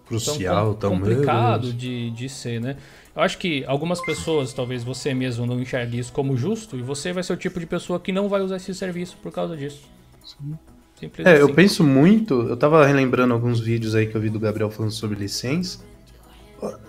crucial, 0.05 0.73
tão, 0.73 0.89
tão 0.89 0.99
complicado 0.99 1.71
de, 1.71 2.09
de 2.11 2.27
ser, 2.27 2.59
né? 2.59 2.75
Eu 3.15 3.21
acho 3.21 3.37
que 3.37 3.63
algumas 3.65 4.01
pessoas, 4.01 4.53
talvez 4.53 4.83
você 4.83 5.13
mesmo 5.13 5.45
não 5.45 5.59
enxergue 5.59 5.99
isso 5.99 6.11
como 6.11 6.35
justo, 6.35 6.77
e 6.77 6.81
você 6.81 7.13
vai 7.13 7.23
ser 7.23 7.33
o 7.33 7.37
tipo 7.37 7.59
de 7.59 7.65
pessoa 7.65 7.99
que 7.99 8.11
não 8.11 8.27
vai 8.27 8.41
usar 8.41 8.57
esse 8.57 8.73
serviço 8.73 9.17
por 9.21 9.31
causa 9.31 9.55
disso. 9.55 9.81
Sim. 10.25 10.57
Simples 10.99 11.25
é, 11.25 11.33
assim. 11.33 11.41
eu 11.41 11.53
penso 11.53 11.83
muito, 11.83 12.41
eu 12.41 12.57
tava 12.57 12.85
relembrando 12.85 13.33
alguns 13.33 13.59
vídeos 13.59 13.95
aí 13.95 14.07
que 14.07 14.15
eu 14.15 14.21
vi 14.21 14.29
do 14.29 14.39
Gabriel 14.39 14.69
falando 14.69 14.91
sobre 14.91 15.17
licença. 15.17 15.79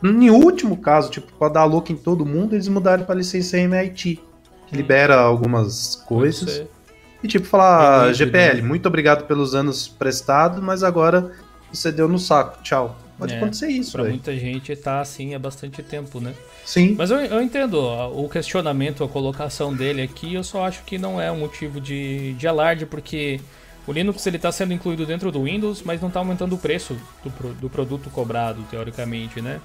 Em 0.02 0.30
último 0.30 0.76
caso, 0.76 1.10
tipo, 1.10 1.32
pra 1.38 1.48
dar 1.48 1.64
louco 1.64 1.92
em 1.92 1.97
todo 1.97 2.26
mundo, 2.26 2.55
eles 2.55 2.68
mudaram 2.68 3.05
pra 3.05 3.14
licença 3.14 3.59
MIT. 3.59 4.20
Que 4.66 4.74
hum. 4.74 4.76
libera 4.76 5.16
algumas 5.16 5.97
coisas. 5.97 6.64
E 7.22 7.28
tipo, 7.28 7.47
falar, 7.47 8.12
GPL, 8.14 8.62
né? 8.62 8.68
muito 8.68 8.86
obrigado 8.86 9.26
pelos 9.26 9.55
anos 9.55 9.86
prestados, 9.86 10.60
mas 10.62 10.82
agora 10.82 11.32
você 11.72 11.92
deu 11.92 12.09
no 12.09 12.18
saco, 12.18 12.62
tchau. 12.62 12.97
Pode 13.18 13.34
é, 13.34 13.36
acontecer 13.36 13.68
isso, 13.68 13.92
Pra 13.92 14.02
véio. 14.05 14.14
muita 14.14 14.34
gente 14.34 14.74
tá 14.74 15.01
assim 15.01 15.34
há 15.34 15.38
bastante 15.38 15.82
tempo, 15.82 16.20
né? 16.20 16.32
Sim. 16.64 16.94
Mas 16.97 17.10
eu, 17.10 17.18
eu 17.18 17.42
entendo 17.42 17.74
o 17.78 18.26
questionamento, 18.30 19.05
a 19.05 19.09
colocação 19.09 19.74
dele 19.74 20.01
aqui, 20.01 20.34
eu 20.34 20.42
só 20.42 20.66
acho 20.66 20.82
que 20.84 20.97
não 20.97 21.20
é 21.20 21.30
um 21.30 21.38
motivo 21.40 21.78
de, 21.78 22.32
de 22.34 22.48
alarde, 22.48 22.86
porque 22.86 23.38
o 23.86 23.93
Linux 23.93 24.27
ele 24.27 24.36
está 24.36 24.52
sendo 24.52 24.73
incluído 24.73 25.07
dentro 25.07 25.32
do 25.32 25.44
Windows, 25.44 25.82
mas 25.82 26.01
não 26.01 26.09
está 26.09 26.20
aumentando 26.20 26.55
o 26.55 26.59
preço 26.59 26.97
do, 27.24 27.55
do 27.55 27.70
produto 27.70 28.11
cobrado, 28.11 28.62
teoricamente, 28.70 29.40
né? 29.40 29.61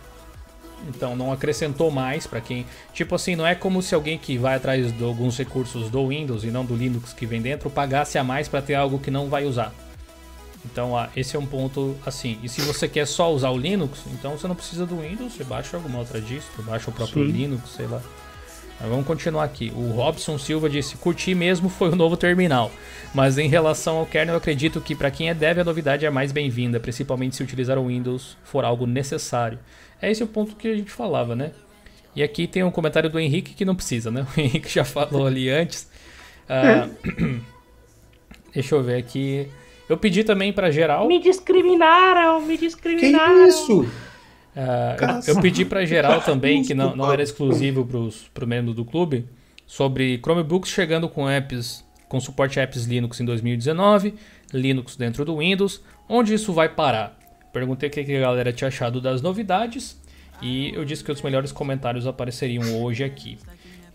Então 0.87 1.15
não 1.15 1.31
acrescentou 1.31 1.89
mais 1.89 2.27
para 2.27 2.41
quem. 2.41 2.65
Tipo 2.93 3.15
assim, 3.15 3.35
não 3.35 3.45
é 3.45 3.55
como 3.55 3.81
se 3.81 3.95
alguém 3.95 4.17
que 4.17 4.37
vai 4.37 4.55
atrás 4.55 4.91
de 4.91 5.03
alguns 5.03 5.37
recursos 5.37 5.89
do 5.89 6.07
Windows 6.07 6.43
e 6.43 6.47
não 6.47 6.65
do 6.65 6.75
Linux 6.75 7.13
que 7.13 7.25
vem 7.25 7.41
dentro 7.41 7.69
pagasse 7.69 8.17
a 8.17 8.23
mais 8.23 8.47
para 8.47 8.61
ter 8.61 8.75
algo 8.75 8.99
que 8.99 9.09
não 9.09 9.29
vai 9.29 9.45
usar. 9.45 9.73
Então 10.65 10.97
ah, 10.97 11.09
esse 11.15 11.35
é 11.35 11.39
um 11.39 11.45
ponto 11.45 11.95
assim. 12.05 12.39
E 12.43 12.49
se 12.49 12.61
você 12.61 12.87
quer 12.87 13.05
só 13.05 13.31
usar 13.31 13.49
o 13.49 13.57
Linux, 13.57 13.99
então 14.11 14.37
você 14.37 14.47
não 14.47 14.55
precisa 14.55 14.85
do 14.85 14.97
Windows, 14.97 15.33
você 15.33 15.43
baixa 15.43 15.77
alguma 15.77 15.99
outra 15.99 16.19
distro, 16.19 16.63
baixa 16.63 16.89
o 16.89 16.93
próprio 16.93 17.25
Sim. 17.25 17.31
Linux, 17.31 17.69
sei 17.69 17.87
lá. 17.87 18.01
Mas 18.79 18.89
vamos 18.89 19.05
continuar 19.05 19.43
aqui. 19.43 19.71
O 19.75 19.91
Robson 19.91 20.37
Silva 20.37 20.69
disse: 20.69 20.97
curti 20.97 21.33
mesmo 21.33 21.69
foi 21.69 21.89
o 21.89 21.95
novo 21.95 22.17
terminal. 22.17 22.71
Mas 23.13 23.37
em 23.37 23.47
relação 23.47 23.97
ao 23.97 24.05
kernel, 24.05 24.33
eu 24.35 24.37
acredito 24.37 24.81
que 24.81 24.93
para 24.93 25.09
quem 25.09 25.29
é 25.29 25.33
dev 25.33 25.59
a 25.59 25.63
novidade 25.63 26.05
é 26.05 26.09
mais 26.09 26.31
bem-vinda, 26.31 26.79
principalmente 26.79 27.35
se 27.35 27.43
utilizar 27.43 27.77
o 27.77 27.87
Windows 27.87 28.37
for 28.43 28.65
algo 28.65 28.85
necessário. 28.85 29.57
É 30.01 30.11
esse 30.11 30.23
o 30.23 30.27
ponto 30.27 30.55
que 30.55 30.67
a 30.67 30.75
gente 30.75 30.91
falava, 30.91 31.35
né? 31.35 31.51
E 32.15 32.23
aqui 32.23 32.47
tem 32.47 32.63
um 32.63 32.71
comentário 32.71 33.09
do 33.09 33.19
Henrique 33.19 33.53
que 33.53 33.65
não 33.65 33.75
precisa, 33.75 34.11
né? 34.11 34.25
O 34.35 34.39
Henrique 34.39 34.69
já 34.69 34.83
falou 34.83 35.25
ali 35.25 35.49
antes. 35.49 35.89
Uh, 36.49 37.41
deixa 38.53 38.75
eu 38.75 38.83
ver 38.83 38.97
aqui. 38.97 39.47
Eu 39.87 39.97
pedi 39.97 40.23
também 40.23 40.51
para 40.51 40.71
geral. 40.71 41.07
Me 41.07 41.19
discriminaram, 41.19 42.41
me 42.41 42.57
discriminaram. 42.57 43.43
Que 43.43 43.49
isso? 43.49 43.89
Uh, 44.55 45.27
eu 45.27 45.41
pedi 45.41 45.65
para 45.65 45.85
geral 45.85 46.21
também, 46.23 46.63
que 46.63 46.73
não, 46.73 46.95
não 46.95 47.11
era 47.11 47.21
exclusivo 47.21 47.85
para 48.33 48.45
o 48.45 48.47
membro 48.47 48.73
do 48.73 48.85
clube, 48.85 49.25
sobre 49.67 50.17
Chromebooks 50.23 50.71
chegando 50.71 51.09
com 51.09 51.29
apps 51.29 51.85
com 52.07 52.19
suporte 52.19 52.59
a 52.59 52.63
apps 52.63 52.85
Linux 52.85 53.19
em 53.19 53.25
2019, 53.25 54.13
Linux 54.53 54.95
dentro 54.95 55.25
do 55.25 55.37
Windows, 55.37 55.81
onde 56.07 56.33
isso 56.33 56.53
vai 56.53 56.69
parar? 56.69 57.17
Perguntei 57.51 57.89
o 57.89 57.91
que 57.91 57.99
a 57.99 58.19
galera 58.19 58.53
tinha 58.53 58.67
achado 58.67 59.01
das 59.01 59.21
novidades 59.21 59.99
e 60.41 60.73
eu 60.73 60.85
disse 60.85 61.03
que 61.03 61.11
os 61.11 61.21
melhores 61.21 61.51
comentários 61.51 62.05
apareceriam 62.05 62.81
hoje 62.81 63.03
aqui. 63.03 63.37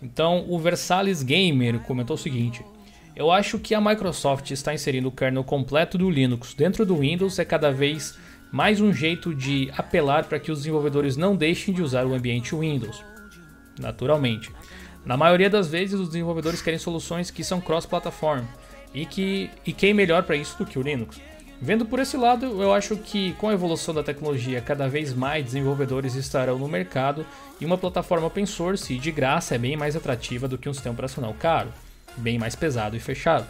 Então, 0.01 0.45
o 0.47 0.57
Versalis 0.57 1.21
Gamer 1.21 1.79
comentou 1.81 2.15
o 2.15 2.19
seguinte: 2.19 2.65
Eu 3.15 3.31
acho 3.31 3.59
que 3.59 3.75
a 3.75 3.81
Microsoft 3.81 4.49
está 4.51 4.73
inserindo 4.73 5.07
o 5.07 5.11
kernel 5.11 5.43
completo 5.43 5.97
do 5.97 6.09
Linux 6.09 6.53
dentro 6.53 6.85
do 6.85 6.97
Windows 6.97 7.37
é 7.37 7.45
cada 7.45 7.71
vez 7.71 8.17
mais 8.17 8.19
um 8.81 8.93
jeito 8.93 9.33
de 9.33 9.71
apelar 9.77 10.25
para 10.25 10.39
que 10.39 10.51
os 10.51 10.59
desenvolvedores 10.59 11.15
não 11.15 11.35
deixem 11.35 11.73
de 11.73 11.81
usar 11.81 12.05
o 12.05 12.13
ambiente 12.13 12.55
Windows. 12.55 13.03
Naturalmente. 13.79 14.51
Na 15.05 15.17
maioria 15.17 15.49
das 15.49 15.67
vezes, 15.67 15.99
os 15.99 16.09
desenvolvedores 16.09 16.61
querem 16.61 16.77
soluções 16.77 17.31
que 17.31 17.43
são 17.43 17.61
cross-platform 17.61 18.45
e 18.93 19.05
que 19.05 19.49
e 19.65 19.73
quem 19.73 19.93
melhor 19.93 20.23
para 20.23 20.35
isso 20.35 20.57
do 20.57 20.65
que 20.65 20.77
o 20.77 20.81
Linux. 20.81 21.19
Vendo 21.63 21.85
por 21.85 21.99
esse 21.99 22.17
lado, 22.17 22.45
eu 22.61 22.73
acho 22.73 22.97
que 22.97 23.33
com 23.33 23.47
a 23.47 23.53
evolução 23.53 23.93
da 23.93 24.01
tecnologia, 24.01 24.59
cada 24.61 24.87
vez 24.87 25.13
mais 25.13 25.45
desenvolvedores 25.45 26.15
estarão 26.15 26.57
no 26.57 26.67
mercado 26.67 27.23
e 27.59 27.65
uma 27.65 27.77
plataforma 27.77 28.25
open 28.25 28.47
source 28.47 28.97
de 28.97 29.11
graça 29.11 29.53
é 29.53 29.59
bem 29.59 29.77
mais 29.77 29.95
atrativa 29.95 30.47
do 30.47 30.57
que 30.57 30.67
um 30.67 30.73
sistema 30.73 30.93
operacional 30.93 31.35
caro, 31.39 31.69
bem 32.17 32.39
mais 32.39 32.55
pesado 32.55 32.95
e 32.95 32.99
fechado. 32.99 33.45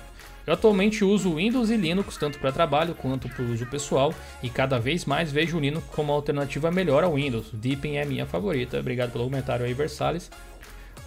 Eu 0.52 0.56
atualmente 0.56 1.02
uso 1.06 1.36
Windows 1.36 1.70
e 1.70 1.78
Linux 1.78 2.18
tanto 2.18 2.38
para 2.38 2.52
trabalho 2.52 2.94
quanto 2.94 3.30
para 3.30 3.42
uso 3.42 3.66
pessoal 3.68 4.14
e 4.44 4.50
cada 4.50 4.78
vez 4.78 5.06
mais 5.06 5.32
vejo 5.32 5.56
o 5.56 5.62
Linux 5.62 5.86
como 5.96 6.12
alternativa 6.12 6.70
melhor 6.70 7.06
ao 7.06 7.14
Windows. 7.14 7.46
Deepin 7.54 7.96
é 7.96 8.04
minha 8.04 8.26
favorita. 8.26 8.78
Obrigado 8.78 9.14
pelo 9.14 9.24
comentário 9.24 9.66
aí, 9.66 9.74
Versalles. 9.74 10.30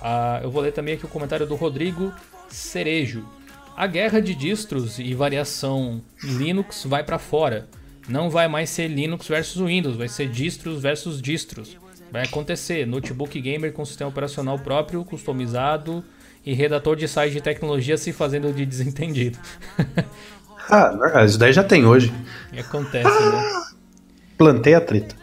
Ah, 0.00 0.40
eu 0.42 0.50
vou 0.50 0.62
ler 0.62 0.72
também 0.72 0.94
aqui 0.94 1.04
o 1.04 1.08
comentário 1.10 1.46
do 1.46 1.56
Rodrigo 1.56 2.10
Cerejo. 2.48 3.28
A 3.76 3.86
guerra 3.86 4.18
de 4.18 4.34
distros 4.34 4.98
e 4.98 5.12
variação 5.12 6.00
Linux 6.22 6.86
vai 6.86 7.04
para 7.04 7.18
fora. 7.18 7.68
Não 8.08 8.30
vai 8.30 8.48
mais 8.48 8.70
ser 8.70 8.88
Linux 8.88 9.28
versus 9.28 9.60
Windows, 9.60 9.94
vai 9.94 10.08
ser 10.08 10.26
distros 10.26 10.80
versus 10.80 11.20
distros. 11.20 11.76
Vai 12.10 12.22
acontecer 12.22 12.86
notebook 12.86 13.38
gamer 13.42 13.74
com 13.74 13.84
sistema 13.84 14.08
operacional 14.08 14.58
próprio, 14.58 15.04
customizado 15.04 16.02
e 16.44 16.52
redator 16.52 16.96
de 16.96 17.08
site 17.08 17.32
de 17.32 17.40
tecnologia 17.40 17.96
se 17.96 18.12
fazendo 18.12 18.52
de 18.52 18.66
desentendido. 18.66 19.38
ah, 20.70 21.24
isso 21.24 21.38
daí 21.38 21.52
já 21.52 21.64
tem 21.64 21.86
hoje. 21.86 22.12
E 22.52 22.58
acontece, 22.58 23.08
né? 23.08 23.64
Plantei 24.36 24.74
a 24.74 24.80
treta. 24.80 25.14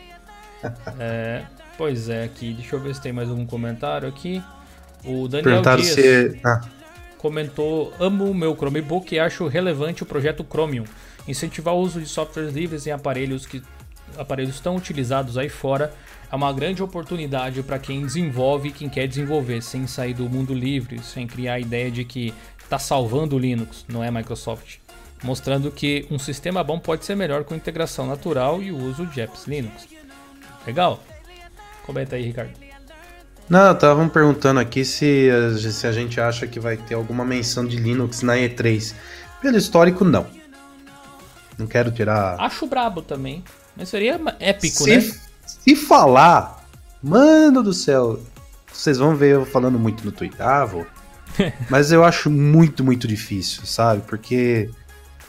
é, 0.99 1.43
pois 1.77 2.10
é, 2.10 2.23
aqui, 2.23 2.53
deixa 2.53 2.76
eu 2.76 2.80
ver 2.80 2.95
se 2.95 3.02
tem 3.02 3.14
mais 3.14 3.30
algum 3.30 3.45
comentário 3.45 4.07
aqui. 4.07 4.41
O 5.03 5.27
Daniel 5.27 5.43
Perguntaram 5.43 5.81
Dias 5.81 5.93
se. 5.93 6.39
Ah, 6.43 6.61
comentou: 7.18 7.93
Amo 7.99 8.30
o 8.30 8.34
meu 8.34 8.56
Chromebook 8.56 9.14
e 9.14 9.19
acho 9.19 9.48
relevante 9.48 10.03
o 10.03 10.06
projeto 10.06 10.45
Chromium. 10.49 10.85
Incentivar 11.27 11.76
o 11.76 11.80
uso 11.80 11.99
de 11.99 12.07
softwares 12.07 12.53
livres 12.53 12.88
em 12.88 12.91
aparelhos 12.91 13.45
que 13.45 13.61
aparelhos 14.18 14.60
tão 14.60 14.76
utilizados 14.76 15.38
aí 15.38 15.49
fora 15.49 15.93
é 16.31 16.35
uma 16.35 16.53
grande 16.53 16.81
oportunidade 16.81 17.61
para 17.61 17.77
quem 17.77 18.05
desenvolve 18.05 18.69
e 18.69 18.71
quem 18.71 18.87
quer 18.87 19.05
desenvolver, 19.05 19.61
sem 19.61 19.85
sair 19.85 20.13
do 20.13 20.29
mundo 20.29 20.53
livre, 20.53 21.03
sem 21.03 21.27
criar 21.27 21.55
a 21.55 21.59
ideia 21.59 21.91
de 21.91 22.05
que 22.05 22.33
está 22.63 22.79
salvando 22.79 23.35
o 23.35 23.39
Linux, 23.39 23.83
não 23.87 24.01
é 24.01 24.09
Microsoft. 24.09 24.77
Mostrando 25.21 25.69
que 25.69 26.07
um 26.09 26.17
sistema 26.17 26.63
bom 26.63 26.79
pode 26.79 27.03
ser 27.05 27.15
melhor 27.15 27.43
com 27.43 27.53
integração 27.53 28.07
natural 28.07 28.63
e 28.63 28.71
o 28.71 28.77
uso 28.77 29.05
de 29.05 29.19
apps 29.19 29.45
Linux. 29.45 29.87
Legal? 30.65 31.03
Comenta 31.85 32.15
aí, 32.15 32.23
Ricardo. 32.23 32.53
Não, 33.49 33.73
estavam 33.73 34.07
perguntando 34.07 34.61
aqui 34.61 34.85
se, 34.85 35.29
se 35.59 35.85
a 35.85 35.91
gente 35.91 36.21
acha 36.21 36.47
que 36.47 36.59
vai 36.59 36.77
ter 36.77 36.95
alguma 36.95 37.25
menção 37.25 37.65
de 37.65 37.75
Linux 37.75 38.21
na 38.21 38.35
E3. 38.35 38.95
Pelo 39.41 39.57
histórico, 39.57 40.05
não. 40.05 40.25
Não 41.57 41.67
quero 41.67 41.91
tirar. 41.91 42.39
Acho 42.39 42.65
brabo 42.65 43.01
também. 43.01 43.43
Mas 43.75 43.89
seria 43.89 44.19
épico, 44.39 44.83
se, 44.83 44.97
né? 44.97 45.30
Se 45.63 45.75
falar, 45.75 46.65
mano 47.01 47.61
do 47.61 47.73
céu, 47.73 48.19
vocês 48.71 48.97
vão 48.97 49.15
ver 49.15 49.35
eu 49.35 49.45
falando 49.45 49.77
muito 49.77 50.03
no 50.03 50.11
Twitter, 50.11 50.45
ah. 50.45 50.67
Mas 51.69 51.91
eu 51.91 52.03
acho 52.03 52.29
muito, 52.29 52.83
muito 52.83 53.07
difícil, 53.07 53.65
sabe? 53.65 54.01
Porque. 54.07 54.69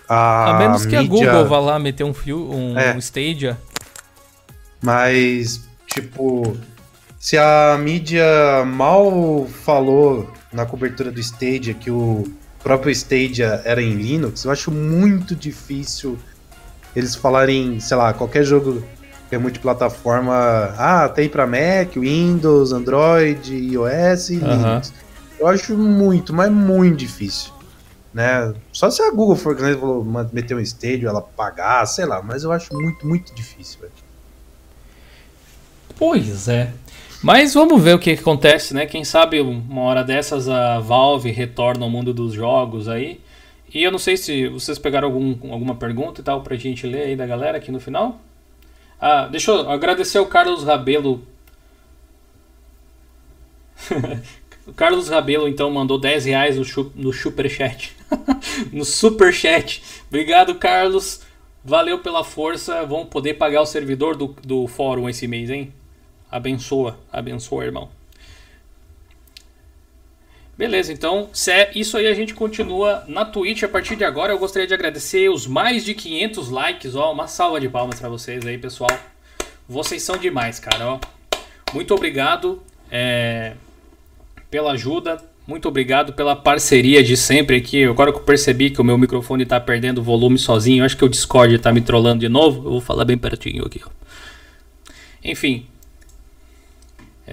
A, 0.09 0.51
a 0.51 0.59
menos 0.59 0.85
que 0.85 0.97
mídia... 0.97 1.01
a 1.01 1.33
Google 1.33 1.49
vá 1.49 1.61
lá 1.61 1.79
meter 1.79 2.05
um 2.05 2.13
fio, 2.13 2.51
um, 2.51 2.79
É. 2.79 2.95
um 2.95 2.99
Stadia. 2.99 3.59
Mas, 4.83 5.63
tipo, 5.87 6.57
se 7.19 7.39
a 7.39 7.79
mídia 7.79 8.25
mal 8.67 9.47
falou 9.47 10.29
na 10.53 10.67
cobertura 10.67 11.11
do 11.11 11.21
Stadia 11.21 11.73
que 11.73 11.91
o 11.91 12.25
próprio 12.63 12.91
Stadia 12.91 13.63
era 13.65 13.81
em 13.81 13.95
Linux, 13.95 14.45
eu 14.45 14.51
acho 14.51 14.71
muito 14.71 15.37
difícil 15.37 16.19
eles 16.95 17.15
falarem, 17.15 17.79
sei 17.81 17.97
lá, 17.97 18.13
qualquer 18.13 18.45
jogo 18.45 18.83
que 18.83 19.02
é 19.35 19.39
multiplataforma, 19.39 20.75
ah, 20.79 21.09
tem 21.09 21.29
pra 21.29 21.47
Mac, 21.47 21.97
Windows, 21.97 22.73
Android, 22.73 23.55
iOS 23.55 24.31
e 24.31 24.37
Aham. 24.37 24.57
Linux. 24.57 24.95
Eu 25.39 25.49
acho 25.49 25.77
muito, 25.77 26.33
mas 26.33 26.51
muito 26.51 26.97
difícil. 26.97 27.53
Né? 28.13 28.53
Só 28.73 28.91
se 28.91 29.03
a 29.03 29.11
Google 29.11 29.37
for 29.37 29.57
que 29.57 29.75
falou, 29.75 30.05
meter 30.33 30.55
um 30.55 30.61
Stadia, 30.61 31.09
ela 31.09 31.23
pagar, 31.23 31.85
sei 31.87 32.05
lá, 32.05 32.23
mas 32.23 32.45
eu 32.45 32.53
acho 32.53 32.73
muito, 32.75 33.07
muito 33.07 33.35
difícil, 33.35 33.81
velho. 33.81 33.93
Pois 35.97 36.49
é. 36.49 36.73
Mas 37.23 37.55
vamos 37.55 37.81
ver 37.81 37.95
o 37.95 37.99
que 37.99 38.15
que 38.15 38.21
acontece, 38.21 38.75
né? 38.75 38.85
Quem 38.85 39.05
sabe 39.05 39.41
uma 39.41 39.83
hora 39.83 40.03
dessas 40.03 40.49
a 40.49 40.81
Valve 40.81 41.31
retorna 41.31 41.85
ao 41.85 41.91
mundo 41.91 42.13
dos 42.13 42.35
jogos 42.35 42.89
aí. 42.89 43.21
E 43.73 43.83
eu 43.83 43.91
não 43.91 43.99
sei 43.99 44.17
se 44.17 44.49
vocês 44.49 44.79
pegaram 44.79 45.09
algum, 45.09 45.53
alguma 45.53 45.75
pergunta 45.75 46.21
e 46.21 46.25
tal 46.25 46.43
pra 46.43 46.57
gente 46.57 46.87
ler 46.87 47.03
aí 47.03 47.17
da 47.17 47.27
galera 47.27 47.59
aqui 47.59 47.71
no 47.71 47.81
final. 47.81 48.21
Ah, 49.05 49.27
deixa 49.27 49.51
eu 49.51 49.69
agradecer 49.69 50.19
ao 50.19 50.27
Carlos 50.27 50.63
Rabelo. 50.63 51.27
o 54.65 54.73
Carlos 54.75 55.09
Rabelo 55.09 55.49
então 55.49 55.69
mandou 55.73 55.99
10 55.99 56.27
reais 56.27 56.57
no, 56.95 57.13
superchat. 57.13 57.97
no 58.73 58.85
superchat. 58.85 59.83
Obrigado, 60.07 60.55
Carlos. 60.55 61.23
Valeu 61.65 61.99
pela 61.99 62.23
força. 62.23 62.87
Vamos 62.87 63.09
poder 63.09 63.35
pagar 63.35 63.63
o 63.63 63.67
servidor 63.67 64.15
do, 64.15 64.37
do 64.45 64.69
fórum 64.69 65.09
esse 65.09 65.27
mês, 65.27 65.51
hein? 65.51 65.75
Abençoa, 66.31 66.97
abençoa, 67.13 67.65
irmão. 67.65 67.91
Beleza, 70.57 70.93
então, 70.93 71.31
se 71.33 71.51
é 71.51 71.71
isso 71.75 71.97
aí 71.97 72.07
a 72.07 72.15
gente 72.15 72.35
continua 72.35 73.05
na 73.09 73.25
Twitch 73.25 73.63
a 73.63 73.69
partir 73.69 73.97
de 73.97 74.05
agora. 74.05 74.33
Eu 74.33 74.39
gostaria 74.39 74.69
de 74.69 74.75
agradecer 74.75 75.31
os 75.31 75.47
mais 75.47 75.85
de 75.85 75.95
500 75.95 76.51
likes, 76.51 76.95
ó, 76.95 77.13
uma 77.13 77.27
salva 77.27 77.59
de 77.59 77.69
palmas 77.69 77.99
pra 77.99 78.09
vocês 78.09 78.45
aí, 78.47 78.59
pessoal. 78.59 78.91
Vocês 79.69 80.03
são 80.03 80.17
demais, 80.19 80.61
cara, 80.61 80.87
ó. 80.87 81.01
Muito 81.73 81.95
obrigado 81.95 82.63
é, 82.91 83.55
pela 84.51 84.73
ajuda, 84.73 85.23
muito 85.47 85.67
obrigado 85.67 86.13
pela 86.13 86.37
parceria 86.37 87.03
de 87.03 87.17
sempre 87.17 87.57
aqui. 87.57 87.85
Agora 87.85 88.13
que 88.13 88.19
eu 88.19 88.23
percebi 88.23 88.71
que 88.71 88.81
o 88.81 88.85
meu 88.85 88.99
microfone 88.99 89.47
tá 89.47 89.59
perdendo 89.59 90.03
volume 90.03 90.39
sozinho, 90.39 90.85
acho 90.85 90.97
que 90.97 91.05
o 91.05 91.09
Discord 91.09 91.59
tá 91.59 91.73
me 91.73 91.81
trollando 91.81 92.21
de 92.21 92.29
novo. 92.29 92.59
Eu 92.59 92.73
vou 92.73 92.81
falar 92.81 93.07
bem 93.07 93.17
pertinho 93.17 93.65
aqui, 93.65 93.81
ó. 93.85 93.89
Enfim, 95.25 95.67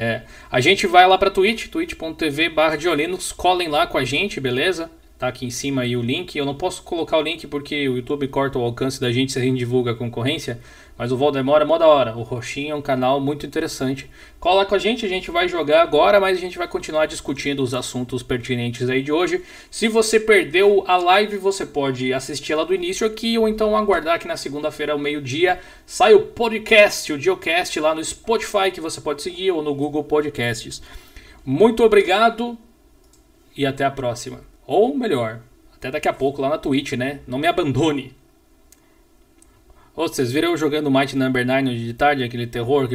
é, 0.01 0.21
a 0.49 0.61
gente 0.61 0.87
vai 0.87 1.05
lá 1.05 1.17
pra 1.17 1.29
Twitch, 1.29 1.67
twitch.tv 1.67 2.47
barra 2.47 2.77
Diolinos, 2.77 3.33
colhem 3.33 3.67
lá 3.67 3.85
com 3.85 3.97
a 3.97 4.05
gente, 4.05 4.39
beleza? 4.39 4.89
Tá 5.17 5.27
aqui 5.27 5.45
em 5.45 5.49
cima 5.49 5.81
aí 5.81 5.97
o 5.97 6.01
link. 6.01 6.37
Eu 6.37 6.45
não 6.45 6.55
posso 6.55 6.81
colocar 6.83 7.17
o 7.17 7.21
link 7.21 7.45
porque 7.47 7.89
o 7.89 7.97
YouTube 7.97 8.25
corta 8.29 8.57
o 8.57 8.63
alcance 8.63 9.01
da 9.01 9.11
gente 9.11 9.33
se 9.33 9.39
a 9.39 9.41
gente 9.41 9.57
divulga 9.57 9.91
a 9.91 9.93
concorrência. 9.93 10.57
Mas 10.99 11.13
o 11.13 11.17
Voldemort 11.17 11.61
é 11.61 11.65
mó 11.65 11.77
da 11.77 11.87
hora. 11.87 12.13
O 12.17 12.23
Roxinho 12.23 12.73
é 12.73 12.75
um 12.75 12.81
canal 12.81 13.21
muito 13.21 13.45
interessante. 13.45 14.11
Cola 14.37 14.65
com 14.65 14.75
a 14.75 14.77
gente, 14.77 15.05
a 15.05 15.09
gente 15.09 15.31
vai 15.31 15.47
jogar 15.47 15.81
agora, 15.81 16.19
mas 16.19 16.37
a 16.37 16.41
gente 16.41 16.57
vai 16.57 16.67
continuar 16.67 17.05
discutindo 17.05 17.63
os 17.63 17.73
assuntos 17.73 18.21
pertinentes 18.21 18.89
aí 18.89 19.01
de 19.01 19.09
hoje. 19.09 19.41
Se 19.71 19.87
você 19.87 20.19
perdeu 20.19 20.83
a 20.85 20.97
live, 20.97 21.37
você 21.37 21.65
pode 21.65 22.11
assistir 22.11 22.51
ela 22.51 22.65
do 22.65 22.75
início 22.75 23.07
aqui 23.07 23.37
ou 23.37 23.47
então 23.47 23.77
aguardar 23.77 24.19
que 24.19 24.27
na 24.27 24.35
segunda-feira 24.35 24.91
ao 24.91 24.99
meio-dia 24.99 25.61
sai 25.85 26.13
o 26.13 26.19
podcast, 26.19 27.13
o 27.13 27.17
Geocast 27.17 27.79
lá 27.79 27.95
no 27.95 28.03
Spotify 28.03 28.69
que 28.69 28.81
você 28.81 28.99
pode 28.99 29.21
seguir 29.21 29.51
ou 29.51 29.63
no 29.63 29.73
Google 29.73 30.03
Podcasts. 30.03 30.81
Muito 31.45 31.81
obrigado 31.81 32.57
e 33.55 33.65
até 33.65 33.85
a 33.85 33.91
próxima. 33.91 34.41
Ou 34.67 34.93
melhor, 34.97 35.39
até 35.73 35.89
daqui 35.89 36.09
a 36.09 36.13
pouco 36.13 36.41
lá 36.41 36.49
na 36.49 36.57
Twitch, 36.57 36.91
né? 36.91 37.21
Não 37.25 37.37
me 37.37 37.47
abandone. 37.47 38.18
Ô, 39.99 40.07
vocês 40.07 40.31
viram 40.31 40.51
eu 40.51 40.57
jogando 40.57 40.89
Might 40.89 41.13
Number 41.13 41.45
9 41.45 41.71
hoje 41.71 41.83
de 41.83 41.93
tarde, 41.93 42.23
aquele 42.23 42.47
terror 42.47 42.83
que 42.83 42.87